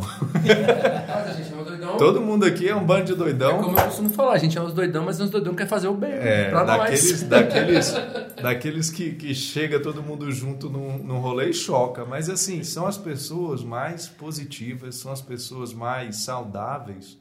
Gente 1.36 1.52
é 1.52 1.56
um 1.56 1.64
doidão. 1.64 1.96
Todo 1.96 2.20
mundo 2.20 2.44
aqui 2.44 2.68
é 2.68 2.74
um 2.74 2.84
bando 2.84 3.04
de 3.04 3.12
É 3.12 3.16
doidão. 3.16 3.62
como 3.62 3.78
eu 3.78 3.84
costumo 3.84 4.08
falar, 4.08 4.32
a 4.32 4.38
gente 4.38 4.58
é 4.58 4.60
uns 4.60 4.72
doidão, 4.72 5.04
mas 5.04 5.20
uns 5.20 5.30
doidão 5.30 5.52
que 5.54 5.62
quer 5.62 5.68
fazer 5.68 5.86
o 5.88 5.94
bem 5.94 6.10
É, 6.12 6.50
pra 6.50 6.64
daqueles, 6.64 7.10
nós. 7.12 7.22
daqueles, 7.30 7.94
daqueles 8.42 8.90
que, 8.90 9.12
que 9.12 9.34
chega 9.34 9.78
todo 9.78 10.02
mundo 10.02 10.30
junto 10.32 10.68
num, 10.68 10.98
num 10.98 11.18
rolê 11.18 11.50
e 11.50 11.54
choca. 11.54 12.04
Mas 12.04 12.28
assim, 12.28 12.64
são 12.64 12.86
as 12.86 12.98
pessoas 12.98 13.62
mais 13.62 14.08
positivas, 14.08 14.96
são 14.96 15.12
as 15.12 15.20
pessoas 15.20 15.72
mais 15.72 16.16
saudáveis 16.24 17.16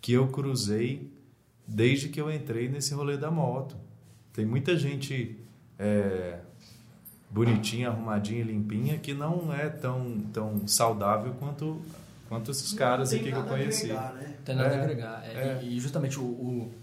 que 0.00 0.12
eu 0.12 0.26
cruzei 0.28 1.10
desde 1.66 2.08
que 2.08 2.20
eu 2.20 2.30
entrei 2.32 2.68
nesse 2.68 2.94
rolê 2.94 3.16
da 3.16 3.30
moto. 3.30 3.76
Tem 4.32 4.44
muita 4.44 4.76
gente 4.76 5.38
é, 5.78 6.38
bonitinha, 7.30 7.88
arrumadinha, 7.88 8.44
limpinha, 8.44 8.98
que 8.98 9.12
não 9.14 9.52
é 9.52 9.68
tão, 9.68 10.20
tão 10.32 10.66
saudável 10.66 11.34
quanto, 11.38 11.80
quanto 12.28 12.50
esses 12.50 12.72
caras 12.72 13.12
aqui 13.12 13.24
que 13.24 13.28
eu 13.30 13.38
nada 13.38 13.46
a 13.46 13.50
conheci. 13.50 13.90
agregar, 13.90 14.12
né? 14.14 14.34
Tem 14.44 14.54
nada 14.56 14.74
É, 14.74 14.78
a 14.78 14.82
agregar. 14.82 15.24
É, 15.24 15.32
é. 15.32 15.60
E, 15.62 15.76
e 15.76 15.80
justamente 15.80 16.18
o, 16.18 16.22
o, 16.24 16.74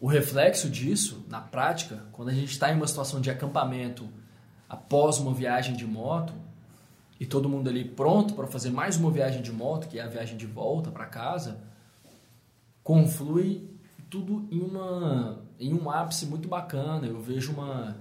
o 0.00 0.06
reflexo 0.06 0.68
disso, 0.68 1.24
na 1.28 1.40
prática, 1.40 2.02
quando 2.12 2.28
a 2.28 2.34
gente 2.34 2.50
está 2.50 2.70
em 2.70 2.76
uma 2.76 2.86
situação 2.86 3.20
de 3.20 3.30
acampamento 3.30 4.08
após 4.68 5.18
uma 5.18 5.32
viagem 5.32 5.74
de 5.74 5.86
moto, 5.86 6.32
e 7.18 7.26
todo 7.26 7.48
mundo 7.48 7.68
ali 7.68 7.84
pronto 7.84 8.34
para 8.34 8.46
fazer 8.46 8.70
mais 8.70 8.96
uma 8.96 9.10
viagem 9.10 9.42
de 9.42 9.50
moto, 9.50 9.88
que 9.88 9.98
é 9.98 10.02
a 10.02 10.06
viagem 10.06 10.36
de 10.36 10.46
volta 10.46 10.90
para 10.90 11.04
casa, 11.06 11.58
conflui 12.84 13.68
tudo 14.08 14.46
em, 14.50 14.60
uma, 14.60 15.40
em 15.58 15.74
um 15.74 15.90
ápice 15.90 16.26
muito 16.26 16.48
bacana. 16.48 17.06
Eu 17.06 17.20
vejo 17.20 17.52
uma, 17.52 17.96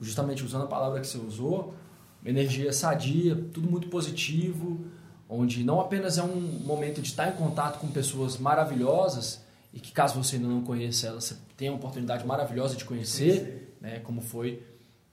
justamente 0.00 0.44
usando 0.44 0.64
a 0.64 0.66
palavra 0.66 1.00
que 1.00 1.06
você 1.06 1.18
usou, 1.18 1.74
uma 2.22 2.30
energia 2.30 2.72
sadia, 2.72 3.36
tudo 3.52 3.70
muito 3.70 3.88
positivo, 3.88 4.84
onde 5.28 5.64
não 5.64 5.80
apenas 5.80 6.18
é 6.18 6.22
um 6.22 6.40
momento 6.64 7.00
de 7.00 7.08
estar 7.08 7.28
em 7.28 7.32
contato 7.32 7.78
com 7.80 7.88
pessoas 7.88 8.38
maravilhosas 8.38 9.44
e 9.72 9.80
que 9.80 9.92
caso 9.92 10.22
você 10.22 10.36
ainda 10.36 10.48
não 10.48 10.62
conheça 10.62 11.08
elas, 11.08 11.24
você 11.24 11.36
tem 11.56 11.68
a 11.68 11.72
oportunidade 11.72 12.26
maravilhosa 12.26 12.76
de 12.76 12.84
conhecer, 12.84 13.76
né, 13.80 13.98
como 14.00 14.20
foi 14.20 14.62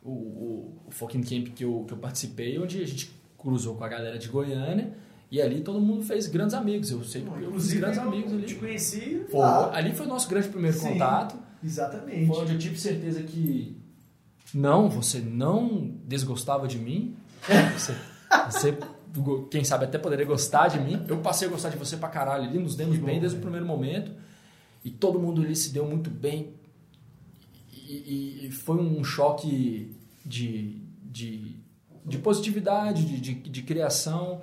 o, 0.01 0.11
o, 0.11 0.81
o 0.87 0.91
Fucking 0.91 1.23
Camp 1.23 1.53
que 1.53 1.63
eu, 1.63 1.83
que 1.87 1.93
eu 1.93 1.97
participei, 1.97 2.57
onde 2.59 2.81
a 2.81 2.87
gente 2.87 3.11
cruzou 3.37 3.75
com 3.75 3.83
a 3.83 3.87
galera 3.87 4.17
de 4.17 4.27
Goiânia 4.27 4.93
e 5.29 5.41
ali 5.41 5.61
todo 5.61 5.81
mundo 5.81 6.03
fez 6.03 6.27
grandes 6.27 6.53
amigos. 6.53 6.91
Eu 6.91 7.03
sei 7.03 7.23
que 7.23 7.43
eu 7.43 7.53
fiz 7.53 7.73
grandes 7.73 7.97
eu 7.97 8.03
amigos 8.03 8.31
ali. 8.33 8.43
te 8.43 8.55
conheci 8.55 9.25
Foi, 9.29 9.41
ali 9.73 9.93
foi 9.93 10.05
o 10.05 10.09
nosso 10.09 10.29
grande 10.29 10.47
primeiro 10.47 10.77
Sim. 10.77 10.89
contato. 10.89 11.35
Exatamente. 11.63 12.27
Foi 12.27 12.43
onde 12.43 12.53
eu 12.53 12.59
tive 12.59 12.79
certeza 12.79 13.23
que 13.23 13.82
não, 14.53 14.89
você 14.89 15.19
não 15.19 15.91
desgostava 16.05 16.67
de 16.67 16.77
mim. 16.77 17.15
Você, 17.77 17.95
você, 18.49 18.77
quem 19.51 19.63
sabe, 19.63 19.85
até 19.85 19.97
poderia 19.97 20.25
gostar 20.25 20.67
de 20.67 20.79
mim. 20.79 21.03
Eu 21.07 21.17
passei 21.19 21.47
a 21.47 21.51
gostar 21.51 21.69
de 21.69 21.77
você 21.77 21.97
pra 21.97 22.09
caralho 22.09 22.43
ali, 22.45 22.59
nos 22.59 22.75
demos 22.75 22.95
Que 22.95 23.01
bom, 23.01 23.07
bem 23.07 23.19
desde 23.19 23.37
o 23.37 23.41
velho. 23.41 23.51
primeiro 23.51 23.65
momento. 23.65 24.11
E 24.83 24.89
todo 24.89 25.19
mundo 25.19 25.41
ali 25.41 25.55
se 25.55 25.71
deu 25.71 25.85
muito 25.87 26.09
bem. 26.09 26.53
E, 27.71 27.93
e- 28.43 28.47
e 28.47 28.51
foi 28.51 28.77
um 28.77 29.03
choque 29.03 29.95
de, 30.25 30.81
de, 31.03 31.55
de 32.05 32.17
positividade, 32.17 33.05
de, 33.05 33.19
de, 33.19 33.33
de 33.35 33.61
criação. 33.61 34.41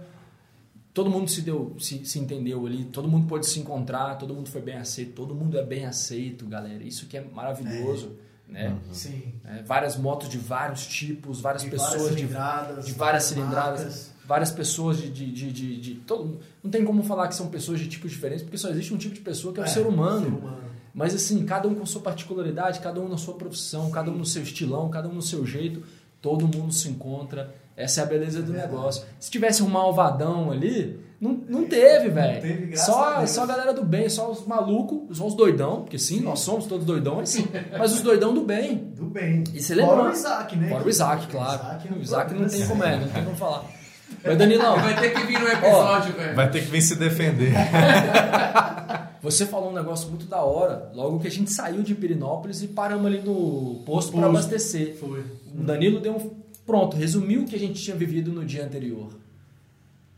Todo 0.92 1.08
mundo 1.08 1.30
se 1.30 1.40
deu, 1.42 1.74
se, 1.78 2.04
se 2.04 2.18
entendeu 2.18 2.66
ali, 2.66 2.84
todo 2.84 3.08
mundo 3.08 3.26
pôde 3.26 3.46
se 3.46 3.61
encontrar, 3.61 4.16
todo 4.16 4.34
mundo 4.34 4.48
foi 4.50 4.61
bem 4.61 4.74
aceito, 4.76 5.12
todo 5.12 5.34
mundo 5.34 5.56
é 5.56 5.64
bem 5.64 5.84
aceito, 5.86 6.46
galera. 6.46 6.82
Isso 6.82 7.06
que 7.06 7.16
é 7.16 7.20
maravilhoso, 7.24 8.16
né? 8.51 8.76
Sim. 8.92 9.34
É, 9.44 9.62
várias 9.62 9.96
motos 9.96 10.28
de 10.28 10.38
vários 10.38 10.86
tipos, 10.86 11.40
várias 11.40 11.62
De 11.62 11.70
pessoas 11.70 11.90
várias 11.92 12.11
de, 12.11 12.16
cilindradas. 12.16 12.86
de 12.86 12.92
várias 12.92 13.24
cilindradas, 13.24 13.80
marcas. 13.80 14.11
várias 14.26 14.51
pessoas 14.51 14.98
de, 14.98 15.11
de, 15.11 15.30
de, 15.32 15.53
de, 15.53 15.80
de 15.80 15.94
todo, 15.96 16.40
não 16.62 16.70
tem 16.70 16.84
como 16.84 17.03
falar 17.03 17.28
que 17.28 17.34
são 17.34 17.48
pessoas 17.48 17.80
de 17.80 17.88
tipos 17.88 18.11
diferentes, 18.11 18.42
porque 18.42 18.59
só 18.59 18.68
existe 18.68 18.92
um 18.92 18.98
tipo 18.98 19.14
de 19.14 19.20
pessoa 19.20 19.53
que 19.55 19.61
é 19.61 19.64
o 19.64 19.68
ser 19.68 19.86
humano. 19.86 20.20
ser 20.26 20.32
humano. 20.32 20.70
Mas 20.92 21.14
assim, 21.14 21.44
cada 21.46 21.68
um 21.68 21.74
com 21.74 21.86
sua 21.86 22.01
particularidade, 22.03 22.80
cada 22.80 23.01
um 23.01 23.09
na 23.09 23.16
sua 23.16 23.34
profissão, 23.34 23.90
cada 23.90 24.11
um 24.11 24.16
no 24.16 24.26
seu 24.26 24.42
estilão, 24.42 24.88
cada 24.90 25.09
um 25.09 25.14
no 25.14 25.22
seu 25.22 25.46
jeito, 25.46 25.82
todo 26.20 26.46
mundo 26.48 26.72
se 26.72 26.88
encontra. 26.88 27.55
Essa 27.76 28.01
é 28.01 28.05
a 28.05 28.07
beleza 28.07 28.42
do 28.42 28.53
verdade. 28.53 28.72
negócio. 28.72 29.07
Se 29.18 29.30
tivesse 29.30 29.62
um 29.62 29.68
malvadão 29.68 30.51
ali, 30.51 31.01
não, 31.20 31.32
não 31.48 31.64
teve, 31.66 32.08
velho. 32.08 32.68
graças 32.68 32.88
a 32.88 32.92
Só, 32.92 33.26
só 33.26 33.42
a 33.42 33.46
galera 33.46 33.74
do 33.74 33.84
bem, 33.84 34.08
só 34.08 34.30
os 34.30 34.46
malucos, 34.46 35.18
só 35.18 35.26
os 35.26 35.34
doidão, 35.34 35.82
porque 35.82 35.98
sim, 35.98 36.20
nós 36.20 36.40
somos 36.40 36.64
todos 36.64 36.86
doidões, 36.86 37.36
mas 37.78 37.92
os 37.92 38.00
doidão 38.00 38.32
do 38.32 38.42
bem. 38.42 38.92
Do 38.96 39.04
bem. 39.04 39.44
E 39.52 39.62
você 39.62 39.74
Fora 39.74 39.96
lembra? 39.96 40.10
o 40.10 40.12
Isaac, 40.12 40.56
né? 40.56 40.68
Fora 40.70 40.84
o 40.84 40.88
Isaac, 40.88 41.26
claro. 41.26 41.62
Isaac 41.62 41.88
é 41.88 41.92
o 41.92 42.00
Isaac 42.00 42.34
não 42.34 42.48
tem 42.48 42.66
como 42.66 42.84
é, 42.84 43.00
não 43.00 43.08
tem 43.08 43.24
como 43.24 43.36
falar. 43.36 43.64
Mas 44.24 44.36
Danilão, 44.38 44.76
Vai 44.76 45.00
ter 45.00 45.10
que 45.12 45.26
vir 45.26 45.38
no 45.38 45.48
episódio, 45.48 46.14
velho. 46.14 46.34
Vai 46.34 46.50
ter 46.50 46.60
que 46.64 46.70
vir 46.70 46.82
se 46.82 46.96
defender. 46.96 47.52
Você 49.22 49.44
falou 49.44 49.70
um 49.70 49.74
negócio 49.74 50.08
muito 50.08 50.24
da 50.24 50.42
hora, 50.42 50.90
logo 50.94 51.20
que 51.20 51.28
a 51.28 51.30
gente 51.30 51.52
saiu 51.52 51.82
de 51.82 51.94
Pirinópolis 51.94 52.62
e 52.62 52.68
paramos 52.68 53.06
ali 53.06 53.20
no 53.20 53.82
posto 53.84 54.12
para 54.12 54.26
abastecer. 54.26 54.96
Foi. 54.98 55.20
O 55.54 55.62
Danilo 55.62 56.00
deu 56.00 56.16
um. 56.16 56.30
Pronto, 56.64 56.96
resumiu 56.96 57.42
o 57.42 57.44
que 57.44 57.54
a 57.54 57.58
gente 57.58 57.80
tinha 57.82 57.94
vivido 57.94 58.32
no 58.32 58.44
dia 58.44 58.64
anterior. 58.64 59.10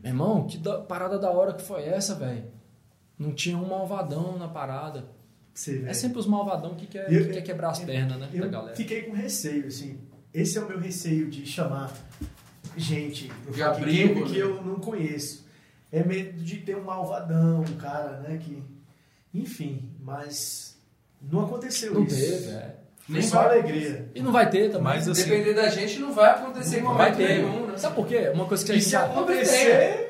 Meu 0.03 0.11
irmão, 0.11 0.45
que 0.45 0.57
da- 0.57 0.79
parada 0.81 1.17
da 1.17 1.31
hora 1.31 1.53
que 1.53 1.63
foi 1.63 1.83
essa, 1.85 2.13
velho? 2.13 2.43
Não 3.17 3.33
tinha 3.33 3.57
um 3.57 3.65
malvadão 3.67 4.37
na 4.37 4.47
parada. 4.47 5.05
Você. 5.53 5.83
É 5.87 5.93
sempre 5.93 6.19
os 6.19 6.27
malvadão 6.27 6.75
que 6.75 6.85
quer, 6.87 7.11
Eu- 7.11 7.25
que 7.27 7.33
quer 7.33 7.41
quebrar 7.41 7.69
as 7.69 7.79
eu- 7.79 7.85
pernas, 7.85 8.19
né? 8.19 8.27
Da 8.31 8.37
Eu 8.37 8.49
galera. 8.51 8.75
fiquei 8.75 9.03
com 9.03 9.13
receio, 9.13 9.67
assim. 9.67 9.99
Esse 10.33 10.57
é 10.57 10.61
o 10.61 10.67
meu 10.67 10.79
receio 10.79 11.29
de 11.29 11.45
chamar 11.45 11.91
gente 12.75 13.27
pro 13.45 13.63
abrigo, 13.63 14.15
Camp 14.21 14.27
que 14.27 14.33
né? 14.33 14.39
eu 14.39 14.63
não 14.63 14.75
conheço. 14.79 15.45
É 15.91 16.03
medo 16.03 16.43
de 16.43 16.57
ter 16.57 16.75
um 16.75 16.83
malvadão, 16.83 17.61
um 17.61 17.77
cara, 17.77 18.19
né, 18.21 18.37
que... 18.37 18.63
Enfim, 19.33 19.89
mas 19.99 20.75
não 21.21 21.45
aconteceu 21.45 21.93
Não 21.93 22.03
isso. 22.03 22.15
teve, 22.15 22.49
é. 22.49 22.75
Nem 23.09 23.21
só 23.21 23.37
vai- 23.43 23.59
alegria. 23.59 24.09
E 24.15 24.21
não 24.21 24.31
vai 24.31 24.49
ter 24.49 24.67
também. 24.69 24.83
Mas 24.83 25.07
assim, 25.09 25.23
Depender 25.29 25.53
da 25.53 25.67
gente 25.69 25.99
não 25.99 26.13
vai 26.13 26.29
acontecer 26.31 26.77
em 26.77 26.81
não 26.81 26.91
momento 26.93 26.97
vai 26.99 27.11
ter. 27.15 27.27
nenhum, 27.39 27.67
né? 27.67 27.73
Sabe 27.77 27.95
por 27.95 28.07
quê? 28.07 28.31
Uma 28.33 28.45
coisa 28.45 28.63
que 28.65 28.71
a 28.71 28.75
E 28.75 28.77
gente 28.77 28.85
se 28.85 28.91
já 28.91 29.03
acontecer... 29.05 30.09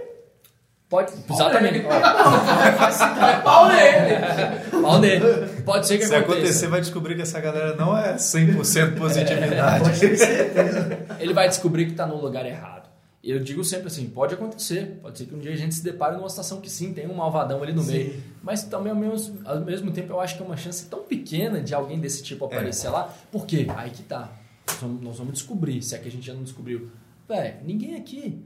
pode. 0.89 1.11
Exatamente. 1.29 1.79
Pau 3.43 3.67
nele! 3.67 4.71
Pau 4.81 4.99
nele. 4.99 5.47
Pode 5.65 5.87
ser 5.87 5.97
que 5.97 6.05
se 6.05 6.13
aconteça. 6.15 6.37
acontecer, 6.39 6.67
vai 6.67 6.81
descobrir 6.81 7.15
que 7.15 7.21
essa 7.23 7.39
galera 7.39 7.75
não 7.75 7.97
é 7.97 8.13
100% 8.15 8.97
positividade. 8.97 9.83
Pode 9.85 9.99
ter 9.99 10.17
certeza. 10.17 10.99
Ele 11.19 11.33
vai 11.33 11.47
descobrir 11.49 11.85
que 11.87 11.93
tá 11.93 12.05
no 12.05 12.17
lugar 12.21 12.45
errado. 12.45 12.82
Eu 13.31 13.39
digo 13.39 13.63
sempre 13.63 13.87
assim, 13.87 14.09
pode 14.09 14.33
acontecer, 14.33 14.99
pode 15.01 15.17
ser 15.17 15.25
que 15.25 15.33
um 15.35 15.39
dia 15.39 15.53
a 15.53 15.55
gente 15.55 15.73
se 15.75 15.83
depare 15.83 16.15
numa 16.17 16.27
situação 16.29 16.59
que 16.59 16.69
sim, 16.69 16.93
tem 16.93 17.07
um 17.07 17.13
malvadão 17.13 17.63
ali 17.63 17.71
no 17.73 17.81
Sim. 17.81 17.91
meio, 17.91 18.23
mas 18.41 18.63
também 18.63 18.91
ao 18.91 18.97
mesmo, 18.97 19.39
ao 19.45 19.61
mesmo 19.61 19.91
tempo 19.91 20.11
eu 20.11 20.19
acho 20.19 20.35
que 20.35 20.43
é 20.43 20.45
uma 20.45 20.57
chance 20.57 20.85
tão 20.87 21.03
pequena 21.03 21.61
de 21.61 21.73
alguém 21.73 21.99
desse 21.99 22.21
tipo 22.23 22.43
aparecer 22.45 22.89
lá, 22.89 23.13
por 23.31 23.45
quê? 23.45 23.65
Aí 23.77 23.91
que 23.91 24.03
tá, 24.03 24.29
nós 24.67 24.77
vamos, 24.81 25.01
nós 25.01 25.17
vamos 25.17 25.33
descobrir, 25.33 25.81
se 25.81 25.95
é 25.95 25.97
que 25.99 26.07
a 26.07 26.11
gente 26.11 26.25
já 26.25 26.33
não 26.33 26.43
descobriu. 26.43 26.89
Véi, 27.27 27.55
ninguém 27.63 27.95
aqui, 27.95 28.43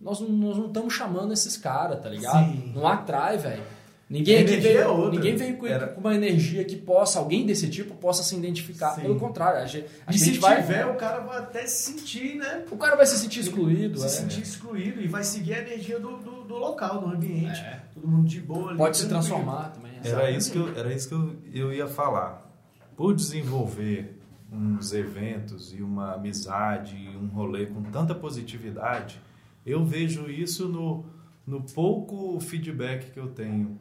nós, 0.00 0.20
não- 0.20 0.28
nós 0.28 0.56
não 0.58 0.66
estamos 0.66 0.92
chamando 0.92 1.32
esses 1.32 1.56
caras, 1.56 2.00
tá 2.02 2.08
ligado? 2.08 2.44
Sim. 2.52 2.72
Não 2.74 2.86
atrai, 2.86 3.38
velho. 3.38 3.62
Ninguém 4.08 4.38
aqui 4.44 4.56
veio, 4.58 4.78
é 4.78 4.86
outra. 4.86 5.10
ninguém 5.10 5.34
veio 5.34 5.56
com, 5.56 5.66
Era- 5.66 5.92
uma 5.98 6.14
energia 6.14 6.64
que 6.64 6.76
possa, 6.76 7.18
alguém 7.18 7.44
desse 7.44 7.68
tipo 7.68 7.92
possa 7.96 8.22
se 8.22 8.36
identificar. 8.36 8.90
Sim. 8.90 9.00
Pelo 9.00 9.18
contrário, 9.18 9.60
a 9.60 9.66
gente, 9.66 9.86
a 10.06 10.12
E 10.14 10.18
se 10.18 10.26
gente 10.26 10.38
vai. 10.38 10.60
tiver, 10.62 10.86
o 10.86 10.94
cara 10.94 11.18
vai 11.20 11.38
até 11.38 11.66
se 11.66 11.92
sentir, 11.92 12.36
né? 12.36 12.64
O 12.70 12.76
cara 12.76 12.94
vai 12.94 13.04
se 13.04 13.18
sentir 13.18 13.40
excluído. 13.40 13.98
se 13.98 14.06
é. 14.06 14.08
sentir 14.08 14.42
excluído 14.42 15.00
e 15.00 15.08
vai 15.08 15.24
seguir 15.24 15.54
a 15.54 15.58
energia 15.58 15.98
do, 15.98 16.18
do, 16.18 16.44
do 16.44 16.54
local, 16.54 17.00
do 17.00 17.06
ambiente. 17.14 17.58
É. 17.60 17.82
Todo 17.94 18.06
mundo 18.06 18.28
de 18.28 18.40
boa 18.40 18.68
ali. 18.68 18.78
Pode 18.78 18.96
se 18.96 19.08
transformar 19.08 19.70
também. 19.72 19.90
é. 20.04 20.08
Era 20.08 20.30
isso 20.30 20.52
que, 20.52 20.58
eu, 20.58 20.76
era 20.78 20.92
isso 20.94 21.08
que 21.08 21.14
eu, 21.14 21.36
eu 21.52 21.72
ia 21.72 21.88
falar. 21.88 22.48
Por 22.96 23.12
desenvolver 23.12 24.16
uns 24.52 24.92
eventos 24.92 25.74
e 25.74 25.82
uma 25.82 26.14
amizade 26.14 26.96
e 26.96 27.16
um 27.16 27.26
rolê 27.26 27.66
com 27.66 27.82
tanta 27.82 28.14
positividade, 28.14 29.20
eu 29.66 29.84
vejo 29.84 30.30
isso 30.30 30.68
no, 30.68 31.04
no 31.44 31.60
pouco 31.62 32.38
feedback 32.38 33.10
que 33.10 33.18
eu 33.18 33.26
tenho 33.26 33.80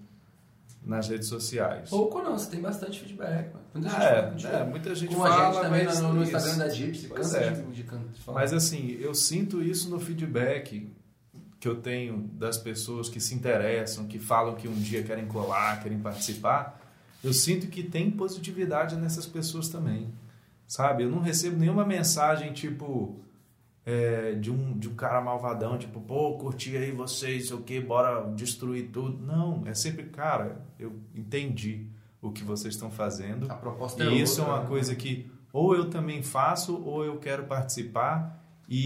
nas 0.86 1.08
redes 1.10 1.28
sociais. 1.28 1.90
Pouco 1.90 2.22
não, 2.22 2.38
você 2.38 2.50
tem 2.52 2.62
bastante 2.62 3.00
feedback. 3.00 3.52
Mano. 3.54 3.66
Muita 3.74 3.90
gente 3.90 4.48
É, 4.48 4.50
é, 4.56 4.64
muita 4.64 4.96
gente 4.96 5.14
Como 5.14 5.26
a 5.26 5.30
fala, 5.30 5.54
gente 5.54 5.62
também 5.64 5.86
mas 5.86 6.00
no, 6.02 6.14
no. 6.14 6.24
Instagram 6.24 6.58
da 6.58 6.70
Gypsy. 6.70 7.08
Pois 7.08 7.22
cansa 7.22 7.38
é. 7.40 7.50
de- 7.52 7.62
de 7.72 7.84
de 7.84 8.22
falar. 8.22 8.40
Mas 8.40 8.54
assim, 8.54 8.92
eu 9.02 9.14
sinto 9.16 9.62
isso 9.64 9.90
no 9.90 10.00
feedback 10.00 10.90
que 11.60 11.68
eu 11.68 11.76
tenho 11.78 12.30
das 12.34 12.58
pessoas 12.58 13.10
que 13.10 13.20
se 13.20 13.34
interessam, 13.34 14.06
que 14.06 14.20
falam 14.20 14.56
que 14.56 14.68
um 14.68 14.76
dia 14.76 15.02
querem 15.04 15.26
colar, 15.26 15.82
querem 15.82 16.00
participar. 16.00 16.80
Eu 17.24 17.34
sinto 17.34 17.68
que 17.68 17.82
tem 17.82 18.12
positividade 18.12 18.96
nessas 18.96 19.26
pessoas 19.26 19.68
também. 19.68 20.14
Sabe? 20.68 21.04
Eu 21.04 21.10
não 21.10 21.20
recebo 21.20 21.58
nenhuma 21.58 21.86
mensagem 21.86 22.54
tipo 22.54 23.20
é, 23.86 24.34
de, 24.34 24.50
um, 24.52 24.78
de 24.78 24.90
um 24.90 24.96
cara 24.96 25.22
malvadão, 25.22 25.78
tipo, 25.78 26.02
pô, 26.02 26.38
curti 26.38 26.76
aí 26.76 26.92
vocês, 26.92 27.48
sei 27.48 27.56
o 27.56 27.62
que, 27.62 27.80
bora 27.80 28.22
destruir 28.34 28.90
tudo. 28.92 29.24
Não, 29.24 29.62
é 29.66 29.74
sempre, 29.74 30.04
cara, 30.06 30.62
eu 30.80 30.94
entendi 31.14 31.86
o 32.22 32.32
que 32.32 32.44
vocês 32.44 32.74
estão 32.74 32.90
fazendo. 32.90 33.52
A 33.52 33.56
proposta 33.56 34.04
é 34.04 34.08
E 34.08 34.22
isso 34.22 34.40
é 34.42 34.44
outra, 34.44 34.56
uma 34.58 34.64
né? 34.64 34.70
coisa 34.70 34.96
que 34.96 35.30
ou 35.54 35.76
eu 35.76 35.90
também 35.90 36.22
faço 36.24 36.82
ou 36.84 37.06
eu 37.06 37.18
quero 37.20 37.44
participar 37.46 38.44
e, 38.68 38.80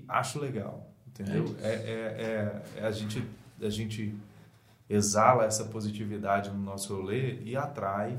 e 0.00 0.04
acho 0.08 0.38
legal, 0.38 0.88
entendeu? 1.08 1.54
É, 1.60 1.68
é- 1.68 2.62
é- 2.76 2.80
é 2.80 2.86
a, 2.86 2.90
gente, 2.92 3.22
a 3.60 3.68
gente 3.68 4.14
exala 4.88 5.44
essa 5.44 5.64
positividade 5.64 6.48
no 6.50 6.58
nosso 6.58 6.94
rolê 6.94 7.40
e 7.42 7.56
atrai 7.56 8.18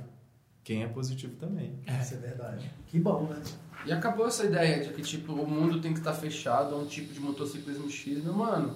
quem 0.64 0.84
é 0.84 0.88
positivo 0.88 1.36
também. 1.38 1.80
Isso 2.02 2.16
é 2.16 2.18
verdade. 2.18 2.70
Que 2.88 3.00
bom, 3.00 3.24
né? 3.24 3.42
E 3.88 3.92
acabou 3.92 4.28
essa 4.28 4.44
ideia 4.44 4.84
de 4.84 4.90
que, 4.94 5.02
tipo, 5.02 5.34
o 5.34 5.48
mundo 5.50 5.80
tem 5.80 5.94
que 5.94 6.00
estar 6.00 6.14
fechado 6.14 6.76
a 6.76 6.78
um 6.78 6.86
tipo 6.86 7.14
de 7.14 7.20
motociclismo 7.20 7.90
X. 7.90 8.24
Meu 8.24 8.34
mano, 8.34 8.76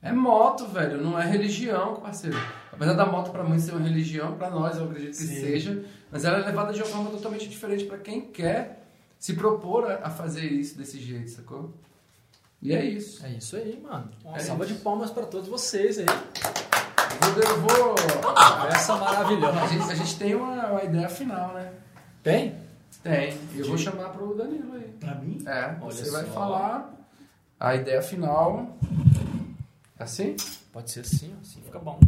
é 0.00 0.12
moto, 0.12 0.66
velho, 0.66 1.00
não 1.02 1.18
é 1.18 1.26
religião, 1.28 1.96
parceiro. 1.96 2.38
Apesar 2.72 2.92
da 2.94 3.04
moto 3.06 3.30
pra 3.30 3.42
muitos 3.42 3.64
ser 3.66 3.72
uma 3.74 3.86
religião, 3.86 4.36
pra 4.36 4.48
nós 4.50 4.76
eu 4.76 4.84
acredito 4.84 5.10
que 5.16 5.24
Sim. 5.24 5.40
seja, 5.40 5.84
mas 6.10 6.24
ela 6.24 6.38
é 6.38 6.46
levada 6.46 6.72
de 6.72 6.80
uma 6.80 6.88
forma 6.88 7.10
totalmente 7.10 7.48
diferente 7.48 7.84
pra 7.84 7.98
quem 7.98 8.20
quer 8.22 8.86
se 9.18 9.34
propor 9.34 9.90
a 9.90 10.06
a 10.06 10.10
fazer 10.10 10.44
isso 10.46 10.76
desse 10.78 10.98
jeito, 11.00 11.30
sacou? 11.30 11.72
E 12.60 12.72
é 12.72 12.84
isso. 12.84 13.24
É 13.26 13.30
isso 13.30 13.56
aí, 13.56 13.80
mano. 13.82 14.08
Uma 14.24 14.36
É 14.36 14.40
salva 14.40 14.64
isso. 14.64 14.74
de 14.74 14.80
palmas 14.80 15.10
pra 15.10 15.26
todos 15.26 15.48
vocês 15.48 15.98
aí. 15.98 16.06
Eu 16.06 17.60
vou. 17.60 17.94
Essa 18.68 18.94
a, 18.94 18.98
maravilhosa. 18.98 19.66
gente, 19.68 19.90
a 19.90 19.94
gente 19.94 20.16
tem 20.18 20.34
uma, 20.34 20.66
uma 20.66 20.82
ideia 20.84 21.08
final, 21.08 21.54
né? 21.54 21.72
Tem? 22.22 22.56
Tem. 23.02 23.38
E 23.54 23.60
eu 23.60 23.66
vou 23.66 23.78
chamar 23.78 24.10
pro 24.10 24.34
Danilo 24.34 24.74
aí. 24.74 24.88
Pra 25.00 25.14
mim, 25.16 25.42
É, 25.46 25.76
Olha 25.80 25.92
você 25.92 26.10
vai 26.10 26.24
só. 26.26 26.32
falar 26.32 26.92
a 27.58 27.74
ideia 27.74 28.02
final. 28.02 28.76
É 29.98 30.04
Assim? 30.04 30.36
Pode 30.72 30.90
ser 30.90 31.00
assim, 31.00 31.34
assim 31.40 31.60
fica 31.62 31.78
bom. 31.78 31.98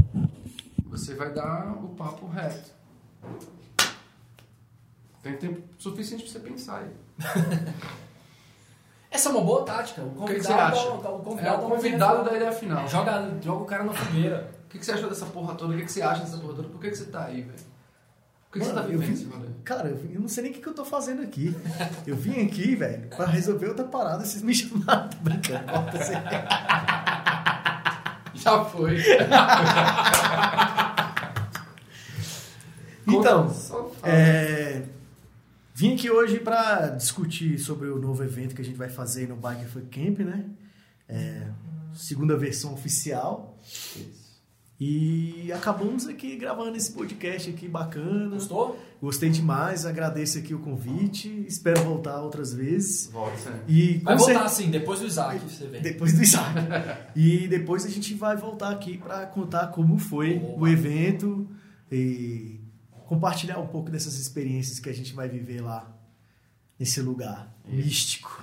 Você 0.87 1.15
vai 1.15 1.33
dar 1.33 1.73
o 1.83 1.89
papo 1.91 2.27
reto. 2.27 2.71
Tem 5.23 5.37
tempo 5.37 5.63
suficiente 5.79 6.23
pra 6.25 6.33
você 6.33 6.39
pensar 6.41 6.79
aí. 6.81 6.91
Essa 9.11 9.29
é 9.29 9.33
uma 9.33 9.43
boa 9.43 9.65
tática. 9.65 10.03
O 10.03 10.25
O 10.25 10.27
que, 10.27 10.35
que 10.35 10.41
você 10.43 10.49
convidado, 10.49 10.77
acha? 10.77 10.89
o 10.89 10.99
É 10.99 11.23
convidado, 11.25 11.67
o 11.67 11.71
convidado 11.71 12.25
da 12.25 12.37
ideia 12.37 12.53
final. 12.53 12.89
Joga, 12.89 13.31
joga 13.41 13.63
o 13.63 13.67
cara 13.67 13.85
na 13.85 13.93
fogueira. 13.93 14.51
O 14.67 14.69
que, 14.69 14.79
que 14.79 14.85
você 14.85 14.93
achou 14.93 15.09
dessa 15.09 15.27
porra 15.27 15.55
toda? 15.55 15.73
O 15.73 15.77
que, 15.77 15.85
que 15.85 15.93
você 15.93 16.03
acha 16.03 16.23
dessa 16.23 16.37
porra 16.39 16.55
toda? 16.55 16.69
Por 16.69 16.81
que, 16.81 16.91
que 16.91 16.97
você 16.97 17.05
tá 17.07 17.25
aí, 17.27 17.43
velho? 17.43 17.74
Que, 18.55 18.61
que 18.61 18.67
você 18.67 18.73
Mano, 18.73 18.83
tá 18.83 18.87
vivendo 18.89 19.07
vi- 19.09 19.13
esse 19.15 19.25
rolê? 19.25 19.49
cara, 19.65 19.89
eu, 19.89 19.97
eu 20.13 20.21
não 20.21 20.29
sei 20.29 20.45
nem 20.45 20.53
o 20.53 20.55
que, 20.55 20.61
que 20.61 20.69
eu 20.69 20.75
tô 20.75 20.85
fazendo 20.85 21.23
aqui. 21.23 21.53
Eu 22.07 22.15
vim 22.15 22.41
aqui, 22.47 22.77
velho, 22.77 23.09
pra 23.09 23.27
resolver 23.27 23.67
outra 23.67 23.85
parada. 23.85 24.25
Vocês 24.25 24.45
me 24.45 24.55
chamaram. 24.59 25.09
Tô 25.09 25.17
brincando. 25.23 25.65
Já 28.35 28.65
foi. 28.65 28.99
Então. 33.07 33.55
É, 34.03 34.83
vim 35.75 35.95
aqui 35.95 36.11
hoje 36.11 36.39
para 36.41 36.89
discutir 36.89 37.59
sobre 37.59 37.89
o 37.89 37.99
novo 37.99 38.23
evento 38.25 38.55
que 38.55 38.63
a 38.63 38.65
gente 38.65 38.77
vai 38.79 38.89
fazer 38.89 39.29
no 39.29 39.37
Biker 39.37 39.69
Fun 39.69 39.83
Camp, 39.91 40.19
né? 40.21 40.45
É, 41.09 41.47
segunda 41.95 42.37
versão 42.37 42.73
oficial. 42.73 43.59
E 44.79 45.53
acabamos 45.53 46.07
aqui 46.09 46.37
gravando 46.37 46.77
esse 46.77 46.93
podcast 46.93 47.49
aqui 47.49 47.69
bacana. 47.69 48.29
Gostou? 48.29 48.79
Gostei 49.01 49.31
demais, 49.31 49.87
agradeço 49.87 50.39
aqui 50.39 50.55
o 50.55 50.59
convite, 50.59 51.45
espero 51.47 51.83
voltar 51.83 52.21
outras 52.21 52.53
vezes. 52.53 53.09
Volta, 53.13 53.37
sempre. 53.37 53.61
E 53.69 53.99
Vai 53.99 54.17
voltar 54.17 54.45
assim, 54.45 54.71
depois 54.71 55.01
do 55.01 55.07
Isaac 55.07 55.39
você 55.41 55.67
vem. 55.67 55.81
depois 55.81 56.13
do 56.13 56.23
Isaac. 56.23 56.59
e 57.15 57.47
depois 57.47 57.85
a 57.85 57.89
gente 57.89 58.15
vai 58.15 58.37
voltar 58.37 58.71
aqui 58.71 58.99
para 58.99 59.27
contar 59.27 59.69
como 59.69 59.99
foi 59.99 60.39
Boa. 60.39 60.61
o 60.61 60.69
evento 60.69 61.47
e 61.93 62.61
compartilhar 63.07 63.59
um 63.59 63.67
pouco 63.67 63.91
dessas 63.91 64.19
experiências 64.19 64.81
que 64.81 64.89
a 64.89 64.95
gente 64.95 65.15
vai 65.15 65.29
viver 65.29 65.61
lá 65.61 65.95
nesse 66.79 67.01
lugar 67.01 67.55
místico. 67.69 68.43